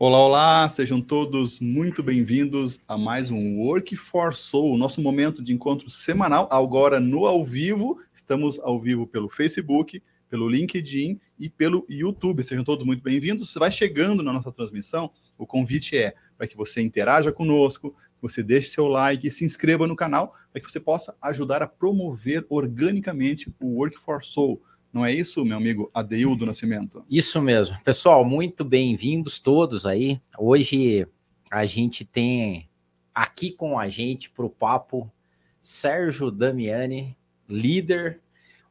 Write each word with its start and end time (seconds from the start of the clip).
Olá, 0.00 0.18
olá, 0.18 0.68
sejam 0.68 1.00
todos 1.00 1.58
muito 1.58 2.04
bem-vindos 2.04 2.78
a 2.86 2.96
mais 2.96 3.30
um 3.30 3.58
Work 3.58 3.96
for 3.96 4.32
Soul, 4.32 4.78
nosso 4.78 5.02
momento 5.02 5.42
de 5.42 5.52
encontro 5.52 5.90
semanal, 5.90 6.48
agora 6.52 7.00
no 7.00 7.26
ao 7.26 7.44
vivo. 7.44 8.00
Estamos 8.14 8.60
ao 8.60 8.80
vivo 8.80 9.08
pelo 9.08 9.28
Facebook, 9.28 10.00
pelo 10.30 10.48
LinkedIn 10.48 11.18
e 11.36 11.50
pelo 11.50 11.84
YouTube. 11.88 12.44
Sejam 12.44 12.62
todos 12.62 12.86
muito 12.86 13.02
bem-vindos. 13.02 13.50
Você 13.50 13.58
vai 13.58 13.72
chegando 13.72 14.22
na 14.22 14.32
nossa 14.32 14.52
transmissão, 14.52 15.10
o 15.36 15.44
convite 15.44 15.98
é 15.98 16.14
para 16.36 16.46
que 16.46 16.56
você 16.56 16.80
interaja 16.80 17.32
conosco, 17.32 17.92
você 18.22 18.40
deixe 18.40 18.68
seu 18.68 18.86
like 18.86 19.26
e 19.26 19.32
se 19.32 19.44
inscreva 19.44 19.84
no 19.88 19.96
canal 19.96 20.32
para 20.52 20.60
que 20.60 20.70
você 20.70 20.78
possa 20.78 21.12
ajudar 21.20 21.60
a 21.60 21.66
promover 21.66 22.46
organicamente 22.48 23.52
o 23.58 23.74
Work 23.78 23.98
for 23.98 24.24
Soul 24.24 24.62
não 24.92 25.04
é 25.04 25.12
isso, 25.12 25.44
meu 25.44 25.56
amigo 25.56 25.90
Adeildo 25.92 26.46
Nascimento? 26.46 27.04
Isso 27.10 27.40
mesmo. 27.42 27.76
Pessoal, 27.84 28.24
muito 28.24 28.64
bem-vindos 28.64 29.38
todos 29.38 29.84
aí. 29.84 30.20
Hoje 30.38 31.06
a 31.50 31.66
gente 31.66 32.04
tem 32.04 32.68
aqui 33.14 33.50
com 33.50 33.78
a 33.78 33.88
gente 33.88 34.30
para 34.30 34.46
o 34.46 34.50
papo 34.50 35.10
Sérgio 35.60 36.30
Damiani, 36.30 37.16
líder, 37.48 38.20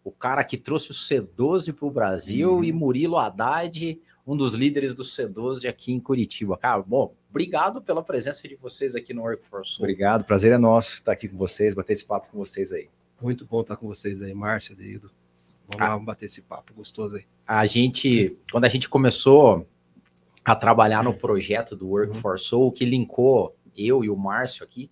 o 0.04 0.12
cara 0.12 0.44
que 0.44 0.58
trouxe 0.58 0.92
o 0.92 0.94
C12 0.94 1.73
para 1.73 1.86
o 1.86 1.92
Brasil, 1.92 2.56
uhum. 2.56 2.64
e 2.64 2.72
Murilo 2.72 3.18
Haddad, 3.18 4.02
um 4.26 4.36
dos 4.36 4.54
líderes 4.54 4.94
do 4.94 5.04
C12 5.04 5.70
aqui 5.70 5.92
em 5.92 6.00
Curitiba. 6.00 6.58
Cara, 6.58 6.81
bom, 6.81 7.14
obrigado 7.30 7.81
pela 7.81 8.02
presença 8.02 8.48
de 8.48 8.56
vocês 8.56 8.95
aqui 8.95 9.14
no 9.14 9.22
Workforce. 9.22 9.76
Obrigado, 9.80 10.23
prazer 10.23 10.52
é 10.54 10.58
nosso 10.58 10.94
estar 10.94 11.12
aqui 11.12 11.28
com 11.28 11.38
vocês, 11.38 11.73
bater 11.73 11.94
esse 11.94 12.06
papo 12.06 12.28
com 12.31 12.38
vocês 12.38 12.72
aí. 12.72 12.90
Muito 13.22 13.45
bom 13.45 13.62
estar 13.62 13.76
com 13.76 13.88
vocês 13.88 14.22
aí, 14.22 14.34
Márcia, 14.34 14.73
Adeildo. 14.73 15.12
Vamos 15.68 15.88
ah, 15.88 15.96
lá, 15.96 16.00
bater 16.00 16.26
esse 16.26 16.42
papo 16.42 16.74
gostoso 16.74 17.18
aí. 17.18 17.26
A 17.46 17.66
gente, 17.66 18.38
quando 18.52 18.66
a 18.66 18.70
gente 18.70 18.88
começou 18.88 19.68
a 20.44 20.56
trabalhar 20.56 21.04
no 21.04 21.14
projeto 21.14 21.76
do 21.76 21.88
Work 21.90 22.16
uhum. 22.16 22.22
for 22.22 22.40
Soul, 22.40 22.72
que 22.72 22.86
linkou 22.86 23.56
eu 23.76 24.04
e 24.04 24.09
o 24.09 24.16
Márcio 24.16 24.64
aqui, 24.64 24.90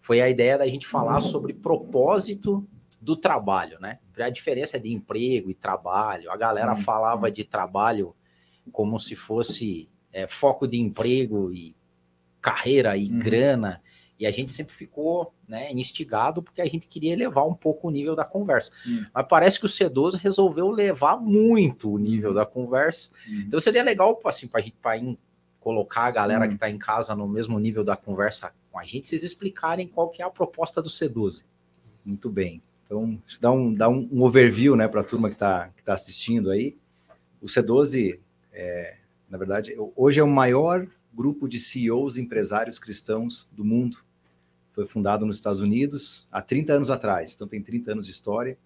foi 0.00 0.20
a 0.20 0.28
ideia 0.28 0.58
da 0.58 0.66
gente 0.66 0.86
falar 0.86 1.20
sobre 1.20 1.52
propósito 1.52 2.66
do 3.00 3.16
trabalho, 3.16 3.78
né? 3.80 3.98
A 4.18 4.30
diferença 4.30 4.80
de 4.80 4.92
emprego 4.92 5.50
e 5.50 5.54
trabalho. 5.54 6.30
A 6.30 6.36
galera 6.36 6.72
uhum. 6.72 6.78
falava 6.78 7.30
de 7.30 7.44
trabalho 7.44 8.14
como 8.72 8.98
se 8.98 9.14
fosse 9.14 9.90
é, 10.10 10.26
foco 10.26 10.66
de 10.66 10.80
emprego 10.80 11.52
e 11.52 11.76
carreira 12.40 12.96
e 12.96 13.10
uhum. 13.10 13.18
grana. 13.18 13.82
E 14.18 14.26
a 14.26 14.30
gente 14.30 14.52
sempre 14.52 14.72
ficou 14.72 15.34
né, 15.48 15.72
instigado 15.72 16.42
porque 16.42 16.60
a 16.62 16.66
gente 16.66 16.86
queria 16.86 17.12
elevar 17.12 17.46
um 17.46 17.54
pouco 17.54 17.88
o 17.88 17.90
nível 17.90 18.14
da 18.14 18.24
conversa. 18.24 18.70
Hum. 18.86 19.04
Mas 19.12 19.26
parece 19.28 19.58
que 19.58 19.66
o 19.66 19.68
C12 19.68 20.16
resolveu 20.16 20.70
levar 20.70 21.16
muito 21.16 21.92
o 21.92 21.98
nível 21.98 22.32
da 22.32 22.46
conversa. 22.46 23.10
Hum. 23.28 23.44
Então 23.48 23.58
seria 23.58 23.82
legal 23.82 24.18
assim, 24.24 24.46
para 24.46 24.60
a 24.60 24.62
gente 24.62 24.76
pra 24.80 24.92
colocar 25.58 26.02
a 26.02 26.10
galera 26.10 26.44
hum. 26.44 26.48
que 26.48 26.54
está 26.54 26.70
em 26.70 26.78
casa 26.78 27.14
no 27.16 27.26
mesmo 27.26 27.58
nível 27.58 27.82
da 27.82 27.96
conversa 27.96 28.52
com 28.70 28.78
a 28.78 28.84
gente, 28.84 29.08
vocês 29.08 29.22
explicarem 29.22 29.86
qual 29.86 30.08
que 30.08 30.20
é 30.20 30.24
a 30.24 30.30
proposta 30.30 30.82
do 30.82 30.88
C12. 30.88 31.44
Muito 32.04 32.28
bem. 32.28 32.62
Então, 32.84 33.20
dá 33.40 33.50
um, 33.50 33.72
dá 33.72 33.88
um, 33.88 34.08
um 34.12 34.22
overview 34.22 34.76
né, 34.76 34.86
para 34.86 35.00
a 35.00 35.04
turma 35.04 35.28
que 35.28 35.36
está 35.36 35.68
que 35.68 35.82
tá 35.82 35.94
assistindo 35.94 36.50
aí. 36.50 36.76
O 37.40 37.46
C12, 37.46 38.18
é, 38.52 38.96
na 39.28 39.38
verdade, 39.38 39.74
hoje 39.96 40.20
é 40.20 40.22
o 40.22 40.28
maior 40.28 40.86
grupo 41.14 41.48
de 41.48 41.58
CEOs 41.58 42.18
empresários 42.18 42.78
cristãos 42.78 43.48
do 43.52 43.64
mundo. 43.64 43.98
Foi 44.72 44.86
fundado 44.86 45.24
nos 45.24 45.36
Estados 45.36 45.60
Unidos 45.60 46.26
há 46.30 46.42
30 46.42 46.72
anos 46.72 46.90
atrás, 46.90 47.34
então 47.34 47.46
tem 47.46 47.62
30 47.62 47.92
anos 47.92 48.06
de 48.06 48.12
história. 48.12 48.58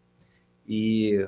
E 0.67 1.27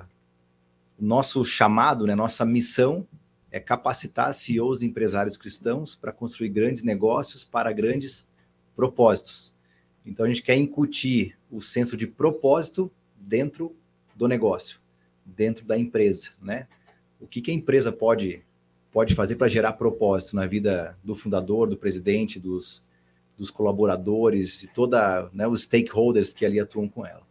nosso 0.98 1.44
chamado, 1.44 2.06
né, 2.06 2.14
nossa 2.14 2.44
missão 2.44 3.06
é 3.50 3.58
capacitar 3.58 4.32
CEOs 4.32 4.82
e 4.82 4.86
empresários 4.86 5.36
cristãos 5.36 5.94
para 5.94 6.12
construir 6.12 6.48
grandes 6.48 6.82
negócios 6.82 7.44
para 7.44 7.72
grandes 7.72 8.26
propósitos. 8.74 9.52
Então 10.06 10.24
a 10.24 10.28
gente 10.28 10.42
quer 10.42 10.56
incutir 10.56 11.36
o 11.50 11.60
senso 11.60 11.96
de 11.96 12.06
propósito 12.06 12.90
dentro 13.18 13.76
do 14.14 14.26
negócio, 14.26 14.80
dentro 15.24 15.64
da 15.66 15.76
empresa, 15.76 16.30
né? 16.40 16.68
O 17.20 17.26
que, 17.26 17.40
que 17.40 17.50
a 17.50 17.54
empresa 17.54 17.92
pode 17.92 18.42
pode 18.92 19.14
fazer 19.14 19.36
para 19.36 19.48
gerar 19.48 19.74
propósito 19.74 20.36
na 20.36 20.46
vida 20.46 20.96
do 21.02 21.14
fundador, 21.14 21.68
do 21.68 21.76
presidente, 21.76 22.38
dos, 22.38 22.86
dos 23.36 23.50
colaboradores 23.50 24.62
e 24.62 24.66
toda 24.66 25.30
né, 25.32 25.46
os 25.46 25.62
stakeholders 25.62 26.32
que 26.32 26.44
ali 26.44 26.58
atuam 26.58 26.88
com 26.88 27.06
ela. 27.06 27.22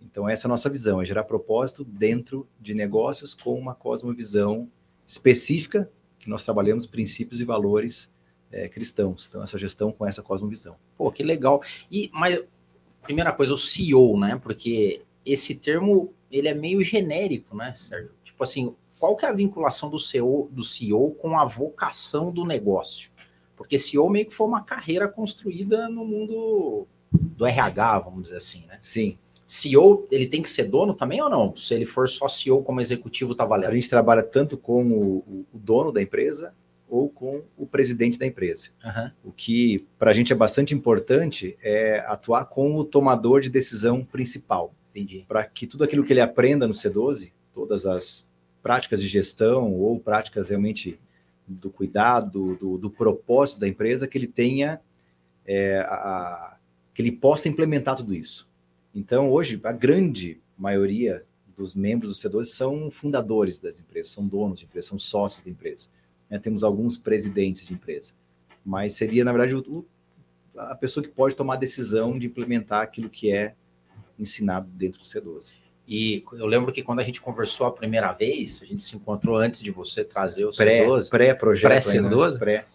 Então 0.00 0.28
essa 0.28 0.46
é 0.46 0.48
a 0.48 0.50
nossa 0.50 0.70
visão, 0.70 1.02
é 1.02 1.04
gerar 1.04 1.24
propósito 1.24 1.84
dentro 1.84 2.46
de 2.60 2.74
negócios 2.74 3.34
com 3.34 3.54
uma 3.54 3.74
cosmovisão 3.74 4.70
específica 5.06 5.90
que 6.18 6.30
nós 6.30 6.44
trabalhamos 6.44 6.86
princípios 6.86 7.40
e 7.40 7.44
valores 7.44 8.14
é, 8.50 8.68
cristãos. 8.68 9.26
Então 9.28 9.42
essa 9.42 9.58
gestão 9.58 9.92
com 9.92 10.06
essa 10.06 10.22
cosmovisão. 10.22 10.76
Pô, 10.96 11.10
que 11.10 11.22
legal. 11.22 11.62
E 11.90 12.10
mas 12.12 12.40
primeira 13.02 13.32
coisa, 13.32 13.54
o 13.54 13.58
CEO, 13.58 14.18
né? 14.18 14.38
Porque 14.42 15.02
esse 15.24 15.54
termo 15.54 16.12
ele 16.30 16.48
é 16.48 16.54
meio 16.54 16.82
genérico, 16.82 17.56
né, 17.56 17.72
Sérgio? 17.72 18.10
Tipo 18.22 18.44
assim, 18.44 18.74
qual 18.98 19.16
que 19.16 19.24
é 19.24 19.28
a 19.28 19.32
vinculação 19.32 19.88
do 19.88 19.98
CEO, 19.98 20.48
do 20.50 20.62
CEO 20.62 21.12
com 21.12 21.38
a 21.38 21.44
vocação 21.44 22.32
do 22.32 22.44
negócio? 22.44 23.10
Porque 23.56 23.78
CEO 23.78 24.08
meio 24.08 24.26
que 24.26 24.34
foi 24.34 24.46
uma 24.46 24.62
carreira 24.62 25.08
construída 25.08 25.88
no 25.88 26.04
mundo 26.04 26.86
do 27.10 27.46
RH, 27.46 28.00
vamos 28.00 28.24
dizer 28.24 28.36
assim, 28.36 28.64
né? 28.66 28.78
Sim. 28.82 29.18
CEO, 29.46 30.06
ele 30.10 30.26
tem 30.26 30.42
que 30.42 30.48
ser 30.48 30.64
dono 30.64 30.92
também 30.92 31.22
ou 31.22 31.30
não? 31.30 31.56
Se 31.56 31.74
ele 31.74 31.86
for 31.86 32.08
só 32.08 32.28
CEO 32.28 32.62
como 32.62 32.80
executivo, 32.80 33.34
tá 33.34 33.44
valendo? 33.44 33.70
A 33.70 33.74
gente 33.74 33.88
trabalha 33.88 34.22
tanto 34.22 34.58
com 34.58 34.84
o, 34.84 35.46
o 35.52 35.58
dono 35.58 35.90
da 35.90 36.02
empresa 36.02 36.54
ou 36.88 37.08
com 37.08 37.42
o 37.56 37.66
presidente 37.66 38.18
da 38.18 38.26
empresa. 38.26 38.70
Uhum. 38.84 39.10
O 39.24 39.32
que 39.32 39.86
para 39.98 40.10
a 40.10 40.14
gente 40.14 40.32
é 40.32 40.36
bastante 40.36 40.74
importante 40.74 41.56
é 41.62 42.00
atuar 42.06 42.46
com 42.46 42.74
o 42.74 42.84
tomador 42.84 43.40
de 43.40 43.50
decisão 43.50 44.04
principal. 44.04 44.74
Entendi. 44.90 45.24
Para 45.26 45.44
que 45.44 45.66
tudo 45.66 45.84
aquilo 45.84 46.04
que 46.04 46.12
ele 46.12 46.20
aprenda 46.20 46.66
no 46.66 46.72
C12, 46.72 47.32
todas 47.52 47.86
as 47.86 48.27
práticas 48.68 49.00
de 49.00 49.08
gestão 49.08 49.72
ou 49.72 49.98
práticas 49.98 50.50
realmente 50.50 51.00
do 51.46 51.70
cuidado, 51.70 52.54
do, 52.56 52.76
do 52.76 52.90
propósito 52.90 53.60
da 53.60 53.66
empresa, 53.66 54.06
que 54.06 54.18
ele 54.18 54.26
tenha, 54.26 54.78
é, 55.46 55.78
a, 55.78 56.58
que 56.92 57.00
ele 57.00 57.12
possa 57.12 57.48
implementar 57.48 57.96
tudo 57.96 58.14
isso. 58.14 58.46
Então, 58.94 59.30
hoje, 59.30 59.58
a 59.64 59.72
grande 59.72 60.38
maioria 60.58 61.24
dos 61.56 61.74
membros 61.74 62.10
do 62.10 62.28
C12 62.28 62.44
são 62.44 62.90
fundadores 62.90 63.58
das 63.58 63.80
empresas, 63.80 64.12
são 64.12 64.28
donos 64.28 64.58
de 64.58 64.66
empresas, 64.66 64.90
são 64.90 64.98
sócios 64.98 65.42
da 65.42 65.50
empresa. 65.50 65.88
Né? 66.28 66.38
Temos 66.38 66.62
alguns 66.62 66.98
presidentes 66.98 67.66
de 67.66 67.72
empresa, 67.72 68.12
mas 68.62 68.92
seria, 68.92 69.24
na 69.24 69.32
verdade, 69.32 69.54
o, 69.54 69.86
a 70.54 70.74
pessoa 70.74 71.02
que 71.02 71.08
pode 71.08 71.34
tomar 71.34 71.54
a 71.54 71.56
decisão 71.56 72.18
de 72.18 72.26
implementar 72.26 72.82
aquilo 72.82 73.08
que 73.08 73.32
é 73.32 73.54
ensinado 74.18 74.68
dentro 74.72 75.00
do 75.00 75.06
C12. 75.06 75.54
E 75.88 76.22
eu 76.32 76.46
lembro 76.46 76.70
que 76.70 76.82
quando 76.82 77.00
a 77.00 77.02
gente 77.02 77.18
conversou 77.18 77.66
a 77.66 77.72
primeira 77.72 78.12
vez, 78.12 78.60
a 78.62 78.66
gente 78.66 78.82
se 78.82 78.94
encontrou 78.94 79.38
antes 79.38 79.62
de 79.62 79.70
você 79.70 80.04
trazer 80.04 80.44
o 80.44 80.50
C12. 80.50 81.08
Pré-projeto. 81.08 81.70
Pré-C12. 81.70 82.38
Pré. 82.38 82.66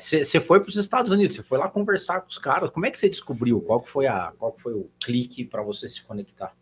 Você 0.00 0.38
é, 0.38 0.40
foi 0.40 0.58
para 0.58 0.70
os 0.70 0.76
Estados 0.76 1.12
Unidos, 1.12 1.36
você 1.36 1.42
foi 1.42 1.58
lá 1.58 1.68
conversar 1.68 2.22
com 2.22 2.28
os 2.28 2.38
caras. 2.38 2.70
Como 2.70 2.86
é 2.86 2.90
que 2.90 2.98
você 2.98 3.06
descobriu? 3.06 3.60
Qual 3.60 3.84
foi, 3.84 4.06
a, 4.06 4.32
qual 4.38 4.56
foi 4.56 4.72
o 4.72 4.88
clique 4.98 5.44
para 5.44 5.62
você 5.62 5.86
se 5.86 6.02
conectar? 6.02 6.56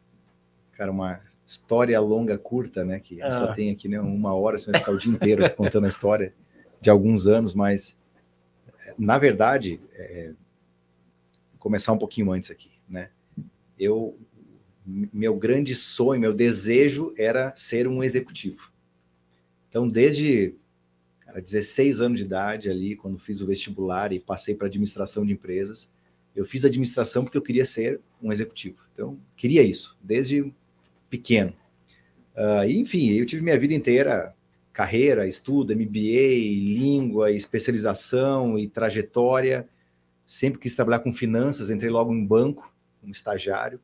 Cara, 0.72 0.90
uma 0.90 1.20
história 1.46 1.98
longa, 2.00 2.36
curta, 2.36 2.84
né? 2.84 2.98
Que 2.98 3.22
ah. 3.22 3.30
só 3.30 3.52
tem 3.52 3.70
aqui 3.70 3.86
né, 3.88 4.00
uma 4.00 4.34
hora, 4.34 4.58
você 4.58 4.72
vai 4.72 4.80
ficar 4.80 4.92
o 4.92 4.98
dia 4.98 5.12
inteiro 5.12 5.48
contando 5.54 5.84
a 5.84 5.88
história 5.88 6.34
de 6.80 6.90
alguns 6.90 7.28
anos, 7.28 7.54
mas 7.54 7.96
na 8.98 9.18
verdade, 9.18 9.80
é, 9.94 10.32
começar 11.58 11.92
um 11.92 11.98
pouquinho 11.98 12.32
antes 12.32 12.50
aqui, 12.50 12.72
né? 12.88 13.10
Eu 13.78 14.18
meu 15.12 15.36
grande 15.36 15.74
sonho, 15.74 16.20
meu 16.20 16.32
desejo 16.32 17.14
era 17.16 17.54
ser 17.54 17.86
um 17.86 18.02
executivo. 18.02 18.72
Então, 19.68 19.86
desde 19.86 20.54
cara, 21.20 21.40
16 21.40 22.00
anos 22.00 22.18
de 22.18 22.24
idade 22.24 22.68
ali, 22.68 22.96
quando 22.96 23.18
fiz 23.18 23.40
o 23.40 23.46
vestibular 23.46 24.12
e 24.12 24.18
passei 24.18 24.54
para 24.54 24.66
administração 24.66 25.24
de 25.24 25.32
empresas, 25.32 25.90
eu 26.34 26.44
fiz 26.44 26.64
administração 26.64 27.24
porque 27.24 27.38
eu 27.38 27.42
queria 27.42 27.64
ser 27.64 28.00
um 28.22 28.32
executivo. 28.32 28.78
Então, 28.92 29.18
queria 29.36 29.62
isso, 29.62 29.96
desde 30.02 30.52
pequeno. 31.08 31.52
Uh, 32.34 32.64
e, 32.66 32.78
enfim, 32.78 33.10
eu 33.12 33.26
tive 33.26 33.42
minha 33.42 33.58
vida 33.58 33.74
inteira 33.74 34.34
carreira, 34.72 35.26
estudo, 35.26 35.74
MBA, 35.74 36.38
língua, 36.56 37.30
especialização 37.30 38.58
e 38.58 38.66
trajetória. 38.66 39.68
Sempre 40.24 40.60
quis 40.60 40.74
trabalhar 40.74 41.00
com 41.00 41.12
finanças, 41.12 41.70
entrei 41.70 41.90
logo 41.90 42.14
em 42.14 42.24
banco, 42.24 42.72
como 43.00 43.12
estagiário. 43.12 43.80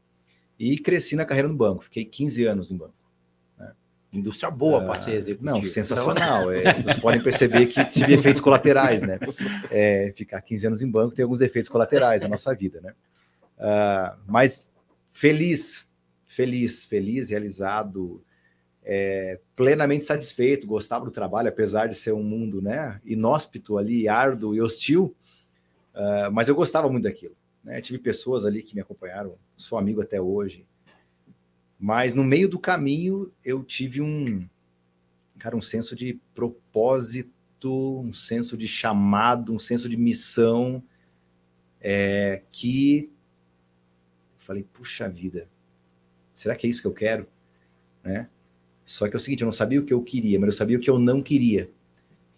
E 0.59 0.79
cresci 0.79 1.17
na 1.17 1.25
carreira 1.25 1.49
no 1.49 1.57
banco, 1.57 1.85
fiquei 1.85 2.05
15 2.05 2.47
anos 2.47 2.71
no 2.71 2.79
banco. 2.79 2.95
Né? 3.59 3.73
Indústria 4.13 4.51
boa 4.51 4.83
para 4.85 4.95
ser 4.95 5.13
executivo. 5.13 5.51
Não, 5.51 5.63
sensacional. 5.65 6.51
É, 6.51 6.83
vocês 6.83 6.99
podem 6.99 7.23
perceber 7.23 7.67
que 7.67 7.85
tive 7.85 8.15
efeitos 8.15 8.41
colaterais, 8.41 9.03
né? 9.03 9.19
É, 9.71 10.13
ficar 10.17 10.41
15 10.41 10.67
anos 10.69 10.83
em 10.83 10.91
banco 10.91 11.15
tem 11.15 11.23
alguns 11.23 11.41
efeitos 11.41 11.69
colaterais 11.69 12.23
na 12.23 12.29
nossa 12.29 12.55
vida, 12.55 12.81
né? 12.81 12.95
Uh, 13.59 14.19
mas 14.27 14.71
feliz, 15.11 15.89
feliz, 16.25 16.85
feliz, 16.85 17.31
realizado. 17.31 18.23
é, 18.87 19.41
plenamente 19.57 20.05
satisfeito, 20.05 20.67
gostava 20.67 21.05
do 21.05 21.11
trabalho, 21.11 21.49
apesar 21.49 21.89
de 21.89 21.95
ser 21.97 22.13
um 22.13 22.23
mundo 22.23 22.63
né, 22.63 23.01
inóspito 23.05 23.77
ali, 23.79 24.09
árduo 24.09 24.55
e 24.55 24.61
hostil, 24.63 25.15
uh, 25.93 26.31
mas 26.33 26.49
eu 26.49 26.55
gostava 26.55 26.89
muito 26.89 27.03
daquilo. 27.03 27.36
Né? 27.67 27.81
Tive 27.81 27.99
pessoas 27.99 28.47
ali 28.47 28.63
que 28.63 28.77
me 28.77 28.81
acompanharam, 28.81 29.37
sou 29.57 29.77
amigo 29.77 30.01
até 30.01 30.21
hoje, 30.21 30.65
mas 31.79 32.15
no 32.15 32.23
meio 32.23 32.49
do 32.49 32.61
caminho 32.61 33.33
eu 33.45 33.65
tive 33.65 34.01
um, 34.01 34.49
cara, 35.37 35.57
um 35.57 35.61
senso 35.61 35.97
de 35.97 36.21
propósito, 36.33 38.01
um 38.01 38.13
senso 38.13 38.57
de 38.57 38.69
chamado, 38.69 39.53
um 39.53 39.59
senso 39.59 39.89
de 39.89 39.97
missão, 39.97 40.81
é, 41.81 42.45
que 42.53 43.13
falei, 44.39 44.63
puxa 44.63 45.09
vida, 45.09 45.49
será 46.33 46.55
que 46.55 46.69
é 46.69 46.71
isso 46.71 46.81
que 46.81 46.87
eu 46.87 46.95
quero? 46.95 47.27
Né? 48.05 48.29
Só 48.85 49.09
que 49.09 49.15
é 49.15 49.17
o 49.17 49.21
seguinte, 49.21 49.41
eu 49.41 49.47
não 49.47 49.53
sabia 49.53 49.81
o 49.81 49.85
que 49.85 49.93
eu 49.93 50.01
queria, 50.05 50.39
mas 50.39 50.47
eu 50.47 50.53
sabia 50.53 50.79
o 50.79 50.81
que 50.81 50.89
eu 50.89 51.01
não 51.01 51.21
queria. 51.21 51.69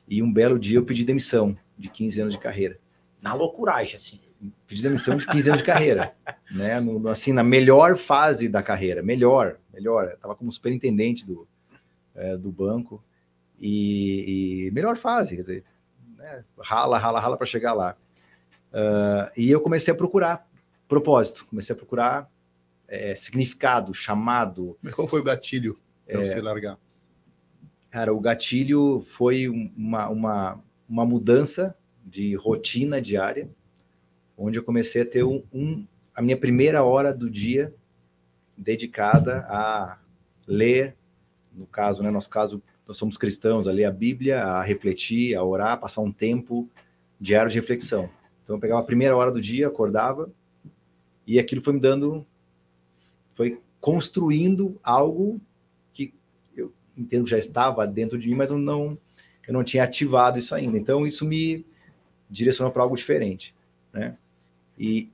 E 0.08 0.22
um 0.22 0.32
belo 0.32 0.58
dia 0.58 0.78
eu 0.78 0.86
pedi 0.86 1.04
demissão 1.04 1.54
de 1.76 1.90
15 1.90 2.22
anos 2.22 2.34
de 2.34 2.40
carreira. 2.40 2.80
Na 3.20 3.34
loucuragem, 3.34 3.94
assim. 3.96 4.18
Pedi 4.66 4.82
demissão 4.82 5.16
de 5.16 5.26
15 5.26 5.48
anos 5.48 5.62
de 5.62 5.66
carreira, 5.66 6.14
né? 6.50 6.78
No, 6.80 7.08
assim, 7.08 7.32
na 7.32 7.42
melhor 7.42 7.96
fase 7.96 8.48
da 8.48 8.62
carreira, 8.62 9.02
melhor, 9.02 9.58
melhor. 9.72 10.08
Eu 10.10 10.16
tava 10.18 10.36
como 10.36 10.52
superintendente 10.52 11.26
do, 11.26 11.46
é, 12.14 12.36
do 12.36 12.52
banco 12.52 13.02
e, 13.58 14.66
e, 14.66 14.70
melhor 14.70 14.96
fase, 14.96 15.34
quer 15.34 15.42
dizer, 15.42 15.64
né? 16.16 16.44
rala, 16.60 16.98
rala, 16.98 17.18
rala 17.18 17.36
para 17.36 17.46
chegar 17.46 17.72
lá. 17.72 17.96
Uh, 18.72 19.30
e 19.36 19.50
eu 19.50 19.60
comecei 19.60 19.92
a 19.92 19.96
procurar 19.96 20.46
propósito, 20.86 21.46
comecei 21.46 21.74
a 21.74 21.76
procurar 21.76 22.30
é, 22.86 23.14
significado, 23.14 23.92
chamado. 23.92 24.76
Mas 24.82 24.94
qual 24.94 25.08
foi 25.08 25.20
o 25.20 25.24
gatilho 25.24 25.78
para 26.06 26.20
é, 26.20 26.24
você 26.24 26.40
largar? 26.40 26.78
Cara, 27.90 28.12
o 28.12 28.20
gatilho 28.20 29.04
foi 29.06 29.48
uma, 29.48 30.08
uma, 30.08 30.64
uma 30.88 31.04
mudança 31.04 31.76
de 32.04 32.34
rotina 32.34 33.00
diária, 33.00 33.48
onde 34.38 34.58
eu 34.58 34.62
comecei 34.62 35.02
a 35.02 35.06
ter 35.06 35.24
um, 35.24 35.42
um, 35.52 35.84
a 36.14 36.22
minha 36.22 36.36
primeira 36.36 36.82
hora 36.84 37.12
do 37.12 37.28
dia 37.28 37.74
dedicada 38.56 39.44
a 39.48 39.98
ler, 40.46 40.96
no 41.52 41.66
caso, 41.66 42.02
né, 42.02 42.10
nosso 42.10 42.30
caso, 42.30 42.62
nós 42.86 42.96
somos 42.96 43.16
cristãos, 43.16 43.66
a 43.66 43.72
ler 43.72 43.84
a 43.84 43.90
Bíblia, 43.90 44.42
a 44.42 44.62
refletir, 44.62 45.34
a 45.34 45.44
orar, 45.44 45.72
a 45.72 45.76
passar 45.76 46.00
um 46.00 46.12
tempo 46.12 46.70
diário 47.20 47.50
de 47.50 47.58
reflexão. 47.58 48.08
Então 48.44 48.56
eu 48.56 48.60
pegava 48.60 48.80
a 48.80 48.84
primeira 48.84 49.16
hora 49.16 49.30
do 49.32 49.40
dia, 49.40 49.66
acordava, 49.66 50.30
e 51.26 51.38
aquilo 51.38 51.60
foi 51.60 51.74
me 51.74 51.80
dando, 51.80 52.24
foi 53.34 53.60
construindo 53.80 54.78
algo 54.82 55.40
entendo 56.98 57.24
que 57.24 57.30
já 57.30 57.38
estava 57.38 57.86
dentro 57.86 58.18
de 58.18 58.28
mim, 58.28 58.34
mas 58.34 58.50
eu 58.50 58.58
não, 58.58 58.98
eu 59.46 59.54
não 59.54 59.62
tinha 59.62 59.84
ativado 59.84 60.38
isso 60.38 60.54
ainda. 60.54 60.76
Então, 60.76 61.06
isso 61.06 61.24
me 61.24 61.64
direcionou 62.28 62.72
para 62.72 62.82
algo 62.82 62.96
diferente. 62.96 63.54
Né? 63.92 64.16
E 64.78 65.10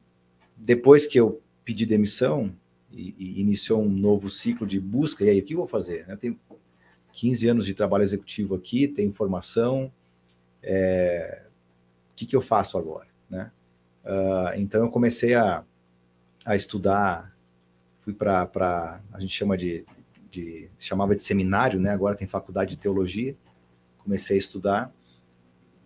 depois 0.57 1.07
que 1.07 1.19
eu 1.19 1.41
pedi 1.65 1.87
demissão 1.87 2.55
e, 2.93 3.15
e, 3.19 3.41
iniciou 3.41 3.83
um 3.83 3.89
novo 3.89 4.29
ciclo 4.29 4.67
de 4.67 4.79
busca, 4.79 5.25
e 5.25 5.31
aí, 5.31 5.41
o 5.41 5.45
que 5.45 5.55
eu 5.55 5.59
vou 5.59 5.67
fazer? 5.67 6.05
Eu 6.09 6.17
tenho 6.17 6.39
15 7.13 7.49
anos 7.49 7.67
de 7.67 7.75
trabalho 7.75 8.05
executivo 8.05 8.55
aqui, 8.55 8.87
tenho 8.87 9.13
formação, 9.13 9.93
é, 10.63 11.43
o 12.13 12.15
que, 12.15 12.27
que 12.27 12.37
eu 12.37 12.41
faço 12.41 12.79
agora? 12.79 13.09
Né? 13.29 13.51
Uh, 14.05 14.59
então, 14.59 14.85
eu 14.85 14.91
comecei 14.91 15.35
a, 15.35 15.65
a 16.45 16.55
estudar, 16.55 17.35
fui 18.01 18.13
para, 18.13 19.01
a 19.13 19.21
gente 19.21 19.35
chama 19.35 19.57
de 19.57 19.85
de 20.35 20.69
chamava 20.79 21.15
de 21.15 21.23
seminário, 21.23 21.79
né? 21.79 21.91
Agora 21.91 22.17
tem 22.17 22.27
faculdade 22.27 22.71
de 22.71 22.79
teologia. 22.79 23.37
Comecei 23.99 24.37
a 24.37 24.39
estudar 24.39 24.93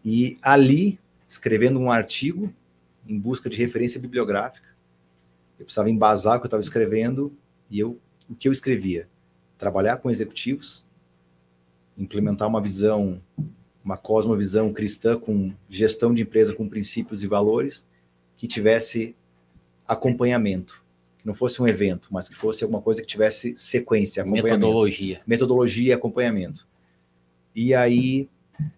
e 0.05 0.39
ali 0.43 0.99
escrevendo 1.27 1.79
um 1.79 1.91
artigo 1.91 2.53
em 3.09 3.19
busca 3.19 3.49
de 3.49 3.57
referência 3.57 4.01
bibliográfica. 4.01 4.69
Eu 5.59 5.65
precisava 5.65 5.91
embasar 5.91 6.37
o 6.37 6.41
que 6.41 6.45
eu 6.45 6.49
estava 6.49 6.61
escrevendo 6.61 7.33
e 7.71 7.79
eu 7.79 7.99
o 8.29 8.35
que 8.35 8.47
eu 8.47 8.53
escrevia, 8.53 9.09
trabalhar 9.57 9.97
com 9.97 10.11
executivos, 10.11 10.85
implementar 11.97 12.47
uma 12.47 12.61
visão, 12.61 13.23
uma 13.83 13.97
cosmovisão 13.97 14.71
cristã 14.71 15.19
com 15.19 15.55
gestão 15.67 16.13
de 16.13 16.23
empresa 16.23 16.55
com 16.55 16.69
princípios 16.69 17.25
e 17.25 17.27
valores 17.27 17.87
que 18.37 18.47
tivesse 18.47 19.17
acompanhamento 19.87 20.85
que 21.19 21.27
não 21.27 21.35
fosse 21.35 21.61
um 21.61 21.67
evento, 21.67 22.09
mas 22.13 22.29
que 22.29 22.35
fosse 22.35 22.63
alguma 22.63 22.81
coisa 22.81 23.01
que 23.01 23.07
tivesse 23.07 23.57
sequência, 23.57 24.25
metodologia, 24.25 25.21
metodologia 25.27 25.89
e 25.89 25.93
acompanhamento. 25.93 26.67
E 27.55 27.75
aí 27.75 28.29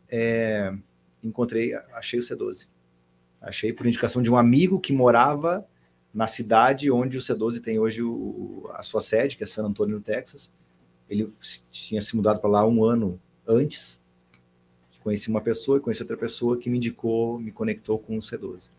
é, 0.09 0.75
encontrei, 1.23 1.75
achei 1.93 2.19
o 2.19 2.23
C12. 2.23 2.67
Achei 3.41 3.73
por 3.73 3.87
indicação 3.87 4.23
de 4.23 4.31
um 4.31 4.37
amigo 4.37 4.79
que 4.79 4.93
morava 4.93 5.67
na 6.13 6.27
cidade 6.27 6.91
onde 6.91 7.17
o 7.17 7.21
C12 7.21 7.63
tem 7.63 7.79
hoje 7.79 8.03
o, 8.03 8.69
a 8.75 8.83
sua 8.83 9.01
sede, 9.01 9.37
que 9.37 9.45
é 9.45 9.47
San 9.47 9.65
Antonio, 9.65 9.97
no 9.97 10.03
Texas. 10.03 10.53
Ele 11.09 11.33
tinha 11.71 12.03
se 12.03 12.15
mudado 12.15 12.41
para 12.41 12.51
lá 12.51 12.67
um 12.67 12.85
ano 12.85 13.21
antes. 13.47 14.01
Conheci 15.03 15.31
uma 15.31 15.41
pessoa 15.41 15.79
e 15.79 15.81
conheci 15.81 16.03
outra 16.03 16.17
pessoa 16.17 16.59
que 16.59 16.69
me 16.69 16.77
indicou, 16.77 17.39
me 17.39 17.51
conectou 17.51 17.99
com 17.99 18.17
o 18.17 18.21
C12. 18.21 18.71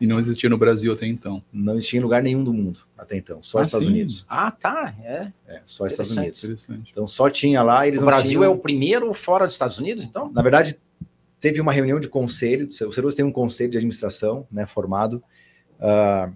E 0.00 0.06
não 0.06 0.18
existia 0.18 0.50
no 0.50 0.58
Brasil 0.58 0.92
até 0.92 1.06
então. 1.06 1.42
Não 1.52 1.76
existia 1.76 1.98
em 2.00 2.02
lugar 2.02 2.22
nenhum 2.22 2.44
do 2.44 2.52
mundo 2.52 2.80
até 2.98 3.16
então, 3.16 3.42
só 3.42 3.58
ah, 3.58 3.62
Estados 3.62 3.86
sim. 3.86 3.92
Unidos. 3.92 4.26
Ah, 4.28 4.50
tá, 4.50 4.94
é. 5.02 5.32
É, 5.46 5.62
só 5.64 5.86
Estados 5.86 6.14
Unidos. 6.16 6.68
Então 6.90 7.06
só 7.06 7.30
tinha 7.30 7.62
lá, 7.62 7.86
eles 7.86 8.02
o 8.02 8.04
Brasil 8.04 8.30
tinham... 8.30 8.44
é 8.44 8.48
o 8.48 8.58
primeiro 8.58 9.12
fora 9.14 9.46
dos 9.46 9.54
Estados 9.54 9.78
Unidos, 9.78 10.04
então? 10.04 10.30
Na 10.32 10.42
verdade, 10.42 10.78
teve 11.40 11.60
uma 11.60 11.72
reunião 11.72 12.00
de 12.00 12.08
conselho, 12.08 12.68
o 12.68 12.92
Ceros 12.92 13.14
tem 13.14 13.24
um 13.24 13.32
conselho 13.32 13.70
de 13.70 13.76
administração, 13.76 14.46
né, 14.50 14.66
formado, 14.66 15.22
uh, 15.78 16.34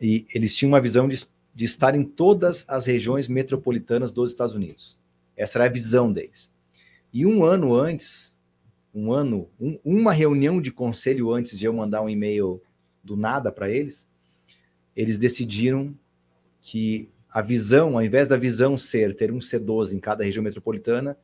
e 0.00 0.26
eles 0.34 0.56
tinham 0.56 0.72
uma 0.72 0.80
visão 0.80 1.08
de, 1.08 1.24
de 1.54 1.64
estar 1.64 1.94
em 1.94 2.04
todas 2.04 2.64
as 2.68 2.86
regiões 2.86 3.28
metropolitanas 3.28 4.10
dos 4.10 4.30
Estados 4.30 4.54
Unidos. 4.54 4.98
Essa 5.36 5.58
era 5.58 5.66
a 5.66 5.72
visão 5.72 6.12
deles. 6.12 6.50
E 7.12 7.26
um 7.26 7.44
ano 7.44 7.74
antes, 7.74 8.36
um 8.94 9.12
ano, 9.12 9.48
um, 9.60 9.78
uma 9.84 10.12
reunião 10.12 10.60
de 10.60 10.72
conselho 10.72 11.32
antes 11.32 11.58
de 11.58 11.66
eu 11.66 11.72
mandar 11.72 12.02
um 12.02 12.08
e-mail 12.08 12.60
do 13.02 13.16
nada 13.16 13.50
para 13.52 13.70
eles, 13.70 14.08
eles 14.94 15.18
decidiram 15.18 15.94
que 16.60 17.08
a 17.30 17.40
visão, 17.40 17.94
ao 17.94 18.02
invés 18.02 18.28
da 18.28 18.36
visão 18.36 18.76
ser 18.76 19.14
ter 19.14 19.32
um 19.32 19.38
C12 19.38 19.94
em 19.94 20.00
cada 20.00 20.24
região 20.24 20.42
metropolitana, 20.42 21.16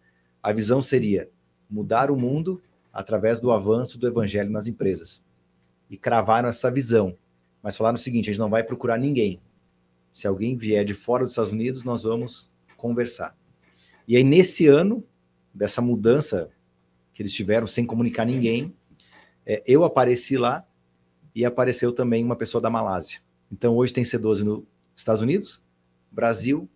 a 0.42 0.52
visão 0.52 0.80
seria 0.80 1.28
mudar 1.68 2.10
o 2.10 2.16
mundo 2.16 2.62
através 2.96 3.40
do 3.40 3.52
avanço 3.52 3.98
do 3.98 4.06
evangelho 4.06 4.50
nas 4.50 4.66
empresas. 4.66 5.22
E 5.90 5.98
cravaram 5.98 6.48
essa 6.48 6.70
visão. 6.70 7.14
Mas 7.62 7.76
falaram 7.76 7.96
o 7.96 7.98
seguinte: 7.98 8.30
a 8.30 8.32
gente 8.32 8.40
não 8.40 8.48
vai 8.48 8.64
procurar 8.64 8.96
ninguém. 8.96 9.38
Se 10.12 10.26
alguém 10.26 10.56
vier 10.56 10.82
de 10.82 10.94
fora 10.94 11.22
dos 11.22 11.32
Estados 11.32 11.52
Unidos, 11.52 11.84
nós 11.84 12.04
vamos 12.04 12.50
conversar. 12.76 13.36
E 14.08 14.16
aí, 14.16 14.24
nesse 14.24 14.66
ano, 14.66 15.04
dessa 15.52 15.82
mudança 15.82 16.48
que 17.12 17.20
eles 17.20 17.34
tiveram 17.34 17.66
sem 17.66 17.84
comunicar 17.84 18.24
ninguém, 18.24 18.74
é, 19.44 19.62
eu 19.66 19.84
apareci 19.84 20.38
lá 20.38 20.66
e 21.34 21.44
apareceu 21.44 21.92
também 21.92 22.24
uma 22.24 22.36
pessoa 22.36 22.62
da 22.62 22.70
Malásia. 22.70 23.20
Então 23.52 23.76
hoje 23.76 23.92
tem 23.92 24.04
C12 24.04 24.42
nos 24.42 24.64
Estados 24.96 25.20
Unidos, 25.20 25.62
Brasil 26.10 26.68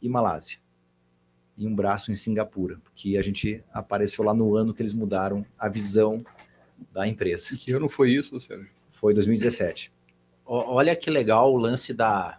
e 0.00 0.08
Malásia. 0.08 0.58
E 1.58 1.66
um 1.66 1.74
braço 1.74 2.12
em 2.12 2.14
Singapura, 2.14 2.78
porque 2.84 3.18
a 3.18 3.22
gente 3.22 3.62
apareceu 3.72 4.24
lá 4.24 4.32
no 4.32 4.54
ano 4.56 4.72
que 4.72 4.80
eles 4.80 4.94
mudaram 4.94 5.44
a 5.58 5.68
visão 5.68 6.24
da 6.92 7.06
empresa. 7.06 7.54
E 7.54 7.58
que 7.58 7.72
ano 7.72 7.88
foi 7.88 8.12
isso, 8.12 8.40
Sérgio? 8.40 8.70
Foi 8.92 9.12
2017. 9.12 9.92
Olha 10.46 10.94
que 10.94 11.10
legal 11.10 11.52
o 11.52 11.58
lance 11.58 11.92
da. 11.92 12.38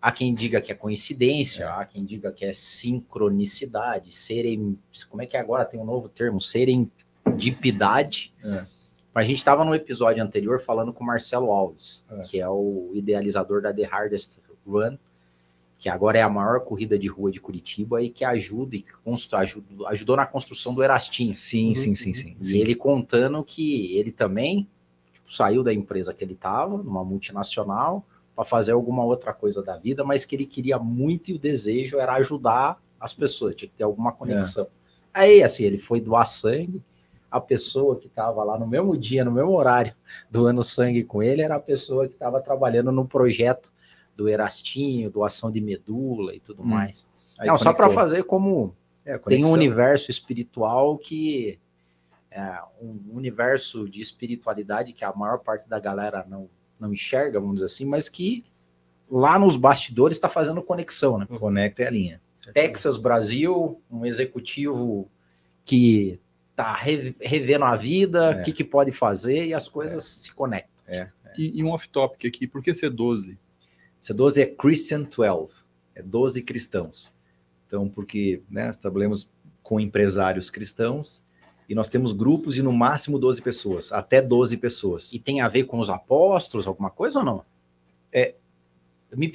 Há 0.00 0.10
quem 0.10 0.34
diga 0.34 0.60
que 0.60 0.72
é 0.72 0.74
coincidência, 0.74 1.64
é. 1.64 1.68
há 1.68 1.84
quem 1.84 2.04
diga 2.04 2.32
que 2.32 2.44
é 2.44 2.52
sincronicidade, 2.52 4.12
serem. 4.12 4.76
Como 5.08 5.22
é 5.22 5.26
que 5.26 5.36
é 5.36 5.40
agora 5.40 5.64
tem 5.64 5.78
um 5.78 5.84
novo 5.84 6.08
termo? 6.08 6.40
Serendipidade. 6.40 8.34
É 8.42 8.66
a 9.14 9.24
gente 9.24 9.38
estava 9.38 9.64
no 9.64 9.74
episódio 9.74 10.22
anterior 10.22 10.58
falando 10.58 10.92
com 10.92 11.04
o 11.04 11.06
Marcelo 11.06 11.50
Alves, 11.50 12.06
é. 12.10 12.20
que 12.20 12.40
é 12.40 12.48
o 12.48 12.90
idealizador 12.94 13.60
da 13.60 13.72
The 13.72 13.84
Hardest 13.84 14.40
Run, 14.66 14.96
que 15.82 15.88
agora 15.88 16.16
é 16.16 16.22
a 16.22 16.28
maior 16.28 16.60
corrida 16.60 16.96
de 16.96 17.08
rua 17.08 17.32
de 17.32 17.40
Curitiba 17.40 18.00
e 18.00 18.08
que 18.08 18.24
ajuda 18.24 18.76
e 18.76 18.84
ajudou, 19.32 19.84
ajudou 19.88 20.16
na 20.16 20.24
construção 20.24 20.76
do 20.76 20.80
Erastim. 20.80 21.34
Sim, 21.34 21.70
uhum. 21.70 21.74
sim, 21.74 21.94
sim, 21.96 22.14
sim, 22.14 22.36
E 22.40 22.60
ele 22.60 22.76
contando 22.76 23.42
que 23.42 23.96
ele 23.96 24.12
também 24.12 24.68
tipo, 25.12 25.32
saiu 25.32 25.64
da 25.64 25.74
empresa 25.74 26.14
que 26.14 26.22
ele 26.22 26.34
estava, 26.34 26.78
numa 26.78 27.04
multinacional, 27.04 28.06
para 28.36 28.44
fazer 28.44 28.70
alguma 28.70 29.04
outra 29.04 29.32
coisa 29.32 29.60
da 29.60 29.76
vida, 29.76 30.04
mas 30.04 30.24
que 30.24 30.36
ele 30.36 30.46
queria 30.46 30.78
muito 30.78 31.32
e 31.32 31.34
o 31.34 31.38
desejo 31.38 31.98
era 31.98 32.14
ajudar 32.14 32.80
as 33.00 33.12
pessoas, 33.12 33.56
tinha 33.56 33.68
que 33.68 33.74
ter 33.74 33.82
alguma 33.82 34.12
conexão. 34.12 34.66
É. 34.66 34.68
Aí, 35.12 35.42
assim, 35.42 35.64
ele 35.64 35.78
foi 35.78 36.00
doar 36.00 36.28
sangue, 36.28 36.80
a 37.28 37.40
pessoa 37.40 37.96
que 37.96 38.06
estava 38.06 38.44
lá 38.44 38.56
no 38.56 38.68
mesmo 38.68 38.96
dia, 38.96 39.24
no 39.24 39.32
mesmo 39.32 39.50
horário, 39.50 39.92
doando 40.30 40.62
sangue 40.62 41.02
com 41.02 41.24
ele, 41.24 41.42
era 41.42 41.56
a 41.56 41.60
pessoa 41.60 42.06
que 42.06 42.14
estava 42.14 42.40
trabalhando 42.40 42.92
no 42.92 43.04
projeto 43.04 43.72
do 44.16 44.28
Erastinho, 44.28 45.10
doação 45.10 45.50
de 45.50 45.60
medula 45.60 46.34
e 46.34 46.40
tudo 46.40 46.62
hum. 46.62 46.66
mais. 46.66 47.04
Aí 47.38 47.46
Não, 47.46 47.56
só 47.56 47.72
para 47.72 47.86
conectou. 47.86 47.94
fazer 47.94 48.24
como 48.24 48.74
É, 49.04 49.18
tem 49.18 49.44
um 49.44 49.50
universo 49.50 50.10
espiritual 50.10 50.96
que 50.98 51.58
é 52.30 52.58
um 52.80 52.98
universo 53.12 53.88
de 53.88 54.00
espiritualidade 54.00 54.92
que 54.92 55.04
a 55.04 55.12
maior 55.12 55.38
parte 55.38 55.68
da 55.68 55.78
galera 55.78 56.24
não, 56.28 56.48
não 56.80 56.92
enxerga, 56.92 57.38
vamos 57.40 57.56
dizer 57.56 57.66
assim, 57.66 57.84
mas 57.84 58.08
que 58.08 58.44
lá 59.10 59.38
nos 59.38 59.56
bastidores 59.56 60.16
está 60.16 60.28
fazendo 60.28 60.62
conexão, 60.62 61.18
né? 61.18 61.26
Conecta 61.38 61.82
e 61.82 61.86
alinha. 61.86 62.20
Texas, 62.54 62.96
Brasil, 62.96 63.80
um 63.90 64.06
executivo 64.06 65.08
que 65.64 66.18
está 66.50 66.74
revendo 66.74 67.64
a 67.64 67.76
vida, 67.76 68.30
o 68.30 68.32
É. 68.40 68.42
que, 68.42 68.52
que 68.52 68.64
pode 68.64 68.90
fazer 68.92 69.46
e 69.46 69.54
as 69.54 69.68
coisas 69.68 70.04
se 70.04 70.32
conectam. 70.32 70.84
E, 71.36 71.58
e 71.58 71.64
um 71.64 71.70
off-topic 71.70 72.26
aqui, 72.26 72.46
por 72.46 72.62
que 72.62 72.74
C12? 74.02 74.14
C12 74.14 74.38
é 74.42 74.46
Christian 74.46 75.02
12, 75.04 75.52
é 75.94 76.02
12 76.02 76.42
cristãos. 76.42 77.14
Então, 77.66 77.88
porque 77.88 78.42
né, 78.50 78.66
nós 78.66 78.76
trabalhamos 78.76 79.28
com 79.62 79.78
empresários 79.80 80.50
cristãos 80.50 81.24
e 81.68 81.74
nós 81.74 81.88
temos 81.88 82.12
grupos 82.12 82.54
de 82.54 82.62
no 82.62 82.72
máximo 82.72 83.18
12 83.18 83.40
pessoas, 83.40 83.92
até 83.92 84.20
12 84.20 84.56
pessoas. 84.58 85.12
E 85.12 85.18
tem 85.18 85.40
a 85.40 85.48
ver 85.48 85.64
com 85.64 85.78
os 85.78 85.88
apóstolos, 85.88 86.66
alguma 86.66 86.90
coisa 86.90 87.20
ou 87.20 87.24
não? 87.24 87.44
É, 88.12 88.34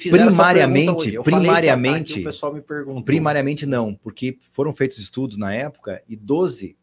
essa 0.08 0.28
primariamente- 0.30 1.18
primariamente- 1.22 2.12
aqui, 2.14 2.20
o 2.22 2.24
pessoal 2.24 2.52
me 2.54 2.60
perguntou. 2.60 3.02
Primariamente 3.02 3.64
não, 3.66 3.94
porque 3.94 4.38
foram 4.52 4.72
feitos 4.74 4.98
estudos 4.98 5.36
na 5.36 5.52
época 5.54 6.02
e 6.08 6.14
12 6.14 6.76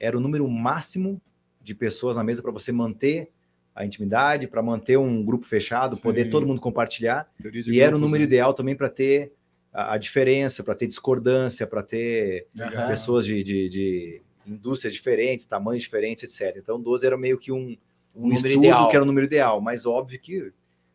era 0.00 0.16
o 0.16 0.20
número 0.20 0.48
máximo 0.48 1.20
de 1.62 1.74
pessoas 1.74 2.16
na 2.16 2.24
mesa 2.24 2.42
para 2.42 2.50
você 2.52 2.72
manter 2.72 3.30
a 3.78 3.84
intimidade, 3.84 4.48
para 4.48 4.60
manter 4.60 4.98
um 4.98 5.24
grupo 5.24 5.46
fechado, 5.46 5.96
poder 5.98 6.24
Sim. 6.24 6.30
todo 6.30 6.44
mundo 6.44 6.60
compartilhar. 6.60 7.30
E 7.64 7.80
era 7.80 7.94
o 7.94 7.98
número 7.98 8.18
né? 8.18 8.24
ideal 8.24 8.52
também 8.52 8.74
para 8.74 8.88
ter 8.88 9.32
a, 9.72 9.94
a 9.94 9.96
diferença, 9.96 10.64
para 10.64 10.74
ter 10.74 10.88
discordância, 10.88 11.64
para 11.64 11.80
ter 11.84 12.48
Aham. 12.58 12.88
pessoas 12.88 13.24
de, 13.24 13.40
de, 13.44 13.68
de 13.68 14.22
indústrias 14.44 14.92
diferentes, 14.92 15.46
tamanhos 15.46 15.84
diferentes, 15.84 16.24
etc. 16.24 16.56
Então 16.56 16.80
12 16.80 17.06
era 17.06 17.16
meio 17.16 17.38
que 17.38 17.52
um, 17.52 17.76
um, 18.16 18.22
número 18.22 18.34
estudo 18.34 18.64
ideal. 18.64 18.88
que 18.88 18.96
era 18.96 19.04
o 19.04 19.06
número 19.06 19.26
ideal, 19.26 19.60
mas 19.60 19.86
óbvio 19.86 20.18
que 20.18 20.52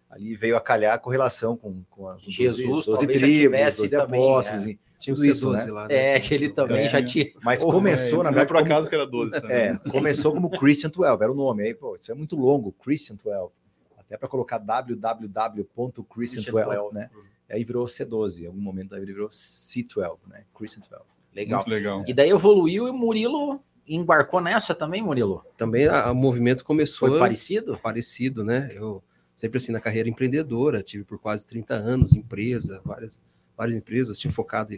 ali 0.09 0.35
veio 0.35 0.57
a 0.57 0.61
calhar 0.61 0.93
a 0.93 0.97
correlação 0.97 1.55
com, 1.55 1.83
com 1.89 2.09
a 2.09 2.15
com 2.15 2.29
Jesus 2.29 2.67
12, 2.67 2.85
12 2.85 2.85
talvez 2.85 3.19
já 3.21 3.25
tribos, 3.25 3.41
tivesse 3.43 3.77
12 3.77 3.97
também, 3.97 4.21
apóstolos, 4.21 4.65
e 4.65 4.79
Tinha 5.03 5.13
o 5.13 5.17
Tudo 5.17 5.25
isso, 5.27 5.47
C12 5.49 5.65
né? 5.65 5.71
lá. 5.73 5.87
né? 5.87 5.95
É, 6.15 6.19
que 6.19 6.33
ele 6.33 6.49
também 6.49 6.85
É. 6.85 6.89
já 6.89 7.03
tinha. 7.03 7.27
Mas 7.43 7.61
Oh, 7.61 7.69
começou, 7.71 8.21
É, 8.21 8.23
na 8.23 8.31
não 8.31 8.39
é 8.41 8.45
verdade, 8.45 8.47
por 8.47 8.57
como- 8.57 8.65
acaso 8.73 8.89
que 8.89 8.95
era 8.95 9.05
12 9.05 9.41
também. 9.41 9.57
é, 9.57 9.75
começou 9.89 10.33
como 10.33 10.49
Christian 10.49 10.89
12, 10.89 11.21
era 11.23 11.31
o 11.31 11.35
nome. 11.35 11.63
Aí, 11.63 11.73
pô, 11.73 11.95
isso 11.99 12.09
é 12.11 12.15
muito 12.15 12.35
longo, 12.37 12.71
Christian 12.71 13.17
12. 13.21 13.51
Até 13.97 14.17
para 14.17 14.29
colocar 14.29 14.57
www.christian12, 14.59 16.93
né? 16.93 17.09
Aí 17.49 17.63
virou 17.63 17.85
C12, 17.85 18.43
em 18.43 18.47
algum 18.47 18.61
momento 18.61 18.95
aí 18.95 19.05
virou 19.05 19.27
C12, 19.29 20.17
né? 20.27 20.43
Christian 20.57 20.81
12. 20.89 21.03
Legal. 21.35 21.59
Muito 21.59 21.69
legal. 21.69 22.03
E 22.07 22.13
daí 22.13 22.29
evoluiu 22.29 22.87
e 22.87 22.91
o 22.91 22.93
Murilo 22.93 23.59
embarcou 23.87 24.39
nessa 24.39 24.73
também, 24.73 25.01
Murilo? 25.01 25.43
Também 25.57 25.87
a- 25.87 26.11
o 26.11 26.15
movimento 26.15 26.63
começou 26.63 27.09
Foi 27.09 27.19
parecido? 27.19 27.77
parecido, 27.77 28.43
né? 28.43 28.69
Eu 28.73 29.03
sempre 29.35 29.57
assim 29.57 29.71
na 29.71 29.79
carreira 29.79 30.07
empreendedora, 30.09 30.81
tive 30.81 31.03
por 31.03 31.19
quase 31.19 31.45
30 31.45 31.73
anos 31.75 32.13
empresa, 32.13 32.81
várias, 32.85 33.21
várias 33.57 33.75
empresas, 33.75 34.17
tinha 34.19 34.31
focado 34.31 34.73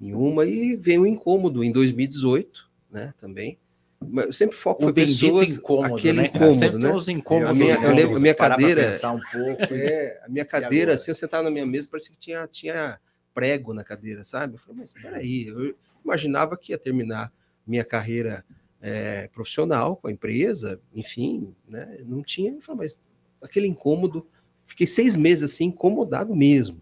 em- 0.00 0.12
uma 0.14 0.44
e 0.46 0.76
veio 0.76 1.02
um 1.02 1.06
incômodo 1.06 1.62
em 1.62 1.70
2018, 1.72 2.68
né? 2.90 3.12
Também. 3.20 3.58
Mas 4.02 4.26
eu 4.26 4.32
sempre 4.32 4.56
foco 4.56 4.80
O 4.80 4.84
foi 4.84 4.92
pessoas, 4.94 5.56
incômodo, 5.56 5.96
aquele 5.96 6.22
né? 6.22 6.26
incômodo, 6.28 6.54
Sempre 6.54 6.78
né? 6.82 6.92
os 6.92 7.08
incômodos. 7.08 7.50
A 7.50 7.54
minha- 7.54 7.74
eu 7.76 7.94
lembro- 7.94 8.16
a 8.16 8.20
minha 8.20 8.34
cadeira- 8.34 8.84
pensar 8.84 9.12
um 9.12 9.20
pouco. 9.20 9.60
É, 9.94 10.22
a 10.24 10.28
minha 10.28 10.44
cadeira, 10.44 10.94
assim, 10.94 11.10
eu 11.10 11.14
sentava 11.14 11.42
na 11.44 11.50
minha 11.50 11.66
mesa, 11.66 11.86
parecia 11.88 12.12
que 12.14 12.18
tinha, 12.18 12.46
tinha 12.46 12.98
prego 13.34 13.74
na 13.74 13.84
cadeira, 13.84 14.24
sabe? 14.24 14.54
Eu 14.54 14.58
falei, 14.58 14.80
mas 14.80 14.92
peraí, 14.94 15.46
eu 15.48 15.74
imaginava 16.04 16.56
que 16.56 16.72
ia 16.72 16.78
terminar 16.78 17.30
minha 17.66 17.84
carreira 17.84 18.44
é, 18.82 19.28
profissional 19.28 19.96
com 19.96 20.08
a 20.08 20.10
empresa, 20.12 20.80
enfim, 20.94 21.54
né? 21.68 21.98
Não 22.06 22.22
tinha, 22.22 22.52
eu 22.52 22.62
falei, 22.62 22.78
mas 22.84 22.98
aquele 23.42 23.66
incômodo, 23.66 24.26
fiquei 24.64 24.86
seis 24.86 25.14
meses 25.14 25.52
assim, 25.52 25.66
incomodado 25.66 26.34
mesmo, 26.34 26.76
né? 26.76 26.80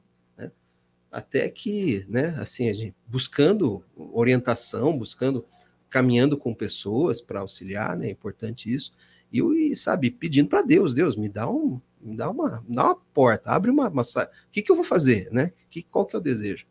Até 1.10 1.48
que, 1.48 2.04
né, 2.08 2.36
assim, 2.38 2.68
a 2.68 2.72
gente 2.72 2.94
buscando 3.06 3.82
orientação, 3.96 4.96
buscando, 4.96 5.44
caminhando 5.88 6.36
com 6.36 6.54
pessoas 6.54 7.20
para 7.20 7.40
auxiliar, 7.40 7.96
né? 7.96 8.08
É 8.08 8.10
importante 8.10 8.72
isso. 8.72 8.92
E, 9.32 9.74
sabe, 9.74 10.10
pedindo 10.10 10.48
para 10.48 10.62
Deus, 10.62 10.92
Deus, 10.92 11.16
me 11.16 11.28
dá 11.28 11.48
um, 11.48 11.80
me 12.00 12.16
dá 12.16 12.30
uma, 12.30 12.62
me 12.66 12.74
dá 12.74 12.86
uma 12.86 12.94
porta, 12.94 13.50
abre 13.50 13.70
uma, 13.70 13.88
uma 13.88 14.02
o 14.02 14.50
que, 14.50 14.62
que 14.62 14.70
eu 14.70 14.76
vou 14.76 14.84
fazer, 14.84 15.30
né? 15.32 15.52
Que, 15.70 15.82
qual 15.82 16.06
que 16.06 16.14
é 16.14 16.18
o 16.18 16.22
desejo? 16.22 16.66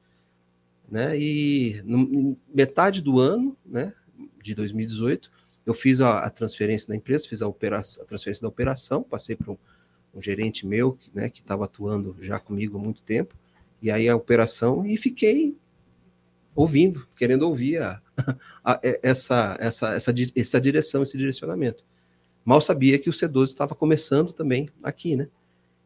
Né? 0.89 1.19
E 1.19 1.81
no, 1.83 2.37
metade 2.53 3.01
do 3.01 3.19
ano, 3.19 3.57
né, 3.65 3.93
de 4.41 4.55
2018, 4.55 5.29
eu 5.65 5.73
fiz 5.73 5.99
a, 5.99 6.19
a 6.19 6.29
transferência 6.29 6.87
da 6.87 6.95
empresa, 6.95 7.27
fiz 7.27 7.41
a, 7.41 7.47
operação, 7.47 8.03
a 8.03 8.07
transferência 8.07 8.41
da 8.41 8.47
operação, 8.47 9.03
passei 9.03 9.35
para 9.35 9.51
um, 9.51 9.57
um 10.15 10.21
gerente 10.21 10.65
meu, 10.65 10.97
né, 11.13 11.29
que 11.29 11.41
estava 11.41 11.65
atuando 11.65 12.15
já 12.21 12.39
comigo 12.39 12.77
há 12.77 12.81
muito 12.81 13.03
tempo, 13.03 13.35
e 13.81 13.91
aí 13.91 14.07
a 14.09 14.15
operação, 14.15 14.85
e 14.85 14.97
fiquei 14.97 15.55
ouvindo, 16.55 17.07
querendo 17.15 17.43
ouvir 17.43 17.81
a, 17.81 18.01
a- 18.63 18.79
essa, 19.03 19.55
essa, 19.59 19.93
essa, 19.93 20.13
di- 20.13 20.31
essa 20.35 20.59
direção, 20.59 21.03
esse 21.03 21.17
direcionamento. 21.17 21.83
Mal 22.43 22.61
sabia 22.61 22.97
que 22.97 23.09
o 23.09 23.13
C12 23.13 23.43
estava 23.49 23.75
começando 23.75 24.33
também 24.33 24.69
aqui, 24.81 25.15
né? 25.15 25.27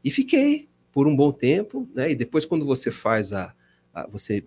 E 0.03 0.11
fiquei 0.11 0.69
por 0.91 1.07
um 1.07 1.15
bom 1.15 1.31
tempo, 1.31 1.87
né? 1.93 2.11
E 2.11 2.15
depois, 2.15 2.45
quando 2.45 2.65
você 2.65 2.91
faz 2.91 3.33
a. 3.33 3.53
a- 3.93 4.07
você 4.07 4.45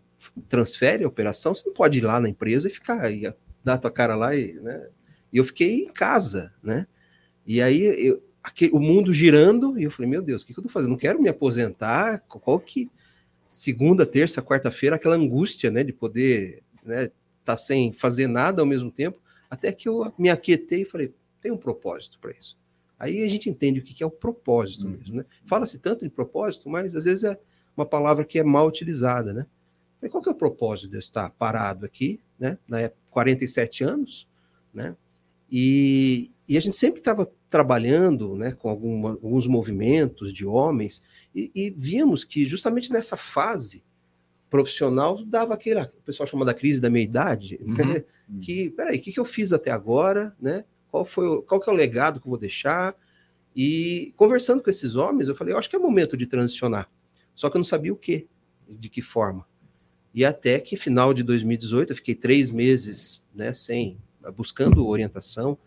transfere 0.49 1.05
a 1.05 1.09
operação, 1.09 1.55
você 1.55 1.67
não 1.69 1.75
pode 1.75 1.99
ir 1.99 2.03
lá 2.03 2.19
na 2.21 2.29
empresa 2.29 2.69
e 2.69 2.71
ficar 2.73 3.11
e 3.13 3.33
dar 3.63 3.75
a 3.75 3.79
tua 3.79 3.91
cara 3.91 4.15
lá 4.17 4.35
e, 4.35 4.55
né? 4.55 4.89
E 5.33 5.37
eu 5.39 5.45
fiquei 5.45 5.83
em 5.85 5.93
casa, 5.93 6.53
né? 6.63 6.87
E 7.47 7.61
aí 7.61 7.83
eu, 8.09 8.23
aque- 8.43 8.71
o 8.73 8.81
mundo 8.81 9.13
girando, 9.13 9.79
e 9.79 9.85
eu 9.85 9.91
falei, 9.91 10.11
meu 10.11 10.23
Deus, 10.23 10.43
o 10.43 10.47
que, 10.47 10.55
que 10.55 10.59
eu 10.61 10.65
tô 10.65 10.69
fazendo? 10.71 10.91
Não 10.91 10.97
quero 10.97 11.21
me 11.21 11.29
aposentar. 11.29 12.21
Qual 12.29 12.59
que. 12.61 12.91
Segunda, 13.55 14.05
terça, 14.05 14.43
quarta-feira, 14.43 14.97
aquela 14.97 15.15
angústia, 15.15 15.71
né? 15.71 15.85
De 15.85 15.93
poder, 15.93 16.65
né? 16.85 17.09
Tá 17.45 17.57
sem 17.57 17.93
fazer 17.93 18.27
nada 18.27 18.61
ao 18.61 18.67
mesmo 18.67 18.91
tempo. 18.91 19.21
Até 19.49 19.71
que 19.71 19.89
eu 19.89 20.13
me 20.19 20.29
aquietei 20.29 20.83
e 20.83 20.85
falei, 20.85 21.15
tem 21.41 21.53
um 21.53 21.57
propósito 21.57 22.19
para 22.19 22.33
isso. 22.33 22.59
Aí 22.99 23.23
a 23.23 23.29
gente 23.29 23.49
entende 23.49 23.79
o 23.79 23.83
que 23.85 24.03
é 24.03 24.07
o 24.07 24.11
propósito 24.11 24.87
Uhum. 24.87 24.93
mesmo, 24.95 25.15
né? 25.19 25.25
Fala-se 25.47 25.79
tanto 25.79 26.03
de 26.05 26.11
propósito, 26.11 26.69
mas 26.69 26.97
às 26.97 27.05
vezes 27.05 27.23
é 27.23 27.39
uma 27.77 27.87
palavra 27.87 28.25
que 28.25 28.41
é 28.41 28.43
mal 28.43 28.67
utilizada, 28.67 29.33
né? 29.33 29.47
Qual 30.11 30.21
que 30.21 30.29
é 30.29 30.33
o 30.33 30.37
propósito 30.37 30.89
de 30.89 30.97
eu 30.97 31.01
estar 31.01 31.31
parado 31.31 31.87
aqui, 31.87 32.19
né? 32.37 32.59
Na 32.67 32.81
época, 32.81 33.01
47 33.13 33.85
anos, 33.85 34.27
né? 34.75 34.97
E, 35.49 36.29
e 36.49 36.57
a 36.57 36.61
gente 36.61 36.75
sempre 36.75 36.99
estava 36.99 37.31
trabalhando, 37.49 38.35
né? 38.35 38.51
Com 38.51 38.69
alguma, 38.69 39.11
alguns 39.11 39.47
movimentos 39.47 40.33
de 40.33 40.45
homens 40.45 41.05
e, 41.35 41.51
e 41.55 41.71
víamos 41.71 42.25
que 42.25 42.45
justamente 42.47 42.93
nessa 42.93 43.17
fase 43.17 43.83
profissional 44.51 45.25
dava 45.25 45.55
aquele, 45.55 45.81
o 45.81 45.89
pessoal 46.05 46.27
chama 46.27 46.45
da 46.45 46.55
crise 46.55 46.81
da 46.81 46.89
meia-idade, 46.91 47.59
né? 47.63 48.05
Uhum. 48.29 48.41
que, 48.41 48.71
peraí, 48.71 48.99
o 48.99 49.01
que, 49.03 49.13
que 49.13 49.21
eu 49.21 49.25
fiz 49.25 49.53
até 49.53 49.71
agora, 49.71 50.35
né? 50.41 50.65
Qual 50.91 51.05
foi, 51.05 51.27
o- 51.27 51.43
qual 51.43 51.61
que 51.61 51.69
é 51.69 51.73
o 51.73 51.77
legado 51.77 52.21
que 52.21 52.27
eu 52.27 52.31
vou 52.31 52.39
deixar? 52.39 52.95
E 53.55 54.13
conversando 54.17 54.63
com 54.63 54.71
esses 54.71 54.95
homens, 54.95 55.29
eu 55.29 55.35
falei, 55.35 55.53
eu 55.55 55.59
acho 55.59 55.69
que 55.69 55.77
é 55.77 55.79
momento 55.79 56.17
de 56.17 56.27
transicionar. 56.27 56.89
Só 57.35 57.51
que 57.51 57.57
eu 57.57 57.59
não 57.59 57.65
sabia 57.65 57.93
o 57.93 57.97
que, 57.97 58.27
de 58.69 58.89
que 58.89 59.03
forma. 59.03 59.45
E 60.15 60.25
até 60.25 60.61
que 60.61 60.77
final 60.77 61.13
de 61.13 61.23
2018, 61.25 61.91
eu 61.93 61.97
fiquei 61.97 62.15
três 62.15 62.51
meses, 62.51 63.27
né, 63.35 63.53
sem, 63.53 63.99
buscando 64.37 64.87
orientação, 64.87 65.59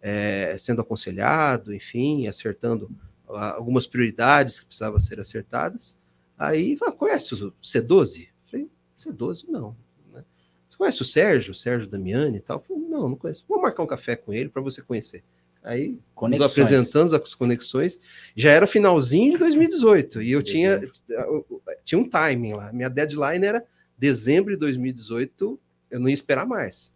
eh, 0.00 0.56
sendo 0.58 0.80
aconselhado, 0.80 1.72
enfim, 1.72 2.26
acertando 2.26 2.90
algumas 3.36 3.86
prioridades 3.86 4.60
que 4.60 4.66
precisavam 4.66 4.98
ser 5.00 5.20
acertadas. 5.20 5.96
Aí, 6.38 6.76
conhece 6.98 7.34
o 7.34 7.52
C12? 7.62 8.22
Eu 8.28 8.28
falei, 8.50 8.68
C12 8.96 9.44
não. 9.48 9.76
né? 10.12 10.24
Você 10.66 10.76
conhece 10.76 11.02
o 11.02 11.04
Sérgio, 11.04 11.52
o 11.52 11.54
Sérgio 11.54 11.88
Damiani 11.88 12.38
e 12.38 12.40
tal? 12.40 12.60
Falei, 12.60 12.82
não, 12.82 13.08
não 13.10 13.16
conheço. 13.16 13.44
Vamos 13.48 13.62
marcar 13.62 13.82
um 13.82 13.86
café 13.86 14.16
com 14.16 14.32
ele 14.32 14.48
para 14.48 14.62
você 14.62 14.82
conhecer. 14.82 15.22
Aí 15.62 15.96
Conexões. 16.14 16.50
nos 16.50 16.58
apresentamos 16.58 17.14
as 17.14 17.34
conexões. 17.36 17.98
Já 18.34 18.50
era 18.50 18.66
finalzinho 18.66 19.32
de 19.34 19.38
2018 19.38 20.20
e 20.20 20.32
eu 20.32 20.42
tinha, 20.42 20.80
eu- 21.08 21.46
tinha 21.84 21.98
um 22.00 22.08
timing 22.08 22.54
lá. 22.54 22.72
Minha 22.72 22.88
deadline 22.88 23.46
era 23.46 23.64
dezembro 23.96 24.52
de 24.52 24.58
2018, 24.58 25.60
eu 25.88 26.00
não 26.00 26.08
ia 26.08 26.14
esperar 26.14 26.44
mais. 26.44 26.92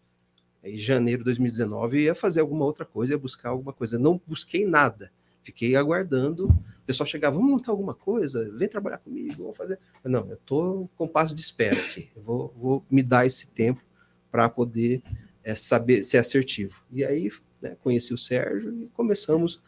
Em 0.64 0.76
janeiro 0.76 1.21
de 1.21 1.26
2019 1.26 1.99
eu 1.99 2.02
ia 2.07 2.14
fazer 2.16 2.40
alguma 2.40 2.64
outra 2.64 2.85
coisa, 2.85 3.12
ia 3.12 3.19
buscar 3.19 3.50
alguma 3.50 3.73
coisa. 3.73 3.95
Eu 3.95 4.00
não 4.00 4.21
busquei 4.26 4.66
nada. 4.66 5.12
Fiquei 5.47 5.76
aguardando. 5.76 6.49
O 6.49 6.85
pessoal 6.85 7.07
chegava, 7.07 7.37
vamos 7.37 7.53
montar 7.53 7.71
alguma 7.71 7.95
coisa? 7.95 8.50
Vem 8.50 8.67
trabalhar 8.67 8.99
comigo, 8.99 9.45
vamos 9.45 9.57
fazer. 9.57 9.79
Não, 10.03 10.29
eu 10.29 10.35
estou 10.35 10.91
com 10.97 11.07
passo 11.07 11.37
de 11.37 11.41
espera 11.41 11.76
aqui. 11.76 12.11
Eu 12.17 12.23
vou, 12.23 12.55
vou 12.59 12.85
me 12.91 13.00
dar 13.00 13.25
esse 13.25 13.47
tempo 13.47 13.81
para 14.29 14.49
poder 14.49 15.00
é, 15.45 15.55
saber 15.55 16.03
ser 16.03 16.19
assertivo. 16.19 16.75
E 16.91 17.05
aí 17.05 17.31
né, 17.62 17.76
conheci 17.81 18.12
o 18.12 18.19
Sérgio 18.19 18.76
e 18.83 18.88
começamos 18.88 19.62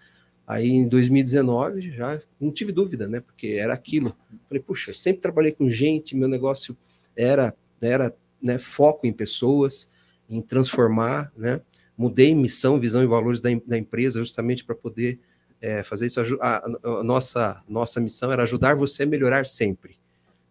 aí 0.45 0.69
em 0.69 0.89
2019, 0.89 1.93
já 1.93 2.21
não 2.41 2.51
tive 2.51 2.73
dúvida, 2.73 3.07
né? 3.07 3.21
Porque 3.21 3.47
era 3.47 3.73
aquilo. 3.73 4.17
Falei, 4.49 4.61
puxa, 4.61 4.93
sempre 4.93 5.23
trabalhei 5.23 5.53
com 5.53 5.71
gente, 5.71 6.17
meu 6.17 6.27
negócio 6.27 6.77
era 7.15 7.55
era 7.81 8.13
né, 8.43 8.59
foco 8.59 9.07
em 9.07 9.13
pessoas, 9.13 9.93
em 10.29 10.43
transformar, 10.43 11.33
né? 11.37 11.61
Mudei 11.97 12.35
missão, 12.35 12.81
visão 12.81 13.01
e 13.01 13.07
valores 13.07 13.41
da, 13.41 13.51
da 13.65 13.79
empresa 13.79 14.19
justamente 14.19 14.65
para 14.65 14.75
poder 14.75 15.21
é, 15.61 15.83
fazer 15.83 16.07
isso. 16.07 16.21
A, 16.41 16.65
a, 16.65 17.03
nossa, 17.03 17.63
nossa 17.69 18.01
missão 18.01 18.33
era 18.33 18.43
ajudar 18.43 18.75
você 18.75 19.03
a 19.03 19.07
melhorar 19.07 19.47
sempre, 19.47 19.97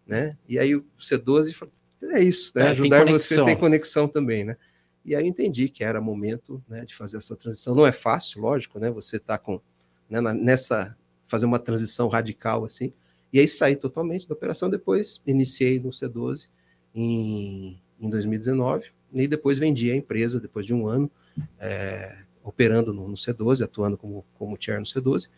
né? 0.06 0.30
E 0.48 0.58
aí 0.58 0.74
o 0.74 0.84
C12 0.98 1.54
falou, 1.54 1.72
é 2.02 2.22
isso, 2.22 2.52
né? 2.54 2.66
É, 2.66 2.68
ajudar 2.70 3.04
tem 3.04 3.12
você 3.12 3.44
tem 3.44 3.56
conexão 3.56 4.06
também, 4.06 4.44
né? 4.44 4.56
E 5.04 5.14
aí 5.14 5.22
eu 5.22 5.26
entendi 5.26 5.68
que 5.68 5.82
era 5.82 6.00
momento 6.00 6.62
né, 6.68 6.84
de 6.84 6.94
fazer 6.94 7.16
essa 7.16 7.34
transição. 7.34 7.74
Não 7.74 7.86
é 7.86 7.92
fácil, 7.92 8.42
lógico, 8.42 8.78
né? 8.78 8.90
Você 8.90 9.16
está 9.16 9.38
com 9.38 9.60
né, 10.08 10.20
nessa 10.20 10.96
fazer 11.26 11.46
uma 11.46 11.58
transição 11.58 12.08
radical 12.08 12.64
assim. 12.64 12.92
E 13.32 13.38
aí 13.38 13.48
saí 13.48 13.76
totalmente 13.76 14.26
da 14.28 14.34
operação. 14.34 14.68
Depois 14.70 15.22
iniciei 15.26 15.78
no 15.78 15.90
C12 15.90 16.48
em, 16.94 17.80
em 18.00 18.10
2019 18.10 18.90
e 19.12 19.26
depois 19.26 19.58
vendi 19.58 19.90
a 19.90 19.96
empresa 19.96 20.40
depois 20.40 20.66
de 20.66 20.74
um 20.74 20.86
ano 20.86 21.10
é, 21.58 22.18
operando 22.48 22.92
no, 22.92 23.08
no, 23.08 23.14
C12, 23.14 23.62
atuando 23.62 23.96
como 23.96 24.24
como 24.38 24.56
chair 24.58 24.78
no 24.78 24.86
C12. 24.86 25.28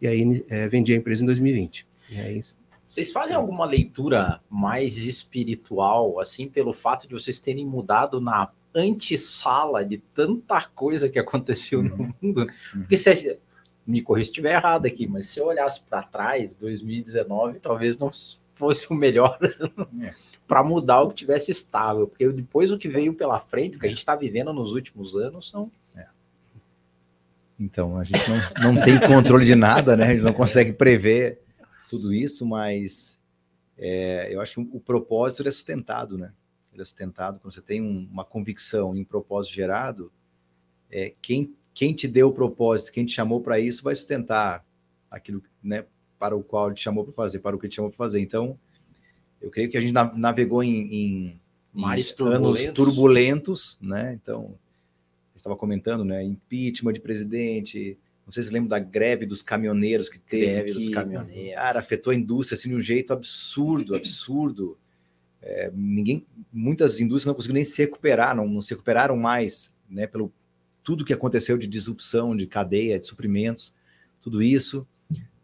E 0.00 0.06
aí 0.06 0.44
é, 0.48 0.68
vendi 0.68 0.92
a 0.92 0.96
empresa 0.96 1.22
em 1.22 1.26
2020. 1.26 1.86
E 2.10 2.20
aí 2.20 2.40
vocês 2.86 3.12
fazem 3.12 3.36
alguma 3.36 3.66
leitura 3.66 4.40
mais 4.48 4.96
espiritual, 4.96 6.18
assim, 6.18 6.48
pelo 6.48 6.72
fato 6.72 7.06
de 7.06 7.12
vocês 7.12 7.38
terem 7.38 7.66
mudado 7.66 8.18
na 8.18 8.50
antessala 8.74 9.84
de 9.84 9.98
tanta 9.98 10.62
coisa 10.74 11.06
que 11.08 11.18
aconteceu 11.18 11.80
uhum. 11.80 11.84
no 11.84 12.14
mundo. 12.22 12.40
Uhum. 12.74 12.80
Porque 12.80 12.96
se 12.96 13.38
me 13.86 14.00
corrija 14.00 14.24
se 14.24 14.30
estiver 14.30 14.54
errado 14.54 14.86
aqui, 14.86 15.06
mas 15.06 15.26
se 15.26 15.38
eu 15.38 15.46
olhasse 15.46 15.82
para 15.82 16.02
trás, 16.02 16.54
2019 16.54 17.60
talvez 17.60 17.98
não 17.98 18.10
fosse 18.54 18.90
o 18.90 18.94
melhor 18.94 19.38
é. 20.02 20.10
para 20.46 20.64
mudar 20.64 21.02
o 21.02 21.10
que 21.10 21.16
tivesse 21.16 21.50
estável, 21.50 22.08
porque 22.08 22.26
depois 22.28 22.72
o 22.72 22.78
que 22.78 22.88
veio 22.88 23.14
pela 23.14 23.38
frente, 23.38 23.76
o 23.76 23.80
que 23.80 23.86
a 23.86 23.88
gente 23.88 23.98
está 23.98 24.16
vivendo 24.16 24.52
nos 24.52 24.72
últimos 24.72 25.14
anos 25.14 25.48
são 25.48 25.70
é. 25.87 25.87
Então, 27.58 27.98
a 27.98 28.04
gente 28.04 28.22
não, 28.28 28.74
não 28.74 28.82
tem 28.82 28.98
controle 29.00 29.44
de 29.44 29.54
nada, 29.54 29.96
né? 29.96 30.06
A 30.06 30.10
gente 30.12 30.22
não 30.22 30.32
consegue 30.32 30.72
prever 30.72 31.40
tudo 31.88 32.12
isso, 32.14 32.46
mas 32.46 33.20
é, 33.76 34.28
eu 34.32 34.40
acho 34.40 34.54
que 34.54 34.76
o 34.76 34.80
propósito 34.80 35.46
é 35.46 35.50
sustentado, 35.50 36.16
né? 36.16 36.32
ele 36.78 36.82
é 36.82 36.84
sustentado, 36.84 37.40
quando 37.40 37.52
você 37.52 37.60
tem 37.60 37.82
um, 37.82 38.08
uma 38.10 38.24
convicção 38.24 38.96
e 38.96 39.00
um 39.00 39.04
propósito 39.04 39.54
gerado, 39.54 40.12
é, 40.90 41.12
quem, 41.20 41.52
quem 41.74 41.92
te 41.92 42.06
deu 42.06 42.28
o 42.28 42.32
propósito, 42.32 42.92
quem 42.92 43.04
te 43.04 43.12
chamou 43.12 43.40
para 43.40 43.58
isso, 43.58 43.82
vai 43.82 43.94
sustentar 43.94 44.64
aquilo 45.10 45.42
né, 45.62 45.84
para 46.18 46.36
o 46.36 46.42
qual 46.42 46.72
te 46.72 46.80
chamou 46.80 47.04
para 47.04 47.12
fazer, 47.12 47.40
para 47.40 47.56
o 47.56 47.58
que 47.58 47.68
te 47.68 47.76
chamou 47.76 47.90
para 47.90 47.98
fazer. 47.98 48.20
Então, 48.20 48.58
eu 49.40 49.50
creio 49.50 49.68
que 49.70 49.76
a 49.76 49.80
gente 49.80 49.92
navegou 49.92 50.62
em, 50.62 50.70
em, 50.70 51.40
em 51.74 51.80
anos 51.82 52.12
turbulentos. 52.12 52.72
turbulentos, 52.74 53.78
né? 53.80 54.18
Então, 54.20 54.54
estava 55.38 55.56
comentando, 55.56 56.04
né? 56.04 56.22
Impeachment 56.22 56.92
de 56.92 57.00
presidente. 57.00 57.98
Não 58.26 58.32
sei 58.32 58.42
se 58.42 58.52
lembra 58.52 58.68
da 58.68 58.78
greve 58.78 59.24
dos 59.24 59.40
caminhoneiros 59.40 60.10
que 60.10 60.18
teve. 60.18 60.46
Greve 60.46 60.72
dos 60.74 60.88
caminhoneiros. 60.90 61.54
Cara, 61.54 61.78
afetou 61.78 62.10
a 62.10 62.14
indústria 62.14 62.56
assim 62.56 62.68
de 62.68 62.74
um 62.74 62.80
jeito 62.80 63.12
absurdo, 63.12 63.96
absurdo. 63.96 64.76
É, 65.40 65.70
ninguém, 65.74 66.26
muitas 66.52 67.00
indústrias 67.00 67.26
não 67.26 67.34
conseguiram 67.34 67.54
nem 67.54 67.64
se 67.64 67.80
recuperar, 67.80 68.36
não, 68.36 68.46
não 68.46 68.60
se 68.60 68.74
recuperaram 68.74 69.16
mais, 69.16 69.72
né, 69.88 70.06
pelo 70.06 70.32
tudo 70.82 71.04
que 71.04 71.12
aconteceu 71.12 71.56
de 71.56 71.66
disrupção, 71.66 72.36
de 72.36 72.46
cadeia, 72.46 72.98
de 72.98 73.06
suprimentos, 73.06 73.72
tudo 74.20 74.42
isso. 74.42 74.86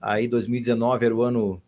Aí 0.00 0.28
2019 0.28 1.06
era 1.06 1.14
o 1.14 1.22
ano 1.22 1.62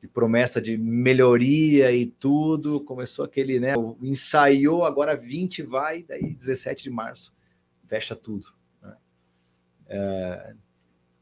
de 0.00 0.08
promessa 0.08 0.60
de 0.60 0.78
melhoria 0.78 1.92
e 1.92 2.06
tudo, 2.06 2.80
começou 2.80 3.24
aquele, 3.24 3.60
né, 3.60 3.74
ensaiou, 4.00 4.84
agora 4.84 5.14
20 5.14 5.62
vai, 5.62 6.02
daí 6.02 6.34
17 6.34 6.84
de 6.84 6.90
março 6.90 7.32
fecha 7.92 8.16
tudo. 8.16 8.46
Né? 8.80 8.96
É, 9.86 10.54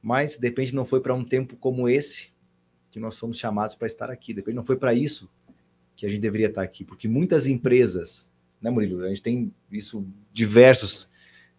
mas 0.00 0.36
de 0.36 0.46
repente 0.46 0.72
não 0.72 0.84
foi 0.84 1.00
para 1.00 1.12
um 1.12 1.24
tempo 1.24 1.56
como 1.56 1.88
esse 1.88 2.32
que 2.92 3.00
nós 3.00 3.16
somos 3.16 3.38
chamados 3.38 3.74
para 3.74 3.88
estar 3.88 4.08
aqui, 4.08 4.32
de 4.32 4.52
não 4.52 4.64
foi 4.64 4.76
para 4.76 4.94
isso 4.94 5.28
que 5.96 6.06
a 6.06 6.08
gente 6.08 6.20
deveria 6.20 6.46
estar 6.46 6.62
aqui, 6.62 6.84
porque 6.84 7.08
muitas 7.08 7.48
empresas, 7.48 8.32
né, 8.60 8.70
Murilo? 8.70 9.04
A 9.04 9.08
gente 9.08 9.22
tem 9.22 9.52
isso 9.70 10.06
diversos 10.32 11.08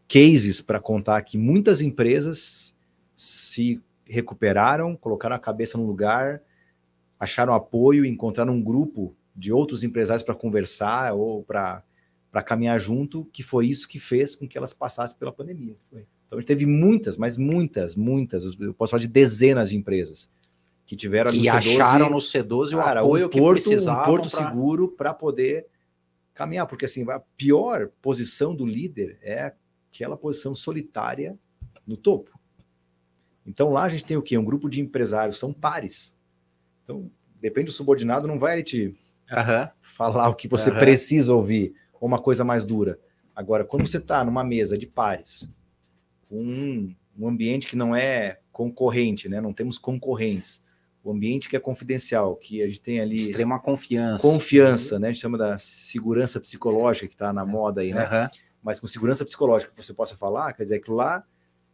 cases 0.07 0.61
para 0.61 0.79
contar 0.79 1.21
que 1.23 1.37
muitas 1.37 1.81
empresas 1.81 2.75
se 3.15 3.81
recuperaram, 4.05 4.95
colocaram 4.95 5.35
a 5.35 5.39
cabeça 5.39 5.77
no 5.77 5.85
lugar, 5.85 6.41
acharam 7.19 7.53
apoio, 7.53 8.05
encontraram 8.05 8.53
um 8.53 8.63
grupo 8.63 9.13
de 9.35 9.51
outros 9.51 9.83
empresários 9.83 10.23
para 10.23 10.35
conversar 10.35 11.13
ou 11.13 11.43
para 11.43 11.83
caminhar 12.41 12.79
junto, 12.79 13.25
que 13.25 13.43
foi 13.43 13.67
isso 13.67 13.87
que 13.87 13.99
fez 13.99 14.35
com 14.35 14.47
que 14.47 14.57
elas 14.57 14.73
passassem 14.73 15.17
pela 15.17 15.31
pandemia. 15.31 15.75
Então 15.91 16.37
a 16.37 16.39
gente 16.39 16.47
teve 16.47 16.65
muitas, 16.65 17.17
mas 17.17 17.35
muitas, 17.37 17.95
muitas, 17.95 18.57
eu 18.59 18.73
posso 18.73 18.91
falar 18.91 19.01
de 19.01 19.07
dezenas 19.07 19.69
de 19.69 19.77
empresas 19.77 20.31
que 20.85 20.95
tiveram 20.95 21.31
que 21.31 21.47
acharam 21.47 22.09
no 22.09 22.17
C12 22.17 22.73
o 22.73 22.77
cara, 22.77 23.01
apoio 23.01 23.27
um 23.27 23.29
que 23.29 23.39
porto, 23.39 23.63
precisavam. 23.63 24.03
Um 24.03 24.05
porto 24.05 24.29
pra... 24.29 24.47
seguro 24.47 24.87
para 24.89 25.13
poder 25.13 25.67
caminhar, 26.33 26.65
porque 26.67 26.85
assim, 26.85 27.09
a 27.09 27.19
pior 27.37 27.89
posição 28.01 28.55
do 28.55 28.65
líder 28.65 29.19
é 29.21 29.53
aquela 29.91 30.17
posição 30.17 30.55
solitária 30.55 31.37
no 31.85 31.97
topo. 31.97 32.37
Então 33.45 33.69
lá 33.71 33.83
a 33.83 33.89
gente 33.89 34.05
tem 34.05 34.17
o 34.17 34.21
quê? 34.21 34.37
Um 34.37 34.45
grupo 34.45 34.69
de 34.69 34.81
empresários, 34.81 35.37
são 35.37 35.53
pares. 35.53 36.17
Então, 36.83 37.09
depende 37.39 37.67
do 37.67 37.71
subordinado, 37.71 38.27
não 38.27 38.39
vai 38.39 38.55
ele 38.55 38.63
te 38.63 38.87
uhum. 38.87 39.69
falar 39.79 40.29
o 40.29 40.35
que 40.35 40.47
você 40.47 40.69
uhum. 40.71 40.79
precisa 40.79 41.33
ouvir, 41.33 41.73
ou 42.01 42.07
uma 42.07 42.19
coisa 42.19 42.43
mais 42.43 42.65
dura. 42.65 42.99
Agora, 43.33 43.63
quando 43.63 43.87
você 43.87 43.97
está 43.97 44.25
numa 44.25 44.43
mesa 44.43 44.77
de 44.77 44.87
pares, 44.87 45.49
com 46.27 46.43
um, 46.43 46.95
um 47.17 47.27
ambiente 47.29 47.67
que 47.67 47.77
não 47.77 47.95
é 47.95 48.39
concorrente, 48.51 49.29
né? 49.29 49.39
Não 49.39 49.53
temos 49.53 49.77
concorrentes 49.77 50.61
o 51.03 51.11
ambiente 51.11 51.49
que 51.49 51.55
é 51.55 51.59
confidencial, 51.59 52.35
que 52.35 52.61
a 52.61 52.67
gente 52.67 52.81
tem 52.81 52.99
ali. 52.99 53.17
Extrema 53.17 53.59
confiança. 53.59 54.21
Confiança, 54.21 54.99
né? 54.99 55.07
A 55.07 55.11
gente 55.11 55.21
chama 55.21 55.37
da 55.37 55.57
segurança 55.57 56.39
psicológica 56.39 57.07
que 57.07 57.15
está 57.15 57.33
na 57.33 57.45
moda 57.45 57.81
aí, 57.81 57.93
né? 57.93 58.03
Uhum. 58.03 58.29
Mas 58.61 58.79
com 58.79 58.87
segurança 58.87 59.25
psicológica 59.25 59.71
que 59.75 59.83
você 59.83 59.93
possa 59.93 60.15
falar, 60.15 60.53
quer 60.53 60.63
dizer, 60.63 60.79
que 60.79 60.91
lá 60.91 61.23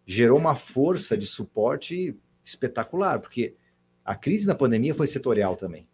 gerou 0.05 0.37
uma 0.37 0.55
força 0.55 1.17
de 1.17 1.25
suporte 1.27 2.15
espetacular, 2.43 3.19
porque 3.19 3.55
a 4.05 4.15
crise 4.15 4.47
na 4.47 4.55
pandemia 4.55 4.95
foi 4.95 5.07
setorial 5.07 5.57
também. 5.57 5.87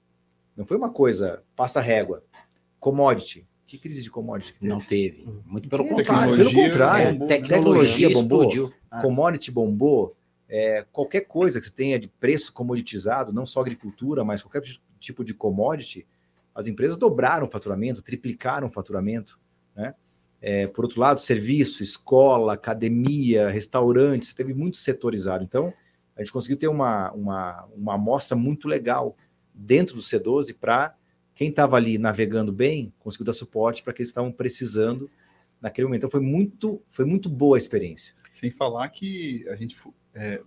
Não 0.55 0.65
foi 0.65 0.77
uma 0.77 0.91
coisa, 0.91 1.43
passa 1.55 1.81
régua. 1.81 2.23
Commodity. 2.79 3.47
Que 3.73 3.79
crise 3.79 4.03
de 4.03 4.11
commodity? 4.11 4.53
Teve? 4.53 4.67
Não 4.67 4.79
teve. 4.79 5.27
Muito 5.47 5.67
pelo 5.67 5.87
contrário. 5.87 6.05
Tecnologia, 6.05 6.53
pelo 6.53 6.69
contrário. 6.69 7.11
Bombou. 7.13 7.27
Tecnologia, 7.27 8.07
tecnologia 8.07 8.09
bombou. 8.13 8.73
Ah. 8.91 9.01
Commodity 9.01 9.51
bombou 9.51 10.15
é, 10.47 10.85
qualquer 10.91 11.21
coisa 11.21 11.59
que 11.59 11.65
você 11.65 11.71
tenha 11.71 11.99
de 11.99 12.07
preço 12.07 12.53
comoditizado, 12.53 13.33
não 13.33 13.47
só 13.47 13.61
agricultura, 13.61 14.23
mas 14.23 14.43
qualquer 14.43 14.61
tipo 14.99 15.23
de 15.23 15.33
commodity, 15.33 16.05
as 16.53 16.67
empresas 16.67 16.97
dobraram 16.97 17.47
o 17.47 17.49
faturamento, 17.49 18.03
triplicaram 18.03 18.67
o 18.67 18.71
faturamento. 18.71 19.39
Né? 19.75 19.95
É, 20.39 20.67
por 20.67 20.85
outro 20.85 21.01
lado, 21.01 21.19
serviço, 21.19 21.81
escola, 21.81 22.53
academia, 22.53 23.49
restaurante, 23.49 24.27
você 24.27 24.35
teve 24.35 24.53
muito 24.53 24.77
setorizado. 24.77 25.43
Então, 25.43 25.73
a 26.15 26.21
gente 26.21 26.31
conseguiu 26.31 26.57
ter 26.57 26.67
uma, 26.67 27.11
uma, 27.13 27.67
uma 27.75 27.95
amostra 27.95 28.37
muito 28.37 28.67
legal 28.67 29.17
dentro 29.51 29.95
do 29.95 30.01
C12 30.03 30.55
para 30.61 30.95
quem 31.43 31.49
estava 31.49 31.75
ali 31.75 31.97
navegando 31.97 32.53
bem, 32.53 32.93
conseguiu 32.99 33.25
dar 33.25 33.33
suporte 33.33 33.83
para 33.83 33.91
que 33.91 34.01
eles 34.01 34.07
estavam 34.07 34.31
precisando 34.31 35.11
naquele 35.59 35.87
momento. 35.87 35.99
Então, 35.99 36.09
foi 36.09 36.21
muito, 36.21 36.81
foi 36.87 37.03
muito 37.03 37.27
boa 37.27 37.57
a 37.57 37.59
experiência. 37.59 38.15
Sem 38.31 38.49
falar 38.49 38.87
que 38.87 39.45
a 39.49 39.55
gente 39.57 39.77
é, 40.15 40.41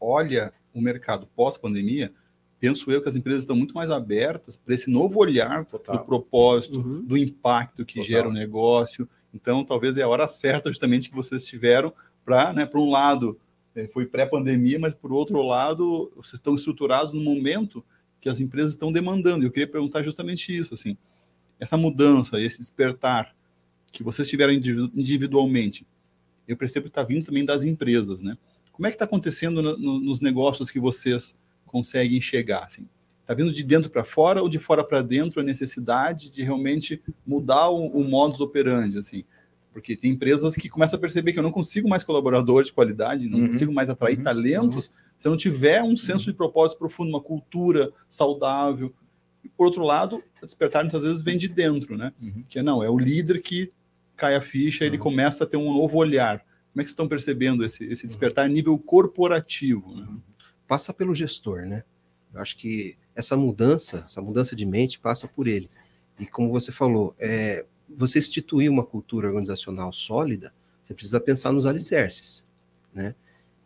olha 0.00 0.52
o 0.72 0.80
mercado 0.80 1.26
pós-pandemia, 1.34 2.12
penso 2.60 2.92
eu 2.92 3.02
que 3.02 3.08
as 3.08 3.16
empresas 3.16 3.42
estão 3.42 3.56
muito 3.56 3.74
mais 3.74 3.90
abertas 3.90 4.56
para 4.56 4.72
esse 4.72 4.88
novo 4.88 5.18
olhar 5.18 5.64
Total. 5.64 5.98
do 5.98 6.04
propósito, 6.04 6.78
uhum. 6.78 7.02
do 7.04 7.18
impacto 7.18 7.84
que 7.84 7.94
Total. 7.94 8.08
gera 8.08 8.28
o 8.28 8.32
negócio. 8.32 9.08
Então, 9.34 9.64
talvez 9.64 9.98
é 9.98 10.02
a 10.02 10.08
hora 10.08 10.28
certa 10.28 10.70
justamente 10.70 11.10
que 11.10 11.16
vocês 11.16 11.44
tiveram 11.44 11.92
para, 12.24 12.52
né, 12.52 12.64
por 12.64 12.78
um 12.78 12.88
lado, 12.88 13.36
é, 13.74 13.88
foi 13.88 14.06
pré-pandemia, 14.06 14.78
mas 14.78 14.94
por 14.94 15.12
outro 15.12 15.42
lado, 15.42 16.12
vocês 16.14 16.34
estão 16.34 16.54
estruturados 16.54 17.12
no 17.12 17.20
momento 17.20 17.84
que 18.22 18.28
as 18.28 18.40
empresas 18.40 18.70
estão 18.70 18.92
demandando. 18.92 19.44
Eu 19.44 19.50
queria 19.50 19.66
perguntar 19.66 20.02
justamente 20.04 20.56
isso, 20.56 20.72
assim, 20.74 20.96
essa 21.58 21.76
mudança, 21.76 22.40
esse 22.40 22.60
despertar 22.60 23.34
que 23.90 24.02
vocês 24.02 24.28
tiveram 24.28 24.54
individualmente, 24.54 25.84
eu 26.46 26.56
percebo 26.56 26.84
que 26.84 26.90
está 26.90 27.02
vindo 27.02 27.26
também 27.26 27.44
das 27.44 27.64
empresas, 27.64 28.22
né? 28.22 28.38
Como 28.72 28.86
é 28.86 28.90
que 28.90 28.94
está 28.94 29.04
acontecendo 29.04 29.60
no, 29.60 29.76
no, 29.76 30.00
nos 30.00 30.20
negócios 30.20 30.70
que 30.70 30.80
vocês 30.80 31.36
conseguem 31.66 32.20
chegar? 32.20 32.64
Assim? 32.64 32.88
Está 33.20 33.34
vindo 33.34 33.52
de 33.52 33.62
dentro 33.62 33.90
para 33.90 34.04
fora 34.04 34.40
ou 34.40 34.48
de 34.48 34.58
fora 34.58 34.82
para 34.84 35.02
dentro 35.02 35.40
a 35.40 35.44
necessidade 35.44 36.30
de 36.30 36.42
realmente 36.42 37.02
mudar 37.26 37.68
o, 37.68 37.86
o 37.86 38.04
modus 38.04 38.40
operandi? 38.40 38.98
Assim? 38.98 39.24
Porque 39.72 39.96
tem 39.96 40.12
empresas 40.12 40.54
que 40.54 40.68
começam 40.68 40.96
a 40.96 41.00
perceber 41.00 41.32
que 41.32 41.38
eu 41.38 41.42
não 41.42 41.52
consigo 41.52 41.88
mais 41.88 42.04
colaboradores 42.04 42.68
de 42.68 42.72
qualidade, 42.72 43.28
não 43.28 43.40
uhum. 43.40 43.48
consigo 43.48 43.72
mais 43.72 43.90
atrair 43.90 44.18
uhum. 44.18 44.24
talentos 44.24 44.86
uhum. 44.86 44.94
Se 45.22 45.28
não 45.28 45.36
tiver 45.36 45.80
um 45.84 45.96
senso 45.96 46.24
de 46.24 46.32
propósito 46.32 46.78
profundo, 46.78 47.08
uma 47.10 47.20
cultura 47.20 47.92
saudável. 48.08 48.92
E 49.44 49.48
por 49.48 49.66
outro 49.66 49.84
lado, 49.84 50.20
despertar 50.42 50.82
muitas 50.82 51.04
vezes 51.04 51.22
vem 51.22 51.38
de 51.38 51.46
dentro, 51.46 51.96
né? 51.96 52.12
Uhum. 52.20 52.40
Que 52.48 52.58
é, 52.58 52.62
não, 52.62 52.82
é 52.82 52.90
o 52.90 52.98
líder 52.98 53.40
que 53.40 53.70
cai 54.16 54.34
a 54.34 54.40
ficha, 54.40 54.84
ele 54.84 54.96
Uhum. 54.96 55.02
começa 55.04 55.44
a 55.44 55.46
ter 55.46 55.56
um 55.56 55.72
novo 55.72 55.96
olhar. 55.96 56.38
Como 56.72 56.80
é 56.80 56.82
que 56.82 56.88
vocês 56.88 56.90
estão 56.90 57.06
percebendo 57.06 57.64
esse, 57.64 57.84
esse 57.84 58.02
Uhum. 58.02 58.08
despertar 58.08 58.46
a 58.46 58.48
nível 58.48 58.76
corporativo? 58.76 59.94
Né? 59.94 60.08
passa 60.66 60.92
pelo 60.92 61.14
gestor, 61.14 61.66
né? 61.66 61.84
Eu 62.34 62.40
acho 62.40 62.56
que 62.56 62.96
essa 63.14 63.36
mudança, 63.36 64.02
essa 64.04 64.20
mudança 64.20 64.56
de 64.56 64.66
mente 64.66 64.98
passa 64.98 65.28
por 65.28 65.46
ele. 65.46 65.70
E 66.18 66.26
como 66.26 66.50
você 66.50 66.72
falou, 66.72 67.14
é, 67.16 67.64
você 67.88 68.18
instituir 68.18 68.68
uma 68.68 68.82
cultura 68.84 69.28
organizacional 69.28 69.92
sólida, 69.92 70.52
você 70.82 70.94
precisa 70.94 71.20
pensar 71.20 71.52
nos 71.52 71.64
alicerces, 71.64 72.44
né? 72.92 73.14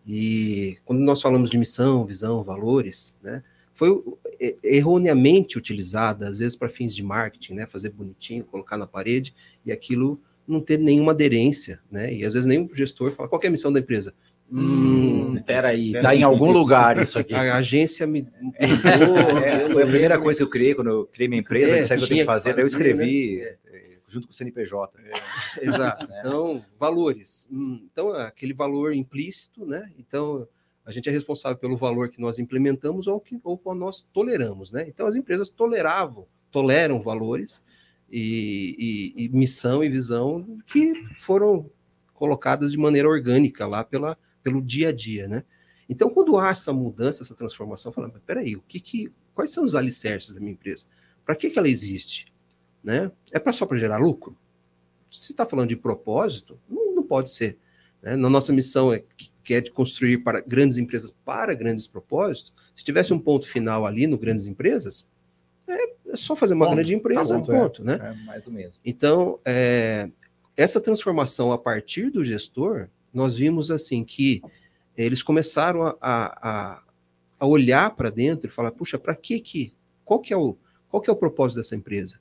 E 0.06 0.78
quando 0.84 1.00
nós 1.00 1.20
falamos 1.20 1.50
de 1.50 1.58
missão, 1.58 2.04
visão, 2.04 2.44
valores, 2.44 3.16
né? 3.22 3.42
Foi 3.72 4.02
é, 4.40 4.54
erroneamente 4.62 5.58
utilizada, 5.58 6.28
às 6.28 6.38
vezes 6.38 6.56
para 6.56 6.68
fins 6.68 6.94
de 6.94 7.02
marketing, 7.02 7.54
né? 7.54 7.66
Fazer 7.66 7.90
bonitinho, 7.90 8.44
colocar 8.44 8.76
na 8.76 8.86
parede 8.86 9.34
e 9.64 9.72
aquilo 9.72 10.20
não 10.46 10.60
ter 10.60 10.78
nenhuma 10.78 11.12
aderência, 11.12 11.80
né? 11.90 12.14
E 12.14 12.24
às 12.24 12.34
vezes 12.34 12.46
nem 12.46 12.60
o 12.60 12.70
gestor 12.72 13.10
fala 13.10 13.28
qual 13.28 13.40
é 13.42 13.48
a 13.48 13.50
missão 13.50 13.72
da 13.72 13.80
empresa. 13.80 14.14
Hum, 14.50 15.42
peraí, 15.44 15.90
pera 15.90 16.04
tá 16.04 16.10
aí. 16.10 16.20
em 16.20 16.22
algum 16.22 16.52
lugar 16.52 17.02
isso 17.02 17.18
aqui. 17.18 17.34
A 17.34 17.56
agência 17.56 18.06
me 18.06 18.28
É, 19.44 19.68
foi 19.70 19.82
a 19.82 19.86
primeira 19.86 20.18
coisa 20.18 20.38
que 20.38 20.44
eu 20.44 20.48
criei 20.48 20.72
quando 20.72 20.88
eu 20.88 21.06
criei 21.06 21.28
minha 21.28 21.40
empresa, 21.40 21.76
É, 21.76 21.78
que 21.80 21.88
sabe 21.88 22.02
o 22.02 22.06
que 22.06 22.12
eu 22.12 22.16
tenho 22.16 22.20
que 22.20 22.22
que 22.22 22.32
fazer, 22.32 22.54
daí 22.54 22.64
eu 22.64 22.70
fazer, 22.70 22.76
escrevi 22.76 23.38
né? 23.38 23.50
Junto 24.06 24.26
com 24.26 24.32
o 24.32 24.34
CNPJ. 24.34 24.98
Exato. 25.60 26.06
Então, 26.20 26.64
valores. 26.78 27.48
Hum, 27.50 27.86
Então, 27.90 28.14
é 28.14 28.26
aquele 28.26 28.54
valor 28.54 28.94
implícito, 28.94 29.64
né? 29.66 29.92
Então, 29.98 30.46
a 30.84 30.90
gente 30.92 31.08
é 31.08 31.12
responsável 31.12 31.58
pelo 31.58 31.76
valor 31.76 32.08
que 32.08 32.20
nós 32.20 32.38
implementamos 32.38 33.06
ou 33.06 33.20
que 33.20 33.40
ou 33.42 33.60
nós 33.74 34.02
toleramos, 34.12 34.72
né? 34.72 34.86
Então, 34.88 35.06
as 35.06 35.16
empresas 35.16 35.48
toleravam, 35.48 36.26
toleram 36.50 37.00
valores 37.00 37.64
e, 38.10 39.12
e- 39.16 39.24
e 39.24 39.28
missão 39.30 39.82
e 39.82 39.88
visão 39.88 40.58
que 40.66 40.92
foram 41.18 41.68
colocadas 42.14 42.70
de 42.72 42.78
maneira 42.78 43.08
orgânica 43.08 43.66
lá 43.66 43.84
pela, 43.84 44.16
pelo 44.42 44.62
dia 44.62 44.88
a 44.88 44.92
dia, 44.92 45.26
né? 45.28 45.44
Então, 45.88 46.08
quando 46.10 46.36
há 46.38 46.50
essa 46.50 46.72
mudança, 46.72 47.22
essa 47.22 47.34
transformação, 47.34 47.92
falando, 47.92 48.20
peraí, 48.26 48.56
o 48.56 48.62
que 48.62 48.80
que, 48.80 49.12
quais 49.34 49.52
são 49.52 49.64
os 49.64 49.74
alicerces 49.74 50.32
da 50.32 50.40
minha 50.40 50.52
empresa? 50.52 50.86
Para 51.24 51.36
que, 51.36 51.50
que 51.50 51.58
ela 51.58 51.68
existe? 51.68 52.32
Né? 52.86 53.10
É 53.32 53.38
pra, 53.40 53.52
só 53.52 53.66
para 53.66 53.76
gerar 53.76 53.98
lucro? 53.98 54.34
se 55.10 55.32
está 55.32 55.44
falando 55.46 55.68
de 55.68 55.76
propósito, 55.76 56.58
não, 56.68 56.94
não 56.94 57.02
pode 57.02 57.30
ser. 57.30 57.58
né? 58.02 58.16
Na 58.16 58.30
nossa 58.30 58.52
missão 58.52 58.92
é 58.92 59.02
que 59.42 59.54
é 59.54 59.60
de 59.60 59.70
construir 59.70 60.18
para 60.18 60.40
grandes 60.40 60.78
empresas 60.78 61.16
para 61.24 61.54
grandes 61.54 61.86
propósitos. 61.86 62.52
Se 62.74 62.84
tivesse 62.84 63.12
um 63.12 63.18
ponto 63.18 63.46
final 63.46 63.86
ali 63.86 64.06
no 64.06 64.18
grandes 64.18 64.46
empresas, 64.46 65.08
é, 65.66 65.90
é 66.10 66.16
só 66.16 66.36
fazer 66.36 66.54
uma 66.54 66.66
Ponto. 66.66 66.76
grande 66.76 66.94
empresa, 66.94 67.40
Tá 67.40 67.40
bom, 67.40 67.60
ponto, 67.60 67.84
né? 67.84 67.98
É 68.02 68.24
mais 68.24 68.46
ou 68.46 68.52
menos. 68.52 68.80
Então, 68.84 69.40
é, 69.44 70.10
essa 70.56 70.80
transformação 70.80 71.50
a 71.52 71.58
partir 71.58 72.10
do 72.10 72.24
gestor, 72.24 72.88
nós 73.12 73.36
vimos 73.36 73.70
assim 73.70 74.04
que 74.04 74.42
eles 74.96 75.22
começaram 75.22 75.82
a, 75.86 75.96
a, 76.00 76.82
a 77.38 77.46
olhar 77.46 77.94
para 77.94 78.10
dentro 78.10 78.48
e 78.48 78.52
falar, 78.52 78.70
puxa, 78.72 78.98
para 78.98 79.14
que 79.14 79.40
que, 79.40 79.74
qual 80.04 80.20
que 80.20 80.32
é 80.32 80.36
o, 80.36 80.56
qual 80.88 81.00
que 81.00 81.08
é 81.10 81.12
o 81.12 81.16
propósito 81.16 81.58
dessa 81.58 81.76
empresa? 81.76 82.18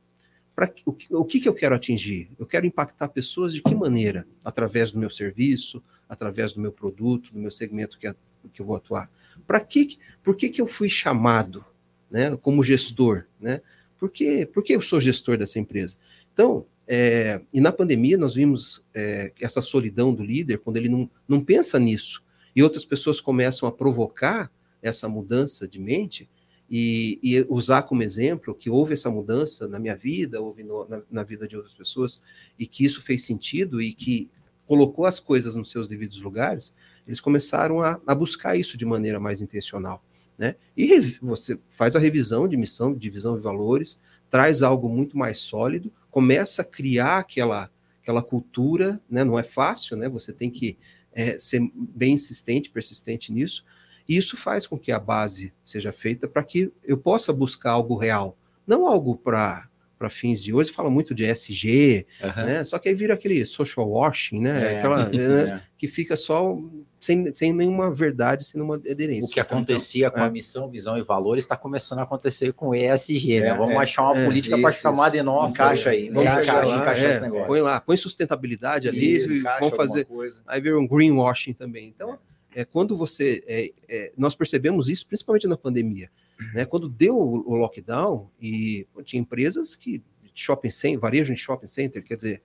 Pra, 0.55 0.71
o, 0.85 0.95
o 1.19 1.25
que 1.25 1.39
que 1.39 1.49
eu 1.49 1.53
quero 1.53 1.75
atingir? 1.75 2.29
Eu 2.39 2.45
quero 2.45 2.65
impactar 2.65 3.09
pessoas 3.09 3.53
de 3.53 3.61
que 3.61 3.75
maneira? 3.75 4.25
Através 4.43 4.91
do 4.91 4.99
meu 4.99 5.09
serviço, 5.09 5.83
através 6.07 6.53
do 6.53 6.61
meu 6.61 6.71
produto, 6.71 7.33
do 7.33 7.39
meu 7.39 7.51
segmento 7.51 7.99
que, 7.99 8.07
a- 8.07 8.15
que 8.53 8.61
eu 8.61 8.65
vou 8.65 8.75
atuar. 8.75 9.11
Para 9.45 9.59
que- 9.59 9.97
por 10.23 10.35
que 10.35 10.49
que 10.49 10.61
eu 10.61 10.67
fui 10.67 10.87
chamado, 10.89 11.65
né, 12.09 12.35
como 12.37 12.63
gestor, 12.63 13.25
né? 13.39 13.61
Por 13.97 14.09
que, 14.09 14.45
por 14.45 14.63
que 14.63 14.73
eu 14.73 14.81
sou 14.81 15.01
gestor 15.01 15.37
dessa 15.37 15.59
empresa? 15.59 15.97
Então, 16.33 16.65
é, 16.87 17.41
e 17.51 17.59
na 17.59 17.71
pandemia 17.71 18.17
nós 18.17 18.35
vimos 18.35 18.85
é, 18.93 19.31
essa 19.41 19.61
solidão 19.61 20.13
do 20.13 20.23
líder, 20.23 20.59
quando 20.59 20.77
ele 20.77 20.87
não, 20.87 21.09
não 21.27 21.43
pensa 21.43 21.79
nisso, 21.79 22.23
e 22.55 22.61
outras 22.63 22.85
pessoas 22.85 23.19
começam 23.19 23.67
a 23.67 23.71
provocar 23.71 24.51
essa 24.81 25.09
mudança 25.09 25.67
de 25.67 25.79
mente 25.79 26.29
e, 26.69 27.19
e 27.21 27.45
usar 27.49 27.83
como 27.83 28.03
exemplo 28.03 28.55
que 28.55 28.69
houve 28.69 28.93
essa 28.93 29.09
mudança 29.09 29.67
na 29.67 29.79
minha 29.79 29.95
vida, 29.95 30.41
houve 30.41 30.63
no- 30.63 30.87
na, 30.87 31.01
na 31.09 31.23
vida 31.23 31.47
de 31.47 31.55
outras 31.55 31.73
pessoas, 31.73 32.21
e 32.57 32.65
que 32.65 32.83
isso 32.83 33.01
fez 33.01 33.23
sentido 33.23 33.81
e 33.81 33.93
que 33.93 34.29
colocou 34.65 35.05
as 35.05 35.19
coisas 35.19 35.55
nos 35.55 35.69
seus 35.69 35.87
devidos 35.87 36.19
lugares, 36.19 36.73
eles 37.05 37.19
começaram 37.19 37.81
a, 37.81 38.01
a 38.05 38.15
buscar 38.15 38.55
isso 38.57 38.77
de 38.77 38.85
maneira 38.85 39.19
mais 39.19 39.41
intencional. 39.41 40.03
Né? 40.37 40.55
E 40.75 40.99
você 41.21 41.57
faz 41.69 41.95
a 41.95 41.99
revisão 41.99 42.47
de 42.47 42.57
missão, 42.57 42.93
de 42.93 43.09
visão 43.09 43.37
e 43.37 43.41
valores, 43.41 44.01
traz 44.29 44.61
algo 44.61 44.89
muito 44.89 45.17
mais 45.17 45.37
sólido, 45.39 45.93
começa 46.09 46.61
a 46.61 46.65
criar 46.65 47.19
aquela, 47.19 47.69
aquela 48.01 48.23
cultura, 48.23 48.99
né? 49.09 49.23
não 49.23 49.37
é 49.37 49.43
fácil, 49.43 49.95
né? 49.95 50.09
você 50.09 50.33
tem 50.33 50.49
que 50.49 50.77
é, 51.13 51.39
ser 51.39 51.61
bem 51.73 52.13
insistente, 52.13 52.69
persistente 52.69 53.31
nisso, 53.31 53.63
e 54.07 54.17
isso 54.17 54.37
faz 54.37 54.67
com 54.67 54.77
que 54.77 54.91
a 54.91 54.99
base 54.99 55.53
seja 55.63 55.91
feita 55.91 56.27
para 56.27 56.43
que 56.43 56.71
eu 56.83 56.97
possa 56.97 57.33
buscar 57.33 57.71
algo 57.71 57.95
real, 57.95 58.37
não 58.67 58.87
algo 58.87 59.15
para 59.15 59.67
para 59.97 60.09
fins 60.09 60.43
de 60.43 60.53
hoje 60.53 60.71
fala 60.71 60.89
muito 60.89 61.15
de 61.15 61.23
SG, 61.25 62.05
Aham. 62.21 62.45
né? 62.45 62.63
Só 62.63 62.77
que 62.77 62.89
aí 62.89 62.95
vira 62.95 63.13
aquele 63.13 63.45
social 63.45 63.87
washing, 63.89 64.41
né? 64.41 64.73
É, 64.73 64.77
Aquela, 64.77 65.07
né? 65.09 65.43
é. 65.49 65.61
que 65.77 65.87
fica 65.87 66.15
só 66.15 66.57
sem, 66.99 67.33
sem 67.33 67.53
nenhuma 67.53 67.93
verdade, 67.93 68.43
sem 68.43 68.59
nenhuma 68.59 68.75
aderência. 68.75 69.29
O 69.29 69.33
que 69.33 69.39
acontecia 69.39 70.11
com 70.11 70.19
é. 70.19 70.23
a 70.23 70.29
missão, 70.29 70.69
visão 70.69 70.97
e 70.97 71.03
valores 71.03 71.43
está 71.43 71.55
começando 71.55 71.99
a 71.99 72.03
acontecer 72.03 72.51
com 72.53 72.69
o 72.69 72.75
ESG, 72.75 73.39
né? 73.39 73.47
É, 73.47 73.53
Vamos 73.53 73.75
é, 73.75 73.77
achar 73.77 74.03
uma 74.03 74.19
é, 74.19 74.25
política 74.25 74.57
para 74.57 74.71
chamar 74.71 75.09
de 75.09 75.21
nossa. 75.21 75.53
Encaixa 75.53 75.89
aí, 75.91 76.09
Vamos 76.09 76.23
encaixa, 76.23 76.53
pegar 76.53 76.67
lá, 76.67 76.77
encaixa 76.77 77.05
é, 77.05 77.09
esse 77.09 77.21
negócio. 77.21 77.47
Põe 77.47 77.61
lá, 77.61 77.79
põe 77.79 77.97
sustentabilidade 77.97 78.87
ali, 78.87 79.11
Isso, 79.11 79.31
e 79.31 79.41
vamos 79.59 79.75
fazer. 79.75 80.05
coisa. 80.05 80.41
Aí 80.45 80.59
vira 80.59 80.77
um 80.77 80.87
greenwashing 80.87 81.53
também. 81.53 81.87
Então, 81.87 82.17
é, 82.55 82.63
quando 82.63 82.95
você. 82.95 83.43
é, 83.45 83.71
é, 83.89 84.13
nós 84.17 84.33
percebemos 84.33 84.87
isso 84.87 85.05
principalmente 85.05 85.45
na 85.45 85.57
pandemia. 85.57 86.09
Né? 86.53 86.65
Quando 86.65 86.87
deu 86.87 87.17
o, 87.17 87.51
o 87.51 87.55
lockdown, 87.55 88.29
e 88.41 88.87
pô, 88.93 89.03
tinha 89.03 89.21
empresas 89.21 89.75
que. 89.75 90.01
Shopping 90.37 90.69
center, 90.69 90.99
varejo 90.99 91.31
em 91.31 91.37
shopping 91.37 91.67
center, 91.67 92.03
quer 92.03 92.17
dizer, 92.17 92.41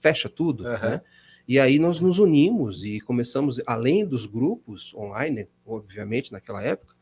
fecha 0.00 0.28
tudo. 0.28 0.66
Aham. 0.66 0.90
né? 0.90 1.02
E 1.48 1.58
aí 1.58 1.78
nós 1.78 1.98
nos 1.98 2.18
unimos 2.20 2.84
e 2.84 3.00
começamos, 3.00 3.60
além 3.66 4.06
dos 4.06 4.24
grupos 4.24 4.94
online, 4.94 5.48
obviamente, 5.66 6.32
naquela 6.32 6.62
época, 6.62 6.94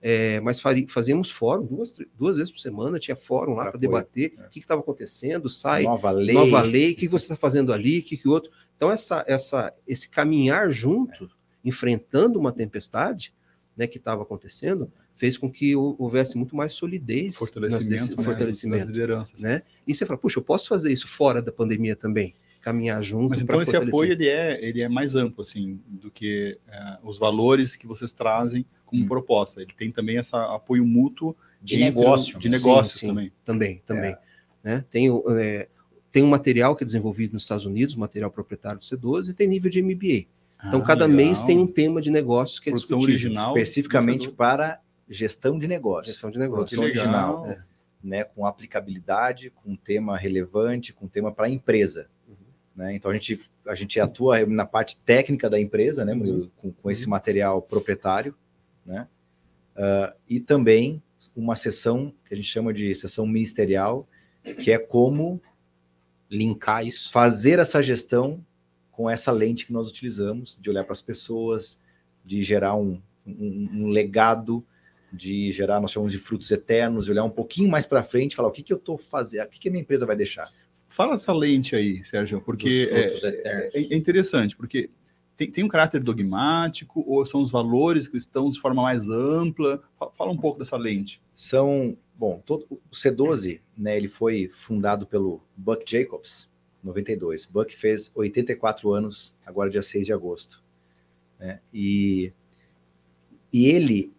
é, 0.00 0.40
mas 0.40 0.60
fazíamos 0.60 1.30
fórum 1.30 1.64
duas, 1.64 1.96
duas 2.16 2.36
vezes 2.36 2.52
por 2.52 2.60
semana, 2.60 2.98
tinha 3.00 3.16
fórum 3.16 3.54
lá 3.54 3.70
para 3.70 3.80
debater 3.80 4.34
é. 4.38 4.46
o 4.46 4.50
que 4.50 4.60
estava 4.60 4.80
acontecendo, 4.80 5.48
sai 5.48 5.82
Nova 5.84 6.10
lei. 6.10 6.34
nova 6.34 6.60
lei, 6.60 6.92
o 6.92 6.96
que 6.96 7.08
você 7.08 7.24
está 7.24 7.36
fazendo 7.36 7.72
ali, 7.72 7.98
o 7.98 8.02
que, 8.02 8.16
que 8.16 8.28
o 8.28 8.30
outro. 8.30 8.52
Então, 8.76 8.92
essa, 8.92 9.24
essa, 9.26 9.74
esse 9.86 10.08
caminhar 10.08 10.70
junto, 10.70 11.28
enfrentando 11.68 12.38
uma 12.38 12.50
tempestade 12.52 13.32
né, 13.76 13.86
que 13.86 13.98
estava 13.98 14.22
acontecendo, 14.22 14.90
fez 15.14 15.38
com 15.38 15.50
que 15.50 15.76
hou- 15.76 15.94
houvesse 15.98 16.36
muito 16.36 16.56
mais 16.56 16.72
solidez 16.72 17.26
nas 17.26 17.36
Fortalecimento, 17.38 18.16
né, 18.16 18.24
fortalecimento 18.24 18.78
das 18.86 18.88
lideranças. 18.92 19.40
né? 19.42 19.62
E 19.86 19.94
você 19.94 20.04
fala, 20.06 20.18
puxa, 20.18 20.38
eu 20.38 20.42
posso 20.42 20.68
fazer 20.68 20.92
isso 20.92 21.06
fora 21.06 21.40
da 21.40 21.52
pandemia 21.52 21.94
também, 21.94 22.34
caminhar 22.60 23.00
junto. 23.02 23.30
Mas 23.30 23.40
então 23.40 23.60
esse 23.62 23.76
apoio 23.76 24.12
ele 24.12 24.28
é, 24.28 24.64
ele 24.64 24.80
é 24.82 24.88
mais 24.88 25.14
amplo 25.14 25.42
assim 25.42 25.80
do 25.86 26.10
que 26.10 26.58
eh, 26.66 26.98
os 27.04 27.18
valores 27.18 27.76
que 27.76 27.86
vocês 27.86 28.10
trazem 28.12 28.64
como 28.84 29.04
Hum. 29.04 29.08
proposta. 29.08 29.60
Ele 29.62 29.72
tem 29.76 29.92
também 29.92 30.16
esse 30.16 30.34
apoio 30.34 30.84
mútuo 30.84 31.36
De 31.62 31.76
entre- 31.76 31.84
negócio. 32.00 32.38
de 32.38 32.48
né? 32.48 32.56
negócios 32.56 32.94
Sim, 32.98 33.00
sim. 33.00 33.06
também. 33.08 33.32
Também, 33.44 33.82
também. 33.86 34.16
Né? 34.64 34.84
Tem, 34.90 35.08
o, 35.10 35.24
é, 35.38 35.68
tem 36.10 36.22
um 36.22 36.28
material 36.28 36.74
que 36.74 36.82
é 36.82 36.86
desenvolvido 36.86 37.34
nos 37.34 37.42
Estados 37.44 37.64
Unidos, 37.64 37.94
material 37.94 38.30
proprietário 38.30 38.78
do 38.80 38.84
C12, 38.84 39.30
e 39.30 39.34
tem 39.34 39.46
nível 39.48 39.70
de 39.70 39.80
MBA. 39.82 40.26
Então, 40.66 40.80
Ah, 40.80 40.84
cada 40.84 41.06
legal. 41.06 41.16
mês 41.24 41.42
tem 41.42 41.58
um 41.58 41.66
tema 41.66 42.00
de 42.00 42.10
negócios 42.10 42.58
que 42.58 42.68
é 42.68 42.72
Produção 42.72 42.98
discutido. 42.98 43.26
original. 43.28 43.56
especificamente 43.56 44.30
para 44.30 44.80
gestão 45.08 45.58
de 45.58 45.66
negócio, 45.68 46.12
Gestão 46.12 46.30
de 46.30 46.38
negócios. 46.38 46.78
original, 46.78 47.56
né, 48.02 48.24
com 48.24 48.44
aplicabilidade, 48.44 49.50
com 49.50 49.74
tema 49.76 50.16
relevante, 50.18 50.92
com 50.92 51.06
tema 51.08 51.32
para 51.32 51.46
a 51.46 51.50
empresa. 51.50 52.08
Uhum. 52.28 52.34
Né? 52.76 52.94
Então 52.94 53.10
a 53.10 53.14
gente, 53.14 53.40
a 53.66 53.74
gente 53.74 53.98
atua 54.00 54.44
na 54.46 54.66
parte 54.66 54.98
técnica 55.00 55.48
da 55.48 55.58
empresa, 55.60 56.04
né, 56.04 56.12
Murilo, 56.14 56.50
com, 56.56 56.72
com 56.72 56.90
esse 56.90 57.04
Uhum. 57.04 57.10
material 57.10 57.62
proprietário, 57.62 58.34
né? 58.84 59.06
Ah, 59.76 60.12
e 60.28 60.40
também 60.40 61.00
uma 61.36 61.54
sessão 61.56 62.12
que 62.26 62.34
a 62.34 62.36
gente 62.36 62.48
chama 62.48 62.72
de 62.74 62.94
sessão 62.94 63.26
ministerial, 63.26 64.06
que 64.62 64.70
é 64.72 64.78
como 64.78 65.40
Linkar 66.30 66.84
isso. 66.86 67.10
fazer 67.10 67.58
essa 67.58 67.80
gestão 67.82 68.44
com 68.98 69.08
essa 69.08 69.30
lente 69.30 69.64
que 69.64 69.72
nós 69.72 69.88
utilizamos, 69.88 70.58
de 70.60 70.68
olhar 70.68 70.82
para 70.82 70.90
as 70.90 71.00
pessoas, 71.00 71.78
de 72.24 72.42
gerar 72.42 72.74
um, 72.74 73.00
um, 73.24 73.68
um 73.72 73.86
legado, 73.86 74.66
de 75.12 75.52
gerar, 75.52 75.78
nós 75.80 75.92
chamamos 75.92 76.12
de 76.12 76.18
frutos 76.18 76.50
eternos, 76.50 77.04
de 77.04 77.12
olhar 77.12 77.22
um 77.22 77.30
pouquinho 77.30 77.70
mais 77.70 77.86
para 77.86 78.02
frente, 78.02 78.34
falar 78.34 78.48
o 78.48 78.50
que, 78.50 78.60
que 78.60 78.72
eu 78.72 78.76
estou 78.76 78.98
fazendo, 78.98 79.46
o 79.46 79.50
que, 79.50 79.60
que 79.60 79.68
a 79.68 79.70
minha 79.70 79.82
empresa 79.82 80.04
vai 80.04 80.16
deixar. 80.16 80.50
Fala 80.88 81.14
essa 81.14 81.32
lente 81.32 81.76
aí, 81.76 82.04
Sérgio, 82.04 82.40
porque 82.40 82.88
é, 82.90 83.70
é- 83.72 83.94
é 83.94 83.96
interessante, 83.96 84.56
porque 84.56 84.90
tem, 85.36 85.48
tem 85.48 85.62
um 85.62 85.68
caráter 85.68 86.02
dogmático 86.02 87.04
ou 87.06 87.24
são 87.24 87.40
os 87.40 87.52
valores 87.52 88.08
cristãos 88.08 88.56
de 88.56 88.60
forma 88.60 88.82
mais 88.82 89.08
ampla? 89.08 89.80
Fala 90.16 90.32
um 90.32 90.36
pouco 90.36 90.58
dessa 90.58 90.76
lente. 90.76 91.22
São, 91.36 91.96
bom, 92.16 92.42
todo, 92.44 92.66
o 92.68 92.80
C12, 92.92 93.60
né, 93.76 93.96
ele 93.96 94.08
foi 94.08 94.50
fundado 94.52 95.06
pelo 95.06 95.40
Buck 95.56 95.88
Jacobs, 95.88 96.48
92. 96.82 97.46
Buck 97.46 97.76
fez 97.76 98.12
84 98.14 98.92
anos, 98.92 99.34
agora 99.44 99.70
dia 99.70 99.82
6 99.82 100.06
de 100.06 100.12
agosto. 100.12 100.62
Né? 101.38 101.60
E, 101.72 102.32
e 103.52 103.66
ele 103.66 104.12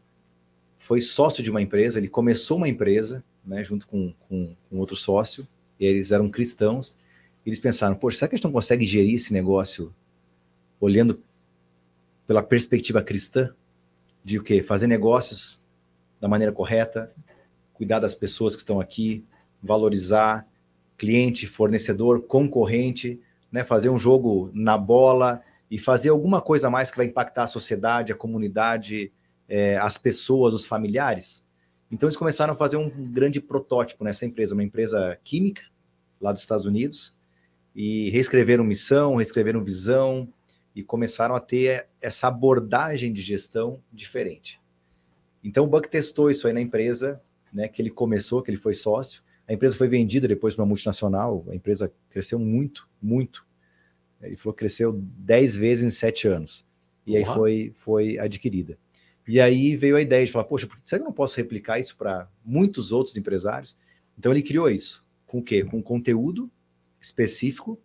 foi 0.78 1.02
sócio 1.02 1.44
de 1.44 1.52
uma 1.52 1.62
empresa, 1.62 2.00
ele 2.00 2.08
começou 2.08 2.58
uma 2.58 2.68
empresa, 2.68 3.24
né, 3.46 3.64
junto 3.64 3.88
com, 3.88 4.14
com, 4.28 4.56
com 4.70 4.78
outro 4.78 4.96
sócio, 4.96 5.48
eles 5.80 6.12
eram 6.12 6.30
cristãos, 6.30 6.98
eles 7.46 7.60
pensaram, 7.60 7.96
poxa, 7.96 8.18
será 8.18 8.30
que 8.30 8.36
a 8.36 8.38
gente 8.38 8.46
não 8.46 8.52
consegue 8.52 8.86
gerir 8.86 9.16
esse 9.16 9.32
negócio 9.32 9.94
olhando 10.80 11.22
pela 12.26 12.42
perspectiva 12.42 13.02
cristã 13.02 13.54
de 14.24 14.40
o 14.40 14.44
quê? 14.44 14.62
Fazer 14.62 14.88
negócios 14.88 15.62
da 16.20 16.28
maneira 16.28 16.52
correta, 16.52 17.14
cuidar 17.74 18.00
das 18.00 18.14
pessoas 18.14 18.56
que 18.56 18.62
estão 18.62 18.80
aqui, 18.80 19.26
valorizar 19.62 20.49
cliente, 21.00 21.48
fornecedor, 21.48 22.22
concorrente, 22.24 23.20
né? 23.52 23.64
fazer 23.64 23.90
um 23.90 23.98
jogo 23.98 24.52
na 24.54 24.78
bola 24.78 25.42
e 25.72 25.80
fazer 25.80 26.10
alguma 26.10 26.42
coisa 26.42 26.68
a 26.68 26.70
mais 26.70 26.92
que 26.92 26.98
vai 26.98 27.08
impactar 27.08 27.44
a 27.44 27.48
sociedade, 27.48 28.12
a 28.12 28.16
comunidade, 28.16 29.12
é, 29.48 29.78
as 29.78 29.98
pessoas, 29.98 30.54
os 30.54 30.66
familiares. 30.66 31.48
Então 31.90 32.08
eles 32.08 32.18
começaram 32.18 32.54
a 32.54 32.56
fazer 32.56 32.78
um 32.78 32.90
grande 32.90 33.42
protótipo 33.42 34.04
nessa 34.04 34.26
empresa, 34.26 34.54
uma 34.54 34.64
empresa 34.64 35.18
química 35.24 35.64
lá 36.22 36.32
dos 36.32 36.42
Estados 36.42 36.66
Unidos, 36.66 37.16
e 37.74 38.10
reescreveram 38.10 38.64
missão, 38.64 39.16
reescreveram 39.16 39.64
visão, 39.64 40.28
e 40.76 40.84
começaram 40.84 41.34
a 41.34 41.40
ter 41.40 41.88
essa 42.02 42.28
abordagem 42.28 43.12
de 43.12 43.22
gestão 43.22 43.82
diferente. 43.92 44.60
Então 45.44 45.64
o 45.64 45.68
Buck 45.68 45.90
testou 45.90 46.30
isso 46.30 46.48
aí 46.48 46.54
na 46.54 46.62
empresa, 46.62 47.22
né, 47.52 47.68
que 47.68 47.82
ele 47.82 47.90
começou, 47.90 48.42
que 48.42 48.52
ele 48.52 48.58
foi 48.58 48.74
sócio. 48.74 49.24
A 49.50 49.54
empresa 49.54 49.76
foi 49.76 49.88
vendida 49.88 50.28
depois 50.28 50.54
para 50.54 50.62
uma 50.62 50.68
multinacional, 50.68 51.44
a 51.50 51.56
empresa 51.56 51.92
cresceu 52.10 52.38
muito, 52.38 52.88
muito. 53.02 53.44
Ele 54.22 54.38
falou 54.38 54.54
que 54.54 54.60
cresceu 54.60 54.94
10 54.94 55.56
vezes 55.56 55.84
em 55.84 55.90
7 55.90 56.28
anos. 56.28 56.68
E 57.08 57.18
aí 57.18 57.26
foi, 57.26 57.74
foi 57.76 58.20
adquirida. 58.20 58.78
E 59.28 59.42
aí 59.42 59.76
veio 59.76 59.96
a 59.96 60.02
ideia 60.02 60.24
de 60.24 60.32
falar, 60.32 60.46
poxa, 60.46 60.70
será 60.84 61.00
que 61.00 61.04
eu 61.04 61.10
não 61.10 61.14
posso 61.14 61.36
replicar 61.36 61.80
isso 61.80 61.98
para 61.98 62.30
muitos 62.46 62.92
outros 62.92 63.18
empresários? 63.18 63.76
Então 64.18 64.32
ele 64.32 64.44
criou 64.44 64.70
isso. 64.70 65.04
Com 65.26 65.40
o 65.40 65.44
quê? 65.44 65.64
Com 65.64 65.82
conteúdo 65.82 66.52
específico, 67.02 67.80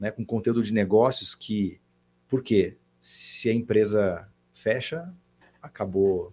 né, 0.00 0.10
com 0.10 0.24
conteúdo 0.24 0.62
de 0.62 0.72
negócios 0.72 1.36
que 1.36 1.80
porque 2.28 2.76
se 3.00 3.48
a 3.48 3.54
empresa 3.54 4.28
fecha, 4.52 5.08
acabou 5.62 6.32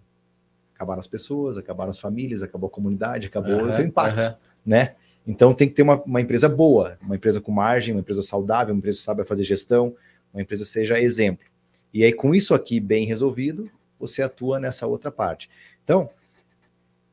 acabaram 0.73 0.99
as 0.99 1.07
pessoas, 1.07 1.57
acabaram 1.57 1.91
as 1.91 1.99
famílias, 1.99 2.41
acabou 2.41 2.67
a 2.67 2.71
comunidade, 2.71 3.27
acabou 3.27 3.53
uhum, 3.53 3.71
o 3.71 3.75
teu 3.75 3.85
impacto, 3.85 4.19
uhum. 4.19 4.35
Né? 4.65 4.95
Então 5.25 5.53
tem 5.53 5.67
que 5.67 5.75
ter 5.75 5.83
uma, 5.83 6.01
uma, 6.03 6.21
empresa 6.21 6.49
boa, 6.49 6.97
uma 7.01 7.15
empresa 7.15 7.39
com 7.39 7.51
margem, 7.51 7.93
uma 7.93 8.01
empresa 8.01 8.21
saudável, 8.21 8.73
uma 8.73 8.79
empresa 8.79 8.99
que 8.99 9.05
sabe 9.05 9.23
fazer 9.23 9.43
gestão, 9.43 9.95
uma 10.33 10.41
empresa 10.41 10.65
seja 10.65 10.99
exemplo. 10.99 11.45
E 11.93 12.03
aí 12.03 12.11
com 12.11 12.35
isso 12.35 12.53
aqui 12.53 12.79
bem 12.79 13.05
resolvido, 13.05 13.69
você 13.99 14.21
atua 14.21 14.59
nessa 14.59 14.85
outra 14.85 15.11
parte. 15.11 15.49
Então, 15.83 16.09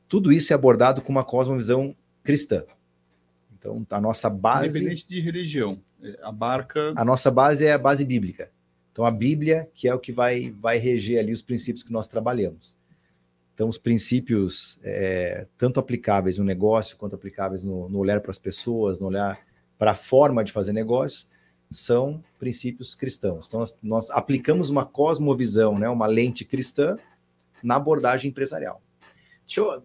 tudo 0.09 0.33
isso 0.33 0.53
é 0.53 0.57
abordado 0.57 1.01
com 1.03 1.13
uma 1.13 1.23
cosmovisão 1.23 1.95
cristã. 2.25 2.65
Então, 3.57 3.87
a 3.91 4.01
nossa 4.01 4.31
base. 4.31 4.79
Independente 4.79 5.07
de 5.07 5.21
religião, 5.21 5.81
é, 6.03 6.19
abarca. 6.23 6.93
A 6.97 7.05
nossa 7.05 7.31
base 7.31 7.67
é 7.67 7.73
a 7.73 7.79
base 7.79 8.05
bíblica. 8.05 8.51
Então, 8.91 9.05
a 9.05 9.11
Bíblia, 9.11 9.71
que 9.75 9.87
é 9.87 9.95
o 9.95 10.01
que 10.01 10.13
vai, 10.13 10.51
vai 10.59 10.79
reger 10.79 11.21
ali 11.21 11.33
os 11.33 11.43
princípios 11.43 11.85
que 11.85 11.93
nós 11.93 12.09
trabalhamos. 12.09 12.77
Então, 13.55 13.69
os 13.69 13.79
princípios, 13.79 14.79
é, 14.83 15.47
tanto 15.59 15.79
aplicáveis 15.79 16.39
no 16.39 16.45
negócio, 16.45 16.97
quanto 16.97 17.15
aplicáveis 17.15 17.65
no, 17.65 17.89
no 17.89 17.99
olhar 17.99 18.21
para 18.21 18.31
as 18.31 18.39
pessoas, 18.39 19.01
no 19.01 19.09
olhar 19.09 19.39
para 19.79 19.93
a 19.93 19.95
forma 19.95 20.43
de 20.43 20.53
fazer 20.53 20.73
negócio, 20.73 21.29
são 21.71 22.23
princípios 22.39 22.95
cristãos. 22.95 23.47
Então, 23.47 23.61
nós, 23.61 23.79
nós 23.83 24.11
aplicamos 24.11 24.71
uma 24.71 24.85
cosmovisão, 24.85 25.79
né, 25.79 25.89
uma 25.89 26.07
lente 26.07 26.45
cristã, 26.45 26.97
na 27.63 27.77
abordagem 27.77 28.31
empresarial. 28.31 28.83
Deixa 29.47 29.61
eu, 29.61 29.83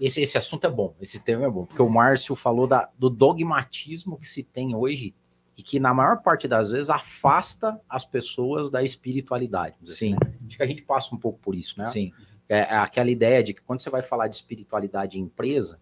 esse, 0.00 0.20
esse 0.22 0.38
assunto 0.38 0.66
é 0.66 0.70
bom, 0.70 0.94
esse 1.00 1.20
tema 1.20 1.44
é 1.44 1.50
bom, 1.50 1.66
porque 1.66 1.82
o 1.82 1.88
Márcio 1.88 2.34
falou 2.34 2.66
da, 2.66 2.88
do 2.98 3.10
dogmatismo 3.10 4.16
que 4.18 4.26
se 4.26 4.42
tem 4.42 4.74
hoje 4.74 5.14
e 5.56 5.62
que 5.62 5.78
na 5.78 5.92
maior 5.92 6.22
parte 6.22 6.48
das 6.48 6.70
vezes 6.70 6.88
afasta 6.88 7.78
as 7.86 8.04
pessoas 8.04 8.70
da 8.70 8.82
espiritualidade. 8.82 9.76
Sim. 9.84 9.92
Assim, 9.92 10.10
né? 10.12 10.38
Acho 10.48 10.56
que 10.56 10.62
a 10.62 10.66
gente 10.66 10.82
passa 10.82 11.14
um 11.14 11.18
pouco 11.18 11.38
por 11.38 11.54
isso, 11.54 11.78
né? 11.78 11.84
Sim. 11.84 12.12
É, 12.50 12.58
é 12.58 12.76
aquela 12.76 13.10
ideia 13.10 13.42
de 13.42 13.54
que 13.54 13.62
quando 13.62 13.80
você 13.80 13.88
vai 13.88 14.02
falar 14.02 14.26
de 14.26 14.34
espiritualidade 14.34 15.18
em 15.18 15.22
empresa, 15.22 15.78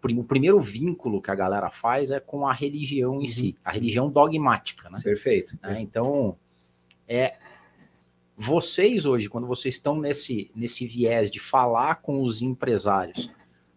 prim, 0.00 0.18
o 0.18 0.24
primeiro 0.24 0.60
vínculo 0.60 1.20
que 1.20 1.30
a 1.30 1.34
galera 1.34 1.70
faz 1.70 2.10
é 2.10 2.20
com 2.20 2.46
a 2.46 2.52
religião 2.52 3.16
em 3.16 3.18
uhum. 3.18 3.26
si, 3.26 3.56
a 3.64 3.72
religião 3.72 4.08
dogmática, 4.08 4.88
né? 4.88 5.00
Perfeito. 5.02 5.58
É, 5.62 5.80
então, 5.80 6.36
é, 7.06 7.36
vocês 8.36 9.06
hoje, 9.06 9.28
quando 9.28 9.46
vocês 9.46 9.74
estão 9.74 9.98
nesse, 9.98 10.50
nesse 10.54 10.86
viés 10.86 11.30
de 11.30 11.40
falar 11.40 11.96
com 11.96 12.22
os 12.22 12.40
empresários, 12.40 13.28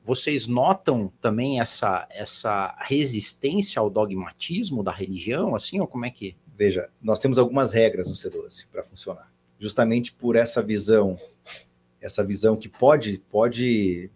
vocês 0.05 0.45
notam 0.45 1.11
também 1.21 1.59
essa, 1.59 2.07
essa 2.11 2.75
resistência 2.79 3.79
ao 3.79 3.89
dogmatismo 3.89 4.83
da 4.83 4.91
religião, 4.91 5.55
assim, 5.55 5.79
ou 5.79 5.87
como 5.87 6.05
é 6.05 6.11
que? 6.11 6.35
Veja, 6.55 6.89
nós 7.01 7.19
temos 7.19 7.39
algumas 7.39 7.73
regras 7.73 8.07
no 8.09 8.15
C12 8.15 8.67
para 8.71 8.83
funcionar. 8.83 9.31
Justamente 9.57 10.11
por 10.13 10.35
essa 10.35 10.61
visão, 10.61 11.17
essa 12.01 12.23
visão 12.23 12.57
que 12.57 12.67
pode, 12.67 13.21
pode 13.29 14.09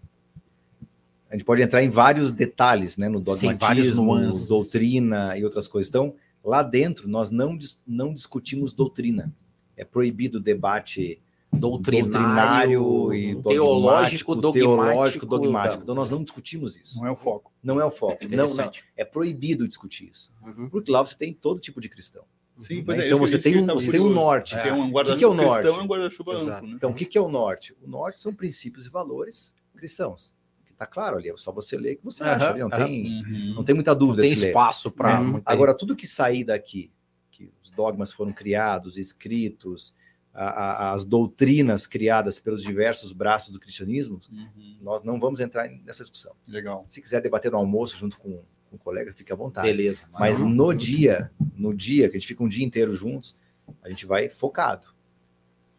a 1.29 1.35
gente 1.35 1.45
pode 1.45 1.61
entrar 1.61 1.83
em 1.83 1.89
vários 1.89 2.31
detalhes, 2.31 2.97
né, 2.97 3.09
no 3.09 3.19
dogmatismo, 3.19 4.33
Sim, 4.33 4.47
doutrina 4.47 5.37
e 5.37 5.43
outras 5.43 5.67
coisas. 5.67 5.89
Então, 5.89 6.15
lá 6.43 6.63
dentro 6.63 7.07
nós 7.07 7.29
não, 7.29 7.57
não 7.85 8.13
discutimos 8.13 8.73
doutrina. 8.73 9.33
É 9.75 9.83
proibido 9.83 10.37
o 10.37 10.41
debate 10.41 11.21
doutrinário, 11.51 12.79
doutrinário 12.81 13.13
e 13.13 13.35
teológico, 13.41 14.35
dogmático, 14.35 14.53
teológico, 14.53 15.25
dogmático. 15.25 15.83
Então 15.83 15.95
nós 15.95 16.09
não 16.09 16.23
discutimos 16.23 16.77
isso. 16.77 16.99
Não 16.99 17.07
é 17.07 17.11
o 17.11 17.15
foco. 17.15 17.51
Não 17.61 17.81
é 17.81 17.85
o 17.85 17.91
foco. 17.91 18.17
Não, 18.29 18.45
não. 18.45 18.71
É 18.95 19.03
proibido 19.03 19.67
discutir 19.67 20.09
isso. 20.11 20.33
Uhum. 20.41 20.69
Porque 20.69 20.91
lá 20.91 21.05
você 21.05 21.17
tem 21.17 21.33
todo 21.33 21.59
tipo 21.59 21.81
de 21.81 21.89
cristão. 21.89 22.23
Sim, 22.61 22.83
né? 22.83 23.03
é, 23.03 23.07
então 23.07 23.19
você 23.19 23.37
tem 23.37 23.57
um, 23.57 23.65
você 23.65 23.91
tem 23.91 23.99
um 23.99 24.09
norte. 24.09 24.55
É. 24.55 24.71
Um 24.71 24.93
o 24.93 25.03
que, 25.03 25.15
que 25.17 25.23
é 25.23 25.27
o 25.27 25.33
norte? 25.33 25.61
Cristão 25.61 25.79
é 25.79 25.83
um 25.83 25.87
guarda-chuva 25.87 26.33
amplo. 26.35 26.67
Né? 26.67 26.73
Então 26.75 26.91
o 26.91 26.93
que, 26.93 27.05
que 27.05 27.17
é 27.17 27.21
o 27.21 27.27
norte? 27.27 27.75
O 27.81 27.87
norte 27.87 28.21
são 28.21 28.33
princípios 28.33 28.85
e 28.85 28.89
valores 28.89 29.55
cristãos. 29.75 30.33
Que 30.65 30.71
está 30.71 30.85
claro 30.85 31.17
ali, 31.17 31.29
é 31.29 31.37
só 31.37 31.51
você 31.51 31.77
ler 31.77 31.97
que 31.97 32.03
você 32.03 32.23
uhum, 32.23 32.29
acha. 32.29 32.49
Ali, 32.49 32.59
não, 32.59 32.69
tem, 32.69 33.05
uhum. 33.05 33.53
não 33.55 33.63
tem 33.63 33.75
muita 33.75 33.93
dúvida. 33.93 34.21
Não 34.21 34.29
tem 34.29 34.33
espaço 34.33 34.89
para. 34.89 35.21
Né? 35.21 35.41
Agora, 35.45 35.73
tudo 35.73 35.95
que 35.95 36.07
sair 36.07 36.43
daqui, 36.45 36.91
que 37.29 37.51
os 37.61 37.71
dogmas 37.71 38.13
foram 38.13 38.31
criados, 38.31 38.97
escritos, 38.97 39.93
a, 40.35 40.45
a, 40.45 40.93
as 40.93 41.05
doutrinas 41.05 41.87
criadas 41.87 42.37
pelos 42.39 42.61
diversos 42.61 43.13
braços 43.13 43.51
do 43.51 43.59
cristianismo, 43.59 44.19
uhum. 44.31 44.77
nós 44.81 45.03
não 45.03 45.19
vamos 45.19 45.39
entrar 45.39 45.69
nessa 45.69 46.03
discussão. 46.03 46.35
Legal. 46.47 46.83
Se 46.87 47.01
quiser 47.01 47.21
debater 47.21 47.51
no 47.51 47.57
almoço 47.57 47.97
junto 47.97 48.17
com, 48.19 48.43
com 48.75 48.81
o 48.81 48.83
colega, 48.83 49.13
fique 49.13 49.31
à 49.31 49.35
vontade. 49.35 49.67
Beleza. 49.67 50.03
Mas 50.11 50.39
não, 50.39 50.49
no 50.49 50.73
dia, 50.73 51.31
no 51.55 51.73
dia 51.73 52.09
que 52.09 52.17
a 52.17 52.19
gente 52.19 52.27
fica 52.27 52.43
um 52.43 52.47
dia 52.47 52.65
inteiro 52.65 52.93
juntos, 52.93 53.37
a 53.83 53.89
gente 53.89 54.05
vai 54.05 54.29
focado. 54.29 54.87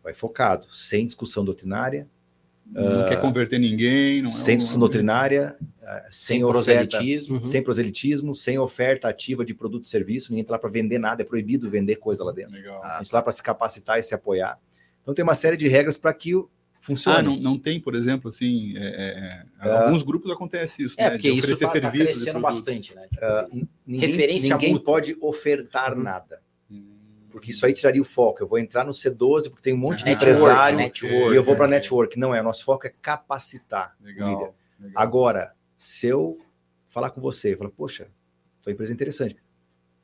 Vai 0.02 0.14
focado, 0.14 0.66
sem 0.70 1.06
discussão 1.06 1.44
doutrinária, 1.44 2.08
não 2.72 3.04
uh, 3.04 3.08
quer 3.08 3.20
converter 3.20 3.58
ninguém, 3.58 4.22
não 4.22 4.28
é 4.28 4.32
sem 4.32 4.56
discussão 4.56 4.80
doutrinária, 4.80 5.56
uh, 5.60 5.86
sem, 6.10 6.38
sem 6.38 6.44
oferta, 6.44 6.88
proselitismo, 6.88 7.36
uhum. 7.36 7.42
sem 7.42 7.62
proselitismo, 7.62 8.34
sem 8.34 8.58
oferta 8.58 9.08
ativa 9.08 9.44
de 9.44 9.54
produto 9.54 9.84
e 9.84 9.88
serviço, 9.88 10.30
ninguém 10.30 10.42
está 10.42 10.54
lá 10.54 10.58
para 10.58 10.70
vender 10.70 10.98
nada, 10.98 11.22
é 11.22 11.24
proibido 11.24 11.70
vender 11.70 11.96
coisa 11.96 12.24
lá 12.24 12.32
dentro. 12.32 12.52
Legal. 12.52 12.82
A 12.82 12.96
gente 12.98 13.06
está 13.06 13.18
lá 13.18 13.22
para 13.22 13.32
se 13.32 13.42
capacitar 13.42 13.98
e 13.98 14.02
se 14.02 14.14
apoiar. 14.14 14.58
Então 15.02 15.14
tem 15.14 15.22
uma 15.22 15.36
série 15.36 15.56
de 15.56 15.68
regras 15.68 15.96
para 15.96 16.12
que 16.12 16.32
funcione. 16.86 17.18
Ah, 17.18 17.22
não, 17.22 17.36
não 17.36 17.58
tem, 17.58 17.80
por 17.80 17.94
exemplo, 17.94 18.28
assim, 18.28 18.76
é, 18.76 19.44
é, 19.62 19.68
uh, 19.68 19.72
alguns 19.84 20.02
grupos 20.02 20.30
acontece 20.30 20.84
isso, 20.84 20.94
é, 20.96 21.04
né? 21.04 21.10
Porque 21.10 21.32
de 21.32 21.38
isso 21.38 21.52
está 21.52 21.80
tá 21.80 21.90
crescendo 21.90 22.40
bastante, 22.40 22.94
né? 22.94 23.08
Tipo, 23.12 23.68
ninguém, 23.86 24.08
referência 24.08 24.54
ninguém 24.54 24.78
pode 24.78 25.16
ofertar 25.20 25.94
uhum. 25.94 26.02
nada 26.02 26.40
porque 27.36 27.50
isso 27.50 27.66
aí 27.66 27.74
tiraria 27.74 28.00
o 28.00 28.04
foco. 28.04 28.42
Eu 28.42 28.48
vou 28.48 28.58
entrar 28.58 28.82
no 28.82 28.92
C12 28.92 29.50
porque 29.50 29.60
tem 29.60 29.74
um 29.74 29.76
monte 29.76 29.98
de 29.98 30.04
network, 30.06 30.24
empresário 30.24 30.78
network, 30.78 31.34
e 31.34 31.36
eu 31.36 31.44
vou 31.44 31.54
para 31.54 31.68
network. 31.68 32.18
Não 32.18 32.34
é, 32.34 32.40
o 32.40 32.44
nosso 32.44 32.64
foco 32.64 32.86
é 32.86 32.94
capacitar 33.02 33.94
legal, 34.00 34.26
o 34.26 34.32
líder. 34.32 34.52
Legal. 34.80 35.02
Agora, 35.02 35.52
se 35.76 36.06
eu 36.06 36.38
falar 36.88 37.10
com 37.10 37.20
você, 37.20 37.54
falar, 37.54 37.68
poxa, 37.68 38.08
tua 38.62 38.72
empresa 38.72 38.90
é 38.90 38.94
interessante. 38.94 39.36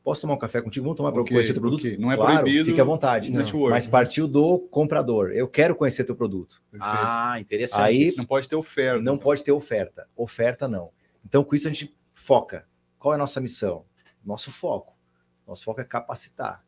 Posso 0.03 0.21
tomar 0.21 0.35
um 0.35 0.39
café 0.39 0.61
contigo? 0.61 0.85
Vamos 0.85 0.97
tomar 0.97 1.13
para 1.13 1.23
okay, 1.23 1.33
conhecer 1.33 1.53
teu 1.53 1.63
produto? 1.63 1.81
Okay. 1.81 1.97
Não 1.97 2.11
é 2.11 2.17
claro, 2.17 2.41
proibido. 2.41 2.65
Fique 2.65 2.81
à 2.81 2.85
vontade. 2.85 3.31
Network, 3.31 3.71
mas 3.71 3.87
partiu 3.87 4.27
do 4.27 4.59
comprador. 4.59 5.31
Eu 5.31 5.47
quero 5.47 5.77
conhecer 5.77 6.03
teu 6.03 6.17
produto. 6.17 6.61
Ah, 6.81 7.39
interessante. 7.39 7.81
Aí 7.81 8.15
não 8.17 8.25
pode 8.25 8.49
ter 8.49 8.57
oferta. 8.57 8.97
Não 8.97 9.15
então. 9.15 9.19
pode 9.19 9.45
ter 9.45 9.53
oferta. 9.53 10.09
Oferta 10.17 10.67
não. 10.67 10.91
Então, 11.25 11.45
com 11.45 11.55
isso 11.55 11.69
a 11.69 11.73
gente 11.73 11.95
foca. 12.13 12.67
Qual 12.99 13.13
é 13.13 13.17
a 13.17 13.19
nossa 13.19 13.41
missão? 13.41 13.85
Nosso 14.25 14.51
foco. 14.51 14.97
Nosso 15.47 15.65
foco 15.65 15.81
é 15.81 15.85
capacitar 15.85 16.65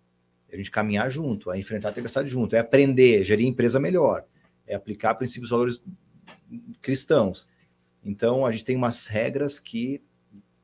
É 0.49 0.55
a 0.55 0.57
gente 0.57 0.71
caminhar 0.71 1.11
junto, 1.11 1.51
é 1.51 1.59
enfrentar 1.59 1.89
a 1.89 1.93
tempestade 1.93 2.29
junto, 2.29 2.55
é 2.55 2.61
aprender, 2.61 3.25
gerir 3.25 3.47
a 3.47 3.51
empresa 3.51 3.81
melhor, 3.81 4.25
é 4.67 4.75
aplicar 4.75 5.15
princípios 5.15 5.51
e 5.51 5.53
valores 5.53 5.85
cristãos. 6.81 7.49
Então, 8.05 8.47
a 8.47 8.53
gente 8.53 8.65
tem 8.65 8.77
umas 8.77 9.07
regras 9.07 9.59
que 9.59 10.03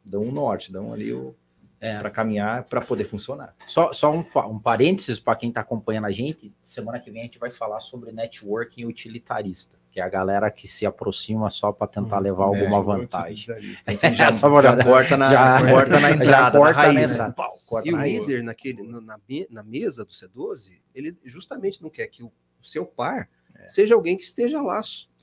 dão 0.04 0.22
um 0.22 0.32
norte, 0.32 0.72
dão 0.72 0.92
ali 0.92 1.12
o, 1.12 1.34
É. 1.80 1.98
para 1.98 2.10
caminhar, 2.10 2.64
para 2.64 2.82
poder 2.82 3.04
funcionar. 3.04 3.54
Só, 3.66 3.90
só 3.92 4.12
um, 4.14 4.22
um 4.50 4.58
parênteses 4.58 5.18
para 5.18 5.34
quem 5.34 5.48
está 5.48 5.62
acompanhando 5.62 6.04
a 6.06 6.10
gente. 6.10 6.52
Semana 6.62 7.00
que 7.00 7.10
vem 7.10 7.22
a 7.22 7.24
gente 7.24 7.38
vai 7.38 7.50
falar 7.50 7.80
sobre 7.80 8.12
networking 8.12 8.84
utilitarista, 8.84 9.78
que 9.90 9.98
é 9.98 10.02
a 10.02 10.08
galera 10.08 10.50
que 10.50 10.68
se 10.68 10.84
aproxima 10.84 11.48
só 11.48 11.72
para 11.72 11.86
tentar 11.86 12.18
levar 12.18 12.44
alguma 12.44 12.78
É, 12.78 12.82
vantagem. 12.82 13.54
Já, 14.14 14.30
Só 14.30 14.50
pra- 14.50 14.76
já 14.76 14.84
corta 14.84 15.16
na, 15.16 15.26
já- 15.30 15.70
corta 15.72 15.98
na 16.00 16.08
já 16.10 16.14
entrada, 16.16 16.58
corta 16.58 16.74
na 16.76 16.82
raiz. 16.92 17.12
entrada. 17.12 17.32
Pau, 17.32 17.58
corta 17.66 17.88
E 17.88 17.92
na 17.92 17.96
o 17.96 18.00
raiz. 18.00 18.28
líder 18.28 18.42
naquele, 18.44 18.82
na, 18.82 19.18
na 19.50 19.62
mesa 19.62 20.04
do 20.04 20.12
C12, 20.12 20.72
ele 20.94 21.16
justamente 21.24 21.82
não 21.82 21.88
quer 21.88 22.06
que 22.08 22.22
o, 22.22 22.26
o 22.26 22.66
seu 22.66 22.84
par 22.84 23.26
seja 23.66 23.94
alguém 23.94 24.16
que 24.18 24.22
esteja 24.24 24.60
lá 24.60 24.80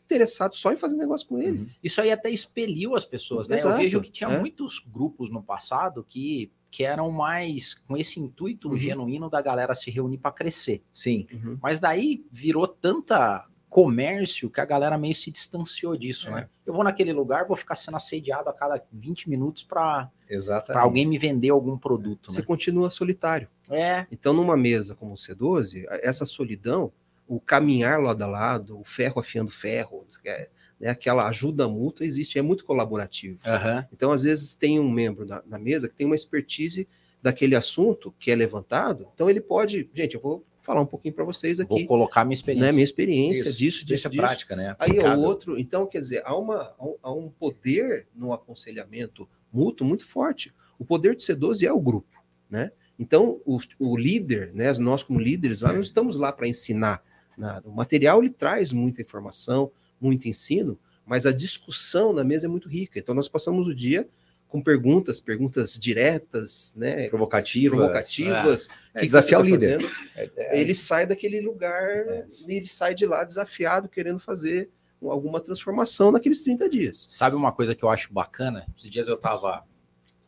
interessado 0.08 0.56
só 0.56 0.72
em 0.72 0.78
fazer 0.78 0.96
negócio 0.96 1.28
com 1.28 1.38
ele. 1.40 1.60
Uhum. 1.60 1.70
Isso 1.84 2.00
aí 2.02 2.12
até 2.12 2.30
expeliu 2.30 2.96
as 2.96 3.04
pessoas, 3.06 3.48
né? 3.48 3.56
Exato, 3.58 3.76
Eu 3.76 3.78
vejo 3.82 4.02
que 4.02 4.10
tinha 4.10 4.30
é. 4.30 4.40
muitos 4.40 4.80
grupos 4.80 5.30
no 5.30 5.44
passado 5.44 6.04
que, 6.08 6.50
que 6.72 6.84
eram 6.86 7.12
mais 7.12 7.74
com 7.74 7.96
esse 7.98 8.20
intuito 8.20 8.70
Uhum. 8.70 8.78
genuíno 8.78 9.30
da 9.30 9.42
galera 9.42 9.74
se 9.74 9.92
reunir 9.92 10.18
para 10.18 10.32
crescer. 10.32 10.82
Sim, 10.94 11.28
Mas 11.62 11.80
daí 11.80 12.26
virou 12.32 12.68
tanta 12.68 13.46
comércio 13.70 14.50
que 14.50 14.62
a 14.62 14.66
galera 14.66 14.98
meio 14.98 15.14
se 15.14 15.30
distanciou 15.30 15.98
disso, 15.98 16.30
É. 16.30 16.32
né? 16.32 16.50
Eu 16.66 16.74
vou 16.74 16.86
naquele 16.86 17.12
lugar, 17.12 17.46
vou 17.46 17.56
ficar 17.58 17.76
sendo 17.76 17.98
assediado 17.98 18.50
a 18.50 18.54
cada 18.54 18.82
20 18.94 19.30
minutos 19.30 19.62
para 19.62 20.10
exatamente. 20.30 20.82
alguém 20.84 21.06
me 21.06 21.18
vender 21.18 21.50
algum 21.50 21.78
produto, 21.78 22.32
Você 22.32 22.40
né? 22.40 22.46
continua 22.48 22.90
solitário. 22.90 23.50
É, 23.70 24.08
Então, 24.10 24.32
numa 24.34 24.56
mesa 24.56 24.96
como 24.96 25.12
o 25.12 25.18
C12, 25.18 25.84
essa 26.02 26.26
solidão, 26.26 26.92
o 27.28 27.40
caminhar 27.40 28.00
lado 28.02 28.22
a 28.24 28.28
lado, 28.28 28.80
o 28.80 28.84
ferro 28.84 29.20
afiando 29.20 29.52
ferro, 29.52 30.06
é, 30.26 30.50
né, 30.80 30.90
aquela 30.90 31.28
ajuda 31.28 31.68
mútua 31.68 32.06
existe, 32.06 32.38
é 32.40 32.42
muito 32.42 32.64
colaborativo. 32.66 33.40
aham. 33.46 33.86
Então, 33.92 34.12
às 34.12 34.24
vezes, 34.24 34.56
tem 34.56 34.80
um 34.80 34.90
membro 34.90 35.26
na, 35.26 35.42
na 35.46 35.58
mesa 35.60 35.88
que 35.90 35.96
tem 35.96 36.06
uma 36.06 36.16
expertise 36.16 36.88
daquele 37.22 37.56
assunto 37.56 38.14
que 38.20 38.32
é 38.32 38.36
levantado, 38.36 39.08
então 39.14 39.30
ele 39.30 39.42
pode, 39.42 39.90
gente, 39.94 40.16
eu 40.16 40.22
vou 40.22 40.46
falar 40.62 40.82
um 40.82 40.86
pouquinho 40.86 41.14
para 41.14 41.24
vocês 41.24 41.58
vou 41.60 41.78
aqui, 41.78 41.86
colocar 41.88 42.26
minha 42.26 42.34
experiência. 42.34 42.66
né, 42.68 42.72
minha 42.74 42.84
experiência 42.84 43.42
Isso, 43.50 43.58
disso, 43.58 43.86
disso, 43.86 44.10
disso. 44.10 44.22
prática, 44.22 44.56
né? 44.56 44.76
Aí 44.78 44.92
o 44.92 44.94
Aplicável. 45.00 45.24
outro, 45.24 45.58
então, 45.60 45.88
quer 45.88 46.00
dizer, 46.00 46.22
há, 46.26 46.36
uma, 46.38 46.76
há 47.02 47.12
um- 47.12 47.30
poder 47.30 48.08
no 48.14 48.34
aconselhamento 48.34 49.28
mútuo 49.52 49.88
muito 49.88 50.06
forte. 50.06 50.54
O 50.78 50.84
poder 50.86 51.16
de 51.16 51.24
C12 51.24 51.66
é 51.66 51.72
o 51.72 51.80
grupo, 51.80 52.22
né? 52.50 52.72
Então, 53.00 53.40
o, 53.46 53.58
o 53.80 53.96
líder, 53.98 54.52
né, 54.54 54.74
nós 54.74 55.04
como 55.04 55.20
líderes, 55.20 55.62
lá, 55.62 55.72
nós 55.72 55.86
estamos 55.86 56.18
lá 56.18 56.32
para 56.32 56.48
ensinar. 56.48 57.02
Nada. 57.38 57.68
O 57.70 57.72
material, 57.72 58.22
ele 58.22 58.30
traz 58.30 58.72
muita 58.72 59.02
informação, 59.02 59.72
muito 60.00 60.28
ensino, 60.28 60.78
mas 61.06 61.26
a 61.26 61.32
discussão 61.32 62.12
na 62.12 62.24
mesa 62.24 62.48
é 62.48 62.50
muito 62.50 62.68
rica. 62.68 63.00
Então, 63.00 63.16
nós 63.16 63.28
passamos 63.28 63.68
o 63.68 63.76
dia 63.76 64.08
com 64.48 64.62
perguntas, 64.62 65.20
perguntas 65.20 65.78
diretas, 65.78 66.74
né? 66.76 67.10
Provocativas. 67.10 67.78
provocativas. 67.78 68.70
É, 68.94 69.02
que 69.02 69.08
desafiar 69.08 69.42
que 69.44 69.48
o 69.48 69.52
tá 69.52 69.66
líder. 69.66 69.92
É, 70.16 70.30
é, 70.36 70.62
ele 70.62 70.74
sai 70.74 71.06
daquele 71.06 71.42
lugar 71.42 72.26
e 72.48 72.56
ele 72.56 72.68
sai 72.68 72.96
de 72.96 73.06
lá 73.06 73.24
desafiado, 73.24 73.90
querendo 73.90 74.20
fazer 74.20 74.70
alguma 75.02 75.40
transformação 75.40 76.12
naqueles 76.12 76.44
30 76.44 76.70
dias. 76.70 77.06
Sabe 77.10 77.36
uma 77.36 77.52
coisa 77.52 77.76
que 77.76 77.84
eu 77.84 77.90
acho 77.90 78.12
bacana? 78.12 78.66
Esses 78.76 78.90
dias 78.90 79.08
eu 79.08 79.16
estava 79.16 79.64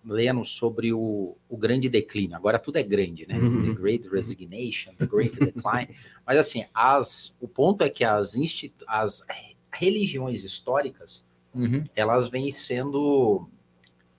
lendo 0.10 0.44
sobre 0.44 0.92
o, 0.94 1.36
o 1.48 1.58
grande 1.58 1.88
declínio. 1.90 2.36
Agora 2.36 2.60
tudo 2.60 2.78
é 2.78 2.84
grande, 2.84 3.26
né? 3.28 3.38
Uhum. 3.38 3.62
The 3.62 3.82
Great 3.82 4.10
Resignation, 4.10 4.94
The 4.96 5.06
Great 5.06 5.40
Decline. 5.40 5.90
Mas 6.26 6.38
assim, 6.38 6.66
as, 6.74 7.36
o 7.40 7.48
ponto 7.48 7.84
é 7.84 7.90
que 7.90 8.04
as, 8.04 8.36
institu 8.36 8.84
as 8.88 9.22
religiões 9.72 10.44
históricas 10.44 11.26
uhum. 11.54 11.84
elas 11.96 12.28
vêm 12.28 12.50
sendo 12.52 13.48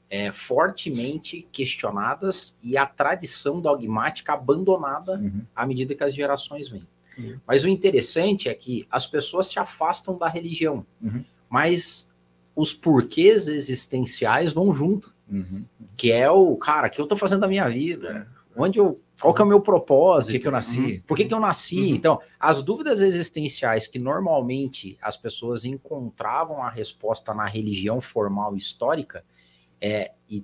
é, 0.08 0.32
fortemente 0.32 1.46
questionadas 1.52 2.56
e 2.62 2.76
a 2.76 2.84
tradição 2.86 3.60
dogmática 3.60 4.32
abandonada 4.32 5.18
Uhum. 5.18 5.42
à 5.54 5.66
medida 5.66 5.94
que 5.94 6.02
as 6.04 6.14
gerações 6.14 6.68
vêm. 6.68 6.86
Uhum. 7.18 7.38
Mas 7.46 7.64
o 7.64 7.68
interessante 7.68 8.48
é 8.48 8.54
que 8.54 8.86
as 8.90 9.06
pessoas 9.06 9.46
se 9.46 9.58
afastam 9.58 10.16
da 10.18 10.28
religião, 10.28 10.84
Uhum. 11.00 11.24
mas 11.48 12.08
os 12.56 12.72
porquês 12.72 13.46
existenciais 13.48 14.52
vão 14.52 14.72
junto, 14.74 15.14
Uhum. 15.30 15.64
Que 16.00 16.10
é 16.10 16.30
o 16.30 16.56
cara, 16.56 16.88
o 16.88 16.90
que 16.90 16.98
eu 16.98 17.06
tô 17.06 17.14
fazendo 17.14 17.40
da 17.40 17.48
minha 17.48 17.68
vida? 17.68 18.26
Onde 18.56 18.78
eu, 18.78 18.98
qual 19.20 19.34
que 19.34 19.42
é 19.42 19.44
o 19.44 19.46
meu 19.46 19.60
Por 19.60 19.66
propósito? 19.66 20.32
que, 20.32 20.38
que 20.38 20.48
eu 20.48 20.52
nasci? 20.52 21.04
Por 21.06 21.14
que, 21.14 21.26
que 21.26 21.34
eu 21.34 21.38
nasci? 21.38 21.78
Uhum. 21.78 21.94
Então, 21.94 22.20
as 22.38 22.62
dúvidas 22.62 23.02
existenciais 23.02 23.86
que 23.86 23.98
normalmente 23.98 24.96
as 25.02 25.18
pessoas 25.18 25.66
encontravam 25.66 26.62
a 26.62 26.70
resposta 26.70 27.34
na 27.34 27.46
religião 27.46 28.00
formal 28.00 28.56
histórica, 28.56 29.22
é, 29.78 30.12
e 30.28 30.42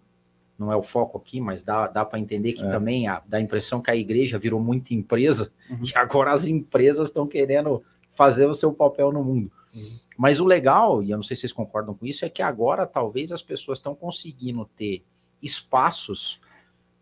não 0.59 0.71
é 0.71 0.77
o 0.77 0.83
foco 0.83 1.17
aqui, 1.17 1.41
mas 1.41 1.63
dá, 1.63 1.87
dá 1.87 2.05
para 2.05 2.19
entender 2.19 2.53
que 2.53 2.65
É. 2.65 2.71
também 2.71 3.09
a, 3.09 3.23
dá 3.27 3.39
a 3.39 3.41
impressão 3.41 3.81
que 3.81 3.91
a 3.91 3.97
igreja 3.97 4.39
virou 4.39 4.61
muita 4.61 4.93
empresa 4.93 5.51
Uhum. 5.71 5.79
e 5.89 5.97
agora 5.97 6.33
as 6.35 6.47
empresas 6.47 7.09
estão 7.09 7.27
querendo 7.27 7.83
fazer 8.13 8.47
o 8.47 8.55
seu 8.55 8.75
papel 8.75 9.11
no 9.11 9.25
mundo. 9.25 9.51
Uhum. 9.75 9.83
Mas 10.19 10.39
o 10.39 10.45
legal, 10.45 11.03
e 11.03 11.11
eu 11.13 11.17
não 11.17 11.23
sei 11.23 11.35
se 11.35 11.41
vocês 11.41 11.53
concordam 11.53 11.95
com 11.95 12.05
isso, 12.05 12.27
é 12.27 12.29
que 12.29 12.43
agora 12.43 12.87
talvez 12.87 13.33
as 13.33 13.41
pessoas 13.43 13.79
estão 13.79 13.95
conseguindo 13.95 14.67
ter 14.77 15.03
espaços 15.43 16.41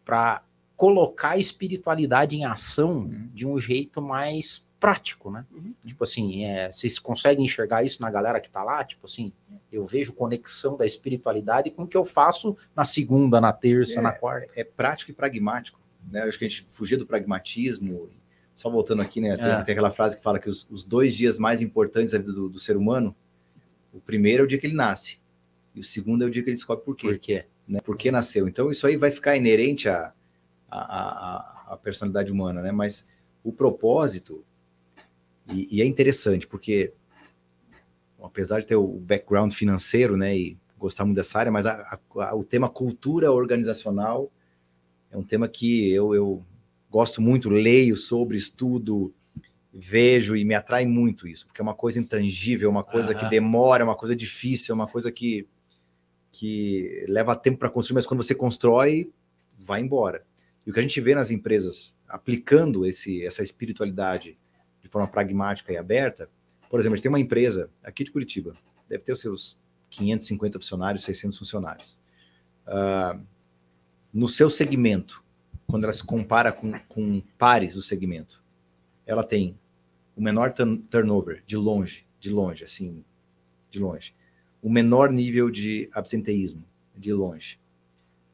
para 0.05 0.43
colocar 0.77 1.31
a 1.31 1.39
espiritualidade 1.39 2.37
em 2.37 2.45
ação 2.45 2.99
Uhum. 2.99 3.29
de 3.33 3.47
um 3.47 3.59
jeito 3.59 4.03
mais 4.03 4.67
prático, 4.81 5.31
né? 5.31 5.47
Uhum. 5.53 5.73
Tipo 5.87 6.05
assim, 6.05 6.45
é, 6.45 6.71
vocês 6.71 6.99
conseguem 6.99 7.45
enxergar 7.45 7.83
isso 7.85 8.03
na 8.03 8.11
galera 8.11 8.41
que 8.41 8.51
tá 8.51 8.63
lá? 8.63 8.85
Tipo 8.85 9.07
assim, 9.07 9.33
eu 9.73 9.87
vejo 9.87 10.13
conexão 10.13 10.77
da 10.77 10.85
espiritualidade 10.85 11.71
com 11.71 11.85
o 11.85 11.87
que 11.89 11.97
eu 11.97 12.05
faço 12.05 12.55
na 12.77 12.85
segunda, 12.85 13.41
na 13.41 13.53
terça, 13.53 13.99
É, 14.01 14.03
na 14.03 14.13
quarta. 14.13 14.51
É 14.55 14.63
prático 14.65 15.11
e 15.11 15.15
pragmático. 15.15 15.81
Né? 16.11 16.23
Eu 16.23 16.29
acho 16.29 16.39
que 16.39 16.45
a 16.45 16.49
gente 16.49 16.67
fugir 16.71 16.97
do 16.99 17.07
pragmatismo. 17.07 18.11
Só 18.55 18.69
voltando 18.69 19.01
aqui, 19.03 19.21
né? 19.21 19.35
Tem, 19.37 19.45
É. 19.47 19.63
tem 19.65 19.73
aquela 19.73 19.91
frase 19.91 20.17
que 20.17 20.23
fala 20.23 20.39
que 20.39 20.49
os, 20.49 20.69
os 20.71 20.85
dois 20.85 21.15
dias 21.15 21.39
mais 21.39 21.63
importantes 21.63 22.13
da 22.13 22.19
vida 22.19 22.33
do, 22.33 22.49
do 22.49 22.59
ser 22.59 22.77
humano, 22.77 23.17
o 23.93 24.01
primeiro 24.01 24.43
é 24.43 24.45
o 24.45 24.47
dia 24.47 24.59
que 24.59 24.67
ele 24.67 24.77
nasce, 24.77 25.19
e 25.75 25.81
o 25.81 25.85
segundo 25.85 26.23
é 26.25 26.27
o 26.27 26.31
dia 26.31 26.43
que 26.43 26.51
ele 26.51 26.57
descobre 26.57 26.85
por 26.85 26.95
quê. 26.95 27.09
Por 27.09 27.19
quê? 27.19 27.47
Né? 27.67 27.81
Por 27.81 27.97
que 27.97 28.11
nasceu. 28.11 28.47
Então, 28.49 28.71
isso 28.71 28.87
aí 28.87 28.97
vai 28.97 29.11
ficar 29.11 29.37
inerente 29.37 29.89
à, 29.89 30.13
à, 30.71 30.79
à, 30.79 31.73
à 31.75 31.77
personalidade 31.77 32.31
humana, 32.31 32.63
né? 32.63 32.73
Mas 32.73 33.07
o 33.43 33.53
propósito, 33.53 34.45
e, 35.49 35.69
e 35.77 35.83
é 35.83 35.87
interessante, 35.87 36.47
porque 36.47 36.93
apesar 38.23 38.61
de 38.61 38.67
ter 38.67 38.77
o 38.77 38.87
background 38.87 39.53
financeiro, 39.53 40.17
né, 40.17 40.37
e 40.37 40.57
gostar 40.79 41.05
muito 41.05 41.17
dessa 41.17 41.39
área, 41.39 41.53
mas 41.53 41.67
a- 41.67 41.99
a- 42.21 42.35
o 42.35 42.43
tema 42.43 42.69
cultura 42.69 43.31
organizacional 43.31 44.31
é 45.11 45.17
um 45.17 45.23
tema 45.23 45.47
que 45.47 45.91
eu, 45.93 46.15
eu 46.15 46.43
gosto 46.91 47.21
muito, 47.21 47.51
leio 47.51 47.97
sobre, 47.97 48.37
estudo, 48.37 49.15
vejo 49.73 50.37
e 50.37 50.45
me 50.45 50.55
atrai 50.55 50.87
muito 50.87 51.29
isso, 51.29 51.47
porque 51.47 51.61
é 51.61 51.63
uma 51.65 51.75
coisa 51.75 51.99
intangível, 52.01 52.71
uma 52.71 52.85
coisa 52.85 53.15
que 53.15 53.21
Aham. 53.23 53.29
demora, 53.31 53.83
é 53.83 53.85
uma 53.85 53.97
coisa 53.97 54.17
difícil, 54.17 54.73
é 54.73 54.75
uma 54.75 54.87
coisa 54.87 55.11
que, 55.13 55.47
que 56.37 57.05
leva 57.09 57.37
tempo 57.37 57.59
para 57.59 57.71
construir, 57.71 57.95
mas 57.95 58.07
quando 58.07 58.21
você 58.23 58.35
constrói, 58.35 59.13
vai 59.57 59.81
embora. 59.81 60.27
E 60.67 60.71
o 60.71 60.75
que 60.75 60.81
a 60.81 60.83
gente 60.83 61.01
vê 61.01 61.15
nas 61.15 61.31
empresas 61.31 61.97
aplicando 62.09 62.85
esse, 62.85 63.25
essa 63.25 63.41
espiritualidade 63.41 64.37
de 64.83 64.89
forma 64.89 65.07
pragmática 65.07 65.73
e 65.73 65.77
aberta, 65.77 66.29
por 66.69 66.81
exemplo, 66.81 66.95
a 66.95 66.97
gente 66.97 67.05
tem 67.05 67.09
uma 67.09 67.21
empresa 67.21 67.71
aqui 67.85 68.03
de 68.03 68.11
Curitiba, 68.11 68.57
deve 68.89 69.05
ter 69.05 69.13
os 69.13 69.21
seus 69.21 69.61
550 69.91 70.59
funcionários, 70.59 71.05
600 71.05 71.39
funcionários. 71.39 72.01
Ah, 72.67 73.17
no 74.13 74.27
seu 74.27 74.51
segmento, 74.51 75.23
quando 75.69 75.85
ela 75.85 75.93
se 75.93 76.03
compara 76.03 76.51
com, 76.51 76.73
com 76.89 77.23
pares 77.39 77.77
do 77.77 77.83
segmento, 77.83 78.43
ela 79.07 79.23
tem 79.23 79.57
o 80.17 80.21
menor 80.21 80.53
turn- 80.53 80.79
turnover, 80.89 81.45
de 81.47 81.57
longe, 81.57 82.05
de 82.19 82.29
longe, 82.31 82.65
assim, 82.65 83.05
de 83.71 83.79
longe. 83.79 84.17
O 84.65 84.71
menor 84.71 85.13
nível 85.13 85.51
de 85.51 85.91
absenteísmo, 85.93 86.65
de 86.97 87.13
longe. 87.13 87.61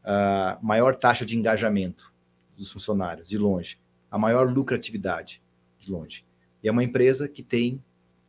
A 0.04 0.56
maior 0.62 0.94
taxa 0.94 1.26
de 1.26 1.36
engajamento 1.36 2.12
dos 2.56 2.70
funcionários, 2.70 3.28
de 3.28 3.36
longe. 3.36 3.80
A 4.08 4.16
maior 4.16 4.48
lucratividade, 4.48 5.42
de 5.76 5.90
longe. 5.90 6.24
E 6.62 6.68
é 6.68 6.70
uma 6.70 6.84
empresa 6.84 7.28
que 7.28 7.42
tem 7.42 7.82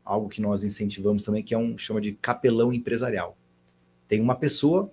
algo 0.03 0.29
que 0.29 0.41
nós 0.41 0.63
incentivamos 0.63 1.21
também, 1.21 1.43
que 1.43 1.53
é 1.53 1.57
um 1.57 1.77
chama 1.77 2.01
de 2.01 2.13
capelão 2.13 2.73
empresarial. 2.73 3.37
Tem 4.07 4.19
uma 4.19 4.35
pessoa 4.35 4.91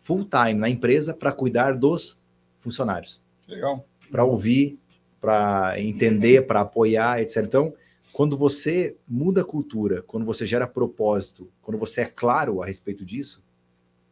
full 0.00 0.24
time 0.24 0.54
na 0.54 0.68
empresa 0.68 1.14
para 1.14 1.30
cuidar 1.30 1.76
dos 1.76 2.18
funcionários, 2.58 3.22
Legal. 3.46 3.86
para 4.10 4.24
ouvir, 4.24 4.78
para 5.20 5.80
entender, 5.80 6.44
para 6.44 6.62
apoiar, 6.62 7.20
etc. 7.20 7.44
Então, 7.44 7.72
quando 8.16 8.34
você 8.34 8.96
muda 9.06 9.42
a 9.42 9.44
cultura, 9.44 10.00
quando 10.00 10.24
você 10.24 10.46
gera 10.46 10.66
propósito, 10.66 11.52
quando 11.60 11.76
você 11.76 12.00
é 12.00 12.06
claro 12.06 12.62
a 12.62 12.66
respeito 12.66 13.04
disso, 13.04 13.44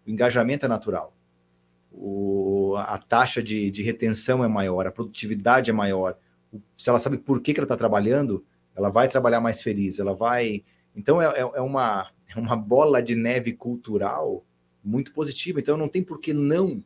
o 0.07 0.11
engajamento 0.11 0.67
é 0.67 0.69
natural. 0.69 1.15
o, 1.91 2.75
a 2.77 2.99
taxa 2.99 3.43
de, 3.43 3.71
de 3.71 3.83
retenção 3.83 4.45
é 4.45 4.49
maior, 4.49 4.87
a 4.87 4.93
produtividade 4.93 5.71
é 5.71 5.73
maior. 5.73 6.19
Se 6.77 6.91
ela 6.91 7.01
sabe 7.01 7.17
por 7.17 7.41
que, 7.41 7.55
que 7.55 7.61
ela 7.61 7.65
está 7.65 7.79
trabalhando, 7.79 8.45
ela 8.77 8.91
vai 8.91 9.09
trabalhar 9.09 9.41
mais 9.41 9.63
feliz, 9.63 9.99
ela 9.99 10.13
vai. 10.13 10.63
Então 10.95 11.23
é, 11.23 11.41
é, 11.41 11.41
é 11.41 11.63
uma, 11.63 12.11
é 12.29 12.39
uma 12.39 12.57
bola 12.57 13.03
de 13.03 13.15
neve 13.15 13.55
cultural 13.55 14.45
muito 14.85 15.15
positiva. 15.15 15.61
Então 15.61 15.79
não 15.79 15.89
tem 15.89 16.05
por 16.05 16.21
que 16.21 16.35
não 16.35 16.85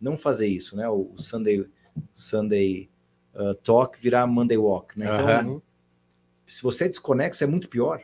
não 0.00 0.18
fazer 0.18 0.48
isso, 0.48 0.74
né? 0.74 0.88
O, 0.88 1.12
o 1.14 1.18
Sunday 1.20 1.64
Sunday 2.12 2.90
uh, 3.32 3.54
Talk 3.54 3.96
virar 4.00 4.26
Monday 4.26 4.58
Walk, 4.58 4.98
né? 4.98 5.06
Então, 5.06 5.52
uhum. 5.52 5.62
Se 6.48 6.62
você 6.62 6.84
é 6.84 6.88
desconexo, 6.88 7.44
é 7.44 7.46
muito 7.46 7.68
pior. 7.68 8.02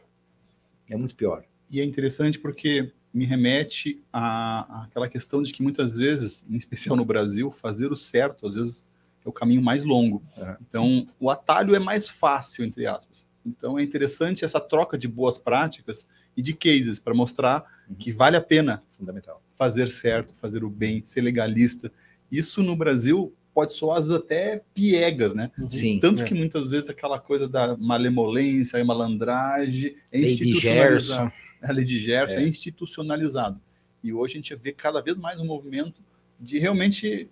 É 0.89 0.97
muito 0.97 1.17
pior. 1.17 1.45
E 1.71 1.81
é 1.81 1.85
interessante 1.85 2.39
porque 2.39 2.93
me 3.13 3.25
remete 3.25 4.03
à, 4.13 4.85
àquela 4.85 5.09
questão 5.09 5.43
de 5.43 5.53
que 5.53 5.63
muitas 5.63 5.97
vezes, 5.97 6.45
em 6.49 6.57
especial 6.57 6.95
no 6.95 7.05
Brasil, 7.05 7.51
fazer 7.51 7.91
o 7.91 7.97
certo, 7.97 8.47
às 8.47 8.57
vezes, 8.57 8.85
é 9.25 9.29
o 9.29 9.33
caminho 9.33 9.63
mais 9.63 9.85
longo. 9.85 10.23
Uhum. 10.37 10.57
Então, 10.69 11.07
o 11.19 11.31
atalho 11.31 11.75
é 11.75 11.79
mais 11.79 12.09
fácil, 12.09 12.65
entre 12.65 12.87
aspas. 12.87 13.27
Então, 13.47 13.79
é 13.79 13.83
interessante 13.83 14.45
essa 14.45 14.61
troca 14.61 14.99
de 14.99 15.09
boas 15.09 15.39
práticas 15.39 16.07
e 16.37 16.43
de 16.43 16.53
cases 16.53 16.99
para 16.99 17.15
mostrar 17.15 17.65
uhum. 17.89 17.95
que 17.95 18.13
vale 18.13 18.37
a 18.37 18.41
pena 18.41 18.83
Fundamental. 18.91 19.41
fazer 19.57 19.89
certo, 19.89 20.35
fazer 20.41 20.65
o 20.65 20.69
bem, 20.69 21.03
ser 21.07 21.23
legalista. 21.23 21.91
Isso 22.31 22.63
no 22.63 22.77
Brasil 22.77 23.33
pode 23.55 23.73
soar 23.75 24.03
até 24.13 24.63
piegas, 24.75 25.35
né? 25.35 25.51
Uhum. 25.57 25.71
Sim. 25.71 26.01
Tanto 26.01 26.23
é. 26.23 26.27
que 26.27 26.35
muitas 26.35 26.71
vezes 26.71 26.91
aquela 26.91 27.21
coisa 27.21 27.49
da 27.49 27.77
malemolência 27.77 28.79
e 28.79 28.85
malandragem 28.85 29.95
é 30.11 30.21
institucionalizada. 30.21 31.33
A 31.63 31.73
lei 31.73 31.85
de 31.85 31.99
Gerson 31.99 32.37
é. 32.37 32.43
é 32.43 32.49
institucionalizado. 32.49 33.61
E 34.03 34.13
hoje 34.13 34.35
a 34.35 34.37
gente 34.37 34.55
vê 34.57 34.73
cada 34.73 35.01
vez 35.01 35.17
mais 35.17 35.41
um 35.41 35.47
movimento 35.47 36.03
de 36.39 36.59
realmente 36.59 37.29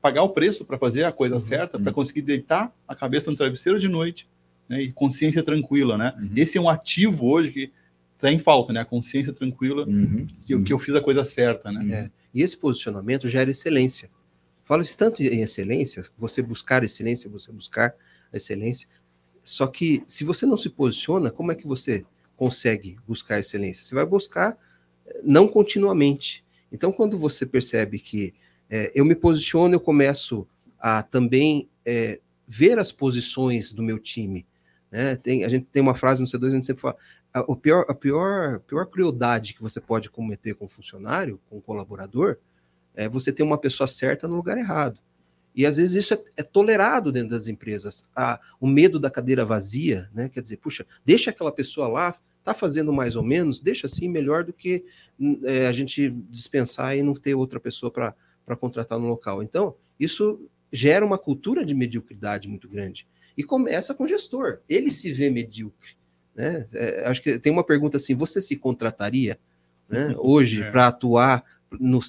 pagar 0.00 0.22
o 0.22 0.30
preço 0.30 0.64
para 0.64 0.78
fazer 0.78 1.04
a 1.04 1.12
coisa 1.12 1.34
uhum. 1.34 1.40
certa, 1.40 1.76
uhum. 1.76 1.84
para 1.84 1.92
conseguir 1.92 2.22
deitar 2.22 2.74
a 2.86 2.94
cabeça 2.94 3.30
no 3.30 3.36
travesseiro 3.36 3.78
de 3.78 3.88
noite 3.88 4.26
né, 4.68 4.82
e 4.82 4.92
consciência 4.92 5.42
tranquila, 5.42 5.98
né? 5.98 6.14
Uhum. 6.18 6.30
Esse 6.34 6.58
é 6.58 6.60
um 6.60 6.68
ativo 6.68 7.26
hoje 7.26 7.52
que 7.52 7.72
está 8.16 8.32
em 8.32 8.38
falta, 8.38 8.72
né? 8.72 8.80
A 8.80 8.84
consciência 8.84 9.32
tranquila 9.32 9.86
uhum. 9.86 10.26
que, 10.46 10.62
que 10.62 10.72
eu 10.72 10.78
fiz 10.78 10.94
a 10.94 11.00
coisa 11.00 11.24
certa, 11.24 11.70
né? 11.70 11.94
É. 11.94 12.10
E 12.34 12.42
esse 12.42 12.56
posicionamento 12.56 13.28
gera 13.28 13.50
excelência. 13.50 14.10
Fala-se 14.68 14.94
tanto 14.94 15.22
em 15.22 15.40
excelência, 15.40 16.04
você 16.14 16.42
buscar 16.42 16.84
excelência, 16.84 17.30
você 17.30 17.50
buscar 17.50 17.94
a 18.30 18.36
excelência. 18.36 18.86
Só 19.42 19.66
que 19.66 20.04
se 20.06 20.24
você 20.24 20.44
não 20.44 20.58
se 20.58 20.68
posiciona, 20.68 21.30
como 21.30 21.50
é 21.50 21.54
que 21.54 21.66
você 21.66 22.04
consegue 22.36 22.98
buscar 23.08 23.38
excelência? 23.38 23.82
Você 23.82 23.94
vai 23.94 24.04
buscar 24.04 24.58
eh, 25.06 25.20
não 25.24 25.48
continuamente. 25.48 26.44
Então, 26.70 26.92
quando 26.92 27.16
você 27.16 27.46
percebe 27.46 27.98
que 27.98 28.34
é, 28.68 28.92
eu 28.94 29.06
me 29.06 29.14
posiciono, 29.14 29.74
eu 29.74 29.80
começo 29.80 30.46
a 30.78 31.02
também 31.02 31.66
é, 31.82 32.20
ver 32.46 32.78
as 32.78 32.92
posições 32.92 33.72
do 33.72 33.82
meu 33.82 33.98
time. 33.98 34.46
Né? 34.90 35.16
Tem, 35.16 35.44
a 35.44 35.48
gente 35.48 35.64
tem 35.72 35.80
uma 35.80 35.94
frase 35.94 36.20
no 36.20 36.28
C2, 36.28 36.46
a 36.46 36.50
gente 36.50 36.66
sempre 36.66 36.82
fala, 36.82 36.96
a, 37.32 37.40
o 37.50 37.56
pior, 37.56 37.86
a 37.88 37.94
pior, 37.94 38.60
pior 38.60 38.84
crueldade 38.84 39.54
que 39.54 39.62
você 39.62 39.80
pode 39.80 40.10
cometer 40.10 40.52
com 40.56 40.66
um 40.66 40.68
funcionário, 40.68 41.40
com 41.48 41.56
um 41.56 41.60
colaborador, 41.62 42.36
é 42.98 43.08
você 43.08 43.32
ter 43.32 43.44
uma 43.44 43.56
pessoa 43.56 43.86
certa 43.86 44.26
no 44.26 44.34
lugar 44.34 44.58
errado. 44.58 45.00
E 45.54 45.64
às 45.64 45.76
vezes 45.76 46.04
isso 46.04 46.14
é, 46.14 46.22
é 46.36 46.42
tolerado 46.42 47.12
dentro 47.12 47.30
das 47.30 47.46
empresas. 47.46 48.04
O 48.60 48.66
medo 48.66 48.98
da 48.98 49.08
cadeira 49.08 49.44
vazia, 49.44 50.10
né? 50.12 50.28
Quer 50.28 50.42
dizer, 50.42 50.56
puxa, 50.56 50.84
deixa 51.04 51.30
aquela 51.30 51.52
pessoa 51.52 51.86
lá, 51.86 52.16
tá 52.42 52.52
fazendo 52.52 52.92
mais 52.92 53.14
ou 53.14 53.22
menos, 53.22 53.60
deixa 53.60 53.86
assim 53.86 54.08
melhor 54.08 54.42
do 54.42 54.52
que 54.52 54.84
é, 55.44 55.68
a 55.68 55.72
gente 55.72 56.10
dispensar 56.28 56.96
e 56.96 57.02
não 57.02 57.14
ter 57.14 57.34
outra 57.34 57.60
pessoa 57.60 57.92
para 57.92 58.56
contratar 58.56 58.98
no 58.98 59.06
local. 59.06 59.44
Então, 59.44 59.76
isso 59.98 60.48
gera 60.72 61.06
uma 61.06 61.18
cultura 61.18 61.64
de 61.64 61.74
mediocridade 61.74 62.48
muito 62.48 62.68
grande. 62.68 63.06
E 63.36 63.44
começa 63.44 63.94
com 63.94 64.02
o 64.02 64.08
gestor. 64.08 64.58
Ele 64.68 64.90
se 64.90 65.12
vê 65.12 65.30
medíocre. 65.30 65.90
Né? 66.34 66.66
É, 66.74 67.04
acho 67.06 67.22
que 67.22 67.38
tem 67.38 67.52
uma 67.52 67.64
pergunta 67.64 67.96
assim: 67.96 68.14
você 68.16 68.40
se 68.40 68.56
contrataria 68.56 69.38
né, 69.88 70.14
hoje 70.18 70.62
é. 70.62 70.70
para 70.70 70.88
atuar 70.88 71.44
no, 71.72 72.00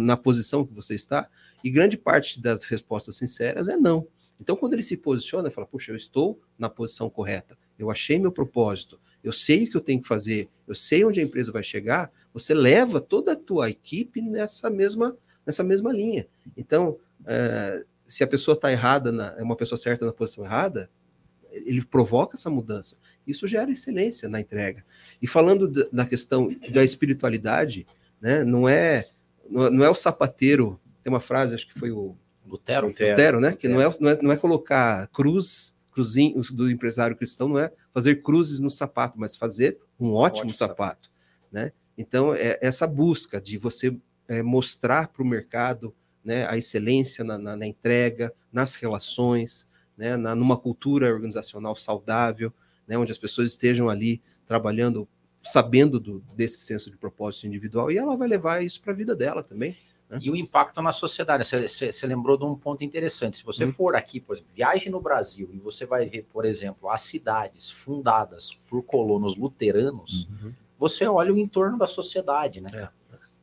na 0.00 0.16
posição 0.16 0.64
que 0.64 0.72
você 0.72 0.94
está? 0.94 1.28
E 1.62 1.70
grande 1.70 1.96
parte 1.96 2.40
das 2.40 2.64
respostas 2.64 3.16
sinceras 3.16 3.68
é 3.68 3.76
não. 3.76 4.06
Então, 4.40 4.56
quando 4.56 4.72
ele 4.74 4.82
se 4.82 4.96
posiciona, 4.96 5.50
fala: 5.50 5.66
Puxa, 5.66 5.92
eu 5.92 5.96
estou 5.96 6.40
na 6.58 6.68
posição 6.68 7.08
correta, 7.08 7.56
eu 7.78 7.90
achei 7.90 8.18
meu 8.18 8.32
propósito, 8.32 8.98
eu 9.22 9.32
sei 9.32 9.64
o 9.64 9.70
que 9.70 9.76
eu 9.76 9.80
tenho 9.80 10.02
que 10.02 10.08
fazer, 10.08 10.48
eu 10.66 10.74
sei 10.74 11.04
onde 11.04 11.20
a 11.20 11.22
empresa 11.22 11.52
vai 11.52 11.62
chegar. 11.62 12.10
Você 12.34 12.54
leva 12.54 13.00
toda 13.00 13.32
a 13.32 13.36
tua 13.36 13.70
equipe 13.70 14.20
nessa 14.20 14.68
mesma, 14.68 15.16
nessa 15.46 15.62
mesma 15.62 15.92
linha. 15.92 16.26
Então, 16.56 16.98
é, 17.24 17.84
se 18.06 18.24
a 18.24 18.26
pessoa 18.26 18.54
está 18.54 18.72
errada, 18.72 19.12
na, 19.12 19.34
é 19.38 19.42
uma 19.42 19.56
pessoa 19.56 19.78
certa 19.78 20.04
na 20.04 20.12
posição 20.12 20.44
errada, 20.44 20.90
ele 21.52 21.84
provoca 21.84 22.36
essa 22.36 22.50
mudança. 22.50 22.96
Isso 23.26 23.46
gera 23.46 23.70
excelência 23.70 24.28
na 24.28 24.40
entrega. 24.40 24.84
E 25.20 25.26
falando 25.26 25.68
da 25.92 26.04
questão 26.04 26.48
da 26.70 26.82
espiritualidade, 26.82 27.86
né? 28.22 28.44
Não 28.44 28.68
é 28.68 29.08
não 29.50 29.84
é 29.84 29.90
o 29.90 29.94
sapateiro. 29.94 30.80
Tem 31.02 31.12
uma 31.12 31.20
frase, 31.20 31.54
acho 31.54 31.66
que 31.66 31.78
foi 31.78 31.90
o 31.90 32.16
Lutero, 32.46 32.86
Lutero, 32.86 33.40
né? 33.40 33.52
Que 33.52 33.68
não 33.68 33.82
é, 33.82 33.90
não 34.00 34.10
é 34.10 34.22
não 34.22 34.32
é 34.32 34.36
colocar 34.36 35.08
cruz 35.08 35.76
cruzinho 35.92 36.40
do 36.54 36.70
empresário 36.70 37.14
cristão 37.14 37.48
não 37.48 37.58
é 37.58 37.70
fazer 37.92 38.22
cruzes 38.22 38.60
no 38.60 38.70
sapato, 38.70 39.20
mas 39.20 39.36
fazer 39.36 39.78
um 40.00 40.12
ótimo, 40.12 40.46
ótimo 40.46 40.52
sapato, 40.52 40.76
sapato, 40.78 41.10
né? 41.50 41.72
Então 41.98 42.34
é 42.34 42.58
essa 42.62 42.86
busca 42.86 43.40
de 43.40 43.58
você 43.58 43.94
é, 44.26 44.42
mostrar 44.42 45.08
para 45.08 45.22
o 45.22 45.26
mercado 45.26 45.94
né, 46.24 46.46
a 46.48 46.56
excelência 46.56 47.22
na, 47.24 47.36
na, 47.36 47.56
na, 47.56 47.66
entrega, 47.66 48.32
nas 48.50 48.74
relações, 48.76 49.68
né, 49.96 50.16
na, 50.16 50.34
numa 50.34 50.56
cultura 50.56 51.12
organizacional 51.12 51.76
saudável, 51.76 52.52
né, 52.86 52.96
onde 52.96 53.12
as 53.12 53.18
pessoas 53.18 53.50
estejam 53.50 53.88
ali 53.88 54.22
trabalhando 54.46 55.06
sabendo 55.42 55.98
do, 55.98 56.20
desse 56.34 56.58
senso 56.60 56.90
de 56.90 56.96
propósito 56.96 57.46
individual 57.46 57.90
e 57.90 57.98
ela 57.98 58.16
vai 58.16 58.28
levar 58.28 58.62
isso 58.62 58.80
para 58.80 58.92
a 58.92 58.96
vida 58.96 59.14
dela 59.14 59.42
também. 59.42 59.76
Né? 60.08 60.18
E 60.20 60.30
o 60.30 60.36
impacto 60.36 60.82
na 60.82 60.92
sociedade. 60.92 61.44
Você, 61.44 62.06
lembrou 62.06 62.36
de 62.36 62.44
um 62.44 62.54
ponto 62.54 62.84
interessante. 62.84 63.38
Se 63.38 63.44
você 63.44 63.64
hum. 63.64 63.72
for 63.72 63.96
aqui, 63.96 64.20
por 64.20 64.34
exemplo, 64.36 64.52
viaje 64.54 64.90
no 64.90 65.00
Brasil 65.00 65.48
e 65.52 65.58
você 65.58 65.86
vai 65.86 66.06
ver, 66.06 66.26
por 66.30 66.44
exemplo, 66.44 66.90
as 66.90 67.02
cidades 67.02 67.70
fundadas 67.70 68.60
por 68.68 68.82
colonos 68.82 69.36
luteranos, 69.36 70.28
uhum. 70.28 70.52
você 70.78 71.06
olha 71.06 71.32
o 71.32 71.38
entorno 71.38 71.78
da 71.78 71.86
sociedade, 71.86 72.60
né? 72.60 72.70
É. 72.74 73.01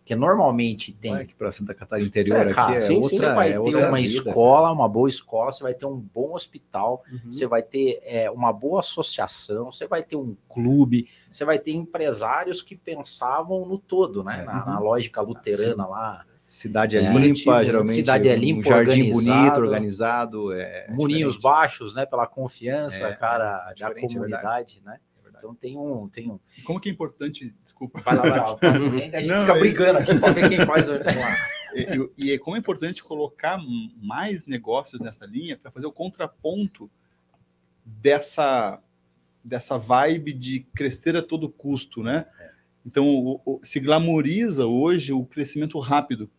Porque 0.10 0.16
normalmente 0.16 0.92
tem. 0.92 1.14
Aqui 1.14 1.36
para 1.36 1.52
Santa 1.52 1.76
Catarina 1.76 2.08
interior 2.08 2.48
é, 2.48 2.52
aqui 2.52 2.78
é 2.78 2.82
sim, 2.82 2.96
outra, 2.96 3.16
Você 3.16 3.26
vai 3.32 3.50
é 3.50 3.54
ter 3.54 3.60
uma 3.60 3.98
vida. 3.98 4.02
escola, 4.02 4.72
uma 4.72 4.90
boa 4.90 5.08
escola, 5.08 5.52
você 5.52 5.62
vai 5.62 5.76
ter 5.76 5.86
um 5.86 5.98
bom 5.98 6.34
hospital, 6.34 7.04
uhum. 7.12 7.32
você 7.32 7.46
vai 7.46 7.62
ter 7.62 8.00
é, 8.02 8.32
uma 8.32 8.52
boa 8.52 8.80
associação, 8.80 9.72
você 9.72 9.86
vai 9.86 10.02
ter 10.02 10.16
um 10.16 10.36
clube, 10.48 11.08
você 11.32 11.46
vai 11.46 11.60
ter 11.60 11.74
empresários 11.74 12.60
que 12.64 12.76
pensavam 12.76 13.68
no 13.68 13.78
todo, 13.78 14.24
né? 14.24 14.42
É. 14.42 14.46
Na, 14.46 14.66
na, 14.66 14.80
lógica 14.80 15.22
luterana 15.22 15.84
ah, 15.84 15.88
lá. 15.88 16.26
Cidade 16.48 16.98
é, 16.98 17.02
limpa, 17.02 17.64
geralmente. 17.64 17.94
Cidade 17.94 18.28
é 18.28 18.36
limpa, 18.36 18.62
um 18.62 18.64
jardim 18.64 19.12
bonito, 19.12 19.58
organizado. 19.60 20.52
É 20.54 20.88
murinhos 20.90 21.38
baixos, 21.38 21.94
né? 21.94 22.08
Pela 22.08 22.26
confiança, 22.26 23.14
cara, 23.14 23.72
da 23.80 23.94
comunidade, 23.94 24.82
né? 24.84 24.98
Então 25.40 25.56
tem 25.56 25.78
um, 25.78 26.08
tem 26.10 26.30
um. 26.30 26.40
Como 26.66 26.80
que 26.80 26.90
é 26.90 26.92
importante, 26.92 27.56
desculpa. 27.64 28.02
Vai 28.02 28.16
lá, 28.16 28.22
vai 28.22 28.40
lá. 28.40 28.58
A 29.18 29.20
gente 29.22 29.28
Não, 29.28 29.42
fica 29.42 29.56
brigando 29.56 30.00
aqui 30.00 30.20
para 30.20 30.34
ver 30.34 30.50
quem 30.50 30.60
faz 30.66 30.88
hoje. 30.88 31.06
E, 31.74 32.26
e, 32.26 32.32
é 32.32 32.38
como 32.38 32.56
é 32.56 32.60
importante 32.60 33.04
colocar 33.04 33.60
mais 34.02 34.46
negócios 34.46 35.00
nessa 35.00 35.26
linha 35.26 35.58
para 35.58 35.72
fazer 35.72 35.88
o 35.88 35.92
contraponto 35.92 36.90
dessa 37.86 38.80
dessa 39.44 39.78
vibe 39.78 40.34
de 40.34 40.60
crescer 40.76 41.16
a 41.16 41.22
todo 41.22 41.50
custo, 41.50 42.04
né? 42.04 42.26
É. 42.40 42.52
Então 42.86 43.08
o, 43.08 43.42
o, 43.46 43.60
se 43.64 43.80
glamoriza 43.80 44.66
hoje 44.66 45.14
o 45.14 45.26
crescimento 45.26 45.80
rápido, 45.80 46.30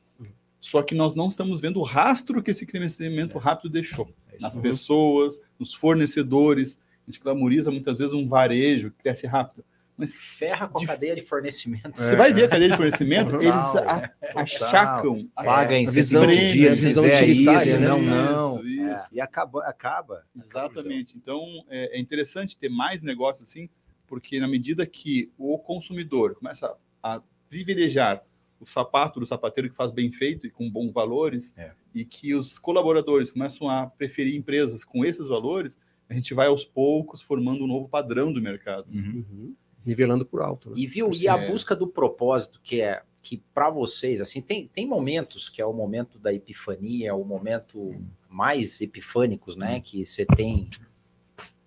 só 0.60 0.82
que 0.82 0.94
nós 0.94 1.14
não 1.14 1.28
estamos 1.28 1.60
vendo 1.60 1.80
o 1.80 1.84
rastro 1.84 2.42
que 2.42 2.50
esse 2.50 2.66
crescimento 2.66 3.38
é. 3.38 3.40
rápido 3.40 3.70
deixou 3.70 4.12
é 4.28 4.36
nas 4.40 4.56
pessoas, 4.56 5.40
nos 5.58 5.72
fornecedores 5.72 6.78
a 7.06 7.10
gente 7.10 7.20
glamoriza 7.20 7.70
muitas 7.70 7.98
vezes 7.98 8.12
um 8.12 8.28
varejo 8.28 8.90
que 8.90 9.02
cresce 9.02 9.26
rápido. 9.26 9.64
Mas 9.96 10.14
ferra 10.14 10.66
com 10.66 10.78
a 10.78 10.80
de... 10.80 10.86
cadeia 10.86 11.14
de 11.14 11.20
fornecimento. 11.20 12.02
Você 12.02 12.16
vai 12.16 12.32
ver 12.32 12.44
a 12.44 12.48
cadeia 12.50 12.70
de 12.70 12.76
fornecimento, 12.76 13.36
eles 13.36 13.76
a, 13.76 14.10
achacam. 14.34 15.28
Paga 15.34 15.76
em 15.76 15.84
visão 15.84 16.26
de 16.26 16.52
dia, 16.52 16.74
visão 16.74 17.04
utilitária. 17.04 17.68
Isso, 17.68 17.78
né? 17.78 17.86
Não, 17.86 18.00
não. 18.00 18.64
Isso, 18.64 18.68
isso. 18.68 19.04
É. 19.04 19.08
E 19.12 19.20
acaba. 19.20 19.62
acaba 19.66 20.24
Exatamente. 20.42 21.18
Então, 21.18 21.42
é, 21.68 21.98
é 21.98 22.00
interessante 22.00 22.56
ter 22.56 22.70
mais 22.70 23.02
negócios 23.02 23.50
assim, 23.50 23.68
porque 24.06 24.40
na 24.40 24.48
medida 24.48 24.86
que 24.86 25.30
o 25.36 25.58
consumidor 25.58 26.34
começa 26.34 26.74
a 27.02 27.20
privilegiar 27.50 28.22
o 28.58 28.66
sapato 28.66 29.20
do 29.20 29.26
sapateiro 29.26 29.68
que 29.68 29.76
faz 29.76 29.90
bem 29.90 30.12
feito 30.12 30.46
e 30.46 30.50
com 30.50 30.70
bons 30.70 30.92
valores, 30.92 31.52
é. 31.56 31.72
e 31.94 32.04
que 32.04 32.34
os 32.34 32.58
colaboradores 32.58 33.30
começam 33.30 33.68
a 33.68 33.86
preferir 33.86 34.34
empresas 34.34 34.84
com 34.84 35.04
esses 35.04 35.28
valores, 35.28 35.78
a 36.10 36.14
gente 36.14 36.34
vai 36.34 36.48
aos 36.48 36.64
poucos 36.64 37.22
formando 37.22 37.64
um 37.64 37.68
novo 37.68 37.88
padrão 37.88 38.32
do 38.32 38.42
mercado. 38.42 38.90
Uhum. 38.90 39.24
Uhum. 39.30 39.56
Nivelando 39.86 40.26
por 40.26 40.42
alto. 40.42 40.70
Né? 40.70 40.76
E 40.78 40.86
viu, 40.86 41.08
e 41.14 41.28
a 41.28 41.36
é. 41.36 41.48
busca 41.48 41.74
do 41.74 41.86
propósito, 41.86 42.60
que 42.62 42.80
é 42.82 43.02
que 43.22 43.36
para 43.54 43.70
vocês, 43.70 44.20
assim, 44.20 44.40
tem, 44.40 44.66
tem 44.66 44.88
momentos 44.88 45.48
que 45.48 45.60
é 45.60 45.66
o 45.66 45.72
momento 45.72 46.18
da 46.18 46.32
epifania, 46.32 47.14
o 47.14 47.24
momento 47.24 47.94
mais 48.28 48.80
epifânicos, 48.80 49.56
né? 49.56 49.78
Que 49.78 50.04
você 50.04 50.24
tem 50.24 50.70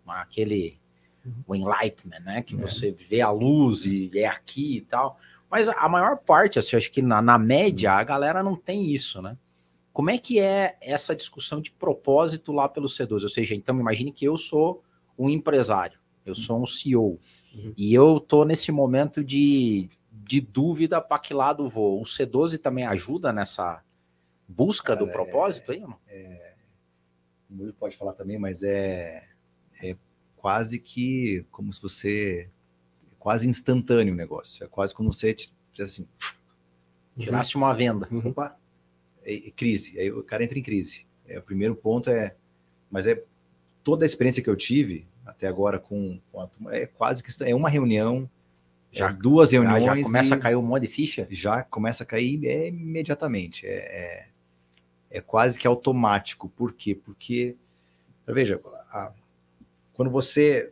aquele 0.08 0.80
o 1.48 1.56
enlightenment, 1.56 2.22
né? 2.22 2.42
Que 2.42 2.56
você 2.56 2.92
vê 2.92 3.22
a 3.22 3.30
luz 3.30 3.86
e 3.86 4.12
é 4.16 4.28
aqui 4.28 4.78
e 4.78 4.82
tal. 4.82 5.18
Mas 5.50 5.70
a 5.70 5.88
maior 5.88 6.18
parte, 6.18 6.58
assim, 6.58 6.76
eu 6.76 6.78
acho 6.80 6.92
que 6.92 7.02
na, 7.02 7.22
na 7.22 7.38
média 7.38 7.94
a 7.94 8.04
galera 8.04 8.44
não 8.44 8.56
tem 8.56 8.92
isso, 8.92 9.22
né? 9.22 9.38
Como 9.94 10.10
é 10.10 10.18
que 10.18 10.40
é 10.40 10.76
essa 10.82 11.16
discussão 11.16 11.62
de 11.62 11.72
propósito 11.72 12.52
lá 12.52 12.68
pelo 12.68 12.88
C12? 12.88 13.24
Ou 13.24 13.30
seja, 13.30 13.54
então 13.56 13.80
imagine 13.80 14.12
que 14.12 14.26
eu 14.26 14.36
sou 14.36 14.84
um 15.18 15.30
empresário, 15.30 16.00
eu 16.26 16.34
sou 16.36 16.62
um 16.62 16.66
CEO, 16.66 17.20
Uhum. 17.54 17.72
e 17.78 17.94
eu 17.94 18.20
tô 18.20 18.44
nesse 18.44 18.72
momento 18.72 19.24
de, 19.24 19.88
de 20.12 20.42
dúvida 20.42 21.00
para 21.00 21.20
que 21.20 21.32
lado 21.36 21.70
vou. 21.70 22.02
O 22.02 22.04
C12 22.04 22.58
também 22.58 22.84
ajuda 22.88 23.32
nessa 23.32 23.84
busca 24.48 24.96
do 24.96 25.06
Cara, 25.06 25.12
propósito 25.20 25.72
aí? 25.72 25.82
ou 25.84 25.90
não? 25.90 25.98
o 27.50 27.54
Murilo 27.56 27.74
pode 27.76 27.96
falar 27.96 28.14
também, 28.14 28.40
mas 28.40 28.64
é, 28.64 29.28
é 29.84 29.96
quase 30.36 30.80
que 30.80 31.46
como 31.52 31.72
se 31.72 31.80
você. 31.80 32.50
É 33.12 33.16
quase 33.20 33.48
instantâneo 33.48 34.12
o 34.16 34.18
negócio. 34.18 34.64
É 34.66 34.68
quase 34.68 34.96
como 34.96 35.14
você 35.14 35.32
te- 35.36 35.54
assim, 35.80 36.08
Tirasse 37.20 37.56
uma 37.56 37.72
venda. 37.74 38.10
opa, 38.26 38.58
é, 39.26 39.48
é 39.48 39.52
crise. 39.52 40.00
Aí 40.00 40.12
o 40.12 40.24
cara 40.24 40.44
entra 40.44 40.58
em 40.58 40.64
crise. 40.64 41.06
É, 41.28 41.40
o 41.40 41.42
primeiro 41.42 41.76
ponto 41.76 42.10
é. 42.10 42.36
Mas 42.92 43.08
é 43.08 43.24
toda 43.84 44.06
a 44.06 44.08
experiência 44.08 44.42
que 44.44 44.50
eu 44.50 44.56
tive 44.56 45.06
até 45.26 45.48
agora 45.48 45.80
com, 45.80 46.20
com 46.32 46.42
a 46.42 46.48
turma, 46.48 46.76
é 46.76 46.86
quase 46.86 47.24
que 47.24 47.32
é 47.44 47.56
uma 47.56 47.70
reunião, 47.70 48.30
Já- 48.92 49.10
já 49.10 49.16
duas 49.16 49.52
reuniões. 49.52 49.86
já 49.86 50.02
começa 50.04 50.36
a 50.36 50.38
cair 50.38 50.56
um 50.56 50.62
monte 50.62 50.84
de 50.84 50.88
ficha? 50.90 51.28
já 51.30 51.64
começa 51.64 52.04
a 52.04 52.06
cair 52.06 52.46
é, 52.46 52.68
imediatamente. 52.68 53.66
É, 53.66 53.72
é, 53.72 54.28
é 55.10 55.22
quase 55.22 55.58
que 55.58 55.66
automático. 55.66 56.50
Por 56.50 56.74
quê? 56.74 56.94
Porque, 56.94 57.56
veja, 58.28 58.60
a- 58.90 59.14
quando 59.94 60.12
você 60.12 60.72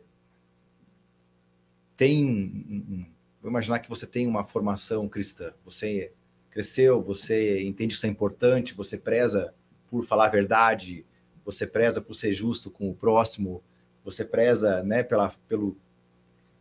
tem. 1.96 3.06
Vou 3.40 3.50
imaginar 3.50 3.80
que 3.80 3.88
você 3.88 4.06
tem 4.06 4.26
uma 4.26 4.44
formação 4.44 5.08
cristã. 5.08 5.52
Você 5.64 6.12
cresceu, 6.52 7.02
você 7.02 7.62
entende 7.62 7.88
que 7.88 7.94
isso 7.96 8.06
é 8.06 8.08
importante, 8.08 8.74
você 8.74 8.98
preza 8.98 9.52
por 9.90 10.04
falar 10.04 10.26
a 10.26 10.30
verdade, 10.30 11.04
você 11.44 11.66
preza 11.66 12.00
por 12.00 12.14
ser 12.14 12.32
justo 12.34 12.70
com 12.70 12.90
o 12.90 12.94
próximo, 12.94 13.62
você 14.04 14.24
preza 14.24 14.82
né, 14.84 15.02
pela, 15.02 15.32
pelo, 15.48 15.76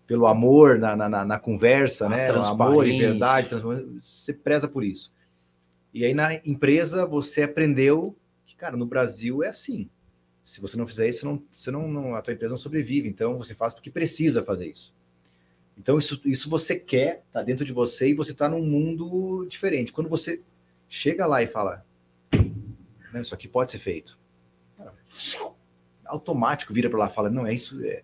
pelo 0.08 0.26
amor 0.26 0.80
na, 0.80 0.96
na, 0.96 1.26
na- 1.26 1.40
conversa, 1.40 2.06
A 2.06 2.10
né? 2.10 2.28
Amor 2.74 2.88
e 2.88 2.98
verdade, 3.00 3.50
você 4.00 4.34
preza 4.34 4.68
por 4.68 4.84
isso. 4.84 5.14
E 5.94 6.06
aí 6.06 6.14
na 6.14 6.34
empresa 6.46 7.06
você 7.06 7.44
aprendeu 7.44 8.16
que, 8.46 8.56
cara, 8.56 8.78
no 8.78 8.86
Brasil 8.86 9.44
é 9.44 9.50
assim. 9.50 9.90
Se 10.44 10.62
você 10.62 10.76
não 10.78 10.88
fizer 10.88 11.08
isso, 11.08 11.26
não, 11.26 11.44
você 11.52 11.70
não, 11.70 11.88
não- 11.88 12.16
a 12.16 12.22
tua 12.22 12.34
empresa 12.34 12.54
não 12.54 12.58
sobrevive. 12.58 13.08
Então 13.10 13.38
você 13.38 13.54
faz 13.54 13.74
porque 13.74 13.92
precisa 13.92 14.42
fazer 14.44 14.68
isso. 14.70 14.94
Então 15.78 15.98
isso, 15.98 16.22
isso 16.26 16.50
você 16.50 16.78
quer, 16.78 17.24
tá 17.32 17.42
dentro 17.42 17.66
de 17.66 17.74
você 17.74 18.10
e 18.10 18.14
você 18.14 18.34
tá 18.34 18.48
num 18.48 18.62
mundo 18.64 19.46
diferente. 19.50 19.92
Quando 19.92 20.10
você 20.10 20.42
chega 20.88 21.26
lá 21.26 21.42
e 21.42 21.48
fala, 21.48 21.84
"Não, 23.14 23.22
isso 23.22 23.34
aqui 23.34 23.48
pode 23.48 23.72
ser 23.72 23.80
feito, 23.80 24.18
cara, 24.78 24.94
automático 26.06 26.74
vira 26.74 26.90
para 26.90 27.00
lá 27.00 27.08
e 27.08 27.14
fala, 27.14 27.30
não 27.30 27.48
é 27.48 27.54
isso, 27.54 27.84
é 27.86 28.04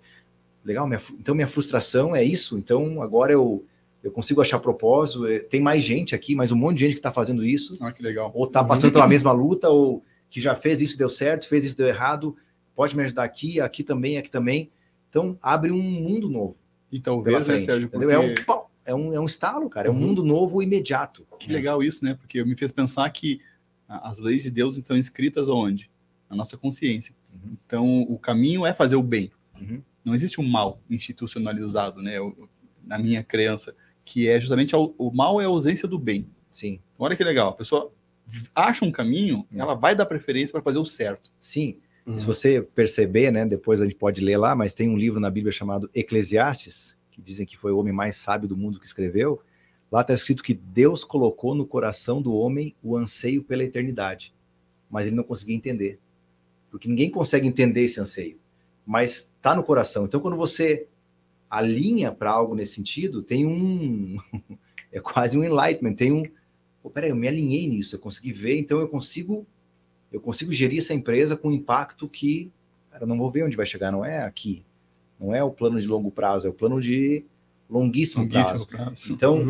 legal. 0.63 0.87
Minha, 0.87 1.01
então 1.19 1.35
minha 1.35 1.47
frustração 1.47 2.15
é 2.15 2.23
isso. 2.23 2.57
Então 2.57 3.01
agora 3.01 3.31
eu 3.33 3.63
eu 4.03 4.11
consigo 4.11 4.39
achar 4.39 4.59
propósito. 4.59 5.25
é, 5.25 5.39
Tem 5.39 5.59
mais 5.59 5.83
gente 5.83 6.15
aqui, 6.15 6.33
mais 6.35 6.51
um 6.51 6.55
monte 6.55 6.75
de 6.77 6.83
gente 6.83 6.93
que 6.93 6.99
está 6.99 7.11
fazendo 7.11 7.43
isso 7.43 7.77
Ah, 7.81 7.91
que 7.91 8.01
legal. 8.01 8.31
ou 8.33 8.47
tá 8.47 8.63
passando 8.63 8.93
pela 8.93 9.07
mesma 9.07 9.31
luta, 9.31 9.69
ou 9.69 10.03
que 10.29 10.39
já 10.39 10.55
fez 10.55 10.81
isso 10.81 10.97
deu 10.97 11.09
certo, 11.09 11.47
fez 11.47 11.65
isso 11.65 11.75
deu 11.75 11.87
errado, 11.87 12.35
pode 12.75 12.95
me 12.95 13.03
ajudar 13.03 13.23
aqui, 13.23 13.59
aqui 13.59 13.83
também, 13.83 14.17
aqui 14.17 14.29
também. 14.29 14.71
Então 15.09 15.37
abre 15.41 15.71
um 15.71 15.81
mundo 15.81 16.29
novo 16.29 16.55
E 16.91 16.99
talvez, 16.99 17.45
né. 17.47 17.59
Sérgio, 17.59 17.87
entendeu? 17.87 18.11
É, 18.11 18.19
um, 18.19 18.33
porque- 18.33 18.51
é, 18.85 18.95
um, 18.95 19.13
é 19.13 19.19
um 19.19 19.25
estalo, 19.25 19.69
cara, 19.69 19.87
é 19.87 19.91
um 19.91 19.93
Uhum. 19.95 19.99
mundo 19.99 20.23
novo 20.23 20.61
imediato. 20.61 21.27
Que 21.39 21.51
legal 21.51 21.83
isso, 21.83 22.03
né? 22.05 22.13
Porque 22.13 22.43
me 22.43 22.55
fez 22.55 22.71
pensar 22.71 23.09
que 23.09 23.41
as 23.87 24.19
leis 24.19 24.43
de 24.43 24.51
Deus 24.51 24.77
estão 24.77 24.95
escritas 24.97 25.49
onde? 25.49 25.89
Na 26.29 26.35
nossa 26.35 26.57
consciência. 26.57 27.15
Uhum. 27.33 27.57
Então, 27.65 28.01
o 28.03 28.17
caminho 28.17 28.65
é 28.65 28.73
fazer 28.73 28.95
o 28.95 29.03
bem. 29.03 29.31
Uhum. 29.59 29.81
Não 30.03 30.13
existe 30.15 30.39
um 30.39 30.47
mal 30.47 30.79
institucionalizado, 30.89 32.01
né? 32.01 32.19
O- 32.19 32.47
Na 32.85 32.97
minha 32.97 33.21
crença, 33.21 33.75
que 34.05 34.29
é 34.29 34.39
justamente 34.39 34.73
a- 34.73 34.77
o 34.79 35.11
mal 35.13 35.41
é 35.41 35.43
a 35.43 35.47
ausência 35.49 35.85
do 35.89 35.99
bem. 35.99 36.25
Sim, 36.49 36.79
Então, 36.93 37.05
olha 37.05 37.17
que 37.17 37.23
legal. 37.23 37.49
A 37.49 37.53
pessoa 37.53 37.91
acha 38.55 38.85
um 38.85 38.91
caminho, 38.91 39.39
Uhum. 39.51 39.59
ela 39.61 39.73
vai 39.73 39.93
dar 39.93 40.05
preferência 40.05 40.53
para 40.53 40.61
fazer 40.61 40.79
o 40.79 40.85
certo. 40.85 41.29
sim. 41.39 41.79
Uhum. 42.07 42.17
Se 42.17 42.25
você 42.25 42.61
perceber, 42.61 43.31
né, 43.31 43.45
depois 43.45 43.81
a 43.81 43.83
gente 43.83 43.97
pode 43.97 44.21
ler 44.21 44.37
lá, 44.37 44.55
mas 44.55 44.73
tem 44.73 44.89
um 44.89 44.95
livro 44.95 45.19
na 45.19 45.29
Bíblia 45.29 45.51
chamado 45.51 45.89
Eclesiastes, 45.93 46.97
que 47.11 47.21
dizem 47.21 47.45
que 47.45 47.57
foi 47.57 47.73
o 47.73 47.77
homem 47.77 47.91
mais 47.91 48.15
sábio 48.15 48.47
do 48.47 48.55
mundo 48.55 48.79
que 48.79 48.85
escreveu. 48.85 49.41
Lá 49.91 50.01
está 50.01 50.13
escrito 50.13 50.41
que 50.41 50.53
Deus 50.53 51.03
colocou 51.03 51.53
no 51.53 51.67
coração 51.67 52.21
do 52.21 52.33
homem 52.33 52.73
o 52.81 52.95
anseio 52.95 53.43
pela 53.43 53.63
eternidade, 53.63 54.33
mas 54.89 55.05
ele 55.05 55.17
não 55.17 55.23
conseguia 55.23 55.55
entender, 55.55 55.99
porque 56.71 56.87
ninguém 56.87 57.11
consegue 57.11 57.45
entender 57.45 57.81
esse 57.81 57.99
anseio, 57.99 58.39
mas 58.85 59.29
está 59.35 59.53
no 59.53 59.63
coração. 59.63 60.05
Então, 60.05 60.21
quando 60.21 60.37
você 60.37 60.87
alinha 61.49 62.11
para 62.11 62.31
algo 62.31 62.55
nesse 62.55 62.75
sentido, 62.75 63.21
tem 63.21 63.45
um 63.45 64.17
é 64.93 65.01
quase 65.01 65.37
um 65.37 65.43
enlightenment, 65.43 65.95
tem 65.95 66.13
um, 66.13 66.23
peraí, 66.89 67.09
eu 67.09 67.15
me 67.17 67.27
alinhei 67.27 67.67
nisso, 67.67 67.95
eu 67.95 67.99
consegui 67.99 68.31
ver, 68.31 68.57
então 68.57 68.79
eu 68.79 68.87
consigo 68.87 69.45
eu 70.11 70.21
consigo 70.21 70.51
gerir 70.53 70.79
essa 70.79 70.93
empresa 70.93 71.35
com 71.35 71.49
um 71.49 71.51
impacto 71.51 72.07
que, 72.07 72.51
cara, 72.91 73.03
eu 73.03 73.07
não 73.07 73.17
vou 73.17 73.29
ver 73.31 73.43
onde 73.43 73.57
vai 73.57 73.65
chegar, 73.65 73.91
não 73.91 74.03
é 74.05 74.23
aqui. 74.23 74.63
Não 75.19 75.33
é 75.33 75.43
o 75.43 75.51
plano 75.51 75.79
de 75.81 75.87
longo 75.87 76.11
prazo, 76.11 76.47
é 76.47 76.49
o 76.49 76.53
plano 76.53 76.79
de 76.79 77.25
longuíssimo, 77.69 78.23
Longuíssimo 78.23 78.65
prazo. 78.65 78.67
prazo. 78.67 79.11
Então, 79.13 79.35
Uhum. 79.37 79.49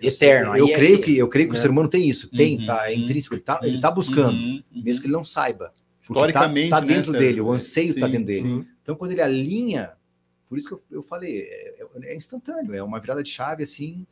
eu, 0.00 0.08
Eterno, 0.08 0.56
eu 0.56 0.68
é 0.68 0.72
creio 0.74 0.98
que- 1.00 1.12
que 1.14 1.18
eu 1.18 1.28
creio 1.28 1.48
que 1.48 1.54
o 1.54 1.58
É. 1.58 1.60
ser 1.60 1.70
humano 1.70 1.88
tem 1.88 2.08
isso, 2.08 2.28
tem, 2.28 2.58
Uhum, 2.58 2.66
tá, 2.66 2.90
é 2.90 2.94
uhum, 2.94 3.02
intrínseco, 3.02 3.34
ele 3.34 3.42
tá, 3.42 3.60
ele 3.62 3.80
tá 3.80 3.90
buscando, 3.90 4.36
Uhum, 4.38 4.62
uhum. 4.74 4.82
mesmo 4.82 5.00
que 5.02 5.06
ele 5.06 5.12
não 5.14 5.24
saiba. 5.24 5.66
Porque 5.68 6.02
Historicamente, 6.02 6.70
tá, 6.70 6.76
tá 6.80 6.86
né, 6.86 6.94
dentro 6.94 7.10
Sérgio? 7.12 7.26
dele, 7.28 7.40
o 7.40 7.52
anseio 7.52 7.94
tá 7.98 8.06
Sim, 8.06 8.12
dentro 8.12 8.26
dele. 8.26 8.40
sim. 8.48 8.66
Então, 8.82 8.94
quando 8.94 9.12
ele 9.12 9.20
alinha, 9.20 9.92
por 10.48 10.56
isso 10.56 10.68
que 10.68 10.74
eu, 10.74 10.82
eu 10.90 11.02
falei, 11.02 11.40
é, 11.42 11.76
é- 12.02 12.12
é 12.12 12.16
instantâneo, 12.16 12.74
é 12.74 12.82
uma 12.82 12.98
virada 13.00 13.22
de 13.22 13.30
chave 13.30 13.62
assim. 13.62 14.06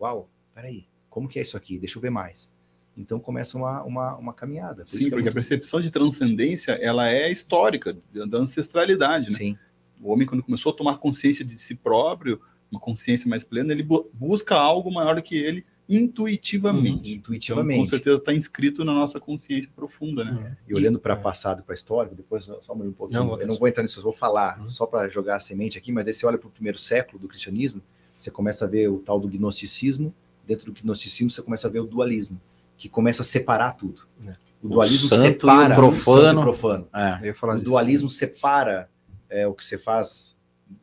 Uau, 0.00 0.28
peraí, 0.54 0.86
como 1.10 1.28
que 1.28 1.38
é 1.38 1.42
isso 1.42 1.56
aqui? 1.56 1.78
Deixa 1.78 1.98
eu 1.98 2.02
ver 2.02 2.10
mais. 2.10 2.50
Então 2.96 3.18
começa 3.18 3.56
uma, 3.56 3.82
uma, 3.82 4.16
uma 4.16 4.32
caminhada. 4.34 4.84
Por 4.84 4.90
Sim, 4.90 4.98
é 4.98 5.02
porque 5.04 5.14
a 5.14 5.16
muito- 5.22 5.34
percepção 5.34 5.80
de 5.80 5.90
transcendência, 5.90 6.72
ela 6.72 7.08
é 7.08 7.30
histórica, 7.30 7.96
da 8.12 8.38
ancestralidade, 8.38 9.30
né? 9.30 9.36
Sim, 9.38 9.58
O 10.00 10.10
homem, 10.12 10.26
quando 10.26 10.42
começou 10.42 10.72
a 10.72 10.76
tomar 10.76 10.98
consciência 10.98 11.44
de 11.44 11.56
si 11.58 11.74
próprio, 11.74 12.40
uma 12.70 12.80
consciência 12.80 13.28
mais 13.28 13.44
plena, 13.44 13.72
ele 13.72 13.82
bu- 13.82 14.10
busca 14.12 14.54
algo 14.56 14.92
maior 14.92 15.14
do 15.16 15.22
que 15.22 15.36
ele 15.36 15.64
intuitivamente. 15.88 16.90
Então, 17.12 17.12
intuitivamente. 17.34 17.80
com 17.80 17.86
certeza 17.86 18.16
está 18.18 18.32
inscrito 18.34 18.84
na 18.84 18.92
nossa 18.92 19.18
consciência 19.20 19.70
profunda, 19.74 20.24
né? 20.24 20.56
E 20.68 20.74
olhando 20.74 20.98
para 20.98 21.14
É. 21.14 21.16
passado 21.16 21.60
e 21.60 21.62
para 21.62 21.74
histórico, 21.74 22.14
depois 22.14 22.44
só 22.44 22.72
um 22.74 22.92
pouquinho, 22.92 23.24
Não, 23.24 23.40
eu 23.40 23.46
não 23.46 23.56
vou 23.56 23.68
entrar 23.68 23.82
nisso, 23.82 23.98
eu 23.98 24.04
vou 24.04 24.12
falar 24.12 24.60
Uhum. 24.60 24.68
só 24.68 24.86
para 24.86 25.08
jogar 25.08 25.36
a 25.36 25.40
semente 25.40 25.78
aqui, 25.78 25.90
mas 25.92 26.06
aí 26.06 26.12
você 26.14 26.26
olha 26.26 26.38
para 26.38 26.48
o 26.48 26.50
primeiro 26.50 26.78
século 26.78 27.18
do 27.18 27.28
cristianismo, 27.28 27.82
você 28.16 28.30
começa 28.30 28.64
a 28.64 28.68
ver 28.68 28.88
o 28.88 28.98
tal 28.98 29.18
do 29.18 29.28
gnosticismo, 29.28 30.14
dentro 30.46 30.70
do 30.72 30.80
gnosticismo 30.82 31.30
você 31.30 31.42
começa 31.42 31.68
a 31.68 31.70
ver 31.70 31.80
o 31.80 31.86
dualismo, 31.86 32.40
que 32.82 32.88
começa 32.88 33.22
a 33.22 33.24
separar 33.24 33.74
tudo. 33.76 34.02
É. 34.26 34.34
O 34.60 34.68
dualismo 34.70 35.08
santo 35.08 35.22
e 35.24 35.28
o 35.28 35.30
separa 35.32 35.74
profano. 35.76 36.20
santo 36.22 36.38
e 36.40 36.42
profano. 36.42 36.88
É. 36.92 37.28
Eu 37.28 37.34
falar 37.34 37.52
O 37.52 37.56
disso. 37.58 37.70
dualismo 37.70 38.10
separa 38.10 38.90
é, 39.30 39.46
o 39.46 39.54
que 39.54 39.64
você 39.64 39.78
faz 39.78 40.36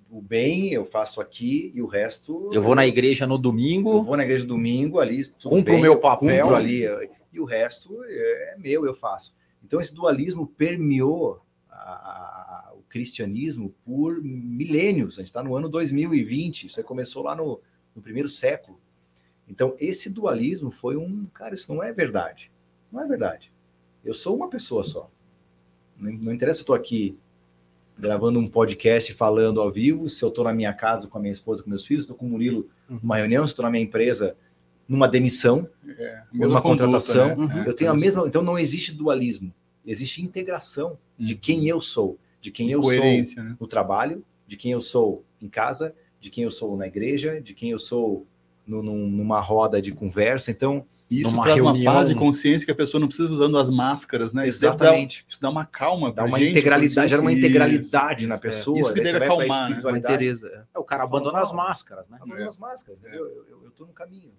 o 0.09 0.21
bem, 0.21 0.71
eu 0.71 0.85
faço 0.85 1.19
aqui 1.19 1.71
e 1.75 1.81
o 1.81 1.87
resto 1.87 2.49
Eu 2.53 2.61
vou 2.61 2.73
na 2.73 2.87
igreja 2.87 3.27
no 3.27 3.35
eu 3.35 3.37
domingo, 3.37 4.01
vou 4.01 4.15
na 4.15 4.23
igreja 4.23 4.45
domingo 4.45 4.97
ali, 4.99 5.25
tudo 5.27 5.49
Cumpro 5.57 5.73
bem, 5.73 5.79
o 5.79 5.83
meu 5.83 5.93
eu 5.93 5.99
papel. 5.99 6.41
cumpro 6.43 6.55
ali, 6.55 6.83
e 7.33 7.39
o 7.39 7.43
resto 7.43 8.01
é 8.05 8.55
meu, 8.57 8.85
eu 8.85 8.95
faço. 8.95 9.35
Então 9.63 9.79
esse 9.81 9.93
dualismo 9.93 10.47
permeou 10.47 11.41
a- 11.69 11.75
a- 11.75 12.73
o 12.75 12.81
cristianismo 12.89 13.75
por 13.85 14.23
milênios. 14.23 15.15
A 15.15 15.17
gente 15.21 15.27
está 15.27 15.43
no 15.43 15.53
ano 15.53 15.67
2020, 15.67 16.67
isso 16.67 16.79
aí 16.79 16.83
começou 16.83 17.23
lá 17.23 17.35
no, 17.35 17.59
no 17.93 18.01
primeiro 18.01 18.29
século. 18.29 18.79
Então 19.49 19.75
esse 19.79 20.09
dualismo 20.09 20.71
foi 20.71 20.95
um, 20.95 21.25
cara, 21.33 21.55
isso 21.55 21.73
não 21.73 21.81
é 21.83 21.91
verdade. 21.91 22.51
Não 22.91 23.01
é 23.01 23.07
verdade. 23.07 23.51
Eu 24.03 24.13
sou 24.13 24.35
uma 24.35 24.49
pessoa 24.49 24.83
só. 24.83 25.09
Não, 25.97 26.11
não 26.13 26.31
interessa 26.33 26.57
se 26.57 26.61
eu 26.61 26.63
estou 26.63 26.75
aqui 26.75 27.17
gravando 27.97 28.39
um 28.39 28.47
podcast 28.47 29.13
falando 29.13 29.59
ao 29.59 29.71
vivo, 29.71 30.07
se 30.07 30.23
eu 30.23 30.29
estou 30.29 30.43
na 30.45 30.53
minha 30.53 30.71
casa 30.73 31.07
com 31.07 31.17
a 31.17 31.21
minha 31.21 31.31
esposa, 31.33 31.61
com 31.63 31.69
meus 31.69 31.85
filhos, 31.85 32.03
estou 32.05 32.15
com 32.15 32.25
o 32.25 32.29
Murilo 32.29 32.69
numa 32.87 33.17
reunião, 33.17 33.45
se 33.45 33.51
estou 33.51 33.63
na 33.63 33.69
minha 33.71 33.83
empresa 33.83 34.37
numa 34.87 35.07
demissão, 35.07 35.69
É, 35.97 36.23
numa 36.33 36.61
contratação, 36.61 37.35
né? 37.47 37.63
eu 37.67 37.73
tenho 37.75 37.91
a 37.91 37.93
mesma. 37.95 38.25
Então 38.27 38.41
não 38.41 38.57
existe 38.57 38.91
dualismo, 38.93 39.53
existe 39.85 40.21
integração 40.23 40.97
de 41.17 41.33
Uhum. 41.33 41.39
quem 41.41 41.67
eu 41.67 41.81
sou, 41.81 42.17
de 42.41 42.49
quem 42.51 42.71
eu 42.71 42.81
sou 42.81 42.91
né? 42.93 43.57
no 43.59 43.67
trabalho, 43.67 44.23
de 44.47 44.55
quem 44.57 44.71
eu 44.71 44.81
sou 44.81 45.23
em 45.41 45.49
casa, 45.49 45.93
de 46.19 46.29
quem 46.31 46.43
eu 46.45 46.51
sou 46.51 46.75
na 46.77 46.87
igreja, 46.87 47.39
de 47.41 47.53
quem 47.53 47.69
eu 47.71 47.77
sou 47.79 48.25
no- 48.69 48.83
num- 48.83 49.07
numa 49.09 49.39
roda 49.39 49.81
de 49.81 49.91
conversa. 49.91 50.51
Então, 50.51 50.85
Isso 51.09 51.31
Numa 51.31 51.41
traz 51.41 51.59
uma 51.59 51.71
reunião- 51.71 51.91
paz 51.91 52.07
de 52.07 52.13
consciência 52.13 52.63
que 52.67 52.71
a 52.71 52.75
pessoa 52.75 53.01
não 53.01 53.07
precisa 53.07 53.27
usando 53.31 53.57
as 53.57 53.71
máscaras, 53.71 54.31
né? 54.31 54.47
Exatamente. 54.47 55.25
Isso 55.27 55.41
dá 55.41 55.49
uma 55.49 55.65
calma 55.65 56.11
Dá 56.11 56.23
uma 56.23 56.37
gente, 56.37 56.51
integralidade, 56.51 57.09
gera 57.09 57.19
uma 57.19 57.33
integralidade 57.33 58.19
isso, 58.21 58.29
na 58.29 58.35
isso, 58.35 58.41
pessoa. 58.43 58.77
é. 58.77 58.81
Isso 58.81 58.93
que 58.93 59.01
deve 59.01 59.25
acalmar, 59.25 59.71
né? 59.71 59.79
Uma 59.83 59.97
é. 59.97 60.01
É, 60.71 60.77
o 60.77 60.83
cara 60.83 61.01
Você 61.03 61.09
fala, 61.09 61.19
abandona 61.21 61.39
as 61.39 61.51
máscaras, 61.51 62.07
né? 62.09 62.17
Abandona 62.21 62.45
É. 62.45 62.47
as 62.47 62.59
máscaras, 62.59 62.99
entendeu? 62.99 63.25
Eu, 63.25 63.43
eu, 63.49 63.63
eu 63.65 63.71
tô 63.71 63.85
no 63.87 63.91
caminho. 63.91 64.29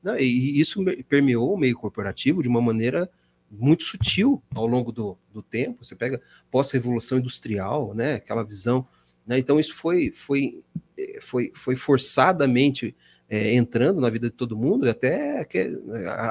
Não, 0.00 0.16
e, 0.16 0.60
isso 0.60 0.80
me- 0.80 1.02
permeou 1.02 1.52
o 1.52 1.58
meio 1.58 1.76
corporativo 1.76 2.44
de 2.44 2.48
uma 2.48 2.60
maneira 2.60 3.10
muito 3.50 3.82
sutil 3.82 4.40
ao 4.54 4.68
longo 4.68 4.92
do, 4.92 5.18
do 5.32 5.42
tempo. 5.42 5.84
Você 5.84 5.96
pega 5.96 6.22
pós-revolução 6.48 7.18
industrial, 7.18 7.92
né, 7.92 8.14
aquela 8.14 8.44
visão. 8.44 8.86
Né, 9.26 9.36
então, 9.40 9.58
isso 9.58 9.74
foi, 9.74 10.12
foi, 10.12 10.62
eh, 10.96 11.18
foi, 11.20 11.50
foi 11.56 11.74
forçadamente 11.74 12.94
eh, 13.30 13.54
entrando 13.54 14.00
na 14.00 14.10
vida 14.10 14.28
de 14.28 14.34
todo 14.36 14.56
mundo, 14.56 14.86
e 14.86 14.90
até 14.90 15.44
que- 15.44 15.78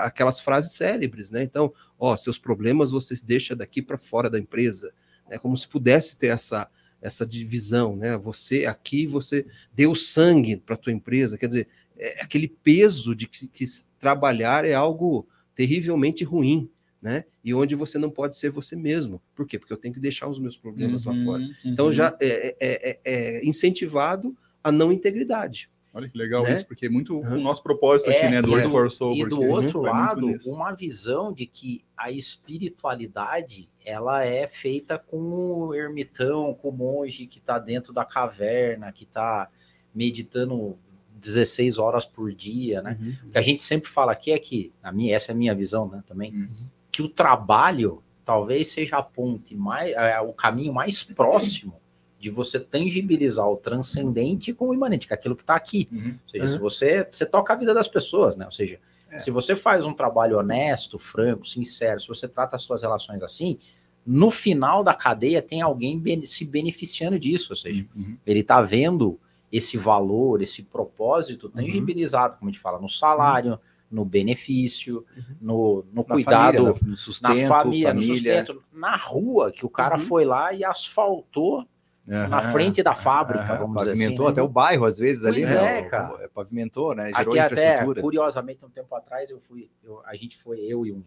aquelas 0.04 0.40
frases 0.42 0.74
célebres. 0.74 1.32
Né? 1.32 1.42
Então, 1.44 1.74
ó, 1.98 2.16
seus 2.18 2.38
problemas 2.38 2.92
você 2.92 3.16
deixa 3.26 3.56
daqui 3.56 3.82
para 3.82 3.98
fora 3.98 4.30
da 4.30 4.38
empresa. 4.38 4.92
Né? 5.30 5.38
Como 5.40 5.56
se 5.56 5.68
pudesse 5.68 6.18
ter 6.20 6.28
essa, 6.28 6.70
essa 7.02 7.26
divisão. 7.26 7.96
Né? 7.96 8.18
Você 8.18 8.66
aqui, 8.66 9.08
você 9.08 9.46
deu 9.74 9.96
sangue 9.96 10.58
para 10.58 10.76
a 10.76 10.78
tua 10.78 10.92
empresa. 10.94 11.38
Quer 11.38 11.48
dizer, 11.48 11.68
é 11.98 12.22
aquele 12.22 12.48
peso 12.48 13.16
de 13.16 13.28
que, 13.28 13.48
que 13.48 13.66
trabalhar 14.00 14.66
é 14.66 14.74
algo 14.74 15.26
terrivelmente 15.56 16.24
ruim, 16.24 16.70
né? 17.02 17.26
E 17.44 17.54
onde 17.54 17.76
você 17.76 17.98
não 17.98 18.10
pode 18.10 18.38
ser 18.38 18.50
você 18.50 18.76
mesmo. 18.76 19.22
Por 19.36 19.46
quê? 19.46 19.58
Porque 19.60 19.72
eu 19.74 19.78
tenho 19.78 19.94
que 19.94 20.00
deixar 20.00 20.28
os 20.28 20.40
meus 20.40 20.56
problemas 20.58 21.04
lá 21.06 21.14
Uhum, 21.14 21.26
fora. 21.26 21.42
uhum. 21.44 21.54
Então 21.66 21.92
já 21.92 22.16
é, 22.22 22.56
é- 22.60 22.90
é- 22.90 23.00
é 23.40 23.46
incentivado 23.46 24.36
a 24.64 24.72
não 24.72 24.92
integridade. 24.92 25.70
Olha 25.94 26.08
que 26.08 26.18
legal 26.18 26.44
né? 26.44 26.54
isso, 26.54 26.68
porque 26.68 26.86
é 26.86 26.90
muito 26.90 27.18
Uhum. 27.18 27.38
o 27.38 27.42
nosso 27.42 27.64
propósito 27.64 28.10
É, 28.12 28.18
aqui, 28.18 28.30
né? 28.30 28.42
Do 28.42 28.60
e 28.60 28.62
do- 28.64 28.70
for 28.70 28.92
Soul. 28.92 29.14
E 29.16 29.24
do 29.24 29.30
porque 29.38 29.46
outro 29.46 29.80
muito 29.82 29.82
lado, 29.82 30.36
uma 30.46 30.72
visão 30.74 31.34
de 31.34 31.46
que 31.48 31.84
a 31.98 32.12
espiritualidade 32.12 33.70
ela 33.84 34.24
é 34.24 34.48
feita 34.48 34.98
com 35.00 35.18
o 35.20 35.74
ermitão, 35.74 36.54
com 36.54 36.70
o 36.70 36.72
monge 36.72 37.26
que 37.26 37.40
está 37.40 37.58
dentro 37.58 37.92
da 37.92 38.06
caverna, 38.06 38.92
que 38.92 39.04
está 39.04 39.50
meditando 39.94 40.78
16 41.16 41.78
horas 41.78 42.06
por 42.06 42.32
dia, 42.34 42.82
né? 42.82 42.98
O 43.26 43.32
que 43.32 43.38
a 43.38 43.42
gente 43.42 43.64
sempre 43.64 43.90
fala 43.90 44.12
aqui 44.12 44.32
é 44.32 44.40
que, 44.40 44.72
a 44.82 44.92
minha, 44.92 45.16
essa 45.16 45.32
é 45.32 45.34
a 45.34 45.38
minha 45.38 45.54
visão, 45.56 45.88
né, 45.90 46.04
também, 46.08 46.32
Uhum. 46.34 46.68
que 46.92 47.02
o 47.02 47.10
trabalho 47.10 48.02
talvez 48.24 48.68
seja 48.68 48.98
a 48.98 49.04
ponte 49.04 49.56
mais, 49.56 49.92
é, 49.94 50.20
o 50.22 50.32
caminho 50.32 50.72
mais 50.72 51.04
próximo 51.04 51.74
de 52.20 52.30
você 52.30 52.60
tangibilizar 52.60 53.48
o 53.50 53.56
transcendente 53.56 54.54
com 54.54 54.68
o 54.70 54.74
imanente, 54.74 55.08
que 55.08 55.14
é 55.14 55.16
aquilo 55.16 55.36
que 55.36 55.44
está 55.44 55.56
aqui. 55.56 55.88
Uhum. 55.92 56.16
Ou 56.24 56.30
seja, 56.30 56.44
Uhum. 56.44 56.50
se 56.50 56.58
você, 56.60 57.08
você 57.10 57.26
toca 57.26 57.54
a 57.54 57.56
vida 57.56 57.74
das 57.74 57.88
pessoas, 57.88 58.36
né? 58.36 58.46
Ou 58.46 58.52
seja, 58.52 58.80
É. 59.10 59.18
se 59.20 59.32
você 59.32 59.56
faz 59.56 59.86
um 59.86 59.94
trabalho 59.94 60.38
honesto, 60.38 61.00
franco, 61.00 61.48
sincero, 61.48 62.00
se 62.00 62.08
você 62.08 62.28
trata 62.28 62.56
as 62.56 62.62
suas 62.62 62.82
relações 62.82 63.24
assim, 63.24 63.58
no 64.06 64.30
final 64.32 64.84
da 64.84 64.94
cadeia 64.94 65.42
tem 65.42 65.62
alguém 65.62 66.02
se 66.26 66.44
beneficiando 66.46 67.18
disso. 67.18 67.48
Ou 67.52 67.56
seja, 67.56 67.86
Uhum. 67.96 68.18
ele 68.26 68.42
está 68.42 68.62
vendo 68.62 69.18
esse 69.52 69.78
valor, 69.78 70.42
esse 70.42 70.62
propósito 70.64 71.46
Uhum. 71.48 71.54
tangibilizado, 71.54 72.36
como 72.38 72.50
a 72.50 72.52
gente 72.52 72.62
fala, 72.62 72.80
no 72.80 72.88
salário, 72.90 73.60
no 73.90 74.06
benefício, 74.06 75.04
no, 75.42 75.84
no 75.92 76.04
Na 76.08 76.14
cuidado, 76.16 76.58
família, 76.58 76.76
no 76.86 76.98
sustento, 76.98 77.30
na 77.40 77.48
família, 77.48 77.94
no 77.94 78.02
família. 78.02 78.16
sustento, 78.44 78.64
na 78.72 78.96
rua, 78.96 79.52
que 79.52 79.66
o 79.66 79.70
cara 79.70 79.96
Uhum. 79.96 80.02
foi 80.04 80.26
lá 80.26 80.54
e 80.54 80.64
asfaltou 80.64 81.66
na 82.10 82.40
Aham. 82.40 82.52
frente 82.52 82.82
da 82.82 82.96
fábrica, 82.96 83.44
Aham, 83.54 83.58
vamos 83.60 83.78
dizer 83.78 83.92
assim. 83.92 84.02
Pavimentou 84.02 84.26
né? 84.26 84.32
até 84.32 84.42
o 84.42 84.48
bairro, 84.48 84.86
às 84.86 84.98
vezes, 84.98 85.24
ali, 85.24 85.42
Pois 85.42 85.50
né? 85.54 85.78
é, 85.78 85.82
O- 85.86 85.90
cara. 85.90 86.26
o- 86.26 86.30
Pavimentou, 86.30 86.96
né? 86.96 87.12
Gerou 87.14 87.34
Aqui 87.34 87.40
até, 87.40 87.54
infraestrutura. 87.54 88.02
curiosamente, 88.02 88.66
um 88.66 88.70
tempo 88.70 88.96
atrás, 88.96 89.30
eu 89.30 89.40
fui, 89.40 89.70
eu- 89.84 90.02
a 90.06 90.16
gente 90.16 90.36
foi, 90.38 90.60
eu 90.60 90.86
e 90.88 90.92
um 90.92 91.04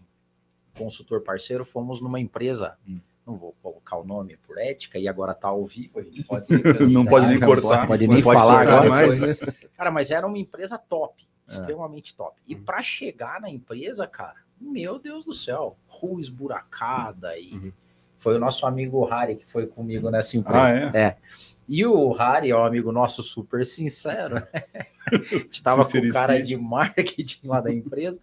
consultor 0.79 1.21
parceiro, 1.23 1.65
fomos 1.65 2.01
numa 2.01 2.21
empresa, 2.21 2.79
Hum. 2.89 3.01
não 3.27 3.37
vou 3.37 3.53
colocar 3.61 3.97
o 3.97 4.05
nome 4.05 4.37
por 4.47 4.59
ética, 4.59 4.97
e 4.99 5.09
agora 5.09 5.35
tá 5.35 5.49
ao 5.49 5.65
vivo, 5.67 5.99
a 5.99 6.03
gente 6.03 6.23
pode 6.25 6.47
ser 6.47 6.63
Não 6.89 7.05
pode 7.05 7.27
nem 7.27 7.39
não 7.39 7.49
cortar. 7.49 7.87
pode 7.89 8.07
Não 8.07 8.15
nem 8.15 8.23
pode 8.23 8.39
falar 8.39 8.61
agora. 8.63 8.89
mais, 8.89 9.19
né? 9.19 9.37
Cara, 9.77 9.91
mas 9.91 10.11
era 10.11 10.25
uma 10.27 10.39
empresa 10.39 10.79
top, 10.79 11.27
É. 11.49 11.53
extremamente 11.53 12.15
top. 12.15 12.41
E 12.47 12.55
Uhum. 12.55 12.63
para 12.63 12.81
chegar 12.83 13.41
na 13.41 13.51
empresa, 13.51 14.07
cara, 14.07 14.37
meu 14.61 15.01
Deus 15.01 15.25
do 15.25 15.35
céu, 15.35 15.77
rua 15.89 16.21
esburacada 16.21 17.37
e 17.37 17.53
Uhum. 17.55 17.73
Foi 18.23 18.37
o 18.37 18.39
nosso 18.39 18.65
amigo 18.65 19.05
Harry 19.05 19.35
que 19.35 19.45
foi 19.45 19.67
comigo 19.67 20.09
nessa 20.09 20.37
empresa. 20.37 20.91
Ah, 20.95 20.97
é? 20.97 21.17
E 21.69 21.85
o 21.85 22.13
Harry 22.13 22.51
é 22.51 22.57
um 22.57 22.65
amigo 22.65 22.93
nosso 22.93 23.21
super 23.21 23.67
sincero. 23.67 24.37
A 25.11 25.17
gente 25.17 25.61
tava 25.61 25.85
com 25.85 25.99
o 25.99 26.13
cara 26.13 26.41
de 26.41 26.57
marketing 26.57 27.49
lá 27.49 27.61
da 27.61 27.73
empresa. 27.73 28.21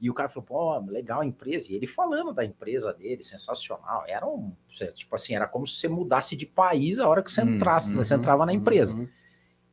E 0.00 0.08
o 0.08 0.14
cara 0.14 0.28
falou, 0.28 0.44
pô, 0.44 0.90
legal 0.90 1.22
a 1.22 1.26
empresa. 1.26 1.72
E 1.72 1.74
ele 1.74 1.88
falando 1.88 2.32
da 2.32 2.44
empresa 2.44 2.92
dele, 2.92 3.20
sensacional. 3.20 4.04
Era 4.06 4.24
um, 4.24 4.52
tipo 4.94 5.12
assim, 5.16 5.34
era 5.34 5.48
como 5.48 5.66
se 5.66 5.80
você 5.80 5.88
mudasse 5.88 6.36
de 6.36 6.46
país 6.46 7.00
a 7.00 7.08
hora 7.08 7.20
que 7.20 7.32
você 7.32 7.42
Hum, 7.42 7.56
entrasse, 7.56 7.90
uhum, 7.90 7.96
você 7.96 8.14
entrava 8.14 8.46
na 8.46 8.54
empresa. 8.54 8.94
Uhum. 8.94 9.08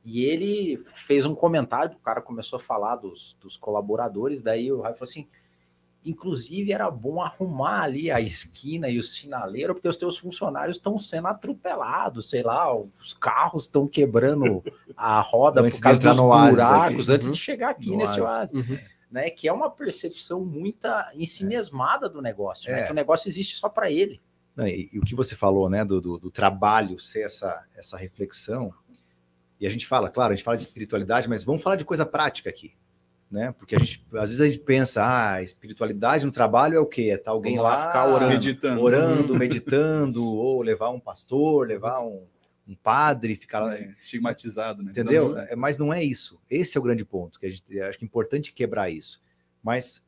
E 0.04 0.24
ele 0.24 0.78
fez 0.86 1.28
um 1.28 1.36
comentário, 1.36 1.96
o 1.96 2.00
cara 2.00 2.22
começou 2.22 2.58
a 2.58 2.62
falar 2.62 2.96
dos, 2.96 3.38
dos 3.40 3.56
colaboradores, 3.56 4.42
daí 4.42 4.72
o 4.72 4.82
Raio 4.82 4.96
falou 4.96 5.10
assim, 5.10 5.28
inclusive 6.06 6.72
era 6.72 6.90
bom 6.92 7.22
arrumar 7.22 7.82
ali 7.84 8.12
a 8.12 8.22
esquina 8.22 8.88
e 8.90 8.98
o 9.00 9.04
sinaleiro, 9.04 9.74
porque 9.74 9.88
os 9.88 9.98
teus 9.98 10.18
funcionários 10.18 10.78
estão 10.78 10.98
sendo 11.00 11.28
atropelados, 11.28 12.30
sei 12.30 12.44
lá, 12.44 12.74
os 12.76 13.14
carros 13.14 13.64
estão 13.64 13.88
quebrando 13.88 14.64
a 14.96 15.20
roda 15.22 15.62
Antes 15.62 15.80
por 15.80 15.84
causa 15.84 16.00
dos 16.00 16.18
buracos, 16.20 17.10
antes 17.10 17.28
Uhum. 17.28 17.34
de 17.34 17.40
chegar 17.40 17.70
aqui 17.72 17.90
No 17.92 17.98
nesse 17.98 18.22
oásis. 18.22 18.54
Uhum. 18.56 18.78
né, 19.12 19.30
que 19.30 19.48
é 19.48 19.54
uma 19.54 19.70
percepção 19.70 20.44
muita 20.46 21.12
ensimesmada 21.16 22.08
do 22.10 22.22
negócio, 22.22 22.72
né, 22.72 22.82
É. 22.82 22.86
que 22.86 22.92
o 22.92 22.96
negócio 22.96 23.28
existe 23.30 23.56
só 23.56 23.68
para 23.70 23.90
ele. 23.90 24.22
Não, 24.56 24.68
e, 24.68 24.90
e 24.94 25.00
o 25.00 25.04
que 25.04 25.16
você 25.16 25.36
falou, 25.36 25.70
né, 25.70 25.84
do, 25.84 26.00
do, 26.00 26.18
do 26.18 26.32
trabalho 26.32 27.00
ser 27.00 27.22
essa, 27.26 27.66
essa 27.76 27.98
reflexão, 27.98 28.74
e 29.60 29.66
a 29.66 29.70
gente 29.70 29.88
fala, 29.88 30.10
claro, 30.10 30.34
a 30.34 30.36
gente 30.36 30.44
fala 30.46 30.58
de 30.58 30.64
espiritualidade, 30.64 31.28
mas 31.30 31.44
vamos 31.44 31.62
falar 31.64 31.76
de 31.78 31.86
coisa 31.86 32.06
prática 32.06 32.50
aqui, 32.50 32.74
né? 33.36 33.52
Porque 33.52 33.76
a 33.76 33.80
gente, 33.80 34.04
às 34.14 34.30
vezes 34.30 34.42
a 34.42 34.46
gente 34.48 34.60
pensa, 34.60 35.04
ah, 35.06 35.44
espiritualidade 35.44 36.26
no 36.26 36.32
trabalho 36.32 36.76
é 36.76 36.80
o 36.80 36.86
quê? 36.86 37.10
É 37.12 37.18
tá 37.18 37.32
alguém 37.32 37.58
Vamos 37.58 37.70
lá 37.70 37.88
ficar 37.88 38.08
orando. 38.08 38.32
Meditando. 38.32 38.82
orando, 38.82 39.36
meditando, 39.36 40.26
ou 40.26 40.62
levar 40.62 40.90
um 40.90 41.00
pastor, 41.00 41.68
levar 41.68 42.02
um, 42.02 42.26
um 42.68 42.74
padre, 42.76 43.36
ficar 43.36 43.60
lá, 43.60 43.78
É, 43.78 43.94
estigmatizado, 44.00 44.82
né? 44.82 44.92
Entendeu? 44.92 45.26
Precisamos- 45.30 45.52
É, 45.52 45.56
Mas 45.56 45.78
não 45.78 45.94
é 45.94 46.04
isso. 46.04 46.40
Esse 46.50 46.78
é 46.78 46.80
o 46.80 46.84
grande 46.84 47.06
ponto, 47.06 47.40
que 47.40 47.46
a 47.46 47.50
gente 47.50 47.80
acho 47.82 48.00
que 48.00 48.06
é 48.06 48.08
importante 48.08 48.54
quebrar 48.54 48.90
isso. 48.90 49.22
Mas 49.62 50.02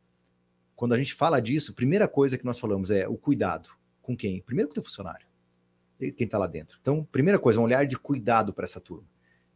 quando 0.76 0.94
a 0.94 0.98
gente 0.98 1.14
fala 1.14 1.40
disso, 1.42 1.72
a 1.72 1.76
primeira 1.76 2.08
coisa 2.08 2.38
que 2.38 2.46
nós 2.46 2.58
falamos 2.58 2.90
é 2.90 3.08
o 3.08 3.18
cuidado. 3.18 3.70
Com 4.02 4.16
quem? 4.16 4.42
Primeiro 4.42 4.70
com 4.70 4.72
o 4.72 4.76
teu 4.76 4.84
funcionário. 4.84 5.28
Quem 6.00 6.14
está 6.26 6.38
lá 6.38 6.48
dentro. 6.48 6.78
Então, 6.80 7.04
primeira 7.12 7.38
coisa, 7.40 7.60
um 7.60 7.64
olhar 7.64 7.86
de 7.86 7.98
cuidado 7.98 8.54
para 8.54 8.64
essa 8.64 8.80
turma. 8.80 9.08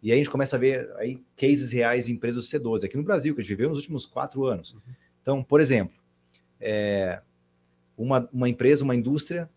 E 0.01 0.11
aí 0.11 0.15
a 0.15 0.17
gente 0.17 0.29
começa 0.29 0.55
a 0.55 0.59
ver 0.59 0.89
aí 0.97 1.21
cases 1.37 1.71
reais 1.71 2.05
de 2.07 2.11
empresas 2.13 2.49
do 2.49 2.59
C12, 2.59 2.85
aqui 2.85 2.97
no 2.97 3.03
Brasil, 3.03 3.35
que 3.35 3.41
a 3.41 3.43
gente 3.43 3.49
viveu 3.53 3.69
nos 3.69 3.77
últimos 3.77 4.05
quatro 4.05 4.45
anos. 4.45 4.75
Então, 5.21 5.43
por 5.43 5.61
exemplo, 5.61 5.93
é, 6.59 7.21
uma, 7.97 8.27
uma 8.33 8.49
empresa, 8.49 8.83
uma 8.83 8.95
indústria, 8.95 9.49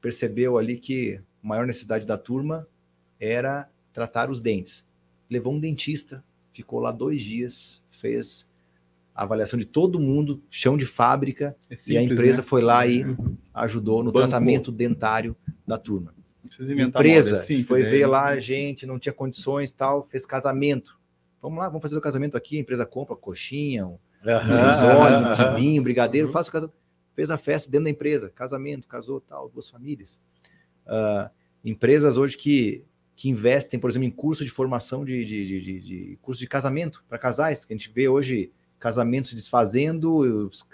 percebeu 0.00 0.58
ali 0.58 0.76
que 0.76 1.20
a 1.42 1.46
maior 1.46 1.66
necessidade 1.66 2.06
da 2.06 2.18
turma 2.18 2.68
era 3.18 3.68
tratar 3.92 4.28
os 4.30 4.38
dentes. 4.40 4.86
Levou 5.30 5.54
um 5.54 5.58
dentista, 5.58 6.22
ficou 6.52 6.78
lá 6.78 6.92
dois 6.92 7.22
dias, 7.22 7.82
fez 7.88 8.46
a 9.14 9.22
avaliação 9.22 9.58
de 9.58 9.64
todo 9.64 9.98
mundo, 9.98 10.42
chão 10.50 10.76
de 10.76 10.84
fábrica, 10.84 11.56
É 11.70 11.72
e 11.72 11.74
a 11.74 11.78
simples, 11.78 12.18
empresa 12.18 12.42
né? 12.42 12.46
foi 12.46 12.60
lá 12.60 12.86
e 12.86 13.02
ajudou 13.54 14.04
no 14.04 14.12
Bancou. 14.12 14.28
tratamento 14.28 14.70
dentário 14.70 15.34
da 15.66 15.78
turma. 15.78 16.14
Não 16.46 16.48
precisa 16.48 16.72
inventar 16.72 17.02
empresa 17.04 17.30
moda, 17.36 17.52
é 17.60 17.62
foi 17.64 17.82
é. 17.82 17.90
ver 17.90 18.06
lá 18.06 18.26
a 18.26 18.38
gente, 18.38 18.86
não 18.86 18.98
tinha 18.98 19.12
condições 19.12 19.72
tal, 19.72 20.04
fez 20.04 20.24
casamento. 20.24 20.98
Vamos 21.42 21.58
lá, 21.58 21.66
vamos 21.68 21.82
fazer 21.82 21.96
o 21.96 22.00
casamento 22.00 22.36
aqui, 22.36 22.56
a 22.56 22.60
empresa 22.60 22.86
compra 22.86 23.14
coxinha, 23.16 23.86
um, 23.86 23.98
olhos, 24.24 25.22
um 25.22 25.34
quibinho, 25.54 25.80
um 25.80 25.84
brigadeiro, 25.84 26.28
Uhum. 26.28 26.32
faz 26.32 26.48
o 26.48 26.52
casamento. 26.52 26.76
Fez 27.14 27.30
a 27.30 27.38
festa 27.38 27.70
dentro 27.70 27.84
da 27.84 27.90
empresa, 27.90 28.30
casamento, 28.30 28.86
casou, 28.86 29.20
tal, 29.20 29.48
duas 29.48 29.68
famílias. 29.70 30.20
Ah, 30.86 31.30
empresas 31.64 32.16
hoje 32.16 32.36
que, 32.36 32.84
que 33.16 33.28
investem, 33.28 33.80
por 33.80 33.88
exemplo, 33.90 34.06
em 34.06 34.10
curso 34.10 34.44
de 34.44 34.50
formação 34.50 35.04
de, 35.04 35.24
de, 35.24 35.46
de, 35.46 35.60
de- 35.60 35.80
de 35.80 36.18
curso 36.22 36.40
de 36.40 36.46
casamento 36.46 37.04
para 37.08 37.18
casais, 37.18 37.64
que 37.64 37.72
a 37.72 37.76
gente 37.76 37.90
vê 37.90 38.08
hoje 38.08 38.52
casamentos 38.78 39.30
se 39.30 39.36
desfazendo, 39.36 40.14
os 40.46 40.66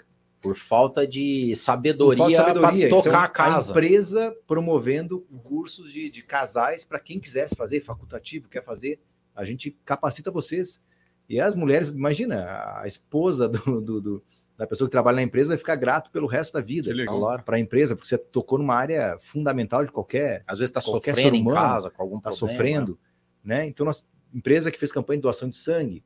Por 0.43 0.55
falta 0.55 1.07
de 1.07 1.55
sabedoria, 1.55 2.35
sabedoria. 2.35 2.89
para 2.89 2.97
tocar 2.97 3.09
Então, 3.09 3.21
a 3.23 3.27
casa. 3.29 3.71
empresa 3.71 4.35
promovendo 4.45 5.21
cursos 5.43 5.91
de, 5.91 6.09
de 6.09 6.21
casais 6.21 6.83
para 6.85 6.99
quem 6.99 7.17
quisesse 7.19 7.55
fazer, 7.55 7.79
facultativo, 7.79 8.49
quer 8.49 8.61
fazer, 8.61 8.99
a 9.33 9.45
gente 9.45 9.71
capacita 9.85 10.29
vocês. 10.29 10.83
E 11.29 11.39
as 11.39 11.55
mulheres, 11.55 11.93
imagina, 11.93 12.45
a 12.81 12.83
esposa 12.85 13.47
do, 13.49 13.79
do- 13.81 14.01
do- 14.01 14.23
da 14.57 14.67
pessoa 14.67 14.87
que 14.87 14.91
trabalha 14.91 15.15
na 15.15 15.23
empresa 15.23 15.47
vai 15.47 15.57
ficar 15.57 15.75
grato 15.77 16.11
pelo 16.11 16.27
resto 16.27 16.53
da 16.53 16.61
vida 16.61 16.93
para 17.43 17.55
a 17.55 17.59
empresa, 17.59 17.95
porque 17.95 18.07
você 18.07 18.17
tocou 18.17 18.59
numa 18.59 18.75
área 18.75 19.17
fundamental 19.21 19.83
de 19.83 19.91
qualquer 19.91 20.43
Às 20.45 20.59
vezes 20.59 20.69
está 20.69 20.79
sofrendo 20.81 21.17
ser 21.21 21.33
em 21.33 21.41
humano 21.41 21.57
casa 21.57 21.89
com 21.89 22.03
algum 22.03 22.17
está 22.17 22.29
problema. 22.29 22.53
sofrendo, 22.53 22.99
né? 23.43 23.65
Então, 23.65 23.83
nós, 23.85 24.07
empresa 24.33 24.69
que 24.69 24.77
fez 24.77 24.91
campanha 24.91 25.17
de 25.17 25.21
doação 25.23 25.49
de 25.49 25.55
sangue, 25.55 26.03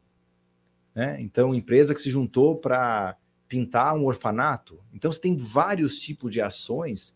né? 0.96 1.18
Então, 1.20 1.54
empresa 1.54 1.94
que 1.94 2.02
se 2.02 2.10
juntou 2.10 2.56
para 2.56 3.18
pintar 3.48 3.96
um 3.96 4.06
orfanato. 4.06 4.80
Então, 4.94 5.12
você 5.12 5.22
tem 5.22 5.36
vários 5.36 6.00
tipos 6.00 6.32
de 6.32 6.42
ações 6.42 7.16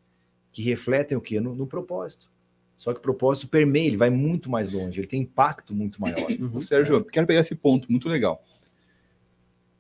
que 0.52 0.62
refletem 0.62 1.18
o 1.18 1.22
quê? 1.22 1.40
No, 1.40 1.56
no 1.56 1.68
propósito. 1.68 2.32
Só 2.76 2.94
que 2.94 3.00
o 3.00 3.02
propósito 3.04 3.48
permeia, 3.48 3.88
ele 3.88 3.98
vai 3.98 4.10
muito 4.10 4.50
mais 4.50 4.72
longe, 4.72 5.00
ele 5.00 5.08
tem 5.08 5.22
impacto 5.22 5.74
muito 5.76 6.02
maior. 6.02 6.18
Uhum. 6.40 6.62
Sérgio, 6.62 6.96
eu 6.96 7.06
quero 7.06 7.28
pegar 7.28 7.42
esse 7.42 7.54
ponto, 7.54 7.92
muito 7.92 8.10
legal. 8.10 8.44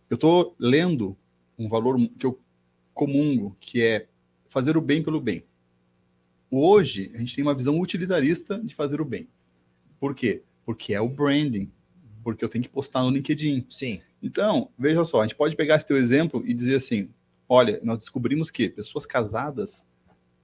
Eu 0.09 0.15
estou 0.15 0.55
lendo 0.59 1.17
um 1.57 1.67
valor 1.67 1.97
que 2.19 2.25
eu 2.25 2.39
comungo, 2.93 3.55
que 3.59 3.81
é 3.81 4.07
fazer 4.49 4.77
o 4.77 4.81
bem 4.81 5.01
pelo 5.01 5.19
bem. 5.19 5.43
Hoje, 6.51 7.11
a 7.15 7.17
gente 7.17 7.35
tem 7.35 7.43
uma 7.43 7.55
visão 7.55 7.79
utilitarista 7.79 8.59
de 8.59 8.75
fazer 8.75 8.99
o 8.99 9.05
bem. 9.05 9.27
Por 9.99 10.13
quê? 10.13 10.43
Porque 10.65 10.93
é 10.93 11.01
o 11.01 11.07
branding. 11.07 11.71
Porque 12.23 12.43
eu 12.43 12.49
tenho 12.49 12.63
que 12.63 12.69
postar 12.69 13.01
no 13.03 13.09
LinkedIn. 13.09 13.65
Sim. 13.69 14.01
Então, 14.21 14.69
veja 14.77 15.03
só, 15.03 15.19
a 15.21 15.23
gente 15.23 15.35
pode 15.35 15.55
pegar 15.55 15.75
esse 15.75 15.85
teu 15.85 15.97
exemplo 15.97 16.43
e 16.45 16.53
dizer 16.53 16.75
assim: 16.75 17.09
olha, 17.49 17.79
nós 17.83 17.97
descobrimos 17.99 18.51
que 18.51 18.69
pessoas 18.69 19.05
casadas 19.05 19.85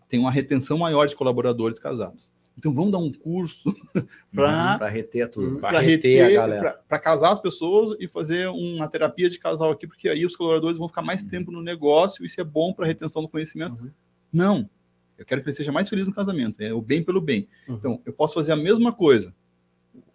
têm 0.10 0.20
uma 0.20 0.32
retenção 0.32 0.78
maior 0.78 1.06
de 1.08 1.16
colaboradores 1.16 1.80
casados. 1.80 2.28
Então 2.58 2.74
vamos 2.74 2.92
dar 2.92 2.98
um 2.98 3.12
curso 3.12 3.72
para 4.34 4.78
Para 4.80 4.90
reter 4.90 5.22
a 5.22 5.28
turma. 5.30 5.60
Para 5.60 5.80
reter 5.80 6.22
a 6.22 6.24
reter, 6.24 6.36
galera. 6.38 6.82
para 6.88 6.98
casar 6.98 7.34
as 7.34 7.40
pessoas 7.40 7.96
e 8.00 8.08
fazer 8.08 8.48
uma 8.50 8.88
terapia 8.88 9.30
de 9.30 9.38
casal 9.38 9.70
aqui, 9.72 9.86
porque 9.86 10.10
aí 10.10 10.26
os 10.26 10.36
colaboradores 10.36 10.78
vão 10.80 10.88
ficar 10.88 11.04
mais 11.04 11.22
tempo 11.24 11.52
no 11.52 11.62
negócio, 11.62 12.26
isso 12.26 12.42
é 12.42 12.44
bom 12.44 12.74
para 12.74 12.86
a 12.86 12.88
retenção 12.88 13.22
do 13.22 13.30
conhecimento. 13.30 13.80
Uhum. 13.84 13.92
Não. 14.34 14.70
Eu 15.20 15.26
quero 15.26 15.42
que 15.44 15.50
ele 15.50 15.56
seja 15.56 15.72
mais 15.72 15.88
feliz 15.88 16.08
no 16.08 16.14
casamento, 16.14 16.62
é 16.62 16.74
o 16.74 16.82
bem 16.82 17.04
pelo 17.04 17.22
bem. 17.22 17.48
Uhum. 17.68 17.76
Então, 17.76 18.02
eu 18.06 18.14
posso 18.14 18.34
fazer 18.34 18.54
a 18.54 18.56
mesma 18.56 18.92
coisa. 18.92 19.36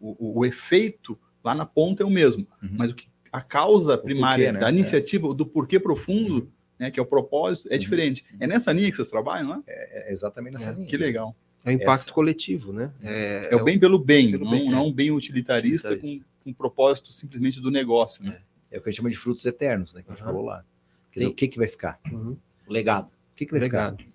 O, 0.00 0.10
o- 0.18 0.38
o 0.40 0.44
efeito 0.44 1.16
lá 1.44 1.54
na 1.54 1.64
ponta 1.66 2.02
é 2.02 2.06
o 2.06 2.10
mesmo, 2.10 2.44
Uhum. 2.60 2.70
mas 2.72 2.90
o 2.90 2.94
que 2.96 3.06
a 3.32 3.40
causa 3.40 3.96
primária 3.96 4.44
porquê, 4.46 4.52
né? 4.52 4.60
da 4.60 4.70
iniciativa, 4.70 5.32
do 5.34 5.46
porquê 5.46 5.80
profundo, 5.80 6.52
né, 6.78 6.90
que 6.90 7.00
é 7.00 7.02
o 7.02 7.06
propósito, 7.06 7.68
é 7.70 7.74
Uhum. 7.74 7.78
diferente. 7.80 8.24
É 8.38 8.46
nessa 8.46 8.70
linha 8.72 8.90
que 8.90 8.96
vocês 8.96 9.08
trabalham, 9.08 9.48
não 9.48 9.54
é? 9.56 9.62
É 9.66 10.12
exatamente 10.12 10.54
nessa 10.54 10.70
É, 10.70 10.72
linha. 10.74 10.86
Que 10.86 10.96
legal. 10.98 11.34
É 11.64 11.70
o 11.70 11.72
impacto 11.72 12.02
Essa. 12.06 12.12
coletivo, 12.12 12.72
né? 12.72 12.92
É, 13.02 13.48
É, 13.52 13.56
o 13.56 13.64
bem 13.64 13.78
pelo 13.78 13.98
bem, 13.98 14.32
pelo 14.32 14.44
não, 14.44 14.50
bem, 14.50 14.68
não 14.70 14.78
é. 14.78 14.82
um 14.82 14.92
bem 14.92 15.10
utilitarista, 15.12 15.88
Utilitarista. 15.92 16.26
com 16.44 16.50
um 16.50 16.52
propósito 16.52 17.12
simplesmente 17.12 17.60
do 17.60 17.70
negócio. 17.70 18.22
Né? 18.24 18.38
É 18.70 18.78
o 18.78 18.82
que 18.82 18.88
a 18.88 18.92
gente 18.92 18.96
chama 18.98 19.10
de 19.10 19.16
frutos 19.16 19.46
eternos, 19.46 19.94
né? 19.94 20.02
Que 20.02 20.10
a 20.10 20.14
gente 20.14 20.22
Aham. 20.24 20.32
falou 20.32 20.44
lá. 20.46 20.64
Quer 21.10 21.20
dizer, 21.20 21.26
Tem- 21.26 21.32
o 21.32 21.36
que, 21.36 21.48
que 21.48 21.58
vai 21.58 21.68
ficar? 21.68 22.00
Uhum. 22.12 22.36
Legado. 22.68 23.06
O 23.06 23.34
que, 23.36 23.46
que 23.46 23.52
vai 23.52 23.60
Legado. 23.60 23.98
ficar? 23.98 24.12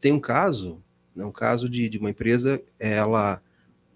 Tem 0.00 0.10
um 0.12 0.20
caso, 0.20 0.82
né, 1.14 1.24
um 1.24 1.32
caso 1.32 1.68
de, 1.68 1.88
de 1.88 1.98
uma 1.98 2.08
empresa, 2.10 2.62
ela, 2.78 3.42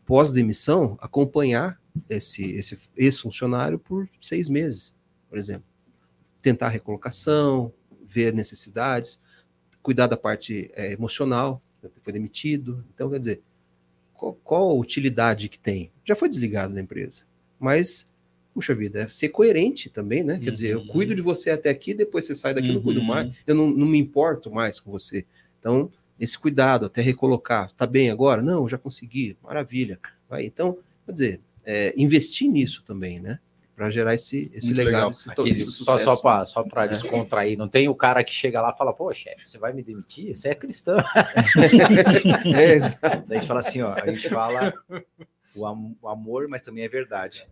pós-demissão, 0.05 0.99
acompanhar 1.01 1.81
esse, 2.09 2.53
esse 2.53 2.79
ex-funcionário 2.97 3.79
por 3.79 4.09
seis 4.21 4.49
meses, 4.49 4.95
por 5.29 5.39
exemplo. 5.39 5.65
Tentar 6.43 6.67
a 6.67 6.71
recolocação, 6.71 7.73
ver 8.07 8.33
necessidades, 8.33 9.21
cuidar 9.83 10.07
da 10.07 10.17
parte 10.17 10.71
eh, 10.75 10.93
emocional, 10.93 11.63
foi 12.01 12.13
demitido. 12.13 12.85
Então, 12.95 13.11
quer 13.11 13.19
dizer, 13.19 13.43
qual, 14.15 14.35
qual 14.45 14.71
a 14.71 14.75
utilidade 14.75 15.49
que 15.49 15.59
tem? 15.59 15.91
Já 16.05 16.15
foi 16.17 16.29
desligado 16.29 16.73
da 16.75 16.81
empresa, 16.81 17.25
mas, 17.59 18.09
puxa 18.55 18.75
vida, 18.75 19.01
é 19.03 19.09
ser 19.09 19.29
coerente 19.31 19.91
também, 19.91 20.23
né? 20.23 20.39
Quer 20.43 20.51
dizer, 20.53 20.69
eu 20.69 20.81
Uhum. 20.81 20.87
cuido 20.87 21.15
de 21.15 21.23
você 21.23 21.51
até 21.51 21.71
aqui, 21.71 21.93
depois 21.95 22.25
você 22.27 22.35
sai 22.35 22.55
daqui, 22.55 22.69
eu 22.69 22.75
não 22.75 22.83
cuido 22.83 23.01
Uhum. 23.01 23.07
mais, 23.07 23.35
eu 23.47 23.55
não, 23.55 23.71
não 23.71 23.87
me 23.87 23.99
importo 23.99 24.51
mais 24.51 24.81
com 24.81 24.91
você. 24.91 25.27
Então, 25.61 25.91
esse 26.19 26.39
cuidado 26.39 26.87
até 26.87 27.03
recolocar, 27.03 27.73
tá 27.73 27.87
bem 27.87 28.11
agora? 28.11 28.41
Não, 28.41 28.69
já 28.69 28.79
consegui, 28.79 29.37
maravilha. 29.43 29.99
Vai, 30.29 30.47
então, 30.47 30.79
quer 31.05 31.13
dizer, 31.13 31.41
é, 31.65 31.93
investir 31.97 32.49
nisso 32.51 32.83
também, 32.85 33.21
né? 33.21 33.39
Para 33.77 33.91
gerar 33.91 34.15
esse, 34.15 34.53
esse 34.55 34.69
Muito 34.69 34.77
legado, 34.79 34.95
legal. 34.95 35.11
esse, 35.11 35.31
Aqui, 35.31 35.49
esse 35.51 35.65
só 35.65 35.95
sucesso. 35.99 36.05
só 36.05 36.17
para 36.17 36.45
só 36.47 36.63
pra 36.63 36.87
descontrair. 36.87 37.59
Não 37.59 37.69
tem 37.69 37.89
o 37.89 37.95
cara 37.95 38.23
que 38.23 38.33
chega 38.33 38.61
lá 38.63 38.73
e 38.73 38.79
fala, 38.79 38.93
pô, 38.95 39.13
chefe, 39.13 39.49
você 39.49 39.59
vai 39.59 39.73
me 39.73 39.83
demitir? 39.83 40.33
Você 40.37 40.51
é 40.51 40.55
cristão. 40.55 40.97
É, 42.55 42.75
exato. 42.75 43.25
A 43.33 43.35
gente 43.35 43.47
fala 43.47 43.61
assim, 43.61 43.83
ó, 43.83 43.93
a 43.95 44.07
gente 44.07 44.29
fala 44.29 44.73
o, 45.57 45.67
am- 45.67 45.97
o 46.01 46.09
amor, 46.09 46.47
mas 46.49 46.63
também 46.63 46.85
é 46.85 46.89
verdade. 46.89 47.47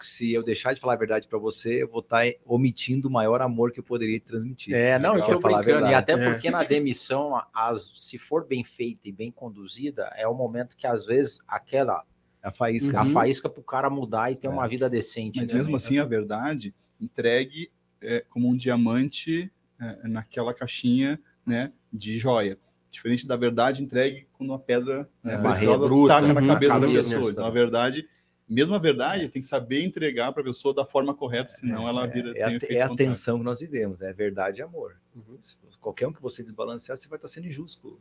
se 0.00 0.32
eu 0.32 0.42
deixar 0.42 0.72
de 0.74 0.80
falar 0.80 0.94
a 0.94 0.96
verdade 0.98 1.28
para 1.28 1.38
você, 1.38 1.82
eu 1.82 1.88
vou 1.88 2.00
estar 2.00 2.24
omitindo 2.46 3.08
o 3.08 3.10
maior 3.10 3.40
amor 3.42 3.72
que 3.72 3.80
eu 3.80 3.84
poderia 3.84 4.18
transmitir. 4.20 4.74
É, 4.74 4.98
não, 4.98 5.16
eu 5.16 5.26
tô 5.26 5.40
falar 5.40 5.58
a 5.60 5.62
brincando. 5.62 5.86
E 5.88 5.94
até 5.94 6.12
É. 6.14 6.30
porque 6.30 6.50
na 6.50 6.62
demissão, 6.62 7.38
as, 7.54 7.92
se 7.94 8.16
for 8.18 8.46
bem 8.46 8.64
feita 8.64 9.08
e 9.08 9.12
bem 9.12 9.30
conduzida, 9.30 10.10
é 10.16 10.26
o 10.26 10.34
momento 10.34 10.76
que 10.76 10.86
às 10.86 11.04
vezes 11.04 11.40
aquela 11.46 12.04
A 12.42 12.50
faísca. 12.50 12.98
a 12.98 13.04
Uhum. 13.04 13.10
faísca 13.10 13.48
pro 13.48 13.62
cara 13.62 13.88
mudar 13.88 14.30
e 14.32 14.36
ter 14.36 14.48
É. 14.48 14.50
uma 14.50 14.66
vida 14.66 14.90
decente. 14.90 15.38
Mas 15.40 15.48
né? 15.50 15.54
mesmo 15.58 15.76
assim, 15.76 15.98
a 15.98 16.04
verdade 16.04 16.74
entregue 17.00 17.70
é, 18.00 18.24
como 18.28 18.48
um 18.48 18.56
diamante 18.56 19.50
é, 19.80 20.08
naquela 20.08 20.52
caixinha 20.52 21.20
né, 21.46 21.72
de 21.92 22.18
joia. 22.18 22.58
Diferente 22.90 23.26
da 23.26 23.36
verdade 23.36 23.82
entregue 23.82 24.26
quando 24.32 24.50
uma 24.50 24.58
pedra 24.58 25.08
né, 25.22 25.34
É, 25.34 25.38
barreira 25.38 25.78
bruta, 25.78 26.14
taca 26.14 26.32
na 26.32 26.40
uhum, 26.40 26.46
cabeça 26.48 26.74
na 26.74 26.80
da 26.80 26.86
cabeça, 26.86 27.08
pessoa. 27.10 27.24
né? 27.26 27.30
Então, 27.32 27.44
a 27.46 27.50
verdade, 27.50 28.08
mesmo 28.48 28.74
a 28.74 28.78
verdade, 28.78 29.28
tem 29.28 29.40
que 29.40 29.48
saber 29.48 29.82
entregar 29.84 30.32
para 30.32 30.42
a 30.42 30.44
pessoa 30.44 30.74
da 30.74 30.84
forma 30.84 31.14
correta, 31.14 31.48
senão 31.48 31.88
ela 31.88 32.06
vira. 32.06 32.32
É, 32.36 32.46
um 32.48 32.50
é 32.50 32.56
efeito 32.56 32.82
a 32.82 32.96
tensão 32.96 33.38
que 33.38 33.44
nós 33.44 33.60
vivemos, 33.60 34.02
é 34.02 34.12
verdade 34.12 34.60
e 34.60 34.62
amor. 34.62 35.00
Uhum. 35.14 35.38
Se- 35.40 35.56
Qualquer 35.80 36.06
um 36.08 36.12
que 36.12 36.20
você 36.20 36.42
desbalancear, 36.42 36.96
você 36.98 37.08
vai 37.08 37.16
estar 37.16 37.28
sendo 37.28 37.46
injusto 37.46 37.98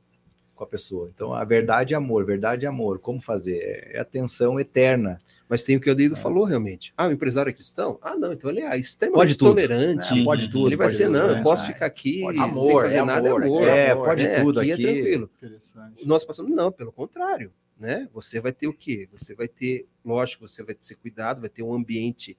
com, 0.62 0.66
a 0.66 0.68
pessoa. 0.68 1.10
Então, 1.14 1.34
a 1.34 1.44
verdade 1.44 1.94
e 1.94 1.96
amor, 1.96 2.26
verdade 2.26 2.66
e 2.66 2.68
amor, 2.68 3.00
como 3.00 3.20
fazer? 3.20 3.58
É, 3.58 3.98
é 3.98 4.00
a 4.00 4.06
tensão 4.06 4.60
eterna. 4.60 5.20
Mas 5.50 5.64
tem 5.66 5.76
o 5.76 5.82
que 5.82 5.90
o 5.90 5.96
Dedo 5.96 6.16
falou 6.16 6.46
realmente. 6.46 6.94
Ah, 6.96 7.08
o 7.08 7.12
empresário 7.12 7.50
é 7.50 7.54
cristão? 7.54 8.00
Ah, 8.02 8.16
não, 8.16 8.32
então 8.32 8.50
ele 8.50 8.62
é 8.62 8.78
extremamente 8.78 9.20
Pode 9.20 9.38
tudo. 9.38 9.50
tolerante. 9.50 10.20
É, 10.20 10.24
pode 10.24 10.50
tudo. 10.50 10.68
ele 10.70 10.78
vai 10.78 10.88
pode 10.88 10.98
ser, 10.98 11.10
não, 11.10 11.30
eu 11.30 11.44
posso 11.44 11.64
Ah, 11.64 11.68
ficar 11.68 11.86
aqui 11.88 12.22
pode. 12.22 12.38
sem 12.38 12.48
Amor, 12.50 12.84
fazer 12.84 12.98
é 12.98 13.04
nada, 13.04 13.30
amor, 13.30 13.44
é 13.44 13.46
amor. 13.48 13.58
aqui 13.62 13.70
é 13.70 13.88
É, 13.88 13.96
pode 13.96 14.24
É, 14.28 14.42
tudo 14.44 14.60
aqui 14.62 14.72
aqui. 14.72 14.88
é 14.88 14.94
tranquilo. 14.94 15.30
Interessante. 15.38 16.08
Nós 16.08 16.24
passamos, 16.24 16.52
não, 16.54 16.72
pelo 16.72 16.92
contrário, 16.92 17.52
né? 17.78 18.08
Você 18.14 18.40
vai 18.40 18.54
ter 18.54 18.68
o 18.68 18.74
quê? 18.74 19.10
Você 19.12 19.36
vai 19.36 19.48
ter, 19.50 19.86
lógico, 20.06 20.48
você 20.48 20.64
vai 20.64 20.76
ser 20.80 20.96
cuidado, 20.96 21.42
vai 21.42 21.50
ter 21.50 21.64
um 21.64 21.74
ambiente 21.74 22.38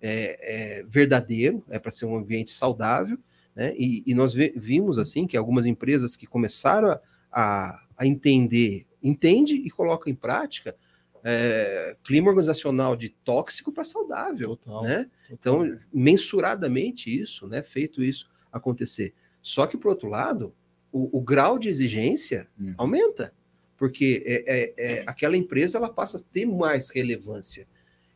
é, 0.00 0.78
é, 0.78 0.82
verdadeiro, 0.84 1.62
é 1.68 1.78
para 1.78 1.92
ser 1.92 2.06
um 2.06 2.16
ambiente 2.16 2.50
saudável, 2.50 3.18
né? 3.54 3.74
E, 3.76 4.02
e 4.06 4.14
nós 4.14 4.32
vimos 4.34 4.98
assim 4.98 5.26
que 5.26 5.36
algumas 5.36 5.66
empresas 5.66 6.16
que 6.16 6.26
começaram 6.26 6.90
a, 6.90 7.00
a, 7.34 7.82
a 7.96 8.06
entender, 8.06 8.86
entende 9.02 9.56
e 9.56 9.68
coloca 9.70 10.08
em 10.08 10.14
prática 10.14 10.74
é, 11.24 11.96
clima 12.04 12.28
organizacional 12.28 12.94
de 12.94 13.08
tóxico 13.08 13.72
para 13.72 13.82
saudável, 13.84 14.56
Total. 14.56 14.82
né? 14.84 15.10
Então, 15.30 15.78
mensuradamente 15.92 17.08
isso, 17.18 17.46
né? 17.48 17.62
Feito 17.62 18.02
isso 18.02 18.30
acontecer. 18.52 19.14
Só 19.42 19.66
que, 19.66 19.76
por 19.76 19.88
outro 19.88 20.08
lado, 20.08 20.54
o, 20.92 21.18
o 21.18 21.20
grau 21.20 21.58
de 21.58 21.68
exigência 21.68 22.46
Hum. 22.60 22.74
aumenta, 22.76 23.32
porque 23.76 24.22
é, 24.26 24.44
é- 24.46 24.74
é- 24.76 25.04
aquela 25.06 25.36
empresa 25.36 25.78
ela 25.78 25.88
passa 25.88 26.18
a 26.18 26.20
ter 26.22 26.46
mais 26.46 26.90
relevância. 26.90 27.66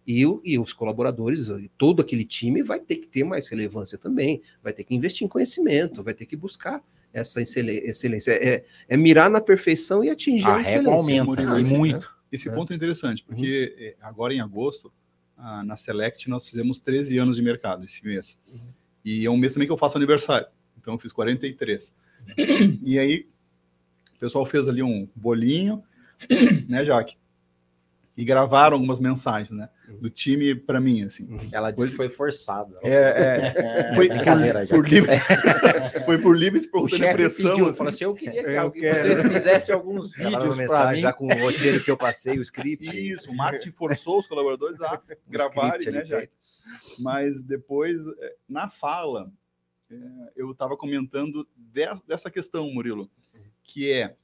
E, 0.06 0.22
e 0.44 0.58
os 0.58 0.72
colaboradores, 0.72 1.48
e 1.48 1.70
todo 1.76 2.00
aquele 2.00 2.24
time 2.24 2.62
vai 2.62 2.80
ter 2.80 2.96
que 2.96 3.06
ter 3.06 3.24
mais 3.24 3.48
relevância 3.48 3.98
também, 3.98 4.40
vai 4.62 4.72
ter 4.72 4.84
que 4.84 4.94
investir 4.94 5.24
em 5.26 5.28
conhecimento, 5.28 6.02
vai 6.02 6.14
ter 6.14 6.24
que 6.24 6.36
buscar 6.36 6.82
essa 7.12 7.40
excelência. 7.40 8.32
É, 8.32 8.64
é 8.88 8.96
mirar 8.96 9.30
na 9.30 9.40
perfeição 9.40 10.02
e 10.04 10.10
atingir 10.10 10.46
a, 10.46 10.54
a 10.54 10.58
régua 10.58 10.92
excelência. 10.92 10.92
aumenta, 11.22 11.24
Murilo, 11.24 11.58
esse- 11.58 11.74
muito. 11.74 12.16
Esse 12.30 12.48
É. 12.48 12.52
ponto 12.52 12.72
é 12.72 12.76
interessante, 12.76 13.24
porque 13.24 13.74
eh, 13.78 13.96
agora 14.02 14.34
em 14.34 14.40
agosto, 14.40 14.92
ah, 15.36 15.64
na 15.64 15.76
Select, 15.78 16.28
nós 16.28 16.46
fizemos 16.46 16.78
13 16.78 17.16
anos 17.16 17.36
de 17.36 17.42
mercado 17.42 17.84
esse 17.86 18.04
mês. 18.06 18.38
Uhum. 18.46 18.60
E 19.04 19.24
é 19.24 19.30
um 19.30 19.36
mês 19.38 19.54
também 19.54 19.66
que 19.66 19.72
eu 19.72 19.78
faço 19.78 19.96
aniversário. 19.96 20.46
Então 20.78 20.92
eu 20.94 20.98
fiz 20.98 21.10
43. 21.10 21.90
E 22.82 22.98
aí, 22.98 23.26
o 24.14 24.18
pessoal 24.18 24.44
fez 24.44 24.68
ali 24.68 24.82
um 24.82 25.08
bolinho, 25.16 25.82
né, 26.68 26.84
Jaque? 26.84 27.16
E 28.16 28.24
gravaram 28.24 28.74
algumas 28.74 29.00
mensagens, 29.00 29.50
né? 29.56 29.68
Do 30.00 30.10
time 30.10 30.54
para 30.54 30.80
mim, 30.80 31.02
assim. 31.04 31.26
Ela 31.50 31.70
disse 31.70 31.76
Coisa- 31.76 31.90
que 31.92 31.96
foi 31.96 32.08
forçado. 32.08 32.76
É, 32.82 33.52
é, 33.90 33.94
foi 33.94 34.08
brincadeira, 34.08 34.66
por, 34.66 34.76
por 34.82 34.88
livre, 34.88 35.10
foi 36.04 36.18
por 36.18 36.36
livre 36.36 36.58
e 36.58 36.62
espontânea 36.62 37.12
pressão. 37.14 37.50
pediu, 37.52 37.66
assim. 37.68 37.78
falou 37.78 37.88
assim, 37.88 38.04
eu 38.04 38.14
queria 38.14 38.44
que, 38.44 38.50
Eu 38.50 38.60
alguém- 38.60 38.82
quero. 38.82 39.00
vocês 39.00 39.22
fizessem 39.32 39.74
alguns 39.74 40.12
vídeos 40.14 40.56
para 40.66 40.92
mim. 40.92 41.00
já 41.00 41.12
com 41.12 41.26
o 41.26 41.38
roteiro 41.40 41.82
que 41.82 41.90
eu 41.90 41.96
passei, 41.96 42.38
o 42.38 42.42
script. 42.42 42.84
Isso, 43.12 43.30
o 43.30 43.36
marketing 43.36 43.72
forçou 43.72 44.18
os 44.18 44.26
colaboradores 44.26 44.80
a 44.82 45.00
gravarem, 45.28 45.90
né, 45.90 46.04
já. 46.04 46.26
Mas 46.98 47.42
depois, 47.42 47.96
na 48.48 48.68
fala, 48.68 49.32
eu 50.36 50.50
estava 50.52 50.76
comentando 50.76 51.48
de- 51.56 51.88
dessa 52.06 52.30
questão, 52.30 52.70
Murilo, 52.70 53.10
que 53.64 53.90
é, 53.90 54.14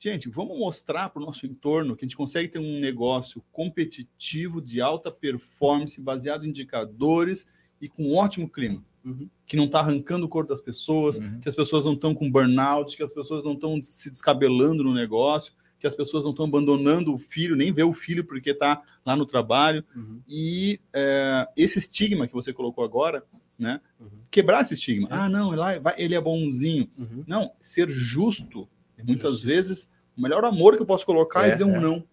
gente, 0.00 0.28
vamos 0.30 0.58
mostrar 0.58 1.10
para 1.10 1.22
o 1.22 1.26
nosso 1.26 1.46
entorno 1.46 1.94
que 1.94 2.04
a 2.04 2.08
gente 2.08 2.16
consegue 2.16 2.48
ter 2.48 2.58
um 2.58 2.80
negócio 2.80 3.42
competitivo, 3.52 4.60
de 4.60 4.80
alta 4.80 5.10
performance, 5.10 6.00
baseado 6.00 6.44
em 6.44 6.48
indicadores 6.48 7.46
e 7.80 7.88
com 7.88 8.04
um 8.04 8.16
ótimo 8.16 8.48
clima. 8.48 8.82
Uhum. 9.04 9.28
Que 9.46 9.56
não 9.56 9.64
está 9.64 9.80
arrancando 9.80 10.26
o 10.26 10.28
corpo 10.28 10.48
das 10.50 10.60
pessoas, 10.60 11.18
Uhum. 11.18 11.40
que 11.40 11.48
as 11.48 11.54
pessoas 11.54 11.84
não 11.84 11.92
estão 11.94 12.14
com 12.14 12.30
burnout, 12.30 12.96
que 12.96 13.02
as 13.02 13.12
pessoas 13.12 13.42
não 13.44 13.52
estão 13.54 13.82
se 13.82 14.10
descabelando 14.10 14.82
no 14.82 14.92
negócio, 14.94 15.52
que 15.78 15.86
as 15.86 15.94
pessoas 15.94 16.24
não 16.24 16.30
estão 16.32 16.44
abandonando 16.46 17.14
o 17.14 17.18
filho, 17.18 17.56
nem 17.56 17.72
vê 17.72 17.82
o 17.82 17.94
filho 17.94 18.24
porque 18.24 18.50
está 18.50 18.82
lá 19.04 19.16
no 19.16 19.24
trabalho. 19.24 19.82
Uhum. 19.96 20.20
E 20.28 20.78
é, 20.92 21.48
esse 21.56 21.78
estigma 21.78 22.26
que 22.26 22.34
você 22.34 22.52
colocou 22.52 22.84
agora, 22.84 23.24
né? 23.58 23.80
Uhum. 23.98 24.08
Quebrar 24.30 24.60
esse 24.62 24.74
estigma. 24.74 25.08
É. 25.10 25.14
Ah, 25.14 25.28
não, 25.28 25.52
ele, 25.54 25.80
vai- 25.80 25.94
ele 25.98 26.14
é 26.14 26.20
bonzinho. 26.20 26.88
Uhum. 26.98 27.24
Não, 27.26 27.52
ser 27.60 27.88
justo. 27.88 28.68
Muitas 29.06 29.42
vezes, 29.42 29.90
o 30.16 30.20
melhor 30.22 30.44
amor 30.44 30.76
que 30.76 30.82
eu 30.82 30.86
posso 30.86 31.04
colocar 31.06 31.44
é, 31.44 31.48
É, 31.48 31.52
dizer 31.52 31.64
um 31.64 31.76
é. 31.76 31.80
não. 31.80 32.04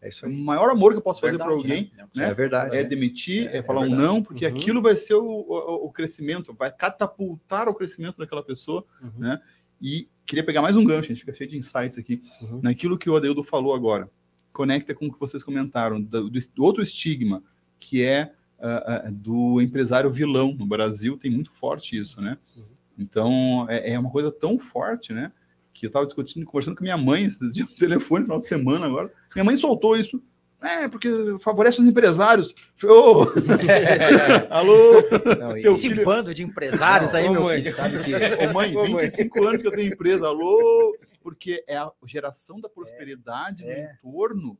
É 0.00 0.08
isso 0.08 0.24
O 0.24 0.28
aí. 0.28 0.36
maior 0.36 0.70
amor 0.70 0.92
que 0.92 0.98
eu 0.98 1.02
posso 1.02 1.20
fazer 1.20 1.36
para 1.38 1.48
Verdade, 1.48 1.68
alguém 1.72 1.92
né? 1.96 2.06
né? 2.14 2.28
É 2.30 2.34
verdade. 2.34 2.76
é 2.76 2.84
demitir, 2.84 3.48
É, 3.48 3.56
é, 3.56 3.58
é 3.58 3.62
falar 3.62 3.80
um 3.80 3.88
verdade. 3.88 4.02
não, 4.02 4.22
porque 4.22 4.46
Uhum. 4.46 4.56
aquilo 4.56 4.80
vai 4.80 4.96
ser 4.96 5.14
o, 5.14 5.24
o, 5.26 5.86
o 5.86 5.90
crescimento, 5.92 6.54
vai 6.54 6.70
catapultar 6.70 7.68
o 7.68 7.74
crescimento 7.74 8.16
daquela 8.18 8.42
pessoa. 8.42 8.84
Uhum. 9.02 9.10
Né? 9.18 9.40
E 9.82 10.08
queria 10.24 10.44
pegar 10.44 10.62
mais 10.62 10.76
um 10.76 10.84
gancho, 10.84 11.06
a 11.06 11.14
gente 11.14 11.20
fica 11.20 11.34
cheio 11.34 11.50
de 11.50 11.56
insights 11.58 11.98
aqui, 11.98 12.22
Uhum. 12.40 12.60
naquilo 12.62 12.96
que 12.96 13.10
o 13.10 13.16
Adeildo 13.16 13.42
falou 13.42 13.74
agora. 13.74 14.08
Conecta 14.52 14.94
com 14.94 15.06
o 15.06 15.12
que 15.12 15.18
vocês 15.18 15.42
comentaram, 15.42 16.00
do, 16.00 16.30
do- 16.30 16.38
outro 16.58 16.82
estigma, 16.82 17.42
que 17.80 18.04
é 18.04 18.32
ah, 18.60 19.02
ah, 19.06 19.10
do 19.12 19.60
empresário 19.60 20.10
vilão. 20.10 20.52
No 20.52 20.66
Brasil 20.66 21.16
tem 21.16 21.30
muito 21.30 21.50
forte 21.52 21.96
isso, 21.96 22.20
né? 22.20 22.36
Uhum. 22.56 22.64
Então, 22.98 23.66
é, 23.68 23.92
é 23.92 23.98
uma 23.98 24.10
coisa 24.10 24.30
tão 24.32 24.58
forte, 24.58 25.12
né? 25.12 25.30
Que 25.78 25.86
eu 25.86 25.88
estava 25.88 26.04
discutindo, 26.06 26.44
conversando 26.44 26.76
com 26.76 26.82
minha 26.82 26.96
mãe 26.96 27.24
esses 27.24 27.52
dias 27.52 27.68
no 27.70 27.76
telefone, 27.76 28.24
final 28.24 28.38
de 28.40 28.46
semana 28.48 28.86
agora. 28.86 29.12
Minha 29.34 29.44
mãe 29.44 29.56
soltou 29.56 29.96
isso. 29.96 30.20
É, 30.60 30.88
porque 30.88 31.08
favorece 31.40 31.80
os 31.80 31.86
empresários. 31.86 32.52
Ô, 32.82 33.22
alô, 34.50 34.94
Não, 35.38 35.52
Teu 35.60 35.72
Esse 35.74 35.88
filho- 35.88 36.04
bando 36.04 36.34
de 36.34 36.42
empresários 36.42 37.14
aí, 37.14 37.28
Ô, 37.28 37.32
meu 37.32 37.42
mãe. 37.44 37.62
filho. 37.62 37.76
sabe 37.76 38.02
que 38.02 38.12
Ô, 38.12 38.52
mãe, 38.52 38.76
Ô, 38.76 38.80
mãe. 38.88 38.96
25 38.96 39.44
anos 39.44 39.62
que 39.62 39.68
eu 39.68 39.72
tenho 39.72 39.92
empresa, 39.92 40.26
alô, 40.26 40.96
porque 41.22 41.62
é 41.68 41.76
a 41.76 41.90
geração 42.04 42.60
da 42.60 42.68
prosperidade 42.68 43.64
É. 43.64 43.92
no 44.02 44.10
entorno, 44.10 44.58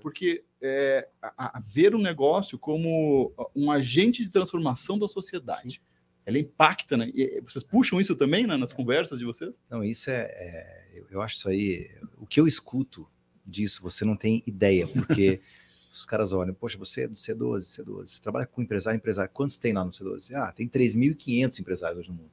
porque 0.00 0.44
é, 0.62 1.08
a, 1.20 1.58
a 1.58 1.60
ver 1.60 1.96
o 1.96 1.98
negócio 1.98 2.56
como 2.58 3.32
um 3.56 3.72
agente 3.72 4.24
de 4.24 4.30
transformação 4.30 4.98
da 4.98 5.08
sociedade. 5.08 5.82
Ela 6.26 6.38
impacta, 6.38 6.96
né? 6.96 7.10
E 7.14 7.40
vocês 7.40 7.64
puxam 7.64 8.00
isso 8.00 8.14
também 8.14 8.46
né, 8.46 8.56
nas 8.56 8.72
conversas 8.72 9.18
de 9.18 9.24
vocês? 9.24 9.60
Não, 9.70 9.82
isso 9.82 10.10
é, 10.10 10.22
é- 10.22 11.02
eu, 11.10 11.20
acho 11.20 11.36
isso 11.36 11.48
aí. 11.48 11.90
O 12.18 12.26
que 12.26 12.38
eu 12.40 12.46
escuto 12.46 13.08
disso, 13.44 13.82
você 13.82 14.04
não 14.04 14.16
tem 14.16 14.42
ideia, 14.46 14.86
porque 14.86 15.40
os 15.90 16.04
caras 16.04 16.32
olham, 16.32 16.54
poxa, 16.54 16.78
você 16.78 17.02
é 17.02 17.08
do 17.08 17.14
C12, 17.14 17.60
C12, 17.60 18.06
você 18.06 18.20
trabalha 18.20 18.46
com 18.46 18.62
empresário, 18.62 18.96
empresário. 18.96 19.30
Quantos 19.32 19.56
tem 19.56 19.72
lá 19.72 19.84
no 19.84 19.90
C12? 19.90 20.34
Ah, 20.34 20.52
tem 20.52 20.68
3.500 20.68 21.58
empresários 21.58 21.98
hoje 22.00 22.08
no 22.10 22.16
mundo. 22.16 22.30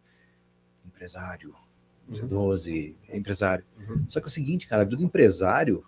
Empresário, 0.85 1.55
C12, 2.11 2.93
é 3.09 3.17
empresário. 3.17 3.65
Uhum. 3.77 4.05
Só 4.07 4.19
que 4.19 4.25
é 4.25 4.27
o 4.27 4.31
seguinte, 4.31 4.67
cara, 4.67 4.83
a 4.83 4.85
vida 4.85 4.97
do 4.97 5.03
empresário. 5.03 5.83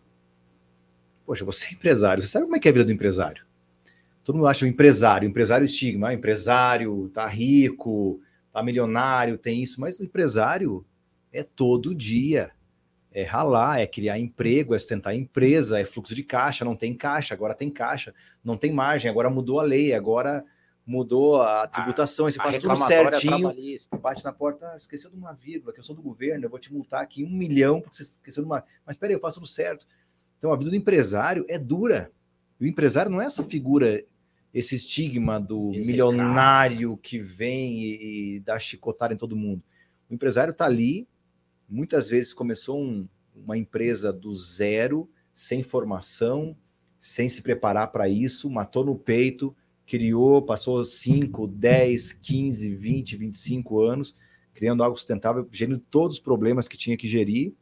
Poxa, 1.26 1.45
você 1.45 1.68
é 1.68 1.72
empresário, 1.74 2.24
você 2.24 2.30
sabe 2.30 2.45
como 2.45 2.56
é 2.56 2.60
que 2.60 2.68
é 2.68 2.72
a 2.72 2.74
vida 2.74 2.86
do 2.86 2.91
empresário? 2.91 3.45
Todo 4.24 4.36
mundo 4.36 4.47
acha 4.47 4.65
o 4.65 4.67
empresário, 4.67 5.28
empresário 5.28 5.65
estigma, 5.65 6.09
ah, 6.09 6.13
empresário, 6.13 7.09
tá 7.09 7.28
rico, 7.28 8.22
tá 8.51 8.61
milionário, 8.61 9.38
tem 9.38 9.63
isso, 9.63 9.80
mas 9.80 9.99
o 9.99 10.03
empresário 10.03 10.86
é 11.32 11.43
todo 11.43 11.95
dia. 11.95 12.51
É 13.11 13.24
ralar, 13.24 13.80
é 13.80 13.88
criar 13.88 14.20
emprego, 14.20 14.76
é 14.76 14.80
sustentar 14.80 15.09
a 15.09 15.15
empresa, 15.15 15.80
é 15.80 15.86
fluxo 15.86 16.13
de 16.13 16.24
caixa, 16.24 16.63
não 16.63 16.76
tem 16.76 16.93
caixa, 16.93 17.34
agora 17.34 17.55
tem 17.55 17.67
caixa, 17.67 18.13
não 18.43 18.55
tem 18.55 18.72
margem, 18.72 19.09
agora 19.09 19.32
mudou 19.32 19.59
a 19.59 19.63
lei, 19.63 19.93
agora 19.93 20.45
mudou 20.86 21.41
a 21.41 21.67
tributação, 21.67 22.26
aí 22.28 22.32
você 22.32 22.39
A 22.39 22.43
faz 22.43 22.57
tudo 22.57 22.76
certinho, 22.76 23.53
bate 23.99 24.24
na 24.24 24.32
porta, 24.32 24.72
ah, 24.74 24.78
esqueceu 24.78 25.09
de 25.09 25.15
uma 25.15 25.34
vírgula, 25.34 25.74
que 25.74 25.80
eu 25.80 25.84
sou 25.84 25.95
do 25.95 26.01
governo, 26.01 26.45
eu 26.45 26.49
vou 26.49 26.59
te 26.59 26.72
multar 26.72 27.01
aqui 27.01 27.24
um 27.24 27.30
milhão 27.30 27.82
porque 27.82 27.95
você 27.95 28.03
esqueceu 28.03 28.43
de 28.43 28.49
uma. 28.49 28.63
Mas 28.86 28.97
peraí, 28.97 29.15
eu 29.15 29.20
faço 29.20 29.39
tudo 29.39 29.47
certo. 29.47 29.88
Então 30.38 30.51
a 30.51 30.55
vida 30.55 30.70
do 30.70 30.76
empresário 30.76 31.45
é 31.47 31.59
dura. 31.59 32.11
E 32.60 32.66
o 32.66 32.68
empresário 32.68 33.12
não 33.12 33.22
é 33.22 33.26
essa 33.26 33.43
figura, 33.43 34.03
esse 34.53 34.76
estigma 34.76 35.39
do 35.39 35.72
Esse 35.74 35.88
milionário 35.88 36.97
que 36.97 37.20
vem 37.20 37.82
e, 37.84 38.36
e 38.36 38.39
dá 38.39 38.60
chicotada 38.60 39.14
em 39.14 39.18
todo 39.18 39.36
mundo. 39.36 39.64
O 40.10 40.14
empresário 40.14 40.51
está 40.51 40.66
ali, 40.66 41.07
muitas 41.70 42.10
vezes 42.10 42.34
começou 42.34 42.80
um- 42.82 43.07
uma 43.36 43.57
empresa 43.57 44.12
do 44.12 44.34
zero, 44.34 45.10
sem 45.34 45.64
formação, 45.64 46.55
sem 46.97 47.30
se 47.30 47.41
preparar 47.41 47.91
para 47.91 48.10
isso, 48.10 48.49
matou 48.49 48.84
no 48.84 48.95
peito, 48.95 49.55
criou, 49.86 50.41
passou 50.41 50.84
5, 50.84 51.47
10, 51.47 52.12
15, 52.12 52.76
20, 52.76 53.16
25 53.16 53.80
anos, 53.80 54.14
criando 54.53 54.84
algo 54.84 54.97
sustentável, 54.97 55.47
gerindo 55.51 55.80
todos 55.89 56.18
os 56.18 56.22
problemas 56.22 56.68
que 56.68 56.78
tinha 56.78 56.97
que 56.97 57.07
gerir. 57.07 57.53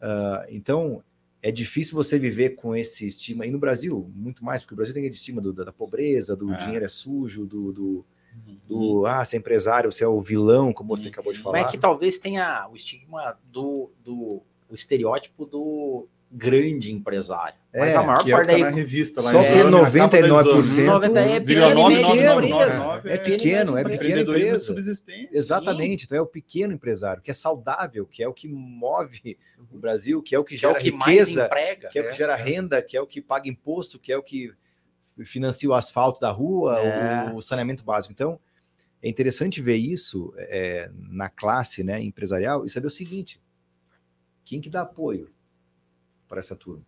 Ah, 0.00 0.46
então, 0.48 1.02
é 1.48 1.52
difícil 1.52 1.94
você 1.94 2.18
viver 2.18 2.50
com 2.56 2.74
esse 2.74 3.06
estigma. 3.06 3.46
E 3.46 3.50
no 3.50 3.58
Brasil, 3.58 4.10
muito 4.14 4.44
mais, 4.44 4.62
porque 4.62 4.74
o 4.74 4.76
Brasil 4.76 4.92
tem 4.94 5.02
aquele 5.02 5.14
estigma 5.14 5.40
do- 5.40 5.52
da, 5.52 5.72
pobreza, 5.72 6.34
do 6.34 6.52
É. 6.52 6.56
dinheiro 6.58 6.84
é 6.84 6.88
sujo, 6.88 7.46
do, 7.46 7.72
do, 7.72 8.04
do, 8.66 9.06
ah, 9.06 9.24
ser 9.24 9.36
empresário, 9.38 9.90
você 9.90 10.02
é 10.04 10.08
o 10.08 10.20
vilão, 10.20 10.72
como 10.72 10.96
você 10.96 11.08
acabou 11.08 11.32
de 11.32 11.38
falar. 11.38 11.58
Mas 11.58 11.68
é 11.68 11.70
que 11.70 11.78
talvez 11.78 12.18
tenha 12.18 12.68
o 12.70 12.74
estigma 12.74 13.38
do, 13.52 13.90
do 14.04 14.42
o 14.68 14.74
estereótipo 14.74 15.46
do 15.46 16.08
grande 16.30 16.92
empresário. 16.92 17.58
Mas 17.72 17.94
É, 17.94 17.96
a 17.96 18.02
maior 18.02 18.24
que 18.24 18.32
é 18.32 18.34
parte 18.36 18.46
tá 18.48 18.52
daí 18.52 18.62
na 18.62 18.70
revista 18.70 19.22
lá 19.22 19.30
Só 19.30 19.40
que 19.42 19.48
Exame, 19.48 19.70
na 19.70 19.78
capa 19.90 20.20
da 20.20 20.28
99% 20.28 20.58
Exame. 20.58 20.86
90 20.86 21.20
é 21.20 21.36
É 23.04 23.14
é 23.14 23.18
pequeno, 23.18 23.76
é 23.78 23.84
pequena 23.84 24.20
empresa. 24.22 24.58
subsistência. 24.60 25.28
Exatamente, 25.32 26.04
então 26.04 26.18
é 26.18 26.20
o 26.20 26.26
pequeno 26.26 26.72
empresário, 26.74 27.22
que 27.22 27.30
é 27.30 27.34
saudável, 27.34 28.06
que 28.06 28.22
é 28.22 28.28
o 28.28 28.34
que 28.34 28.48
move 28.48 29.38
o 29.70 29.78
Brasil, 29.78 30.22
que 30.22 30.34
é 30.34 30.38
o 30.38 30.44
que 30.44 30.54
é 30.54 30.56
o 30.56 30.60
gera 30.60 30.78
que 30.78 30.90
riqueza, 30.90 31.46
emprega. 31.46 31.88
que 31.88 31.98
é 31.98 32.02
o 32.02 32.08
que 32.08 32.16
gera 32.16 32.34
renda, 32.34 32.82
que 32.82 32.96
é 32.96 33.00
o 33.00 33.06
que 33.06 33.20
paga 33.22 33.48
imposto, 33.48 33.98
que 33.98 34.12
é 34.12 34.16
o 34.16 34.22
que 34.22 34.52
financia 35.24 35.68
o 35.68 35.74
asfalto 35.74 36.20
da 36.20 36.30
rua, 36.30 36.78
É. 36.78 37.30
o, 37.32 37.36
o 37.36 37.40
saneamento 37.42 37.84
básico. 37.84 38.12
Então, 38.12 38.38
é 39.02 39.08
interessante 39.08 39.62
ver 39.62 39.76
isso 39.76 40.34
é, 40.36 40.90
na 41.08 41.28
classe 41.28 41.84
né, 41.84 42.02
empresarial 42.02 42.64
e 42.64 42.68
saber 42.70 42.88
o 42.88 42.90
seguinte: 42.90 43.40
quem 44.44 44.60
que 44.60 44.68
dá 44.68 44.82
apoio 44.82 45.30
para 46.28 46.38
essa 46.38 46.56
turma? 46.56 46.84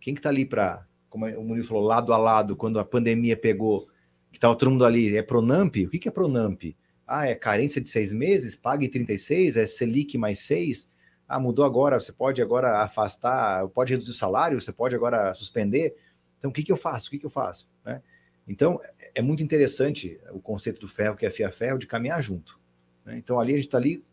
Quem 0.00 0.14
que 0.14 0.20
está 0.20 0.28
ali 0.28 0.44
para, 0.44 0.86
como 1.08 1.26
o 1.26 1.44
Murilo 1.44 1.66
falou, 1.66 1.84
lado 1.84 2.12
a 2.12 2.18
lado, 2.18 2.56
quando 2.56 2.78
a 2.78 2.84
pandemia 2.84 3.36
pegou, 3.36 3.88
que 4.30 4.38
estava 4.38 4.56
todo 4.56 4.70
mundo 4.70 4.84
ali, 4.84 5.16
é 5.16 5.22
Pronamp? 5.22 5.76
O 5.76 5.88
que, 5.88 5.98
que 5.98 6.08
é 6.08 6.10
Pronamp? 6.10 6.62
Ah, 7.06 7.26
é 7.26 7.34
carência 7.34 7.80
de 7.80 7.88
seis 7.88 8.12
meses, 8.12 8.56
pague 8.56 8.88
36, 8.88 9.56
é 9.56 9.66
Selic 9.66 10.16
mais 10.18 10.40
seis. 10.40 10.90
Ah, 11.28 11.38
mudou 11.40 11.64
agora, 11.64 11.98
você 11.98 12.12
pode 12.12 12.42
agora 12.42 12.82
afastar, 12.82 13.66
pode 13.68 13.92
reduzir 13.92 14.10
o 14.10 14.14
salário, 14.14 14.60
você 14.60 14.72
pode 14.72 14.94
agora 14.94 15.32
suspender. 15.34 15.94
Então, 16.38 16.50
o 16.50 16.54
que, 16.54 16.62
que 16.62 16.72
eu 16.72 16.76
faço? 16.76 17.08
O 17.08 17.10
que, 17.10 17.18
que 17.18 17.26
eu 17.26 17.30
faço? 17.30 17.68
Né? 17.84 18.02
Então, 18.46 18.78
é- 19.14 19.22
muito 19.22 19.42
interessante 19.42 20.20
o 20.30 20.40
conceito 20.40 20.80
do 20.80 20.88
ferro, 20.88 21.16
que 21.16 21.24
é 21.24 21.30
fia-ferro, 21.30 21.78
de 21.78 21.86
caminhar 21.86 22.22
junto. 22.22 22.60
né? 23.04 23.16
Então, 23.16 23.40
ali 23.40 23.52
a 23.52 23.56
gente 23.56 23.66
está 23.66 23.78
ali, 23.78 24.04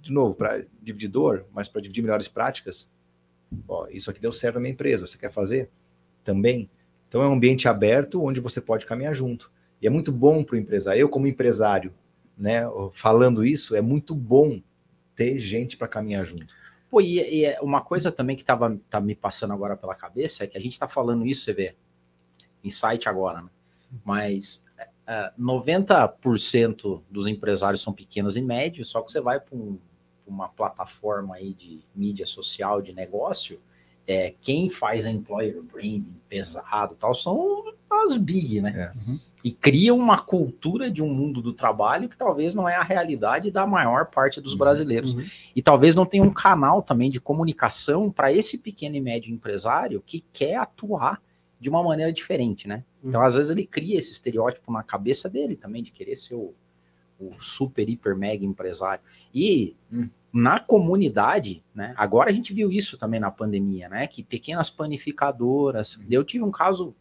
de 0.00 0.12
novo, 0.12 0.34
para 0.34 0.64
dividir 0.80 1.08
dor, 1.08 1.46
mas 1.52 1.68
para 1.68 1.80
dividir 1.80 2.02
melhores 2.02 2.28
práticas. 2.28 2.90
Ó, 3.68 3.86
isso 3.90 4.10
aqui 4.10 4.20
deu 4.20 4.32
certo 4.32 4.56
na 4.56 4.60
minha 4.62 4.72
empresa, 4.72 5.06
você 5.06 5.18
quer 5.18 5.30
fazer? 5.30 5.70
Também. 6.24 6.70
Então, 7.08 7.22
é 7.22 7.28
um 7.28 7.34
ambiente 7.34 7.68
aberto 7.68 8.22
onde 8.22 8.40
você 8.40 8.60
pode 8.60 8.86
caminhar 8.86 9.14
junto. 9.14 9.52
E 9.80 9.86
é 9.86 9.90
muito 9.90 10.12
bom 10.12 10.42
para 10.44 10.56
o 10.56 10.58
empresário. 10.58 11.00
Eu, 11.00 11.08
como 11.08 11.26
empresário, 11.26 11.92
né, 12.36 12.62
falando 12.92 13.44
isso, 13.44 13.74
é 13.74 13.82
muito 13.82 14.14
bom 14.14 14.62
ter 15.14 15.38
gente 15.38 15.76
para 15.76 15.88
caminhar 15.88 16.24
junto. 16.24 16.54
Pô, 16.90 17.00
e, 17.00 17.20
e 17.20 17.44
é 17.44 17.60
uma 17.60 17.80
coisa 17.80 18.12
também 18.12 18.36
que 18.36 18.44
tava, 18.44 18.78
tá 18.90 19.00
me 19.00 19.14
passando 19.14 19.52
agora 19.52 19.76
pela 19.76 19.94
cabeça 19.94 20.44
é 20.44 20.46
que 20.46 20.58
a 20.58 20.60
gente 20.60 20.78
tá 20.78 20.86
falando 20.86 21.26
isso, 21.26 21.42
você 21.42 21.52
vê, 21.52 21.74
insight 22.62 23.08
agora, 23.08 23.42
né? 23.42 23.48
Mas 24.04 24.64
é, 25.06 25.32
90% 25.38 27.02
dos 27.10 27.26
empresários 27.26 27.82
são 27.82 27.92
pequenos 27.92 28.36
e 28.36 28.42
médios, 28.42 28.88
só 28.88 29.00
que 29.02 29.10
você 29.10 29.20
vai 29.20 29.40
para 29.40 29.56
um, 29.56 29.78
uma 30.32 30.48
plataforma 30.48 31.36
aí 31.36 31.52
de 31.52 31.80
mídia 31.94 32.26
social, 32.26 32.80
de 32.80 32.92
negócio, 32.92 33.60
é, 34.06 34.34
quem 34.40 34.68
faz 34.68 35.06
a 35.06 35.10
employer 35.10 35.62
branding 35.62 36.16
pesado 36.28 36.94
e 36.94 36.96
tal 36.96 37.14
são 37.14 37.72
as 37.90 38.16
big, 38.16 38.60
né? 38.60 38.92
É. 38.94 39.18
E 39.44 39.52
cria 39.52 39.94
uma 39.94 40.18
cultura 40.18 40.90
de 40.90 41.02
um 41.02 41.12
mundo 41.12 41.42
do 41.42 41.52
trabalho 41.52 42.08
que 42.08 42.16
talvez 42.16 42.54
não 42.54 42.68
é 42.68 42.74
a 42.74 42.82
realidade 42.82 43.50
da 43.50 43.66
maior 43.66 44.06
parte 44.06 44.40
dos 44.40 44.54
brasileiros. 44.54 45.14
Uhum. 45.14 45.24
E 45.54 45.62
talvez 45.62 45.94
não 45.94 46.06
tenha 46.06 46.22
um 46.22 46.32
canal 46.32 46.82
também 46.82 47.10
de 47.10 47.20
comunicação 47.20 48.10
para 48.10 48.32
esse 48.32 48.58
pequeno 48.58 48.96
e 48.96 49.00
médio 49.00 49.32
empresário 49.32 50.02
que 50.04 50.24
quer 50.32 50.56
atuar 50.56 51.20
de 51.60 51.68
uma 51.68 51.82
maneira 51.82 52.12
diferente, 52.12 52.66
né? 52.66 52.82
Então, 53.04 53.22
às 53.22 53.34
vezes, 53.34 53.50
ele 53.50 53.66
cria 53.66 53.98
esse 53.98 54.12
estereótipo 54.12 54.72
na 54.72 54.82
cabeça 54.82 55.28
dele 55.28 55.56
também, 55.56 55.82
de 55.82 55.92
querer 55.92 56.16
ser 56.16 56.34
o, 56.34 56.54
o 57.20 57.32
super, 57.40 57.88
hiper, 57.88 58.16
mega 58.16 58.44
empresário. 58.44 59.02
E 59.34 59.76
hum, 59.92 60.08
na 60.32 60.58
comunidade, 60.58 61.62
né? 61.74 61.92
Agora 61.96 62.30
a 62.30 62.32
gente 62.32 62.54
viu 62.54 62.72
isso 62.72 62.96
também 62.96 63.20
na 63.20 63.30
pandemia, 63.30 63.88
né? 63.88 64.06
Que 64.06 64.22
pequenas 64.22 64.70
panificadoras. 64.70 65.98
Eu 66.10 66.24
tive 66.24 66.42
um 66.42 66.50
caso 66.50 66.94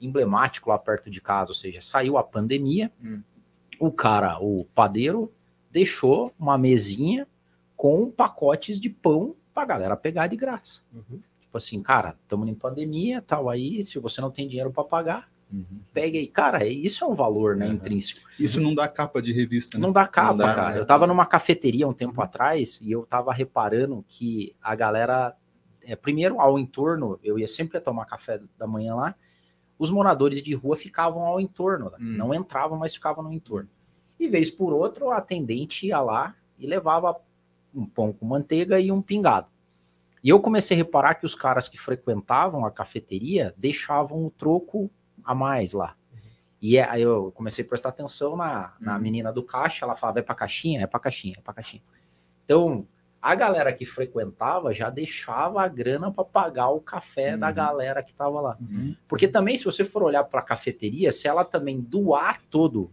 emblemático 0.00 0.68
lá 0.70 0.78
perto 0.78 1.08
de 1.08 1.20
casa, 1.20 1.52
ou 1.52 1.54
seja, 1.54 1.80
saiu 1.80 2.18
a 2.18 2.24
pandemia, 2.24 2.90
Hum. 3.02 3.22
o 3.78 3.92
cara, 3.92 4.38
o 4.40 4.64
padeiro, 4.74 5.32
deixou 5.70 6.34
uma 6.38 6.58
mesinha 6.58 7.26
com 7.76 8.10
pacotes 8.10 8.80
de 8.80 8.90
pão 8.90 9.36
pra 9.54 9.64
galera 9.64 9.96
pegar 9.96 10.26
de 10.26 10.36
graça. 10.36 10.82
Uhum. 10.92 11.20
Tipo 11.40 11.56
assim, 11.56 11.80
cara, 11.82 12.16
estamos 12.22 12.48
em 12.48 12.54
pandemia, 12.54 13.22
tal 13.22 13.48
aí, 13.48 13.82
se 13.82 13.98
você 13.98 14.20
não 14.20 14.30
tem 14.30 14.48
dinheiro 14.48 14.72
para 14.72 14.84
pagar, 14.84 15.31
Uhum. 15.52 15.80
pega 15.92 16.16
aí. 16.18 16.26
Cara, 16.26 16.66
isso 16.66 17.04
é 17.04 17.06
um 17.06 17.14
valor, 17.14 17.54
né, 17.56 17.66
Uhum. 17.66 17.72
intrínseco. 17.74 18.20
Isso 18.40 18.60
não 18.60 18.74
dá 18.74 18.88
capa 18.88 19.20
de 19.20 19.32
revista, 19.32 19.76
né? 19.76 19.82
Não 19.82 19.92
dá 19.92 20.06
capa, 20.06 20.30
Não 20.30 20.38
dá, 20.38 20.54
cara. 20.54 20.70
né? 20.74 20.78
Eu 20.80 20.86
tava 20.86 21.06
numa 21.06 21.26
cafeteria 21.26 21.86
um 21.86 21.92
tempo 21.92 22.20
atrás 22.22 22.80
e 22.80 22.90
eu 22.90 23.04
tava 23.04 23.32
reparando 23.32 24.04
que 24.08 24.56
a 24.62 24.74
galera, 24.74 25.36
é, 25.82 25.94
primeiro 25.94 26.40
ao 26.40 26.58
entorno, 26.58 27.18
eu 27.22 27.38
ia 27.38 27.46
sempre 27.48 27.78
tomar 27.80 28.06
café 28.06 28.40
da 28.58 28.66
manhã 28.66 28.94
lá, 28.94 29.14
os 29.78 29.90
moradores 29.90 30.42
de 30.42 30.54
rua 30.54 30.76
ficavam 30.76 31.22
ao 31.26 31.40
entorno, 31.40 31.86
né? 31.90 31.98
Hum. 32.00 32.16
não 32.16 32.32
entravam, 32.34 32.78
mas 32.78 32.94
ficavam 32.94 33.22
no 33.22 33.32
entorno. 33.32 33.68
E 34.18 34.28
vez 34.28 34.48
por 34.48 34.72
outra, 34.72 35.04
o 35.04 35.10
atendente 35.10 35.86
ia 35.88 36.00
lá 36.00 36.34
e 36.58 36.66
levava 36.66 37.16
um 37.74 37.84
pão 37.84 38.12
com 38.12 38.24
manteiga 38.24 38.78
e 38.80 38.92
um 38.92 39.02
pingado. 39.02 39.48
E 40.22 40.28
eu 40.28 40.38
comecei 40.38 40.76
a 40.76 40.78
reparar 40.78 41.14
que 41.16 41.26
os 41.26 41.34
caras 41.34 41.66
que 41.66 41.76
frequentavam 41.76 42.64
a 42.64 42.70
cafeteria 42.70 43.52
deixavam 43.58 44.24
o 44.24 44.30
troco 44.30 44.88
a 45.24 45.34
mais 45.34 45.72
lá. 45.72 45.94
E 46.60 46.76
é- 46.76 46.88
aí 46.88 47.02
eu 47.02 47.32
comecei 47.32 47.64
a 47.64 47.68
prestar 47.68 47.88
atenção 47.88 48.36
na, 48.36 48.72
na 48.80 48.94
Uhum. 48.96 49.00
menina 49.02 49.32
do 49.32 49.42
caixa, 49.42 49.84
ela 49.84 49.96
falava, 49.96 50.20
é 50.20 50.22
pra 50.22 50.34
caixinha? 50.34 50.82
É 50.82 50.86
pra 50.86 51.00
caixinha, 51.00 51.34
é 51.38 51.40
pra 51.40 51.52
caixinha. 51.54 51.82
Então, 52.44 52.86
a 53.20 53.34
galera 53.34 53.72
que 53.72 53.84
frequentava 53.84 54.72
já 54.72 54.90
deixava 54.90 55.62
a 55.62 55.68
grana 55.68 56.10
para 56.12 56.24
pagar 56.24 56.68
o 56.70 56.80
café 56.80 57.36
da 57.36 57.48
Uhum. 57.48 57.54
galera 57.54 58.02
que 58.02 58.12
tava 58.14 58.40
lá. 58.40 58.56
Uhum. 58.60 58.94
Porque 59.08 59.26
também, 59.28 59.56
se 59.56 59.64
você 59.64 59.84
for 59.84 60.02
olhar 60.02 60.24
para 60.24 60.40
a 60.40 60.44
cafeteria, 60.44 61.10
se 61.12 61.26
ela 61.28 61.44
também 61.44 61.80
doar 61.80 62.40
todo, 62.50 62.92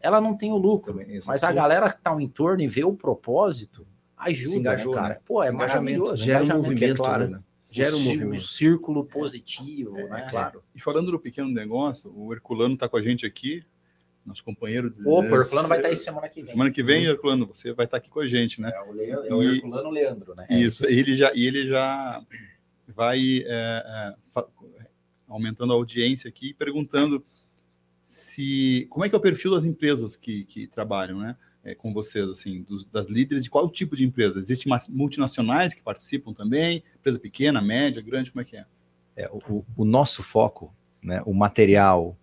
ela 0.00 0.20
não 0.20 0.36
tem 0.36 0.52
o 0.52 0.56
lucro. 0.56 0.92
Também. 0.92 1.20
Mas 1.26 1.42
a 1.42 1.52
galera 1.52 1.90
que 1.92 2.00
tá 2.00 2.12
entorno 2.20 2.60
e 2.62 2.68
vê 2.68 2.84
o 2.84 2.92
propósito, 2.94 3.86
ajuda, 4.16 4.56
engajou, 4.58 4.94
né, 4.94 5.00
cara? 5.00 5.14
né? 5.14 5.20
Pô, 5.24 5.42
é 5.42 5.50
maravilhoso. 5.50 6.16
gera 6.16 6.40
um 6.40 6.44
engajamento. 6.44 6.68
movimento, 6.68 6.92
é 6.92 6.96
claro, 6.96 7.28
né? 7.28 7.40
Gera 7.74 7.96
um 7.96 7.98
O 7.98 8.02
cí- 8.02 8.08
movimento. 8.08 8.40
O 8.40 8.44
círculo 8.44 9.04
positivo, 9.06 9.98
É, 9.98 10.08
né? 10.08 10.26
claro. 10.30 10.62
E 10.74 10.80
falando 10.80 11.10
do 11.10 11.18
pequeno 11.18 11.48
negócio, 11.48 12.12
o 12.14 12.32
Herculano 12.32 12.74
está 12.74 12.88
com 12.88 12.96
a 12.98 13.02
gente 13.02 13.24
aqui, 13.26 13.64
nosso 14.26 14.44
companheiro. 14.44 14.90
de- 14.90 15.08
Opa, 15.08 15.26
o 15.28 15.40
Herculano 15.40 15.68
vai 15.68 15.78
estar 15.78 15.88
aí 15.88 15.96
semana 15.96 16.28
que 16.28 16.42
vem. 16.42 16.50
Semana 16.50 16.70
que 16.70 16.82
vem, 16.82 17.04
Herculano, 17.06 17.46
você 17.46 17.72
vai 17.72 17.86
estar 17.86 17.96
aqui 17.96 18.10
com 18.10 18.20
a 18.20 18.26
gente, 18.26 18.60
né? 18.60 18.70
É 18.74 18.82
o, 18.82 18.92
Le... 18.92 19.04
é 19.10 19.34
o 19.34 19.42
E- 19.42 19.56
Herculano 19.56 19.90
Leandro, 19.90 20.34
né? 20.34 20.46
Isso, 20.50 20.84
e 20.88 20.98
ele 20.98 21.16
já, 21.16 21.32
e 21.34 21.46
ele 21.46 21.66
já 21.66 22.22
vai 22.86 23.18
é, 23.38 23.44
é, 23.46 24.14
fa- 24.32 24.46
aumentando 25.26 25.72
a 25.72 25.76
audiência 25.76 26.28
aqui, 26.28 26.52
perguntando 26.54 27.24
se 28.06 28.86
como 28.90 29.04
é 29.04 29.08
que 29.08 29.14
é 29.14 29.18
o 29.18 29.20
perfil 29.22 29.52
das 29.52 29.64
empresas 29.64 30.14
que, 30.16 30.44
que 30.44 30.66
trabalham, 30.66 31.18
né? 31.20 31.36
É, 31.64 31.74
com 31.74 31.92
vocês, 31.92 32.28
assim, 32.28 32.62
dos- 32.62 32.84
das 32.84 33.08
líderes, 33.08 33.44
de 33.44 33.50
qual 33.50 33.68
tipo 33.70 33.94
de 33.96 34.04
empresa? 34.04 34.38
Existem 34.40 34.72
multinacionais 34.88 35.74
que 35.74 35.82
participam 35.82 36.32
também? 36.32 36.82
Empresa 36.98 37.18
pequena, 37.18 37.60
média, 37.62 38.02
grande, 38.02 38.30
como 38.32 38.42
é 38.42 38.44
que 38.44 38.56
é? 38.56 38.66
É, 39.16 39.28
o, 39.30 39.64
o- 39.76 39.84
nosso 39.84 40.22
foco, 40.22 40.74
né, 41.02 41.22
o 41.26 41.32
material, 41.34 42.16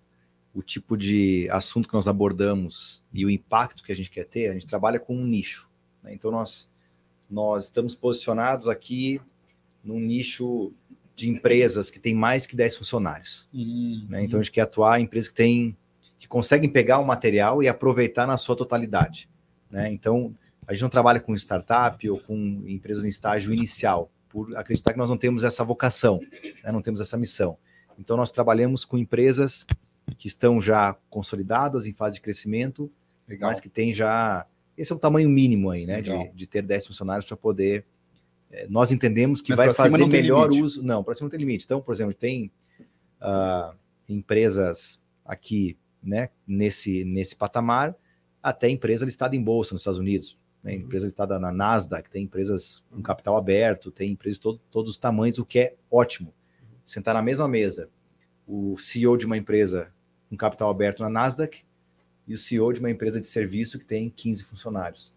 o 0.54 0.62
tipo 0.64 0.98
de 0.98 1.48
assunto 1.52 1.88
que 1.88 1.94
nós 1.94 2.08
abordamos 2.08 3.04
e 3.14 3.24
o 3.26 3.30
impacto 3.30 3.84
que 3.84 3.92
a 3.92 3.96
gente 3.96 4.10
quer 4.10 4.26
ter, 4.26 4.48
a 4.50 4.54
gente 4.54 4.66
trabalha 4.68 5.00
com 5.00 5.16
um 5.16 5.26
nicho. 5.26 5.70
né? 6.04 6.14
Então, 6.14 6.32
nós, 6.32 6.70
nós 7.30 7.66
estamos 7.66 7.94
posicionados 7.96 8.68
aqui 8.68 9.22
num 9.84 10.00
nicho 10.00 10.74
de 11.16 11.30
empresas 11.30 11.92
que 11.92 12.00
tem 12.00 12.16
mais 12.16 12.46
que 12.46 12.56
10 12.56 12.76
funcionários. 12.78 13.48
né? 14.10 14.24
Então, 14.24 14.40
a 14.40 14.44
gente 14.44 14.52
quer 14.52 14.62
atuar 14.62 15.00
em 15.00 15.04
empresas 15.04 15.30
que 15.30 15.36
têm 15.36 15.78
que 16.18 16.28
conseguem 16.28 16.70
pegar 16.70 17.00
o 17.00 17.06
material 17.06 17.64
e 17.64 17.68
aproveitar 17.70 18.28
na 18.28 18.36
sua 18.36 18.54
totalidade. 18.54 19.29
Né? 19.70 19.92
Então, 19.92 20.36
a 20.68 20.74
gente 20.74 20.82
não 20.82 20.90
trabalha 20.90 21.20
com 21.20 21.34
startup 21.36 22.10
ou 22.10 22.20
com 22.20 22.64
empresas 22.68 23.04
em 23.04 23.10
estágio 23.10 23.54
inicial, 23.54 24.12
por 24.28 24.56
acreditar 24.56 24.94
que 24.94 25.00
nós 25.00 25.10
não 25.10 25.18
temos 25.18 25.44
essa 25.44 25.64
vocação, 25.64 26.20
né? 26.64 26.72
não 26.72 26.82
temos 26.82 27.00
essa 27.00 27.18
missão. 27.18 27.58
Então, 27.98 28.16
nós 28.16 28.32
trabalhamos 28.32 28.86
com 28.86 28.98
empresas 28.98 29.66
que 30.18 30.28
estão 30.28 30.62
já 30.62 30.96
consolidadas 31.10 31.86
em 31.88 31.94
fase 31.94 32.16
de 32.16 32.22
crescimento, 32.22 32.92
legal. 33.28 33.50
mas 33.50 33.60
que 33.60 33.70
tem 33.70 33.92
já. 33.92 34.46
Esse 34.78 34.92
é 34.92 34.96
o 34.96 35.00
tamanho 35.00 35.30
mínimo 35.30 35.70
aí, 35.70 35.86
né? 35.86 36.02
De, 36.02 36.30
de 36.34 36.48
ter 36.48 36.62
10 36.62 36.88
funcionários 36.88 37.26
para 37.26 37.36
poder. 37.36 37.86
eh, 38.52 38.68
nós 38.70 38.92
entendemos 38.92 39.42
que 39.42 39.50
Mas 39.50 39.58
vai 39.58 39.74
fazer 39.74 40.06
melhor 40.06 40.50
limite. 40.50 40.64
uso. 40.64 40.84
Não, 40.84 41.04
para 41.04 41.14
cima 41.14 41.26
não 41.26 41.32
tem 41.32 41.40
limite. 41.40 41.66
Então, 41.66 41.82
por 41.82 41.94
exemplo, 41.94 42.14
tem 42.14 42.50
ah, 43.20 43.74
empresas 44.08 45.02
aqui, 45.26 45.78
né, 46.02 46.30
nesse, 46.48 47.04
nesse 47.04 47.36
patamar, 47.36 47.96
até 48.42 48.70
empresa 48.70 49.06
listada 49.06 49.36
em 49.36 49.44
bolsa 49.44 49.74
nos 49.74 49.82
Estados 49.82 50.00
Unidos. 50.00 50.38
Né, 50.64 50.76
empresa 50.76 51.06
listada 51.06 51.40
na 51.40 51.52
Nasdaq, 51.52 52.10
tem 52.10 52.24
empresas 52.24 52.84
com 52.92 53.02
capital 53.02 53.38
aberto, 53.38 53.92
tem 53.92 54.12
empresas 54.12 54.38
de 54.38 54.42
todo, 54.42 54.62
todos 54.70 54.92
os 54.92 54.98
tamanhos, 54.98 55.40
o 55.40 55.46
que 55.46 55.60
é 55.60 55.76
ótimo. 55.90 56.34
Sentar 56.86 57.14
na 57.14 57.22
mesma 57.22 57.48
mesa 57.48 57.90
o 58.48 58.78
CEO 58.78 59.16
de 59.16 59.26
uma 59.26 59.38
empresa 59.38 59.94
com 60.30 60.36
capital 60.36 60.70
aberto 60.70 61.02
na 61.02 61.10
Nasdaq 61.10 61.64
e 62.28 62.34
o 62.34 62.38
CEO 62.38 62.74
de 62.74 62.80
uma 62.80 62.90
empresa 62.90 63.20
de 63.20 63.28
serviço 63.28 63.80
que 63.80 63.86
tem 63.86 64.10
15 64.10 64.44
funcionários. 64.44 65.16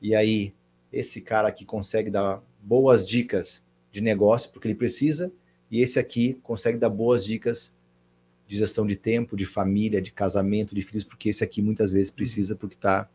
E 0.00 0.14
aí, 0.14 0.54
esse 0.92 1.20
cara 1.20 1.48
aqui 1.48 1.64
consegue 1.64 2.10
dar 2.10 2.42
boas 2.62 3.06
dicas 3.06 3.62
de 3.90 4.00
negócio 4.00 4.50
porque 4.50 4.68
ele 4.68 4.74
precisa, 4.74 5.32
e 5.70 5.80
esse 5.80 5.98
aqui 5.98 6.34
consegue 6.42 6.78
dar 6.78 6.88
boas 6.88 7.24
dicas 7.24 7.75
de 8.46 8.56
gestão 8.56 8.86
de 8.86 8.96
tempo, 8.96 9.36
de 9.36 9.44
família, 9.44 10.00
de 10.00 10.12
casamento, 10.12 10.74
de 10.74 10.82
filhos, 10.82 11.02
porque 11.04 11.28
esse 11.30 11.42
aqui 11.42 11.60
muitas 11.60 11.92
vezes 11.92 12.10
precisa 12.10 12.54
porque 12.54 12.76
está 12.76 13.08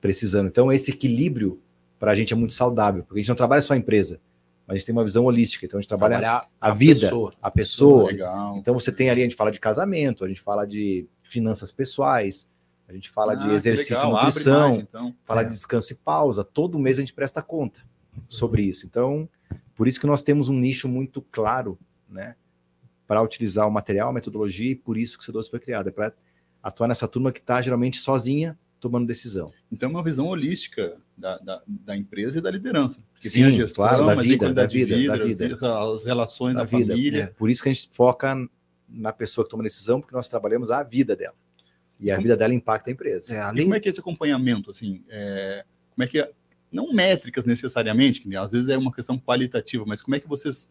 precisando. 0.00 0.46
Então, 0.46 0.72
esse 0.72 0.90
equilíbrio 0.92 1.60
para 1.98 2.12
a 2.12 2.14
gente 2.14 2.32
é 2.32 2.36
muito 2.36 2.52
saudável, 2.52 3.02
porque 3.02 3.18
a 3.18 3.22
gente 3.22 3.28
não 3.28 3.36
trabalha 3.36 3.62
só 3.62 3.74
a 3.74 3.76
empresa, 3.76 4.20
mas 4.66 4.74
a 4.74 4.78
gente 4.78 4.86
tem 4.86 4.92
uma 4.94 5.02
visão 5.04 5.24
holística. 5.24 5.64
Então, 5.66 5.78
a 5.78 5.80
gente 5.80 5.88
trabalha 5.88 6.18
Trabalhar 6.18 6.48
a 6.60 6.72
vida, 6.72 7.00
pessoa. 7.00 7.32
a 7.42 7.50
pessoa, 7.50 8.06
Legal. 8.10 8.56
então 8.58 8.74
você 8.74 8.92
tem 8.92 9.10
ali, 9.10 9.22
a 9.22 9.24
gente 9.24 9.34
fala 9.36 9.50
de 9.50 9.58
casamento, 9.58 10.24
a 10.24 10.28
gente 10.28 10.40
fala 10.40 10.64
de 10.66 11.06
finanças 11.22 11.72
pessoais, 11.72 12.48
a 12.88 12.92
gente 12.92 13.10
fala 13.10 13.32
Ah, 13.32 13.34
de 13.36 13.50
exercício 13.50 13.96
e 14.06 14.10
nutrição, 14.10 14.68
mais, 14.68 14.78
então. 14.78 15.14
fala 15.24 15.40
É. 15.40 15.44
de 15.44 15.50
descanso 15.52 15.92
e 15.92 15.96
pausa. 15.96 16.44
Todo 16.44 16.78
mês 16.78 16.98
a 16.98 17.00
gente 17.00 17.12
presta 17.12 17.42
conta 17.42 17.80
sobre 18.28 18.62
isso. 18.62 18.86
Então, 18.86 19.28
por 19.74 19.88
isso 19.88 19.98
que 19.98 20.06
nós 20.06 20.22
temos 20.22 20.48
um 20.48 20.54
nicho 20.56 20.86
muito 20.88 21.20
claro, 21.20 21.76
né? 22.08 22.36
Para 23.06 23.22
utilizar 23.22 23.66
o 23.68 23.70
material, 23.70 24.08
a 24.08 24.12
metodologia, 24.12 24.72
e 24.72 24.74
por 24.74 24.96
isso 24.96 25.18
que 25.18 25.28
o 25.28 25.32
C12 25.32 25.48
foi 25.50 25.60
criado. 25.60 25.88
É 25.88 25.92
para 25.92 26.12
atuar 26.62 26.88
nessa 26.88 27.06
turma 27.06 27.30
que 27.32 27.38
está 27.40 27.62
geralmente 27.62 27.98
sozinha 27.98 28.58
tomando 28.80 29.06
decisão. 29.06 29.52
Então, 29.70 29.88
é 29.88 29.92
uma 29.92 30.02
visão 30.02 30.26
holística 30.26 30.96
da, 31.16 31.38
da, 31.38 31.62
da 31.66 31.96
empresa 31.96 32.38
e 32.38 32.40
da 32.40 32.50
liderança. 32.50 33.00
Que 33.18 33.28
Sim, 33.28 33.42
tem 33.42 33.44
a 33.44 33.50
gestão, 33.50 33.84
claro, 33.86 34.06
da 34.06 34.14
vida, 34.16 34.52
da 34.52 34.66
vida, 34.66 34.96
de 34.96 35.06
da 35.06 35.16
vida. 35.16 35.58
as 35.94 36.04
relações 36.04 36.54
Da 36.54 36.60
da, 36.60 36.66
vida. 36.66 36.94
família. 36.94 37.34
Por 37.38 37.50
isso 37.50 37.62
que 37.62 37.68
a 37.68 37.72
gente 37.72 37.88
foca 37.92 38.36
na 38.88 39.12
pessoa 39.12 39.44
que 39.44 39.50
toma 39.50 39.62
decisão, 39.62 40.00
porque 40.00 40.14
nós 40.14 40.28
trabalhamos 40.28 40.70
a 40.70 40.82
vida 40.82 41.16
dela. 41.16 41.34
E 41.98 42.10
a 42.10 42.18
vida 42.18 42.36
dela 42.36 42.52
impacta 42.52 42.90
a 42.90 42.92
empresa. 42.92 43.32
É, 43.32 43.36
E 43.36 43.40
além 43.40 43.64
como 43.64 43.74
é 43.74 43.80
que 43.80 43.88
é 43.88 43.90
esse 43.90 44.00
acompanhamento, 44.00 44.70
assim, 44.70 45.02
é, 45.08 45.64
como 45.94 46.04
é 46.04 46.06
que 46.06 46.20
é, 46.20 46.30
não 46.70 46.92
métricas 46.92 47.44
necessariamente, 47.44 48.20
que 48.20 48.36
às 48.36 48.52
vezes 48.52 48.68
é 48.68 48.76
uma 48.76 48.92
questão 48.92 49.18
qualitativa, 49.18 49.84
mas 49.86 50.02
como 50.02 50.14
é 50.14 50.20
que 50.20 50.28
vocês 50.28 50.70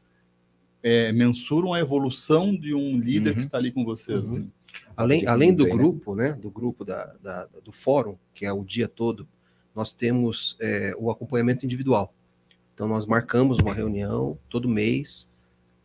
é, 0.88 1.12
mensuram 1.12 1.74
a 1.74 1.80
evolução 1.80 2.56
de 2.56 2.72
um 2.76 3.00
líder 3.00 3.32
Uhum. 3.32 3.36
que 3.38 3.42
está 3.42 3.58
ali 3.58 3.72
com 3.72 3.84
vocês? 3.84 4.24
Uhum. 4.24 4.32
assim? 4.34 4.52
Além, 4.96 5.20
de 5.22 5.28
além 5.28 5.52
do 5.56 5.64
né? 5.64 5.70
grupo, 5.72 6.14
né? 6.16 6.34
Do 6.34 6.52
grupo 6.52 6.86
da, 6.86 7.06
da- 7.24 7.48
do 7.64 7.72
fórum, 7.72 8.16
que 8.36 8.46
é 8.46 8.54
o 8.54 8.64
dia 8.64 8.88
todo, 8.88 9.28
nós 9.74 9.94
temos 9.94 10.56
é, 10.62 10.94
o 11.00 11.10
acompanhamento 11.10 11.66
individual. 11.66 12.14
Então, 12.76 12.88
nós 12.88 13.08
marcamos 13.08 13.58
uma 13.58 13.74
reunião 13.74 14.38
todo 14.48 14.70
mês 14.70 15.34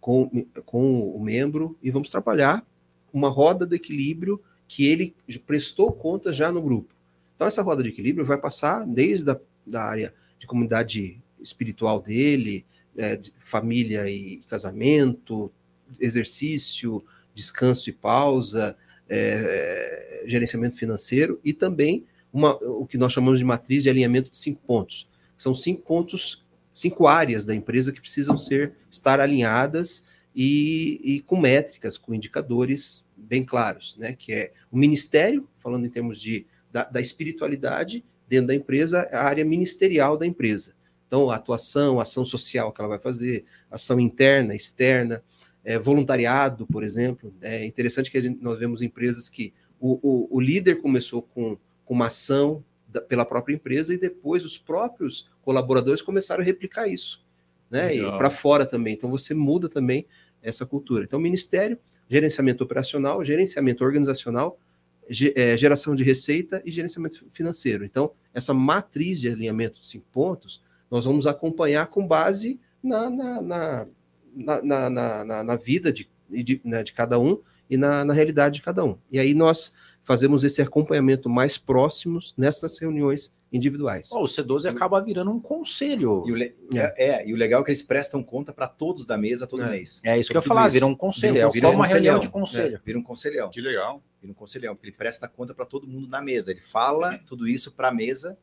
com, 0.03 0.45
com 0.67 1.01
o 1.17 1.19
membro 1.23 1.79
e 1.83 1.91
vamos 1.91 2.11
trabalhar 2.11 2.63
uma 3.11 3.31
roda 3.31 3.65
do 3.65 3.75
equilíbrio 3.75 4.39
que 4.69 4.85
ele 4.87 5.15
prestou 5.47 5.91
conta 5.93 6.31
já 6.31 6.53
no 6.53 6.61
grupo. 6.61 6.93
Então, 7.37 7.47
essa 7.47 7.63
roda 7.63 7.83
de 7.83 7.89
equilíbrio 7.89 8.27
vai 8.27 8.37
passar 8.37 8.87
desde 8.87 9.31
a 9.31 9.41
da 9.67 9.83
área 9.83 10.13
de 10.39 10.47
comunidade 10.47 11.19
espiritual 11.41 12.01
dele, 12.03 12.67
é, 12.97 13.21
família 13.39 14.09
e 14.09 14.41
casamento, 14.49 15.51
exercício, 15.99 17.05
descanso 17.35 17.89
e 17.91 17.93
pausa, 17.93 18.77
é, 19.09 20.23
gerenciamento 20.27 20.77
financeiro 20.77 21.41
e 21.45 21.53
também 21.53 22.05
uma, 22.33 22.55
o 22.65 22.87
que 22.87 22.99
nós 22.99 23.13
chamamos 23.13 23.39
de 23.39 23.45
matriz 23.45 23.83
de 23.83 23.91
alinhamento 23.91 24.31
de 24.31 24.37
cinco 24.37 24.63
pontos. 24.67 25.09
São 25.37 25.55
cinco 25.55 25.83
pontos, 25.83 26.45
cinco 26.73 27.07
áreas 27.07 27.45
da 27.45 27.55
empresa 27.55 27.93
que 27.93 28.01
precisam 28.01 28.37
ser 28.37 28.75
estar 28.91 29.19
alinhadas 29.19 30.07
e, 30.35 31.01
e 31.03 31.21
com 31.23 31.41
métricas, 31.41 31.99
com 31.99 32.15
indicadores 32.15 33.05
bem 33.17 33.45
claros, 33.45 33.97
né? 33.97 34.13
Que 34.13 34.33
é 34.33 34.53
o 34.71 34.77
ministério, 34.77 35.49
falando 35.59 35.87
em 35.87 35.91
termos 35.91 36.21
de 36.21 36.47
da, 36.71 36.85
da 36.85 37.01
espiritualidade 37.01 38.05
dentro 38.29 38.49
da 38.49 38.55
empresa, 38.55 39.09
a 39.11 39.25
área 39.25 39.45
ministerial 39.45 40.17
da 40.17 40.25
empresa. 40.25 40.75
Então, 41.11 41.29
a 41.29 41.35
atuação, 41.35 41.99
a 41.99 42.03
ação 42.03 42.25
social 42.25 42.71
que 42.71 42.81
ela 42.81 42.91
vai 42.91 42.99
fazer, 43.01 43.45
ação 43.69 43.99
interna, 43.99 44.55
externa, 44.55 45.25
é, 45.65 45.77
voluntariado, 45.77 46.69
por 46.69 46.85
exemplo. 46.85 47.35
É 47.41 47.65
interessante 47.65 48.13
que 48.13 48.21
gente, 48.21 48.41
nós 48.41 48.61
vemos 48.61 48.81
empresas 48.81 49.29
que 49.29 49.53
o, 49.81 49.99
o, 50.01 50.37
o 50.37 50.41
líder 50.41 50.81
começou 50.81 51.23
com, 51.23 51.59
com 51.85 51.95
uma 51.95 52.07
ação 52.07 52.63
da, 52.87 53.01
pela 53.01 53.25
própria 53.25 53.55
empresa 53.55 53.93
e 53.93 53.99
depois 53.99 54.45
os 54.45 54.57
próprios 54.57 55.29
colaboradores 55.43 56.01
começaram 56.01 56.43
a 56.43 56.47
replicar 56.47 56.87
isso. 56.87 57.27
né? 57.69 57.97
E 57.97 58.03
para 58.03 58.31
fora 58.31 58.65
também. 58.65 58.95
Então 58.95 59.11
você 59.11 59.35
muda 59.35 59.69
também 59.69 60.07
essa 60.41 60.65
cultura. 60.65 61.03
Então, 61.03 61.19
ministério, 61.19 61.77
gerenciamento 62.09 62.63
operacional, 62.63 63.25
gerenciamento 63.25 63.83
organizacional, 63.83 64.61
eh, 65.09 65.57
geração 65.57 65.97
de 65.97 66.05
receita 66.05 66.63
e 66.65 66.71
gerenciamento 66.71 67.27
financeiro. 67.33 67.85
Então, 67.85 68.13
essa 68.33 68.55
matriz 68.55 69.21
de 69.21 69.29
alinhamento 69.29 69.81
de 69.81 69.87
cinco 69.89 70.07
pontos, 70.13 70.63
nós 70.91 71.05
vamos 71.05 71.27
acompanhar 71.27 71.87
com 71.89 72.07
base 72.07 72.61
na, 72.83 73.09
na, 73.11 73.41
na, 73.43 73.87
na, 74.35 74.63
na, 74.63 74.91
na- 75.25 75.45
na- 75.45 75.57
vida 75.57 75.93
de, 75.93 76.09
de, 76.29 76.61
né, 76.65 76.83
de 76.83 76.93
cada 76.93 77.19
um 77.19 77.41
e 77.69 77.77
na, 77.77 78.05
na 78.05 78.13
realidade 78.13 78.57
de 78.57 78.63
cada 78.63 78.85
um. 78.85 78.97
E 79.11 79.19
aí 79.19 79.35
nós 79.35 79.73
fazemos 80.03 80.43
esse 80.45 80.61
acompanhamento 80.63 81.29
mais 81.29 81.59
próximos 81.59 82.35
nessas 82.37 82.79
reuniões 82.79 83.37
individuais. 83.53 84.11
Ó, 84.13 84.23
o 84.23 84.27
C12 84.27 84.69
acaba 84.71 85.01
virando 85.01 85.31
um 85.31 85.41
conselho. 85.41 86.25
E 86.27 86.33
o, 86.33 86.35
le- 86.35 86.55
é, 86.75 87.29
e 87.29 87.33
o 87.35 87.37
legal 87.37 87.61
é 87.61 87.65
que 87.65 87.71
eles 87.71 87.83
prestam 87.83 88.23
conta 88.23 88.53
para 88.53 88.67
todos 88.67 89.05
da 89.05 89.19
mesa 89.19 89.47
todo 89.47 89.63
É. 89.65 89.71
mês. 89.71 90.01
É 90.05 90.19
isso 90.19 90.31
que 90.31 90.37
eu 90.37 90.41
ia 90.41 90.47
falar, 90.47 90.63
isso. 90.69 90.75
vira 90.75 90.87
um 90.87 90.95
conselho. 90.95 91.35
Vira 91.35 91.47
um- 91.47 91.51
é 91.51 91.53
vira 91.53 91.67
só 91.69 91.73
um 91.73 91.77
uma 91.77 91.87
reunião 91.87 92.19
de 92.19 92.29
conselho. 92.29 92.81
Vira 92.85 92.99
um 92.99 93.03
conselhão. 93.03 93.51
Que 93.51 93.61
legal. 93.61 94.03
Vira 94.21 94.31
um 94.33 94.35
conselhão, 94.35 94.75
porque 94.75 94.89
ele 94.89 94.97
presta 94.97 95.29
conta 95.29 95.53
para 95.53 95.67
todo 95.67 95.87
mundo 95.87 96.09
na 96.09 96.23
mesa. 96.23 96.51
Ele 96.53 96.61
fala 96.61 97.19
tudo 97.27 97.47
isso 97.49 97.73
para 97.73 97.89
a 97.89 97.93
mesa, 97.93 98.39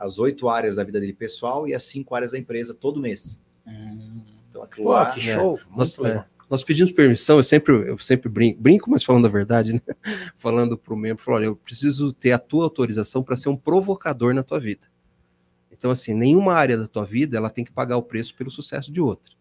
as 0.00 0.18
oito 0.18 0.48
áreas 0.48 0.76
da 0.76 0.82
vida 0.82 0.98
dele 0.98 1.12
pessoal 1.12 1.68
e 1.68 1.74
as 1.74 1.82
cinco 1.82 2.14
áreas 2.14 2.32
da 2.32 2.38
empresa 2.38 2.72
todo 2.72 2.98
mês. 2.98 3.38
Então, 4.48 4.62
aquilo 4.62 4.86
Pô, 4.86 4.92
lá, 4.92 5.10
que 5.10 5.20
é. 5.20 5.34
show. 5.34 5.60
Nós, 5.76 5.98
Muito 5.98 6.02
legal. 6.02 6.22
é, 6.22 6.26
nós 6.48 6.64
pedimos 6.64 6.90
permissão, 6.90 7.36
eu 7.36 7.44
sempre, 7.44 7.74
eu 7.74 7.98
sempre 7.98 8.30
brinco, 8.30 8.60
brinco, 8.60 8.90
mas 8.90 9.04
falando 9.04 9.26
a 9.26 9.30
verdade, 9.30 9.74
né? 9.74 9.80
Falando 10.38 10.76
para 10.76 10.94
o 10.94 10.96
membro, 10.96 11.22
falo, 11.22 11.36
olha, 11.36 11.44
eu 11.44 11.54
preciso 11.54 12.14
ter 12.14 12.32
a 12.32 12.38
tua 12.38 12.64
autorização 12.64 13.22
para 13.22 13.36
ser 13.36 13.50
um 13.50 13.56
provocador 13.56 14.34
na 14.34 14.42
tua 14.42 14.58
vida. 14.58 14.88
Então, 15.70 15.90
assim, 15.90 16.14
nenhuma 16.14 16.54
área 16.54 16.78
da 16.78 16.88
tua 16.88 17.04
vida 17.04 17.36
ela 17.36 17.50
tem 17.50 17.64
que 17.64 17.70
pagar 17.70 17.98
o 17.98 18.02
preço 18.02 18.34
pelo 18.34 18.50
sucesso 18.50 18.90
de 18.90 19.00
outra. 19.02 19.34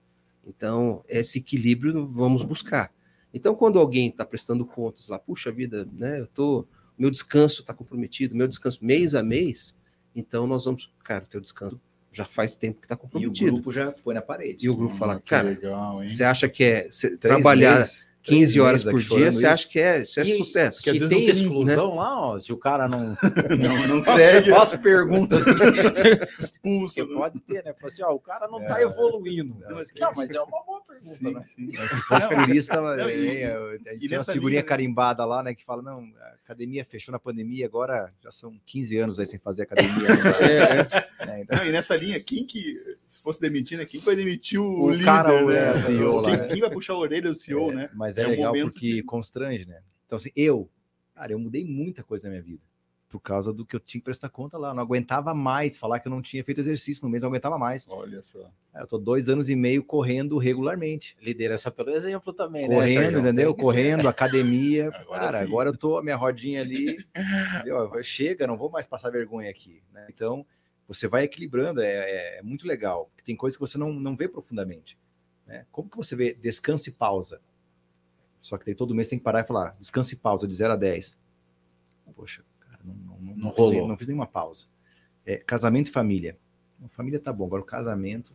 Então, 0.46 1.04
esse 1.08 1.40
equilíbrio 1.40 2.06
vamos 2.06 2.44
buscar. 2.44 2.92
Então, 3.34 3.56
quando 3.56 3.80
alguém 3.80 4.10
está 4.10 4.26
prestando 4.26 4.66
contas 4.66 5.08
lá, 5.08 5.18
puxa 5.18 5.52
vida, 5.52 5.88
né? 5.94 6.20
Eu 6.20 6.28
tô, 6.28 6.68
meu 6.98 7.10
descanso 7.10 7.62
está 7.62 7.74
comprometido, 7.74 8.36
meu 8.36 8.48
descanso 8.48 8.84
mês 8.84 9.16
a 9.16 9.24
mês, 9.24 9.79
então 10.20 10.46
nós 10.46 10.66
vamos, 10.66 10.92
cara, 11.04 11.26
teu 11.26 11.42
descanso 11.42 11.80
já 12.12 12.26
faz 12.26 12.56
tempo 12.56 12.80
que 12.80 12.86
está 12.86 12.96
e 12.96 12.98
o 12.98 13.00
comprometido. 13.00 13.52
grupo 13.52 13.72
já 13.72 13.92
põe 13.92 14.16
na 14.16 14.22
parede. 14.22 14.66
E 14.66 14.70
o 14.70 14.76
grupo 14.76 14.96
fala, 14.96 15.20
que 15.20 15.30
cara, 15.30 15.50
legal, 15.50 16.04
hein? 16.04 16.10
você 16.10 16.24
acha 16.24 16.50
que 16.50 16.64
é 16.64 16.90
trabalhar 17.20 17.76
meses, 17.78 18.12
15 18.30 18.54
três 18.54 18.58
horas 18.58 18.84
por 18.84 19.00
dia, 19.00 19.32
você 19.32 19.38
isso. 19.40 19.48
acha 19.48 19.68
que 19.68 19.80
é, 19.80 20.02
isso 20.02 20.20
é 20.20 20.24
E- 20.24 20.38
sucesso? 20.38 20.82
que 20.84 20.90
às 20.90 20.96
e 20.96 21.00
vezes 21.00 21.10
tem 21.18 21.26
não 21.28 21.34
tem, 21.34 21.44
exclusão 21.44 21.96
lá, 21.96 22.22
ó, 22.32 22.40
se 22.40 22.54
o 22.54 22.58
cara 22.58 22.88
não. 22.88 23.18
Não, 23.60 23.88
não 23.88 24.04
Faço- 24.04 24.18
segue. 24.18 24.50
Faço 24.52 24.80
perguntas. 24.80 25.42
Expulso, 26.40 26.96
Porque 26.96 27.14
né? 27.14 27.20
pode 27.20 27.40
ter, 27.42 27.64
né? 27.64 27.74
Assim, 27.84 28.04
ó, 28.04 28.12
o 28.14 28.20
cara 28.20 28.48
não 28.48 28.60
tá 28.66 28.80
É. 28.80 28.84
evoluindo. 28.84 29.56
Não, 29.68 29.76
mas 29.76 29.92
Não, 30.00 30.12
mas 30.16 30.32
é 30.32 30.40
uma 30.42 30.64
boa 30.66 30.82
pergunta, 30.88 31.16
Sim, 31.16 31.34
né? 31.34 31.44
sim. 31.56 31.72
Mas 31.78 31.92
se 31.92 32.02
fosse 32.02 32.28
por 32.30 32.50
isso, 32.50 32.70
tava, 32.70 32.96
Não, 32.96 33.10
e- 33.10 33.28
é, 33.38 33.42
é, 33.44 33.56
a 33.90 33.94
gente 33.94 34.06
e 34.06 34.10
tem 34.10 34.18
uma 34.18 34.24
figurinha 34.24 34.50
linha, 34.50 34.62
né? 34.62 34.68
carimbada 34.68 35.26
lá, 35.26 35.44
né? 35.44 35.54
Que 35.54 35.64
fala, 35.66 35.82
não, 35.82 36.00
a 36.22 36.28
academia 36.46 36.86
fechou 36.86 37.12
na 37.12 37.20
pandemia, 37.20 37.66
agora 37.66 38.12
já 38.24 38.32
são 38.32 38.54
15 38.66 38.98
anos 38.98 39.20
aí 39.20 39.26
sem 39.26 39.40
fazer 39.40 39.64
academia. 39.64 40.08
né? 40.10 41.40
então, 41.42 41.58
Não, 41.58 41.66
e 41.66 41.72
nessa 41.72 41.96
linha, 41.96 42.20
quem 42.20 42.46
que, 42.46 42.78
se 43.08 43.22
fosse 43.22 43.40
demitir, 43.42 43.78
né? 43.78 43.86
Quem 43.86 44.00
vai 44.02 44.16
demitir 44.16 44.60
o, 44.60 44.84
O 44.84 44.92
líder, 44.92 45.06
cara, 45.06 45.46
né? 45.46 45.68
é, 45.68 45.72
o 45.72 45.76
CEO 45.76 46.22
lá, 46.22 46.30
quem, 46.30 46.38
né? 46.38 46.48
quem 46.48 46.60
vai 46.62 46.70
puxar 46.70 46.94
a 46.94 46.98
orelha 46.98 47.30
do 47.30 47.36
CEO, 47.36 47.72
né? 47.72 47.90
Mas 47.94 48.18
é, 48.22 48.24
É 48.24 48.28
um 48.28 48.32
legal 48.32 48.54
porque 48.54 48.96
de- 48.96 49.04
constrange, 49.04 49.66
né? 49.68 49.82
Então, 50.06 50.16
assim, 50.18 50.32
eu, 50.36 50.70
cara, 51.14 51.32
eu 51.34 51.40
mudei 51.40 51.64
muita 51.66 52.04
coisa 52.04 52.28
na 52.28 52.32
minha 52.32 52.44
vida. 52.44 52.62
Por 53.10 53.20
causa 53.20 53.52
do 53.52 53.66
que 53.66 53.76
eu 53.76 53.80
tinha 53.80 54.00
que 54.00 54.06
prestar 54.06 54.30
conta 54.30 54.56
lá. 54.56 54.70
Eu 54.70 54.76
não 54.76 54.84
aguentava 54.84 55.34
mais 55.34 55.78
falar 55.80 56.00
que 56.00 56.08
eu 56.08 56.12
não 56.12 56.22
tinha 56.22 56.44
feito 56.44 56.60
exercício 56.60 57.04
no 57.04 57.10
mês, 57.10 57.24
eu 57.24 57.28
não 57.28 57.32
aguentava 57.34 57.58
mais. 57.58 57.88
Olha 57.90 58.22
só. 58.22 58.52
Eu 58.76 58.86
tô 58.86 59.00
dois 59.00 59.30
anos 59.30 59.50
e 59.50 59.56
meio 59.56 59.84
correndo 59.84 60.38
regularmente. 60.38 61.18
Liderança 61.20 61.72
pelo 61.72 61.90
exemplo 61.90 62.32
também, 62.32 62.68
né? 62.70 62.76
Correndo, 62.76 63.18
entendeu? 63.20 63.56
Que. 63.56 63.62
Correndo, 63.64 64.08
academia. 64.08 64.90
Agora 64.94 65.20
cara, 65.22 65.38
sim. 65.40 65.44
agora 65.44 65.70
eu 65.70 65.78
tô, 65.78 65.98
a 65.98 66.04
minha 66.04 66.16
rodinha 66.16 66.62
ali. 66.62 66.98
entendeu? 67.16 67.92
Chega, 68.04 68.46
não 68.46 68.56
vou 68.58 68.70
mais 68.70 68.86
passar 68.86 69.10
vergonha 69.10 69.50
aqui. 69.50 69.82
né? 69.92 70.06
Então, 70.10 70.46
você 70.88 71.08
vai 71.08 71.24
equilibrando, 71.24 71.82
é, 71.82 71.88
é- 71.92 72.40
é 72.40 72.44
muito 72.44 72.68
legal. 72.68 73.10
Tem 73.26 73.36
coisas 73.36 73.58
que 73.58 73.62
você 73.62 73.78
não, 73.80 73.92
não 73.92 74.16
vê 74.16 74.28
profundamente. 74.28 75.00
Né? 75.48 75.66
Como 75.72 75.90
que 75.90 75.98
você 75.98 76.16
vê 76.16 76.32
descanso 76.34 76.90
e 76.90 76.92
pausa? 76.92 77.42
Só 78.42 78.58
que 78.58 78.66
daí 78.66 78.76
todo 78.76 78.96
mês 78.96 79.08
tem 79.08 79.20
que 79.20 79.24
parar 79.24 79.42
e 79.42 79.44
falar 79.44 79.76
descanso 79.80 80.14
e 80.14 80.18
pausa 80.18 80.48
de 80.48 80.54
0 80.54 80.74
a 80.74 80.76
10. 80.76 81.18
Poxa, 82.16 82.44
cara, 82.60 82.80
não, 82.84 82.94
não, 82.96 83.18
não, 83.22 83.36
Não 83.36 83.50
fiz, 83.52 83.58
rolou. 83.58 83.88
não 83.88 83.98
fiz 83.98 84.08
nenhuma 84.08 84.28
pausa. 84.28 84.66
É, 85.26 85.38
casamento 85.38 85.88
e 85.88 85.92
família. 85.92 86.38
A 86.84 86.88
família 86.90 87.20
tá 87.20 87.32
bom, 87.34 87.46
agora 87.46 87.62
o 87.62 87.66
casamento 87.66 88.34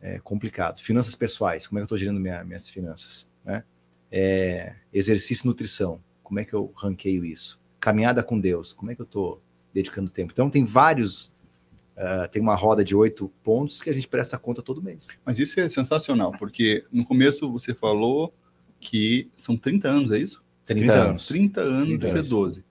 é 0.00 0.18
complicado. 0.18 0.80
Finanças 0.80 1.14
pessoais, 1.14 1.66
como 1.66 1.78
é 1.78 1.80
que 1.80 1.84
eu 1.84 1.88
tô 1.88 1.96
gerando 1.96 2.20
minha- 2.20 2.44
minhas 2.44 2.68
finanças? 2.68 3.26
Né? 3.44 3.64
É, 4.10 4.74
exercício 4.92 5.44
e 5.44 5.48
nutrição, 5.48 6.02
como 6.22 6.38
é 6.40 6.44
que 6.44 6.52
eu 6.54 6.72
ranqueio 6.76 7.24
isso? 7.24 7.60
Caminhada 7.80 8.22
com 8.22 8.38
Deus, 8.38 8.72
como 8.72 8.90
é 8.90 8.94
que 8.94 9.02
eu 9.02 9.06
tô 9.06 9.40
dedicando 9.72 10.10
tempo? 10.10 10.32
Então 10.32 10.50
tem 10.50 10.64
vários, 10.64 11.34
ah, 11.96 12.28
tem 12.28 12.40
uma 12.42 12.54
roda 12.54 12.84
de 12.84 12.94
oito 12.94 13.28
pontos 13.42 13.80
que 13.80 13.88
a 13.90 13.92
gente 13.92 14.06
presta 14.08 14.38
conta 14.38 14.62
todo 14.62 14.82
mês. 14.82 15.08
Mas 15.24 15.38
isso 15.38 15.58
é 15.58 15.68
sensacional, 15.68 16.32
porque 16.38 16.84
no 16.92 17.04
começo 17.06 17.50
você 17.50 17.72
falou 17.74 18.34
que 18.82 19.30
são 19.36 19.56
30 19.56 19.88
anos, 19.88 20.10
é 20.10 20.18
isso? 20.18 20.42
30 20.66 20.92
anos. 20.92 21.28
30 21.28 21.60
anos 21.60 21.86
30 21.88 22.06
de 22.06 22.12
anos. 22.12 22.28
C12. 22.28 22.64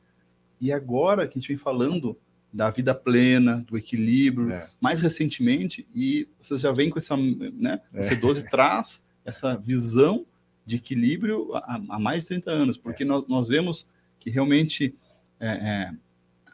E 0.59 0.71
agora 0.71 1.25
que 1.27 1.37
a 1.37 1.41
gente 1.41 1.47
vem 1.47 1.57
falando 1.57 2.17
da 2.53 2.69
vida 2.69 2.93
plena, 2.93 3.63
do 3.67 3.77
equilíbrio, 3.77 4.51
É. 4.51 4.67
mais 4.79 4.99
recentemente, 4.99 5.87
e 5.95 6.27
vocês 6.41 6.59
já 6.61 6.71
vêm 6.73 6.89
com 6.89 6.99
essa, 6.99 7.15
né? 7.15 7.79
O 7.93 7.99
É. 7.99 8.01
C12 8.01 8.43
traz 8.49 9.01
essa 9.23 9.55
visão 9.55 10.25
de 10.65 10.75
equilíbrio 10.75 11.55
há, 11.55 11.81
há 11.89 11.99
mais 11.99 12.23
de 12.23 12.29
30 12.29 12.51
anos, 12.51 12.77
porque 12.77 13.05
nós, 13.05 13.25
nós 13.27 13.47
vemos 13.47 13.89
que 14.19 14.29
realmente 14.29 14.93
é, 15.39 15.47
é, 15.47 15.91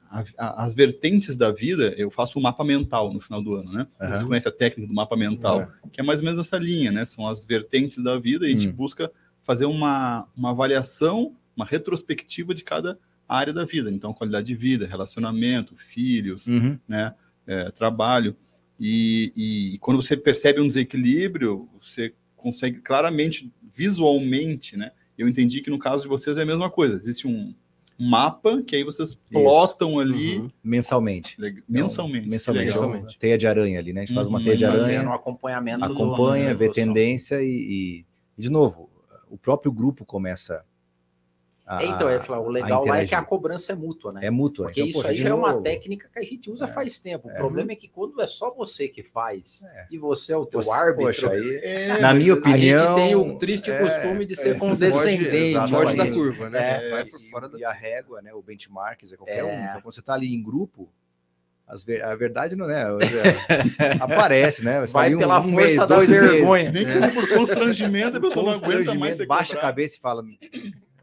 a- 0.10 0.24
a- 0.38 0.64
as 0.66 0.74
vertentes 0.74 1.36
da 1.36 1.52
vida, 1.52 1.94
eu 1.98 2.10
faço 2.10 2.40
um 2.40 2.42
mapa 2.42 2.64
mental 2.64 3.12
no 3.14 3.20
final 3.20 3.42
do 3.42 3.54
ano, 3.56 3.74
né? 3.74 3.88
Vocês 4.00 4.20
Aham. 4.20 4.28
conhecem 4.30 4.50
a 4.50 4.56
técnica 4.56 4.88
do 4.88 4.94
mapa 4.96 5.18
mental, 5.18 5.68
que 5.92 6.00
é 6.00 6.04
mais 6.04 6.22
ou 6.22 6.26
menos 6.26 6.40
essa 6.40 6.58
linha, 6.58 6.90
né? 6.92 7.06
São 7.06 7.28
as 7.28 7.44
vertentes 7.44 8.02
da 8.02 8.18
vida 8.18 8.48
e 8.48 8.50
a 8.50 8.58
gente 8.58 8.70
Hum. 8.70 8.72
busca 8.72 9.12
fazer 9.48 9.66
uma, 9.66 10.28
uma 10.36 10.52
avaliação, 10.52 11.34
uma 11.56 11.66
retrospectiva 11.66 12.54
de 12.54 12.64
cada 12.64 13.00
área 13.28 13.52
da 13.54 13.66
vida. 13.66 13.90
Então, 13.90 14.14
qualidade 14.14 14.46
de 14.46 14.54
vida, 14.56 14.86
relacionamento, 14.86 15.76
filhos, 15.76 16.46
Uhum. 16.48 16.78
né, 16.88 17.14
é, 17.48 17.72
trabalho. 17.72 18.36
E, 18.80 19.32
e 19.74 19.78
quando 19.80 20.02
você 20.02 20.16
percebe 20.16 20.62
um 20.62 20.68
desequilíbrio, 20.68 21.68
você 21.82 22.14
consegue 22.36 22.80
claramente, 22.82 23.52
visualmente, 23.64 24.78
né? 24.78 24.92
Eu 25.18 25.28
entendi 25.28 25.62
que 25.62 25.70
no 25.72 25.80
caso 25.80 26.04
de 26.04 26.10
vocês 26.10 26.38
é 26.38 26.44
a 26.44 26.46
mesma 26.46 26.70
coisa. 26.70 26.96
Existe 26.98 27.28
um 27.28 27.56
mapa 28.00 28.62
que 28.62 28.76
aí 28.76 28.84
vocês 28.84 29.16
plotam 29.16 29.98
ali 29.98 30.38
Uhum. 30.38 30.52
mensalmente. 30.64 31.36
leg- 31.42 31.64
mensalmente. 31.68 32.28
Mensalmente. 32.30 32.66
Legal. 32.68 32.84
Mensalmente. 32.90 33.18
Teia 33.18 33.38
de 33.38 33.48
aranha 33.48 33.80
ali, 33.80 33.92
né? 33.94 34.02
A 34.02 34.06
gente 34.06 34.14
faz 34.14 34.28
uma 34.28 34.38
Uhum. 34.38 34.44
teia 34.44 34.56
de 34.58 34.66
Fazendo 34.66 34.84
aranha, 34.84 35.10
um 35.10 35.14
acompanhamento. 35.14 35.80
do- 35.80 35.86
acompanha, 35.94 36.46
da 36.50 36.54
vê 36.54 36.66
evolução. 36.66 36.84
tendência 36.94 37.42
e, 37.42 37.48
e- 37.50 38.06
e, 38.38 38.42
de 38.42 38.52
novo, 38.52 38.92
o 39.30 39.38
próprio 39.38 39.72
grupo 39.72 40.06
começa 40.06 40.66
a. 41.66 41.84
É, 41.84 41.88
Então, 41.88 42.08
falar, 42.24 42.40
o 42.40 42.50
legal 42.50 42.86
lá 42.86 43.02
é 43.02 43.06
que 43.06 43.14
a 43.14 43.22
cobrança 43.22 43.74
é 43.74 43.76
mútua, 43.76 44.14
né? 44.14 44.26
É 44.26 44.30
mútua. 44.30 44.68
Porque 44.68 44.80
então, 44.80 44.90
isso 44.90 45.00
poxa, 45.00 45.10
aí 45.12 45.16
já 45.18 45.30
é 45.30 45.34
uma 45.34 45.62
técnica 45.62 46.10
que 46.12 46.18
a 46.20 46.24
gente 46.24 46.50
usa 46.50 46.66
faz 46.66 46.98
tempo. 46.98 47.28
O 47.28 47.34
problema 47.36 47.74
é 47.74 47.76
que 47.76 47.90
quando 47.90 48.22
é 48.22 48.26
só 48.26 48.52
você 48.54 48.88
que 48.88 49.04
faz 49.04 49.64
É. 49.66 49.88
e 49.92 49.98
você 49.98 50.32
é 50.32 50.38
o 50.38 50.46
teu 50.46 50.62
você- 50.62 50.72
árbitro, 50.72 51.06
Poxa, 51.08 51.30
aí, 51.30 51.56
É, 51.62 52.00
na 52.00 52.14
minha 52.14 52.34
a 52.34 52.38
opinião. 52.38 52.80
gente 52.80 52.96
tem 52.96 53.16
o 53.16 53.38
triste 53.38 53.70
é, 53.70 53.80
costume 53.80 54.26
de 54.26 54.36
ser 54.38 54.56
é, 54.56 54.60
condescendente. 54.60 55.54
foge- 55.60 55.74
Foge 55.74 55.96
da 55.98 56.10
curva, 56.12 56.50
né? 56.50 56.88
É, 56.88 56.90
Vai 56.90 57.02
e, 57.02 57.10
por 57.12 57.22
fora 57.30 57.50
da 57.50 57.58
e 57.60 57.66
a 57.66 57.72
régua, 57.74 58.22
né? 58.22 58.34
O 58.34 58.42
benchmark 58.42 59.04
é 59.04 59.18
qualquer 59.18 59.40
É. 59.40 59.44
um. 59.44 59.66
Então, 59.66 59.82
quando 59.82 59.94
você 59.94 60.00
está 60.00 60.14
ali 60.14 60.34
em 60.34 60.42
grupo, 60.42 60.90
ver- 61.86 62.04
a 62.04 62.16
verdade 62.16 62.56
não 62.56 62.70
é. 62.70 62.84
é, 62.84 63.92
aparece, 64.00 64.64
né? 64.64 64.80
Você 64.80 64.94
tá 64.94 65.00
Vai 65.00 65.14
um- 65.16 65.20
pela 65.20 65.40
um 65.40 65.44
força 65.44 65.56
mês, 65.56 65.78
da 65.78 65.86
dois 65.86 66.10
meses, 66.10 66.30
vergonha. 66.32 66.72
Nem 66.72 66.86
que 66.86 67.14
por 67.14 67.28
constrangimento 67.30 68.18
a 68.18 68.22
pessoa 68.22 68.46
não 68.46 68.54
aguenta 68.54 68.96
mais 68.96 69.26
baixa 69.26 69.58
a 69.58 69.62
cabeça 69.62 69.98
e 69.98 70.00
fala. 70.00 70.24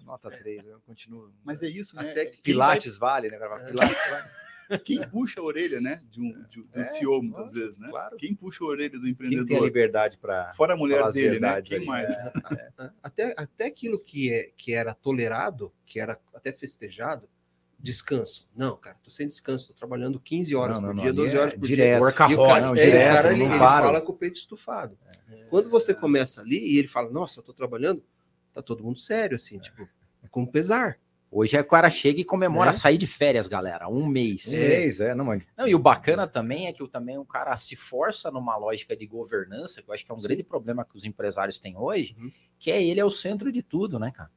Nota 0.04 0.30
3, 0.30 0.66
eu 0.66 0.80
continuo. 0.86 1.30
Mas 1.44 1.62
é 1.62 1.66
isso, 1.68 1.96
né? 1.96 2.10
Até 2.10 2.26
que- 2.26 2.40
Pilates 2.42 2.96
vale, 2.96 3.28
né? 3.30 3.36
É. 3.40 3.58
Pilates 3.70 4.10
vale. 4.10 4.22
vai- 4.68 4.78
Quem 4.82 5.06
puxa 5.08 5.40
a 5.40 5.44
orelha, 5.44 5.78
né? 5.80 6.00
De 6.10 6.20
um, 6.20 6.32
de, 6.48 6.62
do 6.62 6.80
É, 6.80 6.84
CEO, 6.88 7.22
muitas 7.22 7.40
lógico, 7.52 7.60
vezes, 7.60 7.78
né? 7.78 7.88
claro. 7.90 8.16
Quem 8.16 8.34
puxa 8.34 8.64
a 8.64 8.66
orelha 8.66 8.88
do 8.90 9.02
Quem 9.02 9.02
tem 9.02 9.08
a 9.10 9.12
empreendedor? 9.12 9.64
liberdade 9.64 10.16
para. 10.18 10.54
Fora 10.56 10.72
a 10.72 10.76
mulher 10.76 11.06
dele, 11.12 11.38
né? 11.38 11.60
Quem 11.60 11.76
ali, 11.78 11.86
mais? 11.86 12.10
É, 12.10 12.90
Até, 13.02 13.34
até 13.36 13.66
aquilo 13.66 13.98
que, 13.98 14.32
é, 14.32 14.50
que 14.56 14.72
era 14.72 14.94
tolerado, 14.94 15.70
que 15.84 16.00
era 16.00 16.18
até 16.34 16.50
festejado, 16.52 17.28
descanso. 17.84 18.48
Não, 18.56 18.76
cara, 18.76 18.96
tô 19.02 19.10
sem 19.10 19.28
descanso, 19.28 19.68
tô 19.68 19.74
trabalhando 19.74 20.18
15 20.18 20.56
horas 20.56 20.76
Não, 20.76 20.82
não, 20.82 20.88
por 20.88 20.94
não, 20.96 21.02
dia, 21.02 21.10
ali 21.12 21.16
12 21.16 21.36
é 21.36 21.40
horas 21.40 21.54
por 21.54 21.60
direto. 21.66 21.88
dia. 21.90 22.00
Workaholic. 22.00 22.40
O 22.40 22.46
cara, 22.46 22.60
Não, 22.62 22.68
é, 22.68 22.72
o 22.72 22.74
direto, 22.74 23.14
cara, 23.14 23.28
não 23.28 23.34
ele, 23.36 23.44
ele 23.44 23.58
fala 23.58 24.00
com 24.00 24.12
o 24.12 24.16
peito 24.16 24.36
estufado. 24.36 24.98
Quando 25.50 25.68
você 25.70 25.94
começa 25.94 26.40
ali 26.40 26.58
e 26.58 26.78
ele 26.78 26.88
fala, 26.88 27.10
nossa, 27.10 27.42
tô 27.42 27.52
trabalhando, 27.52 28.02
tá 28.52 28.62
todo 28.62 28.82
mundo 28.82 28.98
sério, 28.98 29.36
assim, 29.36 29.58
tipo, 29.58 29.86
com 30.30 30.44
pesar. 30.46 30.98
Hoje 31.30 31.56
é 31.56 31.60
o 31.60 31.64
cara 31.66 31.90
chega 31.90 32.20
e 32.20 32.24
comemora 32.24 32.70
Né? 32.70 32.76
sair 32.76 32.96
de 32.96 33.08
férias, 33.08 33.48
galera. 33.48 33.88
Um 33.88 34.06
mês. 34.06 34.42
Seis, 34.42 35.00
é, 35.00 35.14
não, 35.16 35.24
mas 35.24 35.42
Não, 35.58 35.66
e 35.66 35.74
o 35.74 35.78
bacana 35.80 36.28
também 36.28 36.68
é 36.68 36.72
que 36.72 36.80
o, 36.82 36.86
também 36.88 37.18
o 37.18 37.24
cara 37.24 37.56
se 37.56 37.74
força 37.74 38.30
numa 38.30 38.56
lógica 38.56 38.96
de 38.96 39.04
governança, 39.04 39.82
que 39.82 39.90
eu 39.90 39.94
acho 39.94 40.06
que 40.06 40.12
é 40.12 40.14
um 40.14 40.20
grande 40.20 40.44
problema 40.44 40.84
que 40.84 40.96
os 40.96 41.04
empresários 41.04 41.58
têm 41.58 41.76
hoje, 41.76 42.14
Uhum. 42.18 42.30
que 42.58 42.70
é 42.70 42.80
ele 42.82 43.00
é 43.00 43.04
o 43.04 43.10
centro 43.10 43.50
de 43.50 43.62
tudo, 43.62 43.98
né, 43.98 44.12
cara? 44.12 44.30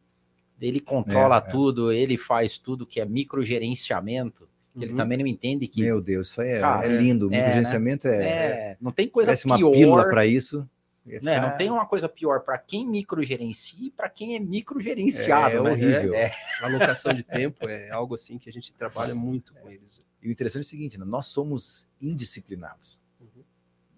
Ele 0.59 0.79
controla 0.79 1.35
É, 1.35 1.38
é. 1.39 1.51
tudo, 1.51 1.91
ele 1.91 2.17
faz 2.17 2.57
tudo 2.57 2.85
que 2.85 2.99
é 2.99 3.05
microgerenciamento. 3.05 4.47
que 4.77 4.84
Ele 4.84 4.91
Uhum. 4.91 4.97
também 4.97 5.17
não 5.17 5.25
entende 5.27 5.67
que 5.67 5.81
meu 5.81 5.99
Deus, 6.01 6.27
isso 6.29 6.41
aí 6.41 6.49
é, 6.49 6.59
Cara, 6.59 6.85
é 6.85 6.97
lindo. 6.97 7.27
O 7.29 7.34
é, 7.34 7.38
microgerenciamento 7.38 8.07
é, 8.07 8.23
é, 8.23 8.77
não 8.79 8.91
tem 8.91 9.07
coisa 9.07 9.29
parece 9.29 9.45
uma 9.45 9.57
pior. 9.57 9.71
pílula 9.71 10.03
para 10.09 10.25
isso. 10.25 10.69
Né? 11.05 11.19
ficar- 11.19 11.41
Não 11.49 11.57
tem 11.57 11.69
uma 11.71 11.85
coisa 11.85 12.07
pior 12.09 12.41
para 12.41 12.57
quem 12.57 12.85
microgerencia 12.88 13.88
e 13.88 13.89
para 13.91 14.09
quem 14.09 14.35
é 14.35 14.39
microgerenciado. 14.39 15.55
É 15.57 15.61
né? 15.63 15.71
horrível. 15.71 16.13
É, 16.13 16.31
Alocação 16.61 17.13
de 17.13 17.23
tempo 17.23 17.67
é 17.67 17.89
algo 17.91 18.13
assim 18.15 18.38
que 18.38 18.49
a 18.49 18.53
gente 18.53 18.73
trabalha 18.73 19.15
muito 19.15 19.53
com 19.53 19.69
eles. 19.69 20.05
E 20.21 20.27
o 20.27 20.31
interessante 20.31 20.63
é 20.63 20.65
o 20.65 20.69
seguinte, 20.69 20.99
né? 20.99 21.05
nós 21.05 21.27
somos 21.27 21.88
indisciplinados. 22.01 22.99
Uhum. 23.21 23.43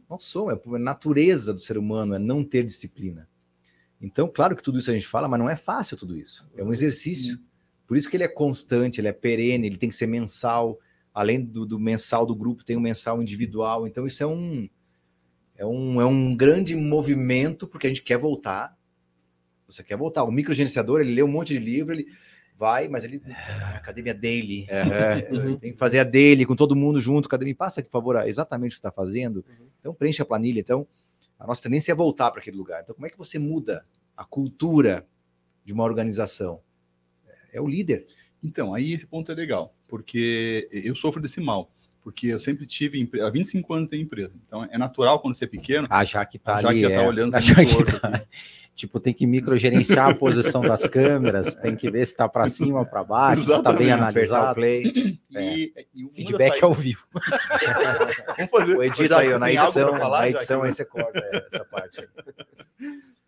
Nós 0.09 0.23
somos, 0.23 0.53
é 0.53 0.75
a 0.75 0.79
natureza 0.79 1.53
do 1.53 1.59
ser 1.59 1.77
humano 1.77 2.13
é 2.15 2.19
não 2.19 2.43
ter 2.43 2.63
disciplina. 2.63 3.27
Então, 4.01 4.31
claro 4.33 4.55
que 4.55 4.63
tudo 4.63 4.79
isso 4.79 4.89
a 4.89 4.93
gente 4.93 5.07
fala, 5.07 5.27
mas 5.27 5.39
não 5.39 5.49
é 5.49 5.55
fácil 5.55 5.97
tudo 5.97 6.17
isso. 6.17 6.47
É 6.55 6.63
um 6.63 6.71
exercício. 6.71 7.39
Por 7.85 7.97
isso 7.97 8.09
que 8.09 8.15
ele 8.15 8.23
é 8.23 8.27
constante, 8.27 9.01
ele 9.01 9.07
é 9.07 9.13
perene, 9.13 9.67
ele 9.67 9.77
tem 9.77 9.89
que 9.89 9.95
ser 9.95 10.07
mensal. 10.07 10.79
Além 11.13 11.43
do, 11.43 11.65
do 11.65 11.79
mensal 11.79 12.25
do 12.25 12.35
grupo, 12.35 12.63
tem 12.63 12.77
o 12.77 12.81
mensal 12.81 13.21
individual. 13.21 13.87
Então, 13.87 14.05
isso 14.05 14.23
é 14.23 14.27
um, 14.27 14.69
é 15.55 15.65
um, 15.65 15.99
é 15.99 16.05
um 16.05 16.35
grande 16.35 16.75
movimento, 16.75 17.67
porque 17.67 17.87
a 17.87 17.89
gente 17.89 18.03
quer 18.03 18.17
voltar. 18.17 18.77
Você 19.67 19.83
quer 19.83 19.97
voltar. 19.97 20.23
O 20.23 20.31
microgerenciador, 20.31 21.01
ele 21.01 21.13
lê 21.13 21.23
um 21.23 21.27
monte 21.27 21.49
de 21.49 21.59
livro, 21.59 21.93
ele 21.93 22.05
vai, 22.57 22.87
mas 22.87 23.03
ele. 23.03 23.21
Ah, 23.27 23.75
academia 23.75 24.13
daily. 24.13 24.65
É, 24.69 25.27
Uhum. 25.31 25.57
Tem 25.59 25.73
que 25.73 25.77
fazer 25.79 25.99
a 25.99 26.03
dele 26.03 26.45
com 26.45 26.55
todo 26.55 26.75
mundo 26.75 27.01
junto. 27.01 27.27
Cadê? 27.27 27.45
Me 27.45 27.53
passa, 27.53 27.83
por 27.83 27.91
favor, 27.91 28.15
exatamente 28.27 28.69
o 28.69 28.71
que 28.71 28.75
você 28.75 28.79
está 28.79 28.91
fazendo. 28.91 29.43
Uhum. 29.47 29.67
Então, 29.79 29.93
preenche 29.93 30.21
a 30.21 30.25
planilha. 30.25 30.59
Então, 30.59 30.87
a 31.39 31.47
nossa 31.47 31.63
tendência 31.63 31.93
é 31.93 31.95
voltar 31.95 32.29
para 32.31 32.41
aquele 32.41 32.57
lugar. 32.57 32.83
Então, 32.83 32.93
como 32.93 33.07
é 33.07 33.09
que 33.09 33.17
você 33.17 33.39
muda 33.39 33.85
a 34.15 34.25
cultura 34.25 35.07
de 35.63 35.71
uma 35.71 35.85
organização? 35.85 36.61
É 37.53 37.61
o 37.61 37.67
líder. 37.67 38.05
Então, 38.43 38.73
aí 38.73 38.93
esse 38.93 39.07
ponto 39.07 39.31
é 39.31 39.35
legal, 39.35 39.73
porque 39.87 40.69
eu 40.71 40.95
sofro 40.95 41.21
desse 41.21 41.39
mal, 41.39 41.71
porque 42.09 42.25
eu 42.27 42.39
sempre 42.39 42.65
tive, 42.65 43.07
há 43.21 43.29
25 43.29 43.71
anos 43.71 43.87
tem 43.89 44.01
empresa, 44.01 44.33
então 44.47 44.63
é 44.71 44.77
natural 44.79 45.19
quando 45.19 45.35
você 45.35 45.45
é 45.45 45.47
pequeno, 45.47 45.85
A 45.91 46.03
Jaque 46.03 46.39
tá 46.39 46.55
A 46.55 46.61
Jaque 46.63 46.67
ali. 46.67 46.81
já 46.81 46.89
tá 46.89 46.95
é, 47.03 47.07
olhando 47.07 47.35
a 47.37 47.39
Jaque 47.39 47.99
tá- 47.99 48.23
Tipo, 48.75 48.97
tem 48.99 49.13
que 49.13 49.27
microgerenciar 49.27 50.09
a 50.09 50.15
posição 50.15 50.61
das 50.61 50.83
câmeras, 50.87 51.53
tem 51.53 51.75
que 51.75 51.91
ver 51.91 52.07
se 52.07 52.15
tá 52.15 52.27
para 52.29 52.47
cima 52.49 52.79
ou 52.79 52.85
para 52.85 53.03
baixo, 53.03 53.41
se 53.43 53.61
tá 53.61 53.73
bem 53.73 53.87
Exatamente, 53.87 53.91
Apertar 53.91 54.33
o 54.33 54.37
analisado. 54.37 54.55
play. 54.55 54.83
e, 54.85 55.73
e 55.93 56.03
das 56.05 56.15
Feedback 56.15 56.39
saídas- 56.49 56.63
ao 56.63 56.73
vivo. 56.73 57.03
Vamos 58.37 58.51
fazer, 58.51 58.77
O 58.77 58.83
edita 58.83 59.07
Já 59.09 59.19
aí, 59.19 59.37
na 59.37 59.51
edição, 59.51 59.89
falar, 59.97 60.19
na 60.21 60.29
edição 60.29 60.63
aí 60.63 60.71
você 60.71 60.85
corta 60.85 61.19
é, 61.19 61.45
essa 61.45 61.65
parte. 61.65 61.99
aí. 61.99 62.07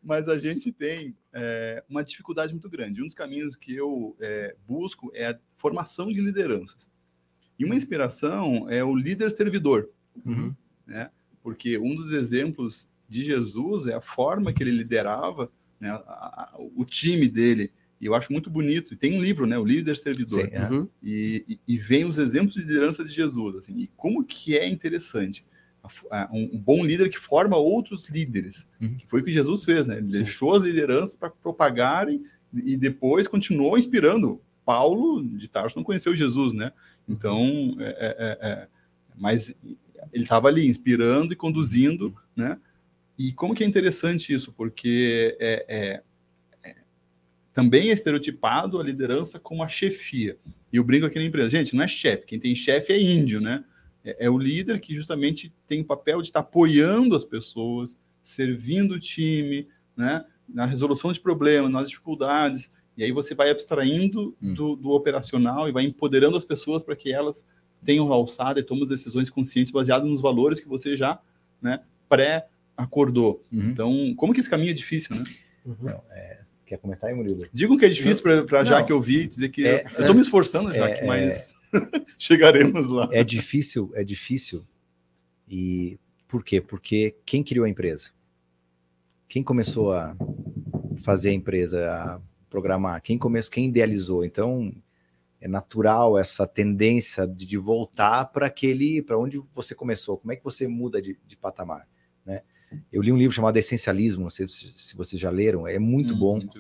mas 0.02 0.30
a 0.30 0.40
gente 0.40 0.72
tem 0.72 1.14
é, 1.34 1.84
uma 1.90 2.02
dificuldade 2.04 2.54
muito 2.54 2.70
grande. 2.70 3.02
Um 3.02 3.06
dos 3.06 3.14
caminhos 3.14 3.58
que 3.58 3.76
eu 3.76 4.16
é, 4.22 4.56
busco 4.66 5.12
é 5.14 5.28
a 5.28 5.40
formação 5.58 6.08
de 6.08 6.22
lideranças. 6.22 6.90
E 7.62 7.66
uma 7.66 7.76
inspiração 7.76 8.68
é 8.70 8.84
o 8.84 8.96
líder 8.96 9.32
servidor, 9.32 9.90
Uhum. 10.26 10.54
porque 11.44 11.78
um 11.78 11.96
dos 11.96 12.12
exemplos 12.12 12.88
de 13.08 13.24
Jesus 13.24 13.86
é 13.88 13.94
a 13.94 14.02
forma 14.02 14.52
que 14.54 14.64
ele 14.64 14.72
liderava 14.72 15.52
né, 15.80 15.90
a- 15.90 15.96
a- 15.98 16.56
o 16.76 16.86
time 16.86 17.28
dele. 17.28 17.72
E 18.00 18.06
eu 18.06 18.14
acho 18.16 18.32
muito 18.32 18.50
bonito. 18.50 18.94
E 18.94 18.98
tem 18.98 19.18
um 19.18 19.22
livro, 19.22 19.46
né, 19.48 19.58
o 19.58 19.66
líder 19.66 19.96
servidor. 19.98 20.42
Sim, 20.46 20.50
é. 20.52 20.70
Uhum. 20.70 20.88
e, 21.04 21.44
e- 21.48 21.60
e 21.68 21.78
vem 21.78 22.04
os 22.04 22.18
exemplos 22.20 22.54
de 22.56 22.62
liderança 22.62 23.04
de 23.04 23.10
Jesus, 23.12 23.56
assim, 23.58 23.78
e 23.80 23.88
como 23.98 24.24
que 24.24 24.58
é 24.58 24.68
interessante 24.68 25.44
A 26.14 26.30
um, 26.32 26.44
um 26.54 26.60
bom 26.60 26.86
líder 26.86 27.10
que 27.10 27.18
forma 27.18 27.58
outros 27.58 28.08
líderes, 28.10 28.68
Uhum. 28.80 28.96
que 28.98 29.08
foi 29.08 29.22
o 29.22 29.24
que 29.24 29.32
Jesus 29.32 29.64
fez, 29.64 29.88
né? 29.88 29.98
Ele 29.98 30.12
deixou 30.12 30.54
as 30.56 30.62
lideranças 30.62 31.16
para 31.16 31.32
propagarem 31.32 32.24
e 32.54 32.78
depois 32.78 33.28
continuou 33.28 33.76
inspirando. 33.80 34.40
Paulo 34.64 35.24
de 35.24 35.48
Tarso 35.48 35.76
não 35.78 35.84
conheceu 35.84 36.16
Jesus, 36.16 36.54
né? 36.54 36.72
Então, 37.12 37.76
é, 37.80 37.84
é, 37.84 38.16
é, 38.18 38.50
é, 38.50 38.68
mas 39.16 39.56
ele 40.12 40.24
estava 40.24 40.48
ali 40.48 40.68
inspirando 40.68 41.34
e 41.34 41.36
conduzindo, 41.36 42.16
né? 42.36 42.58
E 43.18 43.32
como 43.34 43.54
que 43.54 43.64
é 43.64 43.68
interessante 43.68 44.34
isso, 44.34 44.52
porque 44.54 45.38
é, 45.40 45.66
é- 45.68 46.04
é- 46.64 46.76
também 47.54 47.90
é 47.90 47.94
estereotipado 47.94 48.80
a 48.80 48.84
liderança 48.84 49.40
como 49.40 49.62
a 49.62 49.68
chefia. 49.68 50.38
E 50.72 50.78
eu 50.78 50.84
brinco 50.84 51.06
aqui 51.06 51.20
na 51.20 51.26
empresa, 51.26 51.50
gente, 51.50 51.76
não 51.76 51.84
é 51.84 51.88
chefe, 51.88 52.26
quem 52.26 52.40
tem 52.40 52.56
chefe 52.56 52.94
é 52.94 53.02
índio, 53.02 53.42
né? 53.42 53.64
É, 54.04 54.28
o 54.30 54.38
líder 54.38 54.80
que 54.80 54.96
justamente 54.96 55.54
tem 55.68 55.82
o 55.82 55.86
papel 55.86 56.22
de 56.22 56.30
estar 56.30 56.40
apoiando 56.40 57.16
as 57.16 57.24
pessoas, 57.24 58.00
servindo 58.22 58.94
o 58.94 59.00
time, 59.00 59.68
né? 59.96 60.26
Na 60.50 60.66
resolução 60.66 61.14
de 61.14 61.20
problemas, 61.20 61.70
nas 61.70 61.90
dificuldades. 61.90 62.74
E 63.02 63.06
aí 63.06 63.12
você 63.12 63.34
vai 63.34 63.50
abstraindo 63.50 64.36
Hum. 64.40 64.54
do, 64.54 64.76
do 64.76 64.92
operacional 64.92 65.68
e 65.68 65.72
vai 65.72 65.84
empoderando 65.86 66.38
as 66.38 66.46
pessoas 66.46 66.84
para 66.84 66.96
que 66.96 67.12
elas 67.12 67.44
tenham 67.84 68.14
alçada 68.14 68.60
e 68.60 68.64
tomem 68.64 68.88
decisões 68.88 69.28
conscientes 69.28 69.72
baseadas 69.72 70.08
nos 70.08 70.22
valores 70.22 70.60
que 70.60 70.68
você 70.68 70.96
já 70.96 71.20
né, 71.60 71.80
pré-acordou. 72.08 73.44
Uhum. 73.52 73.70
Então, 73.70 74.14
como 74.16 74.34
que 74.36 74.40
esse 74.40 74.50
caminho 74.50 74.70
é 74.70 74.74
difícil, 74.74 75.16
né? 75.16 75.24
Uhum. 75.66 75.92
Quer 76.64 76.78
comentar 76.78 77.10
aí, 77.10 77.16
Murilo? 77.16 77.40
Digam 77.52 77.76
que 77.76 77.86
é 77.86 77.90
difícil 77.90 78.24
para 78.24 78.60
Não. 78.60 78.66
Jaque 78.66 78.94
ouvir, 78.94 79.28
dizer 79.28 79.50
que 79.50 79.66
É, 79.66 79.84
eu 79.96 80.02
estou 80.02 80.14
me 80.14 80.22
esforçando, 80.22 80.72
Jaque, 80.72 81.02
é, 81.02 81.06
mas 81.08 81.56
chegaremos 82.20 82.88
lá. 82.90 83.10
É 83.12 83.24
difícil, 83.24 83.92
é 83.96 84.04
difícil. 84.04 84.64
E 85.50 86.00
por 86.28 86.44
quê? 86.46 86.62
Porque 86.62 87.16
quem 87.26 87.44
criou 87.44 87.66
a 87.66 87.70
empresa? 87.70 88.12
Quem 89.28 89.42
começou 89.42 89.92
a 89.92 90.16
fazer 91.04 91.30
a 91.30 91.34
empresa, 91.34 91.90
a 91.90 92.22
programar? 92.52 93.02
Quem 93.02 93.18
começou, 93.18 93.52
quem 93.52 93.68
idealizou? 93.70 94.24
Então, 94.24 94.72
é 95.40 95.48
natural 95.48 96.20
essa 96.20 96.46
tendência 96.46 97.26
de, 97.26 97.48
de 97.48 97.58
voltar 97.58 98.26
para 98.26 98.46
aquele, 98.46 99.02
para 99.02 99.18
onde 99.18 99.42
você 99.56 99.74
começou. 99.74 100.18
Como 100.18 100.32
é 100.32 100.36
que 100.36 100.44
você 100.44 100.68
muda 100.68 101.02
de, 101.02 101.18
de 101.26 101.36
patamar, 101.36 101.88
né? 102.24 102.44
Eu 102.92 103.02
li 103.02 103.12
um 103.12 103.18
livro 103.18 103.36
chamado 103.36 103.58
Essencialismo, 103.58 104.24
não 104.24 104.30
sei 104.30 104.48
se, 104.48 104.74
se 104.78 104.96
vocês 104.96 105.20
já 105.20 105.30
leram, 105.30 105.68
é 105.68 105.80
muito 105.80 106.14
Hum, 106.14 106.20
bom 106.20 106.34
Muito 106.36 106.60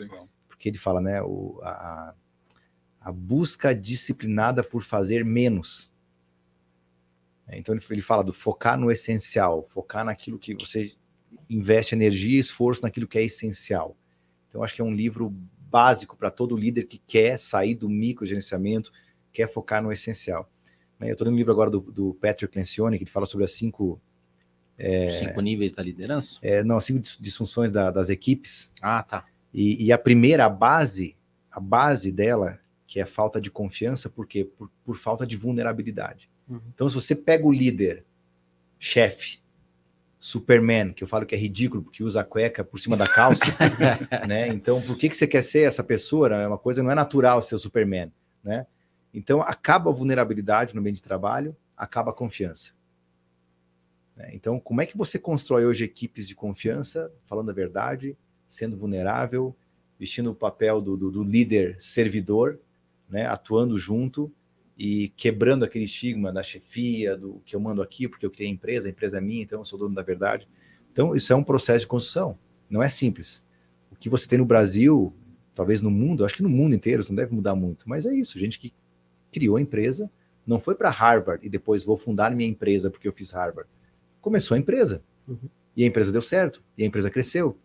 porque 0.50 0.68
ele 0.68 0.78
fala, 0.78 1.00
né, 1.00 1.22
o, 1.22 1.60
a, 1.64 2.14
a 3.00 3.12
busca 3.12 3.74
disciplinada 3.74 4.64
por 4.64 4.84
fazer 4.84 5.24
menos. 5.26 5.92
É, 7.48 7.58
Então 7.58 7.74
ele, 7.74 7.84
ele 7.90 8.02
fala 8.02 8.24
do 8.24 8.34
focar 8.34 8.78
no 8.80 8.92
essencial, 8.92 9.64
focar 9.64 10.04
naquilo 10.06 10.38
que 10.38 10.54
você 10.54 10.94
investe 11.50 11.96
energia 11.96 12.38
e 12.38 12.40
esforço 12.40 12.82
naquilo 12.84 13.08
que 13.08 13.18
é 13.18 13.24
essencial. 13.24 13.96
Então 14.50 14.64
acho 14.64 14.76
que 14.76 14.82
é 14.82 14.86
um 14.86 14.94
livro 14.94 15.34
básico 15.72 16.18
para 16.18 16.30
todo 16.30 16.56
líder 16.58 16.84
que 16.84 16.98
quer 16.98 17.38
sair 17.40 17.76
do 17.76 17.88
microgerenciamento, 17.90 18.92
quer 19.32 19.48
focar 19.48 19.82
no 19.82 19.92
essencial. 19.92 20.50
Né, 21.00 21.08
Eu 21.10 21.14
estou 21.14 21.26
lendo 21.26 21.36
um 21.36 21.38
livro 21.38 21.52
agora 21.52 21.70
do, 21.70 21.80
do 21.80 22.14
Patrick 22.16 22.56
Lencioni, 22.58 22.98
que 22.98 23.04
ele 23.06 23.12
fala 23.12 23.26
sobre 23.26 23.46
as 23.46 23.52
cinco, 23.54 24.00
Os 24.78 25.14
cinco 25.14 25.40
níveis 25.42 25.72
da 25.72 25.82
liderança? 25.82 26.38
é, 26.42 26.64
não, 26.64 26.78
as 26.78 26.84
cinco 26.86 27.00
dis- 27.00 27.18
disfunções 27.20 27.72
da- 27.72 27.90
das 27.92 28.10
equipes, 28.10 28.74
Ah, 28.82 29.02
tá. 29.02 29.26
e, 29.54 29.86
e 29.86 29.92
a 29.92 29.98
primeira, 29.98 30.46
a 30.46 30.50
base, 30.50 31.16
a 31.50 31.60
base 31.60 32.12
dela, 32.12 32.60
que 32.86 33.00
é 33.00 33.06
falta 33.06 33.40
de 33.40 33.50
confiança, 33.50 34.10
por 34.10 34.28
quê? 34.28 34.44
Por, 34.44 34.70
por 34.84 34.98
falta 34.98 35.26
de 35.26 35.38
vulnerabilidade. 35.38 36.30
Uhum. 36.50 36.60
Então, 36.76 36.90
se 36.90 36.96
você 36.96 37.16
pega 37.16 37.48
o 37.48 37.52
líder, 37.52 38.04
chefe, 38.78 39.40
Superman, 40.24 40.94
que 40.94 41.04
eu 41.04 41.08
falo 41.08 41.26
que 41.26 41.34
é 41.34 41.38
ridículo 41.38 41.82
porque 41.82 42.04
usa 42.04 42.22
a 42.22 42.24
cueca 42.24 42.64
por 42.64 42.78
cima 42.80 42.96
da 42.96 43.08
calça, 43.08 43.44
né? 44.28 44.48
Então, 44.50 44.80
por 44.82 44.96
que, 44.96 45.10
que 45.10 45.16
você 45.18 45.26
quer 45.26 45.42
ser 45.42 45.62
essa 45.64 45.84
pessoa? 45.84 46.30
É 46.30 46.48
uma 46.48 46.60
coisa, 46.60 46.84
não 46.84 46.92
é 46.92 46.96
natural 46.96 47.42
ser 47.42 47.56
o 47.56 47.58
Superman, 47.58 48.12
né? 48.44 48.68
Então, 49.12 49.42
acaba 49.42 49.90
a 49.90 49.94
vulnerabilidade 49.94 50.76
no 50.76 50.80
ambiente 50.80 50.98
de 50.98 51.04
trabalho, 51.04 51.56
acaba 51.76 52.12
a 52.12 52.14
confiança. 52.14 52.72
né? 54.16 54.30
Então, 54.34 54.60
como 54.60 54.80
é 54.82 54.86
que 54.86 54.96
você 54.96 55.18
constrói 55.18 55.66
hoje 55.66 55.84
equipes 55.84 56.28
de 56.28 56.36
confiança, 56.36 57.12
falando 57.24 57.50
a 57.50 57.54
verdade, 57.54 58.16
sendo 58.48 58.78
vulnerável, 58.78 59.56
vestindo 60.00 60.30
o 60.32 60.36
papel 60.36 60.80
do, 60.82 60.96
do- 60.96 61.12
do 61.12 61.24
líder 61.24 61.76
servidor, 61.80 62.60
né, 63.10 63.26
atuando 63.26 63.78
junto 63.78 64.32
e 64.84 65.10
quebrando 65.10 65.64
aquele 65.64 65.86
estigma 65.86 66.34
da 66.34 66.42
chefia, 66.42 67.16
do 67.16 67.40
que 67.46 67.56
eu 67.56 67.60
mando 67.60 67.84
aqui 67.84 68.08
porque 68.08 68.26
eu 68.26 68.32
criei 68.32 68.50
a 68.50 68.52
empresa, 68.52 68.88
a 68.88 68.90
empresa 68.90 69.20
é 69.20 69.22
minha, 69.22 69.44
então 69.44 69.60
eu 69.60 69.66
sou 69.66 69.78
dono 69.78 69.94
da 69.94 70.02
verdade. 70.02 70.50
Então, 70.92 71.16
isso 71.16 71.32
é 71.32 71.36
um 71.36 71.44
processo 71.44 71.82
de 71.82 71.88
construção, 71.88 72.36
não 72.68 72.82
é 72.82 72.90
simples. 72.90 73.46
O 73.92 73.96
que 73.96 74.10
você 74.10 74.28
tem 74.28 74.40
no 74.40 74.46
Brasil, 74.46 75.14
talvez 75.54 75.84
no 75.84 75.92
mundo, 75.92 76.26
acho 76.26 76.36
que 76.36 76.42
no 76.42 76.50
mundo 76.50 76.74
inteiro, 76.74 77.00
isso 77.00 77.12
não 77.12 77.18
deve 77.18 77.32
mudar 77.32 77.54
muito, 77.54 77.88
mas 77.88 78.08
é 78.08 78.14
isso, 78.16 78.40
gente 78.40 78.58
que 78.58 78.74
criou 79.32 79.58
a 79.58 79.62
empresa, 79.62 80.10
não 80.48 80.60
foi 80.60 80.74
para 80.74 80.90
Harvard 80.90 81.46
e 81.46 81.50
depois 81.50 81.84
vou 81.84 81.96
fundar 81.96 82.32
minha 82.32 82.50
empresa 82.50 82.90
porque 82.90 83.08
eu 83.08 83.14
fiz 83.14 83.30
Harvard. 83.30 83.70
Começou 84.20 84.56
a 84.56 84.60
empresa. 84.60 85.04
Uhum. 85.28 85.48
E 85.78 85.84
a 85.84 85.86
empresa 85.86 86.12
deu 86.12 86.24
certo, 86.24 86.64
e 86.76 86.82
a 86.84 86.88
empresa 86.88 87.12
cresceu, 87.12 87.56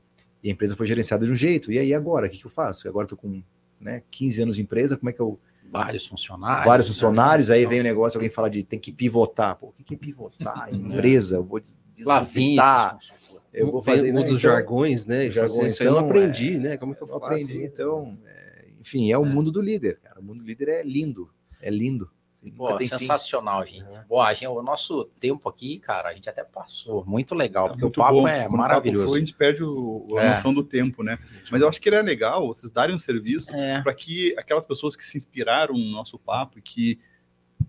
e 0.43 0.51
a 0.51 0.53
empresa 0.53 0.77
foi 0.77 0.87
gerenciada 0.87 1.25
de 1.25 1.33
um 1.33 1.35
jeito. 1.35 1.73
E 1.73 1.79
aí 1.79 1.95
agora, 1.95 2.27
o 2.27 2.31
que, 2.31 2.37
que 2.37 2.47
eu 2.47 2.51
faço? 2.51 2.87
Agora 2.87 3.09
tô 3.09 3.17
com 3.17 3.43
né, 3.81 4.03
15 4.11 4.43
anos 4.43 4.57
de 4.57 4.63
empresa, 4.63 4.99
como 4.99 5.09
é 5.09 5.15
que 5.15 5.21
eu 5.21 5.41
Vários 5.71 6.07
funcionários. 6.07 6.67
vários 6.67 6.87
né? 6.89 6.93
funcionários, 6.93 7.51
aí 7.51 7.61
Então, 7.61 7.71
vem 7.71 7.81
o 7.81 7.83
negócio, 7.85 8.17
alguém 8.19 8.31
fala 8.31 8.49
de 8.49 8.63
tem 8.63 8.79
que 8.79 8.93
pivotar. 8.93 9.57
Pô, 9.57 9.69
o 9.69 9.73
que 9.85 9.95
é 9.95 9.99
pivotar? 9.99 10.69
Empresa, 10.75 11.37
eu 11.37 11.45
vou 11.45 11.61
des 11.61 11.79
Lá 12.05 12.21
vem 12.21 12.57
desorbitar, 12.57 12.97
esses 13.01 13.11
consultores. 13.11 13.49
eu 13.53 13.71
vou 13.73 13.83
fazer... 13.83 14.11
um 14.11 14.15
né, 14.15 14.21
dos 14.21 14.27
então- 14.29 14.39
jargões, 14.39 15.07
né? 15.07 15.27
Os 15.29 15.35
Jargões, 15.35 15.53
jargões, 15.55 15.75
isso 15.75 15.83
aí 15.83 15.89
eu 15.89 15.93
não 15.93 15.99
então, 16.01 16.11
aprendi, 16.11 16.59
né? 16.59 16.77
Como 16.77 16.93
é 16.93 16.95
que 16.97 17.03
eu 17.03 17.09
Eu 17.09 17.21
faço? 17.21 17.25
aprendi, 17.33 17.65
então, 17.65 18.19
é, 18.27 18.65
enfim, 18.81 19.11
é 19.13 19.19
o 19.19 19.25
mundo 19.25 19.51
do 19.51 19.61
líder, 19.61 19.99
cara. 20.03 20.21
O 20.21 20.23
mundo 20.23 20.39
do 20.39 20.47
líder 20.47 20.69
é 20.69 20.83
lindo, 20.83 21.31
é 21.61 21.71
lindo. 21.71 22.11
Pô, 22.51 22.77
tem 22.77 22.89
fim. 22.89 22.99
sensacional, 22.99 23.65
gente. 23.67 23.83
Uhum. 23.83 24.01
Bom, 24.09 24.23
a 24.23 24.33
gente, 24.35 24.47
o 24.49 24.63
nosso 24.63 25.05
tempo 25.19 25.49
aqui, 25.49 25.79
cara, 25.79 26.09
a 26.11 26.15
gente 26.15 26.29
até 26.29 26.45
passou. 26.45 27.05
Muito 27.07 27.35
legal, 27.35 27.65
Tá 27.65 27.71
porque 27.71 27.85
muito 27.85 27.97
o 28.01 28.03
papo 28.03 28.15
bom. 28.21 28.29
é 28.29 28.33
Quando 28.43 28.47
o 28.47 28.51
papo 28.51 28.59
maravilhoso. 28.59 29.07
flui, 29.09 29.17
a 29.17 29.21
gente 29.21 29.35
perde 29.35 29.63
o- 29.63 30.07
a 30.19 30.23
É. 30.23 30.29
noção 30.31 30.53
do 30.55 30.63
tempo, 30.63 31.03
né? 31.03 31.19
Mas 31.51 31.61
eu 31.61 31.69
acho 31.69 31.81
que 31.81 31.89
era 31.89 32.01
legal 32.03 32.47
vocês 32.47 32.71
darem 32.71 32.95
um 32.95 32.99
serviço 32.99 33.53
É, 33.53 33.81
para 33.83 33.95
que 33.95 34.35
aquelas 34.39 34.67
pessoas 34.67 34.95
que 34.97 35.05
se 35.05 35.17
inspiraram 35.19 35.75
no 35.77 35.91
nosso 35.91 36.19
papo 36.19 36.59
e 36.59 36.63
que 36.63 36.99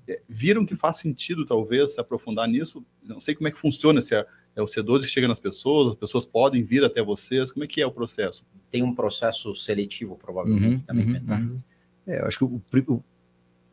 é, 0.08 0.22
viram 0.28 0.66
que 0.66 0.76
faz 0.76 0.98
sentido, 0.98 1.46
talvez, 1.46 1.94
se 1.94 2.00
aprofundar 2.02 2.48
nisso, 2.48 2.86
não 3.02 3.22
sei 3.22 3.34
como 3.36 3.48
é 3.48 3.52
que 3.52 3.58
funciona, 3.60 4.02
se 4.02 4.14
é, 4.16 4.26
é 4.56 4.62
o 4.62 4.66
C12 4.66 5.02
que 5.02 5.08
chega 5.08 5.28
nas 5.30 5.40
pessoas, 5.40 5.90
as 5.90 5.96
pessoas 5.96 6.26
podem 6.26 6.62
vir 6.62 6.84
até 6.84 7.02
vocês, 7.02 7.52
como 7.52 7.64
é 7.64 7.68
que 7.68 7.82
é 7.82 7.86
o 7.88 7.92
processo? 7.92 8.46
tem 8.70 8.84
um 8.84 8.94
processo 8.94 9.56
seletivo, 9.56 10.18
provavelmente, 10.18 10.82
Uhum, 10.82 10.86
também. 10.86 11.06
uhum, 11.06 11.20
né? 11.24 11.58
É, 12.06 12.22
eu 12.22 12.26
acho 12.28 12.38
que 12.38 12.44
o, 12.44 12.48
o 12.56 13.04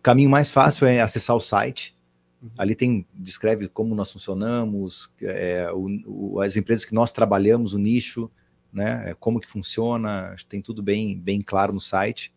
caminho 0.05 0.31
mais 0.31 0.51
fácil 0.51 0.87
é 0.87 1.01
acessar 1.01 1.35
o 1.35 1.41
site. 1.41 1.97
Uhum. 2.43 2.51
Ali 2.59 2.75
tem 2.77 3.07
descreve 3.15 3.67
como 3.69 3.95
nós 3.95 4.13
funcionamos, 4.13 5.13
é, 5.23 5.69
o- 5.73 6.35
o- 6.35 6.41
as 6.41 6.57
empresas 6.57 6.85
que 6.85 6.95
nós 6.95 7.11
trabalhamos, 7.13 7.73
o 7.73 7.79
nicho, 7.79 8.31
né? 8.73 9.11
é, 9.11 9.15
Como 9.15 9.41
que 9.41 9.49
funciona, 9.49 10.29
acho 10.31 10.45
que 10.45 10.51
tem 10.51 10.61
tudo 10.63 10.83
bem, 10.83 11.19
bem 11.19 11.41
claro 11.41 11.73
no 11.73 11.81
site 11.81 12.33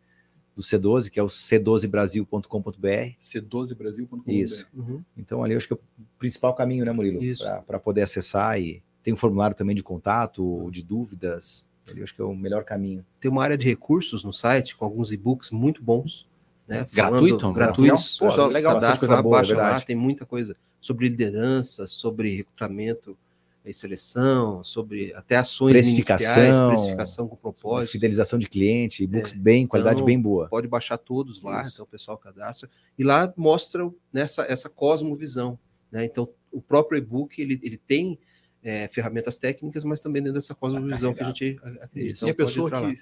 do 0.55 0.63
C12, 0.63 1.11
que 1.11 1.19
é 1.19 1.23
o 1.23 1.27
c12brasil.com.br. 1.27 3.15
C12brasil.com. 3.19 4.23
Isso. 4.31 4.67
Uhum. 4.73 5.03
Então 5.17 5.43
ali 5.43 5.53
eu 5.53 5.57
acho 5.57 5.67
que 5.67 5.73
é 5.73 5.77
o 5.77 5.79
principal 6.17 6.53
caminho, 6.55 6.85
né, 6.85 6.91
Murilo? 6.91 7.19
Para 7.65 7.79
poder 7.79 8.01
acessar 8.01 8.59
e 8.59 8.81
tem 9.03 9.13
um 9.13 9.17
formulário 9.17 9.55
também 9.55 9.75
de 9.75 9.83
contato, 9.83 10.69
de 10.71 10.83
dúvidas. 10.83 11.65
Ali 11.87 11.99
eu 11.99 12.03
acho 12.03 12.13
que 12.15 12.21
é 12.21 12.25
o 12.25 12.35
melhor 12.35 12.63
caminho. 12.63 13.05
Tem 13.19 13.29
uma 13.31 13.43
área 13.43 13.57
de 13.57 13.65
recursos 13.67 14.23
no 14.23 14.33
site 14.33 14.75
com 14.75 14.83
alguns 14.83 15.11
e-books 15.11 15.51
muito 15.51 15.81
bons. 15.81 16.26
Né? 16.67 16.85
Gratuito? 16.91 17.53
Gratuitos. 17.53 18.17
Pô, 18.17 18.27
Pessoal, 18.27 18.49
legal, 18.49 18.73
bastante 18.73 18.99
coisa 18.99 19.15
lá, 19.15 19.21
boa, 19.23 19.37
é 19.37 19.39
baixa 19.39 19.55
lá, 19.55 19.81
tem 19.81 19.95
muita 19.95 20.25
coisa 20.25 20.55
sobre 20.81 21.07
liderança, 21.07 21.87
sobre 21.87 22.35
recrutamento 22.35 23.17
e 23.65 23.73
seleção, 23.73 24.63
sobre 24.63 25.13
até 25.13 25.35
ações 25.35 25.73
Precificação. 25.73 26.69
precificação 26.69 27.27
com 27.27 27.35
propósito. 27.35 27.91
Fidelização 27.91 28.39
de 28.39 28.47
cliente, 28.47 29.03
e-books 29.03 29.33
bem, 29.33 29.67
qualidade 29.67 29.95
Então, 29.97 30.05
bem 30.05 30.19
boa. 30.19 30.47
Pode 30.47 30.67
baixar 30.67 30.97
todos 30.97 31.41
lá, 31.41 31.61
Isso. 31.61 31.73
então 31.75 31.85
o 31.85 31.87
pessoal 31.87 32.17
cadastra. 32.17 32.69
E 32.97 33.03
lá 33.03 33.33
mostra 33.35 33.89
nessa 34.11 34.43
essa 34.43 34.69
cosmovisão. 34.69 35.59
Né? 35.91 36.05
Então, 36.05 36.29
o 36.51 36.61
próprio 36.61 36.97
e-book 36.97 37.41
ele, 37.41 37.59
ele 37.63 37.77
tem 37.77 38.17
é, 38.63 38.87
ferramentas 38.89 39.37
técnicas, 39.37 39.83
mas 39.83 40.01
também 40.01 40.21
dentro 40.21 40.39
dessa 40.39 40.55
cosmovisão 40.55 41.13
que 41.13 41.21
a 41.23 41.27
gente 41.27 41.59
a- 41.63 41.85
acredita. 41.85 41.95
e 41.97 42.07
a 42.07 42.11
Então, 42.11 42.27
pode 42.27 42.35
pessoa 42.35 42.69
lá. 42.69 42.93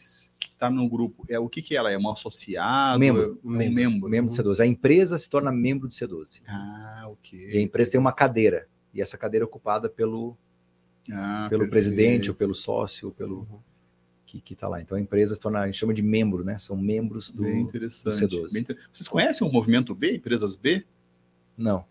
Está 0.55 0.69
no 0.69 0.89
grupo, 0.89 1.23
é 1.29 1.37
o 1.37 1.47
que, 1.47 1.61
que 1.61 1.75
ela 1.75 1.91
é? 1.91 1.97
Um 1.97 2.09
associado? 2.09 2.99
Membro. 2.99 3.39
É 3.43 3.47
um 3.47 3.51
membro. 3.51 4.09
Membro 4.09 4.31
do 4.35 4.35
C12. 4.43 4.59
A 4.61 4.65
empresa 4.65 5.17
se 5.17 5.29
torna 5.29 5.51
membro 5.51 5.87
do 5.87 5.93
C12. 5.93 6.41
Ah, 6.47 7.01
E 7.01 7.03
a 7.03 7.07
ok. 7.09 7.61
empresa 7.61 7.91
tem 7.91 7.99
uma 7.99 8.11
cadeira. 8.13 8.67
E 8.93 9.01
essa 9.01 9.17
cadeira 9.17 9.43
é 9.43 9.47
ocupada 9.47 9.89
pelo, 9.89 10.35
Ah, 11.11 11.47
pelo 11.49 11.61
perfeito. 11.67 11.69
presidente, 11.69 12.29
ou 12.29 12.35
pelo 12.35 12.53
sócio, 12.55 13.09
ou 13.09 13.13
pelo 13.13 13.39
Uhum. 13.39 13.59
que, 14.25 14.39
que 14.41 14.55
tá 14.55 14.67
lá. 14.67 14.81
Então 14.81 14.97
a 14.97 15.01
empresa 15.01 15.35
se 15.35 15.39
torna, 15.41 15.59
a 15.59 15.65
gente 15.67 15.77
chama 15.77 15.93
de 15.93 16.01
membro, 16.01 16.43
né? 16.43 16.57
São 16.57 16.75
membros 16.77 17.29
do. 17.31 17.43
Bem 17.43 17.61
interessante. 17.61 18.25
do 18.25 18.37
C12. 18.41 18.53
Bem 18.53 18.61
inter- 18.63 18.77
Vocês 18.91 19.07
conhecem 19.07 19.47
o 19.47 19.51
movimento 19.51 19.93
B, 19.93 20.15
empresas 20.15 20.55
B? 20.55 20.83
Não. 21.57 21.85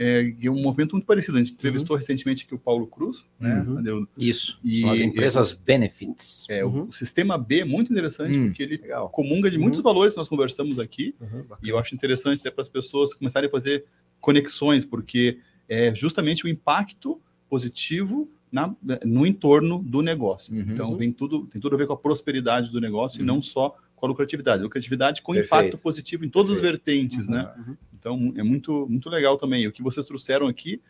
É, 0.00 0.32
e 0.40 0.46
é 0.46 0.50
um 0.50 0.62
movimento 0.62 0.92
muito 0.92 1.04
parecido. 1.06 1.38
A 1.38 1.40
gente 1.42 1.54
entrevistou 1.54 1.96
recentemente 1.96 2.44
aqui 2.44 2.54
o 2.54 2.58
Paulo 2.58 2.86
Cruz, 2.86 3.28
né? 3.40 3.64
Uhum. 3.66 3.82
Deu- 3.82 4.08
Isso. 4.16 4.56
E- 4.62 4.78
São 4.80 4.90
as 4.92 5.00
empresas 5.00 5.54
benefits. 5.54 6.46
é, 6.48 6.64
o- 6.64 6.68
Uhum. 6.68 6.82
o, 6.88 6.92
sistema 6.92 7.36
B 7.36 7.60
é 7.62 7.64
muito 7.64 7.92
interessante, 7.92 8.38
Hum, 8.38 8.46
porque 8.46 8.62
ele 8.62 8.76
Legal. 8.76 9.08
comunga 9.08 9.50
de 9.50 9.56
Uhum. 9.56 9.62
muitos 9.64 9.80
valores 9.82 10.14
que 10.14 10.18
nós 10.18 10.28
conversamos 10.28 10.78
aqui. 10.78 11.16
Uhum, 11.20 11.44
E 11.64 11.68
eu 11.70 11.76
acho 11.78 11.94
interessante 11.96 12.38
até 12.40 12.50
para 12.52 12.62
as 12.62 12.68
pessoas 12.68 13.12
começarem 13.12 13.48
a 13.48 13.50
fazer 13.50 13.86
conexões, 14.20 14.84
porque 14.84 15.38
é 15.68 15.92
justamente 15.94 16.44
o 16.44 16.48
impacto 16.48 17.20
positivo 17.50 18.30
na- 18.52 18.74
no 19.04 19.26
entorno 19.26 19.82
do 19.82 20.00
negócio. 20.00 20.54
Uhum. 20.54 20.60
Então, 20.60 20.96
vem 20.96 21.10
tudo, 21.12 21.44
tem 21.46 21.60
tudo 21.60 21.74
a 21.74 21.78
ver 21.78 21.86
com 21.88 21.92
a 21.92 21.96
prosperidade 21.96 22.70
do 22.70 22.80
negócio 22.80 23.18
e 23.18 23.20
Uhum. 23.22 23.26
não 23.26 23.42
só 23.42 23.76
com 23.96 24.06
a 24.06 24.08
lucratividade. 24.08 24.62
Lucratividade 24.62 25.20
com 25.22 25.32
Perfeito. 25.32 25.64
impacto 25.66 25.82
positivo 25.82 26.24
em 26.24 26.28
todas 26.30 26.52
as 26.52 26.60
Perfeito. 26.60 26.84
vertentes, 26.84 27.26
Uhum. 27.26 27.34
né? 27.34 27.52
Então, 27.98 28.32
é 28.36 28.42
muito, 28.42 28.86
muito 28.88 29.08
legal 29.10 29.36
também. 29.36 29.66
O 29.66 29.72
que 29.72 29.82
vocês 29.82 30.06
trouxeram 30.06 30.46
aqui, 30.46 30.80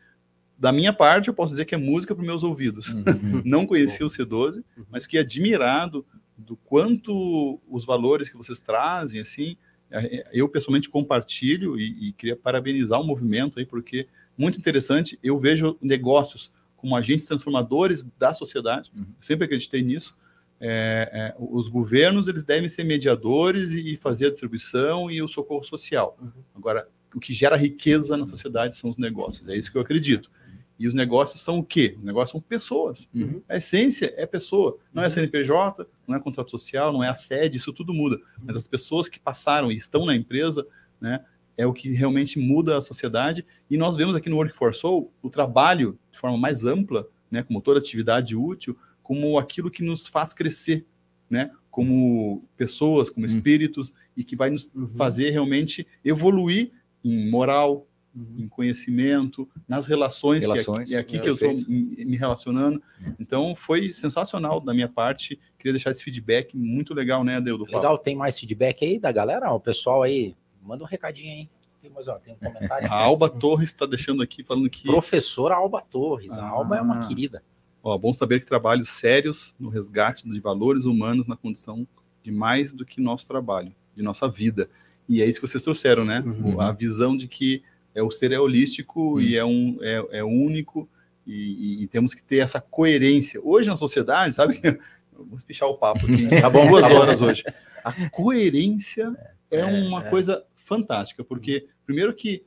da 0.59 0.73
minha 0.73 0.93
parte, 0.93 1.29
eu 1.29 1.35
posso 1.35 1.53
dizer 1.53 1.65
que 1.65 1.75
é 1.75 1.79
música 1.79 2.15
para 2.15 2.25
meus 2.25 2.43
ouvidos. 2.43 2.89
Uhum. 2.91 3.43
Não 3.45 3.67
conhecia 3.67 4.05
o 4.05 4.09
C12, 4.09 4.63
Uhum. 4.77 4.85
mas 4.91 5.05
fiquei 5.05 5.21
admirado 5.21 6.05
do 6.37 6.57
quanto 6.57 7.61
os 7.69 7.85
valores 7.85 8.29
que 8.29 8.37
vocês 8.37 8.61
trazem, 8.61 9.21
assim, 9.21 9.57
é, 9.91 10.19
é, 10.19 10.29
eu 10.33 10.49
pessoalmente 10.49 10.89
compartilho 10.89 11.79
e, 11.81 12.09
e 12.09 12.13
queria 12.13 12.37
parabenizar 12.37 13.01
o 13.01 13.05
movimento 13.05 13.59
aí, 13.59 13.65
porque 13.67 14.07
muito 14.37 14.59
interessante, 14.59 15.19
eu 15.23 15.39
vejo 15.39 15.77
negócios 15.81 16.53
como 16.77 16.95
agentes 16.95 17.27
transformadores 17.27 18.05
da 18.19 18.33
sociedade, 18.33 18.93
Uhum. 18.95 19.07
sempre 19.21 19.47
acreditei 19.47 19.83
nisso, 19.83 20.17
É, 20.61 21.09
é, 21.13 21.35
os 21.39 21.69
governos 21.69 22.27
eles 22.27 22.43
devem 22.45 22.69
ser 22.69 22.83
mediadores 22.83 23.71
e, 23.71 23.93
e 23.93 23.97
fazer 23.97 24.27
a 24.27 24.31
distribuição 24.31 25.09
e 25.09 25.23
o 25.23 25.29
socorro 25.29 25.63
social. 25.63 26.17
Uhum. 26.21 26.31
Agora, 26.53 26.89
o 27.15 27.21
que 27.21 27.33
gera 27.33 27.57
riqueza 27.57 28.17
na 28.17 28.27
sociedade 28.27 28.77
são 28.77 28.91
os 28.91 28.97
negócios, 28.97 29.49
é 29.49 29.57
isso 29.57 29.71
que 29.71 29.79
eu 29.79 29.83
acredito. 29.83 30.31
E 30.79 30.87
os 30.87 30.95
negócios 30.95 31.41
são 31.43 31.59
o 31.59 31.65
quê? 31.65 31.95
Os 31.99 32.05
negócios 32.05 32.31
são 32.31 32.41
pessoas. 32.41 33.09
Uhum. 33.13 33.43
A 33.49 33.57
essência 33.57 34.15
é 34.17 34.25
pessoa. 34.27 34.79
Não 34.95 35.03
é 35.03 35.07
Uhum. 35.07 35.11
CNPJ, 35.11 35.87
não 36.07 36.15
é 36.15 36.21
contrato 36.21 36.51
social, 36.53 36.93
não 36.93 37.03
é 37.03 37.09
a 37.09 37.17
sede, 37.17 37.57
isso 37.57 37.73
tudo 37.73 37.93
muda. 37.93 38.17
Mas 38.45 38.57
as 38.57 38.69
pessoas 38.69 39.09
que 39.09 39.19
passaram 39.19 39.73
e 39.73 39.77
estão 39.77 40.07
na 40.07 40.15
empresa, 40.15 40.65
né, 41.01 41.25
é 41.57 41.67
o 41.67 41.73
que 41.73 41.91
realmente 41.91 42.39
muda 42.39 42.79
a 42.79 42.81
sociedade. 42.81 43.45
E 43.69 43.77
nós 43.77 43.97
vemos 43.97 44.15
aqui 44.15 44.31
no 44.31 44.37
Workforce 44.37 44.79
Soul 44.81 45.13
o 45.21 45.29
trabalho 45.29 45.99
de 46.13 46.19
forma 46.21 46.39
mais 46.39 46.65
ampla, 46.65 47.09
né, 47.29 47.43
como 47.43 47.61
toda 47.61 47.81
atividade 47.81 48.37
útil, 48.37 48.79
como 49.03 49.37
aquilo 49.37 49.71
que 49.73 49.83
nos 49.83 50.07
faz 50.07 50.33
crescer, 50.33 50.87
né, 51.29 51.51
como 51.73 52.45
pessoas, 52.57 53.11
como 53.11 53.27
Uhum. 53.27 53.35
espíritos, 53.35 53.93
e 54.17 54.23
que 54.23 54.37
vai 54.37 54.49
nos 54.51 54.71
Uhum. 54.73 54.87
fazer 54.87 55.31
realmente 55.31 55.85
evoluir 56.05 56.71
em 57.05 57.31
moral, 57.31 57.85
Uhum. 58.15 58.35
em 58.39 58.49
conhecimento, 58.49 59.49
nas 59.69 59.87
relações, 59.87 60.43
Relações, 60.43 60.89
que 60.89 60.97
é 60.97 60.99
aqui, 60.99 61.17
é 61.17 61.19
aqui 61.21 61.29
é, 61.31 61.35
que 61.35 61.45
eu 61.45 61.53
estou 61.53 61.71
me 62.07 62.17
relacionando. 62.17 62.83
É. 63.05 63.13
Então, 63.21 63.55
foi 63.55 63.93
sensacional 63.93 64.61
da 64.61 64.75
minha 64.75 64.89
parte. 64.89 65.39
Queria 65.57 65.73
deixar 65.73 65.91
esse 65.93 66.03
feedback 66.03 66.57
muito 66.57 66.95
legal, 66.95 67.23
né, 67.23 67.37
Adeu, 67.37 67.57
do 67.59 67.65
papo. 67.65 67.77
Legal, 67.77 67.99
tem 67.99 68.17
mais 68.17 68.37
feedback 68.39 68.85
aí 68.85 68.99
da 68.99 69.13
galera? 69.13 69.53
O 69.53 69.61
pessoal 69.61 70.03
aí, 70.03 70.35
manda 70.63 70.83
um 70.83 70.87
recadinho 70.87 71.33
aí. 71.33 71.49
Tem, 71.81 71.91
mais, 71.91 72.09
ó, 72.09 72.15
tem 72.19 72.35
um 72.35 72.37
comentário. 72.39 72.91
A 72.91 72.95
Alba 72.97 73.29
Torres 73.29 73.69
está 73.69 73.87
deixando 73.87 74.21
aqui, 74.21 74.43
falando 74.43 74.69
que 74.69 74.85
Professora 74.85 75.55
Alba 75.55 75.81
Torres. 75.81 76.33
A 76.33 76.43
Ah. 76.43 76.49
Alba 76.49 76.77
é 76.79 76.81
uma 76.81 77.07
querida. 77.07 77.43
ó, 77.85 77.97
bom 77.97 78.13
saber 78.13 78.41
que 78.41 78.47
trabalhos 78.47 78.89
sérios 78.89 79.55
no 79.61 79.69
resgate 79.69 80.29
de 80.29 80.41
valores 80.41 80.87
humanos 80.87 81.29
na 81.29 81.37
condição 81.37 81.87
de 82.25 82.33
mais 82.33 82.73
do 82.73 82.85
que 82.85 83.01
nosso 83.01 83.29
trabalho, 83.29 83.73
de 83.95 84.03
nossa 84.03 84.29
vida. 84.29 84.69
E 85.09 85.23
é 85.23 85.27
isso 85.27 85.41
que 85.41 85.47
vocês 85.47 85.63
trouxeram, 85.63 86.05
né? 86.05 86.21
Uhum. 86.21 86.61
A 86.61 86.71
visão 86.73 87.17
de 87.17 87.27
que 87.27 87.63
é, 87.95 88.03
o 88.03 88.11
ser 88.11 88.31
é 88.33 88.39
holístico 88.39 89.15
Uhum. 89.15 89.21
e 89.21 89.37
é, 89.37 89.45
um, 89.45 89.79
é, 89.81 90.19
é 90.19 90.25
único 90.25 90.89
e, 91.27 91.33
e- 91.81 91.83
e 91.83 91.87
temos 91.87 92.15
que 92.15 92.23
ter 92.23 92.39
essa 92.39 92.61
coerência. 92.61 93.41
Hoje 93.43 93.69
na 93.69 93.77
sociedade, 93.77 94.35
sabe? 94.35 94.61
Vou 95.13 95.37
espichar 95.39 95.69
o 95.69 95.75
papo 95.79 96.07
aqui. 96.07 96.29
Tá 96.41 96.49
bom, 96.51 96.67
duas 96.69 96.87
tá 96.87 96.95
horas 96.95 97.21
hoje. 97.21 97.43
A 97.85 97.93
coerência 98.11 99.13
é, 99.51 99.65
uma 99.65 100.05
é. 100.07 100.11
coisa 100.11 100.45
fantástica, 100.57 101.25
porque 101.25 101.67
primeiro 101.87 102.15
que 102.15 102.45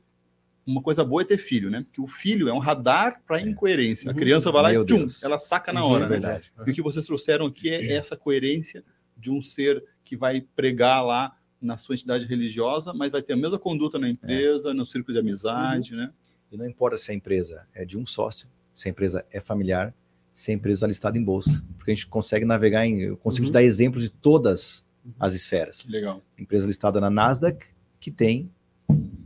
uma 0.64 0.80
coisa 0.80 1.04
boa 1.04 1.22
é 1.22 1.24
ter 1.24 1.38
filho, 1.38 1.68
né? 1.68 1.82
Porque 1.82 2.00
o 2.00 2.06
filho 2.06 2.48
é 2.48 2.52
um 2.52 2.58
radar 2.60 3.20
para 3.26 3.40
incoerência. 3.40 4.08
A 4.10 4.14
Uhum. 4.14 4.18
criança 4.20 4.52
vai 4.52 4.62
lá 4.62 4.70
Meu 4.70 4.82
e 4.82 4.86
tchum, 4.86 4.98
Deus. 4.98 5.22
ela 5.24 5.38
saca 5.40 5.72
na 5.72 5.84
Uhum, 5.84 5.90
hora, 5.90 6.04
é 6.04 6.08
né? 6.08 6.12
verdade. 6.12 6.52
E 6.66 6.70
o 6.70 6.72
que 6.74 6.80
vocês 6.80 7.04
trouxeram 7.04 7.46
aqui 7.46 7.68
é 7.68 7.94
essa 7.94 8.16
coerência 8.16 8.84
de 9.16 9.28
um 9.30 9.42
ser 9.42 9.82
que 10.04 10.16
vai 10.16 10.40
pregar 10.54 11.04
lá 11.04 11.36
na 11.62 11.78
sua 11.78 11.94
entidade 11.94 12.24
religiosa, 12.26 12.92
mas 12.92 13.12
vai 13.12 13.22
ter 13.22 13.34
a 13.34 13.36
mesma 13.36 13.58
conduta 13.58 13.98
na 13.98 14.08
empresa, 14.08 14.74
no 14.74 14.84
círculo 14.84 15.14
de 15.14 15.20
amizade, 15.20 15.94
né? 15.94 16.10
E 16.50 16.56
não 16.56 16.66
importa 16.66 16.98
se 16.98 17.10
a 17.10 17.14
empresa 17.14 17.66
é 17.72 17.84
de 17.84 17.96
um 17.96 18.04
sócio, 18.04 18.48
se 18.74 18.88
a 18.88 18.90
empresa 18.90 19.24
é 19.30 19.40
familiar, 19.40 19.94
se 20.34 20.50
a 20.50 20.54
empresa 20.54 20.78
está 20.78 20.86
listada 20.86 21.16
em 21.18 21.22
bolsa. 21.22 21.62
Porque 21.78 21.90
a 21.90 21.94
gente 21.94 22.06
consegue 22.08 22.44
navegar 22.44 22.84
em. 22.86 23.00
Eu 23.00 23.16
consigo 23.16 23.44
Uhum. 23.46 23.50
te 23.50 23.54
dar 23.54 23.62
exemplos 23.62 24.02
de 24.02 24.10
todas 24.10 24.84
as 25.18 25.34
esferas. 25.34 25.84
Legal. 25.86 26.22
Empresa 26.38 26.66
listada 26.66 27.00
na 27.00 27.10
Nasdaq, 27.10 27.66
que 28.00 28.10
tem 28.10 28.50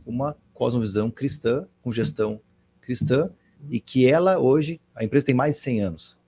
uma 0.05 0.35
cosmovisão 0.53 1.09
cristã, 1.11 1.67
com 1.81 1.91
gestão 1.91 2.39
cristã, 2.81 3.29
e 3.69 3.79
que 3.79 4.07
ela 4.09 4.37
hoje, 4.39 4.79
a 4.95 5.03
empresa 5.03 5.25
tem 5.25 5.35
mais 5.35 5.55
de 5.55 5.61
100 5.61 5.81
anos. 5.81 6.19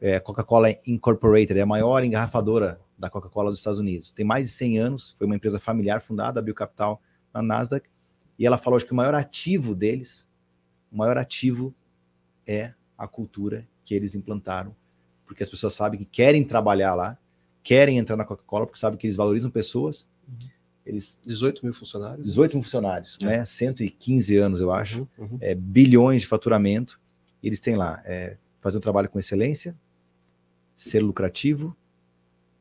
É, 0.00 0.18
Coca-Cola 0.20 0.68
Incorporated 0.86 1.58
é 1.58 1.62
a 1.62 1.66
maior 1.66 2.02
engarrafadora 2.04 2.78
da 2.98 3.10
Coca-Cola 3.10 3.50
dos 3.50 3.58
Estados 3.58 3.78
Unidos. 3.78 4.10
Tem 4.10 4.24
mais 4.24 4.46
de 4.46 4.52
100 4.52 4.78
anos, 4.78 5.14
foi 5.18 5.26
uma 5.26 5.36
empresa 5.36 5.58
familiar 5.60 6.00
fundada, 6.00 6.40
abriu 6.40 6.54
capital 6.54 7.00
na 7.32 7.42
Nasdaq, 7.42 7.88
e 8.38 8.46
ela 8.46 8.58
falou 8.58 8.78
que 8.80 8.92
o 8.92 8.94
maior 8.96 9.14
ativo 9.14 9.74
deles, 9.74 10.28
o 10.90 10.96
maior 10.96 11.16
ativo 11.18 11.74
é 12.46 12.72
a 12.96 13.06
cultura 13.06 13.66
que 13.84 13.94
eles 13.94 14.14
implantaram, 14.14 14.74
porque 15.26 15.42
as 15.42 15.48
pessoas 15.48 15.74
sabem 15.74 15.98
que 15.98 16.04
querem 16.06 16.44
trabalhar 16.44 16.94
lá, 16.94 17.18
querem 17.62 17.98
entrar 17.98 18.16
na 18.16 18.24
Coca-Cola, 18.24 18.66
porque 18.66 18.78
sabem 18.78 18.98
que 18.98 19.06
eles 19.06 19.16
valorizam 19.16 19.50
pessoas. 19.50 20.08
Uhum. 20.28 20.48
Eles 20.84 21.20
18 21.26 21.64
mil 21.64 21.74
funcionários. 21.74 22.24
18 22.28 22.54
mil 22.54 22.62
funcionários, 22.62 23.18
É. 23.20 23.24
né? 23.24 23.44
115 23.44 24.36
anos, 24.36 24.60
eu 24.60 24.70
acho, 24.70 25.08
Uhum, 25.18 25.24
uhum. 25.32 25.38
é, 25.40 25.54
bilhões 25.54 26.22
de 26.22 26.28
faturamento. 26.28 27.00
Eles 27.42 27.58
têm 27.58 27.74
lá 27.74 28.00
é, 28.04 28.36
fazer 28.60 28.78
um 28.78 28.80
trabalho 28.80 29.08
com 29.08 29.18
excelência, 29.18 29.76
ser 30.74 31.00
lucrativo 31.00 31.76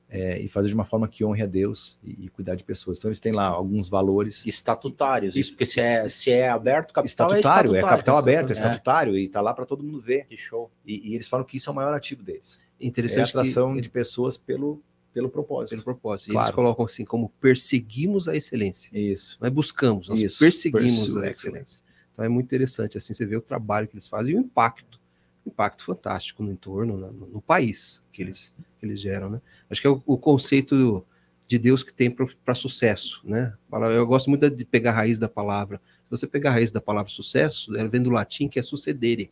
é, 0.10 0.40
e 0.40 0.48
fazer 0.48 0.68
de 0.70 0.74
uma 0.76 0.86
forma 0.86 1.08
que 1.08 1.26
honre 1.26 1.42
a 1.42 1.46
Deus 1.46 1.98
e, 2.04 2.26
e 2.26 2.30
cuidar 2.30 2.56
de 2.56 2.64
pessoas. 2.64 2.98
Então 2.98 3.10
eles 3.10 3.20
têm 3.20 3.32
lá 3.32 3.46
alguns 3.48 3.90
valores 3.90 4.46
Estatutários, 4.46 5.36
isso, 5.36 5.52
porque 5.52 5.66
se 5.66 5.80
é, 5.80 6.08
se 6.08 6.32
é 6.32 6.50
aberto, 6.50 6.94
capital 6.94 7.30
estatutário, 7.36 7.76
é 7.76 7.80
é 7.80 7.82
capital 7.82 8.18
aberto, 8.18 8.50
é 8.50 8.52
É. 8.52 8.54
estatutário 8.54 9.18
e 9.18 9.28
tá 9.28 9.42
lá 9.42 9.54
para 9.54 9.66
todo 9.66 9.84
mundo 9.84 10.00
ver. 10.00 10.26
Que 10.28 10.38
show. 10.38 10.70
E, 10.86 11.10
e 11.12 11.16
eles 11.16 11.28
falam 11.28 11.46
que 11.46 11.58
isso 11.58 11.70
é 11.70 11.74
o 11.74 11.76
maior 11.76 11.94
ativo 11.94 12.22
deles. 12.24 12.62
É 12.80 12.84
a 12.84 12.88
Interessante 12.88 13.30
atração 13.30 13.76
que, 13.76 13.82
de 13.82 13.90
pessoas 13.90 14.38
pelo, 14.38 14.82
pelo 15.14 15.30
propósito. 15.30 15.70
pelo 15.72 15.84
propósito. 15.84 16.30
E 16.30 16.32
Claro. 16.34 16.48
Eles 16.48 16.56
colocam 16.56 16.86
assim 16.86 17.04
como 17.06 17.30
perseguimos 17.42 18.28
a 18.28 18.36
excelência. 18.36 18.90
Isso. 18.98 19.38
Nós 19.42 19.52
buscamos, 19.52 20.10
nós 20.10 20.22
Isso, 20.22 20.40
perseguimos 20.40 21.06
pursue 21.06 21.26
a 21.26 21.30
excelência. 21.30 21.84
Então 22.12 22.24
é 22.24 22.30
muito 22.30 22.46
interessante 22.46 22.98
assim 22.98 23.14
você 23.14 23.26
vê 23.26 23.36
o 23.36 23.42
trabalho 23.42 23.88
que 23.88 23.96
eles 23.96 24.08
fazem 24.08 24.36
e 24.36 24.38
o 24.38 24.42
impacto, 24.42 25.00
impacto 25.46 25.84
fantástico 25.84 26.42
no 26.44 26.52
entorno, 26.52 26.98
no, 26.98 27.12
no 27.28 27.42
país 27.42 28.02
que 28.12 28.22
eles, 28.22 28.54
que 28.80 28.86
eles 28.86 29.00
geram, 29.00 29.30
né? 29.30 29.42
Acho 29.70 29.82
que 29.82 29.88
é 29.88 29.90
o, 29.90 30.02
o 30.06 30.18
conceito 30.18 31.06
de 31.48 31.60
Deus 31.60 31.84
que 31.84 31.94
tem 31.94 32.10
para 32.10 32.56
sucesso, 32.56 33.22
né? 33.24 33.54
Eu 33.94 34.08
gosto 34.08 34.30
muito 34.30 34.50
de 34.50 34.66
pegar 34.66 34.92
a 34.92 34.94
raiz 34.96 35.20
da 35.20 35.30
palavra. 35.30 35.80
Se 36.06 36.10
você 36.10 36.26
pegar 36.28 36.50
a 36.50 36.54
raiz 36.54 36.72
da 36.72 36.82
palavra 36.82 37.12
sucesso, 37.12 37.76
ela 37.78 37.88
vem 37.88 38.02
do 38.02 38.10
latim 38.10 38.48
que 38.48 38.58
é 38.58 38.62
sucedere, 38.64 39.32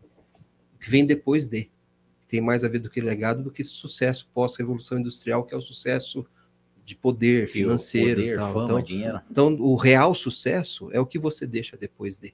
que 0.79 0.89
vem 0.89 1.05
depois 1.05 1.45
de. 1.47 1.69
Tem 2.27 2.41
mais 2.41 2.63
a 2.63 2.67
ver 2.67 2.79
do 2.79 2.89
que 2.89 2.99
legado 3.01 3.43
do 3.43 3.51
que 3.51 3.63
sucesso 3.63 4.27
pós-revolução 4.33 4.97
industrial, 4.99 5.43
que 5.43 5.53
é 5.53 5.57
o 5.57 5.61
sucesso 5.61 6.25
de 6.85 6.95
poder 6.95 7.47
financeiro, 7.47 8.19
Poder, 8.21 8.35
tal. 8.37 8.53
fama, 8.53 8.65
Então, 8.65 8.81
dinheiro. 8.81 9.21
então, 9.29 9.53
o 9.59 9.75
real 9.75 10.13
sucesso 10.15 10.89
é 10.91 10.99
o 10.99 11.05
que 11.05 11.17
você 11.19 11.45
deixa 11.47 11.77
depois 11.77 12.17
de. 12.17 12.33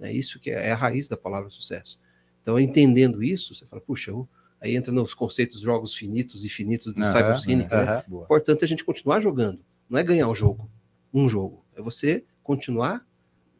É 0.00 0.12
isso 0.12 0.40
que 0.40 0.50
é 0.50 0.72
a 0.72 0.76
raiz 0.76 1.08
da 1.08 1.16
palavra 1.16 1.48
sucesso. 1.50 1.98
Então, 2.44 2.60
entendendo 2.60 3.22
isso, 3.24 3.54
você 3.54 3.64
fala, 3.64 3.80
puxa, 3.80 4.10
eu- 4.10 4.28
aí 4.60 4.76
entra 4.76 4.92
nos 4.92 5.14
conceitos 5.14 5.60
de 5.60 5.64
jogos 5.64 5.94
finitos 5.94 6.44
e 6.44 6.50
finitos 6.50 6.92
do 6.92 7.00
Aham, 7.02 7.10
Cybercínica, 7.10 7.76
né? 7.84 7.90
aham. 7.90 8.04
Boa. 8.06 8.24
Importante 8.24 8.60
é 8.60 8.64
a 8.66 8.68
gente 8.68 8.84
continuar 8.84 9.18
jogando. 9.20 9.60
Não 9.88 9.98
é 9.98 10.02
ganhar 10.02 10.28
o 10.28 10.34
jogo, 10.34 10.70
um 11.12 11.26
jogo. 11.26 11.64
É 11.74 11.80
você 11.80 12.22
continuar 12.42 13.02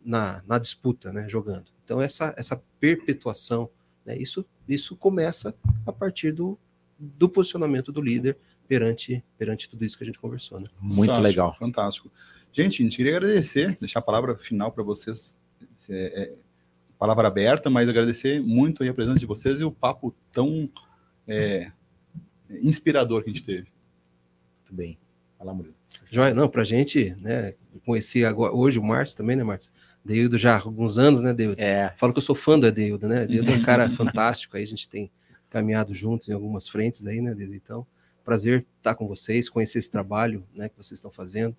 na, 0.04 0.42
na 0.46 0.58
disputa, 0.58 1.10
né? 1.14 1.26
Jogando. 1.30 1.64
Então, 1.82 1.98
essa, 2.00 2.34
essa 2.36 2.62
perpetuação, 2.78 3.70
né? 4.04 4.18
Isso, 4.18 4.44
isso 4.68 4.94
começa 4.96 5.54
a 5.86 5.92
partir 5.92 6.30
do, 6.32 6.58
do 6.98 7.26
posicionamento 7.26 7.90
do 7.90 8.02
líder 8.02 8.36
perante, 8.68 9.24
perante 9.38 9.66
tudo 9.68 9.82
isso 9.82 9.96
que 9.96 10.04
a 10.04 10.06
gente 10.06 10.18
conversou, 10.18 10.60
né? 10.60 10.66
Muito 10.78 11.08
Fantástico, 11.10 11.22
legal. 11.28 11.56
Fantástico. 11.58 12.10
Gente, 12.52 12.82
a 12.82 12.84
gente 12.84 12.96
queria 12.98 13.16
agradecer, 13.16 13.78
deixar 13.80 13.98
a 14.00 14.02
palavra 14.02 14.36
final 14.36 14.70
para 14.70 14.82
vocês. 14.84 15.38
É, 15.88 16.22
é, 16.22 16.34
palavra 17.04 17.28
aberta, 17.28 17.68
mas 17.68 17.86
agradecer 17.86 18.40
muito 18.40 18.82
aí 18.82 18.88
a 18.88 18.94
presença 18.94 19.18
de 19.18 19.26
vocês 19.26 19.60
e 19.60 19.64
o 19.64 19.70
papo 19.70 20.14
tão 20.32 20.70
é, 21.28 21.70
inspirador 22.62 23.22
que 23.22 23.28
a 23.28 23.32
gente 23.32 23.44
teve. 23.44 23.68
Muito 24.60 24.74
bem. 24.74 24.98
Fala, 25.38 25.52
Murilo. 25.52 25.74
Joia, 26.10 26.32
não, 26.32 26.48
pra 26.48 26.64
gente, 26.64 27.14
né, 27.20 27.54
eu 27.74 27.80
conheci 27.84 28.24
agora, 28.24 28.54
hoje 28.54 28.78
o 28.78 28.82
Márcio 28.82 29.18
também, 29.18 29.36
né, 29.36 29.44
Márcio? 29.44 29.70
Deildo 30.02 30.38
já 30.38 30.56
há 30.56 30.60
alguns 30.62 30.96
anos, 30.96 31.22
né, 31.22 31.34
Deildo? 31.34 31.60
É, 31.60 31.92
Falo 31.96 32.14
que 32.14 32.18
eu 32.18 32.22
sou 32.22 32.34
fã 32.34 32.58
do 32.58 32.72
Deildo, 32.72 33.06
né? 33.06 33.26
Deildo 33.26 33.50
é 33.50 33.54
um 33.54 33.62
cara 33.62 33.88
fantástico, 33.92 34.56
aí 34.56 34.62
a 34.62 34.66
gente 34.66 34.88
tem 34.88 35.10
caminhado 35.50 35.92
juntos 35.92 36.30
em 36.30 36.32
algumas 36.32 36.66
frentes 36.66 37.06
aí, 37.06 37.20
né, 37.20 37.34
Deildo? 37.34 37.54
Então, 37.54 37.86
prazer 38.24 38.64
estar 38.78 38.94
com 38.94 39.06
vocês, 39.06 39.50
conhecer 39.50 39.78
esse 39.78 39.90
trabalho, 39.90 40.42
né, 40.54 40.70
que 40.70 40.76
vocês 40.78 40.98
estão 40.98 41.12
fazendo 41.12 41.54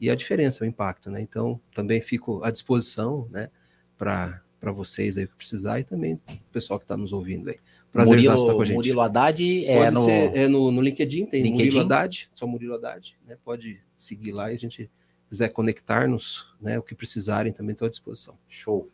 e 0.00 0.10
a 0.10 0.16
diferença, 0.16 0.64
o 0.64 0.66
impacto, 0.66 1.08
né? 1.08 1.20
Então, 1.20 1.60
também 1.72 2.00
fico 2.00 2.42
à 2.42 2.50
disposição, 2.50 3.28
né, 3.30 3.48
para 3.96 4.42
para 4.60 4.72
vocês 4.72 5.16
aí 5.16 5.26
que 5.26 5.34
precisar 5.34 5.80
e 5.80 5.84
também 5.84 6.14
o 6.14 6.52
pessoal 6.52 6.78
que 6.78 6.84
está 6.84 6.96
nos 6.96 7.12
ouvindo 7.12 7.48
aí. 7.50 7.56
Prazer 7.92 8.18
estar 8.18 8.34
com 8.34 8.40
Murilo, 8.42 8.60
a 8.60 8.64
gente. 8.64 8.74
Murilo 8.76 9.00
Haddad 9.00 9.66
é 9.66 9.78
Pode 9.78 9.94
no... 9.94 10.04
ser 10.04 10.36
é 10.36 10.48
no, 10.48 10.70
no 10.70 10.80
LinkedIn, 10.82 11.26
tem 11.26 11.42
LinkedIn? 11.42 11.64
Murilo 11.64 11.80
Haddad, 11.80 12.30
só 12.34 12.46
Murilo 12.46 12.74
Haddad, 12.74 13.16
né? 13.26 13.36
Pode 13.44 13.80
seguir 13.96 14.32
lá 14.32 14.52
e 14.52 14.56
a 14.56 14.58
gente 14.58 14.90
quiser 15.28 15.48
conectar-nos, 15.48 16.46
né? 16.60 16.78
O 16.78 16.82
que 16.82 16.94
precisarem 16.94 17.52
também 17.52 17.72
estou 17.72 17.86
à 17.86 17.88
disposição. 17.88 18.36
Show. 18.48 18.88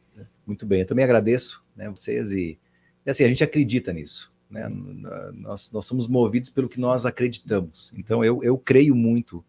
Muito 0.46 0.64
bem, 0.64 0.80
eu 0.80 0.86
também 0.86 1.04
agradeço 1.04 1.64
né, 1.74 1.88
vocês 1.88 2.30
e, 2.32 2.56
e 3.04 3.10
assim, 3.10 3.24
a 3.24 3.28
gente 3.28 3.42
acredita 3.42 3.92
nisso. 3.92 4.32
Né? 4.48 4.66
N- 4.66 5.02
Nós, 5.32 5.72
nós 5.72 5.86
somos 5.86 6.06
movidos 6.06 6.50
pelo 6.50 6.68
que 6.68 6.78
nós 6.78 7.04
acreditamos. 7.04 7.92
Então 7.96 8.24
eu, 8.24 8.44
eu 8.44 8.56
creio 8.56 8.94
muito 8.94 9.44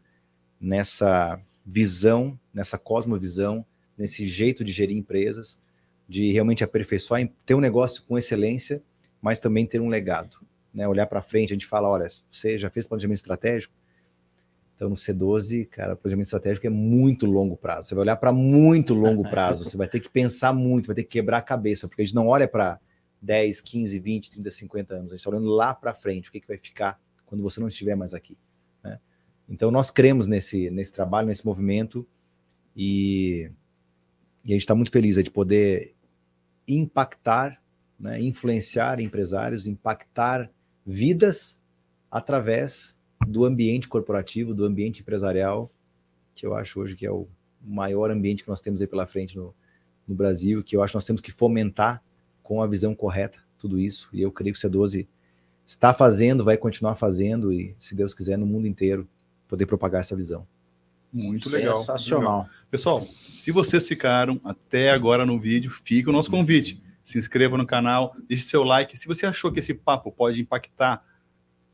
nessa 0.59 1.39
visão, 1.65 2.39
nessa 2.53 2.77
cosmovisão, 2.77 3.63
nesse 3.97 4.25
jeito 4.25 4.63
de 4.63 4.71
gerir 4.71 4.97
empresas, 4.97 5.61
de 6.07 6.31
realmente 6.31 6.63
aperfeiçoar, 6.63 7.27
ter 7.45 7.55
um 7.55 7.59
negócio 7.59 8.03
com 8.03 8.17
excelência, 8.17 8.81
mas 9.21 9.39
também 9.39 9.65
ter 9.65 9.81
um 9.81 9.89
legado. 9.89 10.37
Né? 10.73 10.87
Olhar 10.87 11.07
para 11.07 11.21
frente, 11.21 11.51
a 11.51 11.55
gente 11.55 11.65
fala, 11.65 11.89
olha, 11.89 12.07
você 12.29 12.57
já 12.57 12.69
fez 12.69 12.85
planejamento 12.85 13.17
estratégico? 13.17 13.73
Então, 14.75 14.89
no 14.89 14.95
C12, 14.95 15.67
cara, 15.69 15.93
o 15.93 15.97
planejamento 15.97 16.25
estratégico 16.25 16.67
é 16.67 16.69
muito 16.69 17.25
longo 17.25 17.55
prazo. 17.55 17.87
Você 17.87 17.95
vai 17.95 18.01
olhar 18.01 18.17
para 18.17 18.33
muito 18.33 18.93
longo 18.93 19.23
prazo. 19.29 19.63
Você 19.63 19.77
vai 19.77 19.87
ter 19.87 20.01
que 20.01 20.09
pensar 20.09 20.53
muito, 20.53 20.87
vai 20.87 20.95
ter 20.95 21.03
que 21.03 21.09
quebrar 21.09 21.37
a 21.37 21.41
cabeça, 21.41 21.87
porque 21.87 22.01
a 22.01 22.05
gente 22.05 22.13
não 22.13 22.27
olha 22.27 22.47
para 22.47 22.79
10, 23.21 23.61
15, 23.61 23.99
20, 23.99 24.31
30, 24.31 24.51
50 24.51 24.93
anos. 24.93 25.07
A 25.07 25.15
gente 25.15 25.19
está 25.19 25.29
olhando 25.29 25.47
lá 25.47 25.73
para 25.73 25.93
frente, 25.93 26.29
o 26.29 26.31
que, 26.31 26.41
que 26.41 26.47
vai 26.47 26.57
ficar 26.57 26.99
quando 27.25 27.41
você 27.41 27.59
não 27.59 27.69
estiver 27.69 27.95
mais 27.95 28.13
aqui. 28.13 28.37
né? 28.83 28.99
Então, 29.47 29.71
nós 29.71 29.89
cremos 29.89 30.27
nesse, 30.27 30.69
nesse 30.69 30.91
trabalho, 30.91 31.29
nesse 31.29 31.45
movimento, 31.45 32.05
e, 32.75 33.49
e 34.45 34.51
a 34.51 34.53
gente 34.53 34.61
está 34.61 34.75
muito 34.75 34.91
feliz 34.91 35.17
aí 35.17 35.23
de 35.23 35.31
poder 35.31 35.95
impactar, 36.67 37.59
né, 37.99 38.21
influenciar 38.21 38.99
empresários, 38.99 39.65
impactar 39.65 40.51
vidas 40.85 41.59
através 42.11 42.95
do 43.27 43.43
ambiente 43.43 43.89
corporativo, 43.89 44.53
do 44.53 44.63
ambiente 44.63 45.01
empresarial, 45.01 45.71
que 46.35 46.45
eu 46.45 46.55
acho 46.55 46.79
hoje 46.79 46.95
que 46.95 47.05
é 47.05 47.11
o 47.11 47.27
maior 47.61 48.11
ambiente 48.11 48.43
que 48.43 48.49
nós 48.49 48.61
temos 48.61 48.79
aí 48.81 48.87
pela 48.87 49.07
frente 49.07 49.35
no, 49.35 49.53
no 50.07 50.13
Brasil, 50.13 50.63
que 50.63 50.75
eu 50.75 50.83
acho 50.83 50.91
que 50.91 50.97
nós 50.97 51.05
temos 51.05 51.21
que 51.21 51.31
fomentar 51.31 52.03
com 52.43 52.61
a 52.61 52.67
visão 52.67 52.93
correta 52.93 53.39
tudo 53.57 53.79
isso. 53.79 54.09
E 54.13 54.21
eu 54.21 54.31
creio 54.31 54.53
que 54.53 54.63
o 54.63 54.69
C12 54.69 55.07
está 55.65 55.93
fazendo, 55.93 56.43
vai 56.43 56.57
continuar 56.57 56.93
fazendo 56.93 57.51
e, 57.51 57.75
se 57.79 57.95
Deus 57.95 58.13
quiser, 58.13 58.37
no 58.37 58.45
mundo 58.45 58.67
inteiro 58.67 59.07
poder 59.47 59.65
propagar 59.65 60.01
essa 60.01 60.15
visão. 60.15 60.45
Muito 61.15 61.49
legal. 61.49 61.75
Sensacional. 61.75 62.39
legal. 62.39 62.49
Pessoal, 62.69 63.05
se 63.05 63.49
vocês 63.49 63.87
ficaram 63.87 64.39
até 64.43 64.91
agora 64.91 65.25
no 65.25 65.39
vídeo, 65.39 65.71
fica 65.71 66.09
o 66.09 66.13
nosso 66.13 66.29
convite. 66.29 66.83
Se 67.05 67.17
inscreva 67.17 67.57
no 67.57 67.65
canal, 67.65 68.13
deixe 68.27 68.43
seu 68.43 68.65
like. 68.65 68.97
Se 68.97 69.07
você 69.07 69.25
achou 69.25 69.49
que 69.49 69.59
esse 69.59 69.73
papo 69.73 70.11
pode 70.11 70.41
impactar 70.41 71.01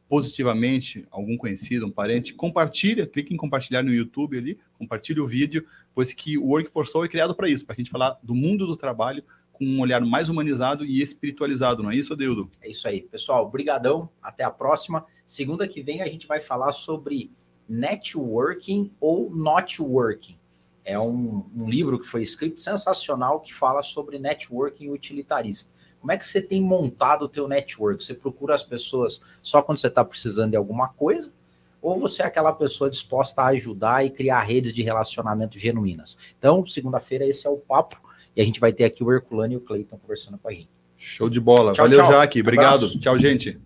positivamente 0.07 1.07
algum 1.09 1.37
conhecido, 1.37 1.87
um 1.87 1.91
parente, 1.91 2.33
compartilha, 2.33 3.07
clique 3.07 3.33
em 3.33 3.37
compartilhar 3.37 3.81
no 3.81 3.91
YouTube 3.91 4.37
ali, 4.37 4.59
compartilhe 4.77 5.21
o 5.21 5.27
vídeo, 5.27 5.65
pois 5.95 6.13
que 6.13 6.37
o 6.37 6.47
Work 6.47 6.69
for 6.69 6.85
Soul 6.85 7.05
é 7.05 7.07
criado 7.07 7.33
para 7.33 7.49
isso, 7.49 7.65
para 7.65 7.73
a 7.73 7.77
gente 7.77 7.89
falar 7.89 8.19
do 8.21 8.35
mundo 8.35 8.67
do 8.67 8.75
trabalho 8.75 9.23
com 9.53 9.65
um 9.65 9.79
olhar 9.79 10.01
mais 10.01 10.27
humanizado 10.27 10.85
e 10.85 11.01
espiritualizado, 11.01 11.81
não 11.81 11.89
é 11.89 11.95
isso, 11.95 12.13
Adeudo? 12.13 12.51
É 12.61 12.69
isso 12.69 12.87
aí. 12.87 13.03
Pessoal, 13.03 13.49
brigadão. 13.49 14.09
Até 14.21 14.43
a 14.43 14.51
próxima. 14.51 15.05
Segunda 15.25 15.67
que 15.67 15.81
vem 15.81 16.01
a 16.01 16.07
gente 16.07 16.27
vai 16.27 16.41
falar 16.41 16.73
sobre 16.73 17.31
networking 17.71 18.91
ou 18.99 19.33
not 19.33 19.81
working. 19.81 20.37
É 20.83 20.99
um, 20.99 21.45
um 21.55 21.69
livro 21.69 21.97
que 21.97 22.05
foi 22.05 22.21
escrito 22.21 22.59
sensacional 22.59 23.39
que 23.39 23.53
fala 23.53 23.81
sobre 23.81 24.19
networking 24.19 24.89
utilitarista. 24.89 25.71
Como 26.01 26.11
é 26.11 26.17
que 26.17 26.25
você 26.25 26.41
tem 26.41 26.61
montado 26.61 27.23
o 27.23 27.29
teu 27.29 27.47
network? 27.47 28.03
Você 28.03 28.13
procura 28.13 28.55
as 28.55 28.63
pessoas 28.63 29.21
só 29.41 29.61
quando 29.61 29.77
você 29.77 29.87
está 29.87 30.03
precisando 30.03 30.51
de 30.51 30.57
alguma 30.57 30.89
coisa? 30.89 31.31
Ou 31.81 31.99
você 31.99 32.23
é 32.23 32.25
aquela 32.25 32.51
pessoa 32.51 32.89
disposta 32.89 33.41
a 33.41 33.47
ajudar 33.47 34.05
e 34.05 34.09
criar 34.09 34.41
redes 34.41 34.73
de 34.73 34.83
relacionamento 34.83 35.57
genuínas? 35.57 36.17
Então, 36.37 36.65
segunda-feira, 36.65 37.25
esse 37.25 37.47
é 37.47 37.49
o 37.49 37.57
papo. 37.57 38.01
E 38.35 38.41
a 38.41 38.45
gente 38.45 38.59
vai 38.59 38.73
ter 38.73 38.83
aqui 38.83 39.03
o 39.03 39.11
Herculano 39.11 39.53
e 39.53 39.57
o 39.57 39.61
Cleiton 39.61 39.97
conversando 39.97 40.37
com 40.37 40.49
a 40.49 40.53
gente. 40.53 40.69
Show 40.97 41.29
de 41.29 41.39
bola. 41.39 41.73
Tchau, 41.73 41.85
Valeu, 41.85 42.01
tchau. 42.01 42.11
Jaque. 42.11 42.41
Obrigado. 42.41 42.75
Abraço. 42.75 42.99
Tchau, 42.99 43.17
gente. 43.17 43.59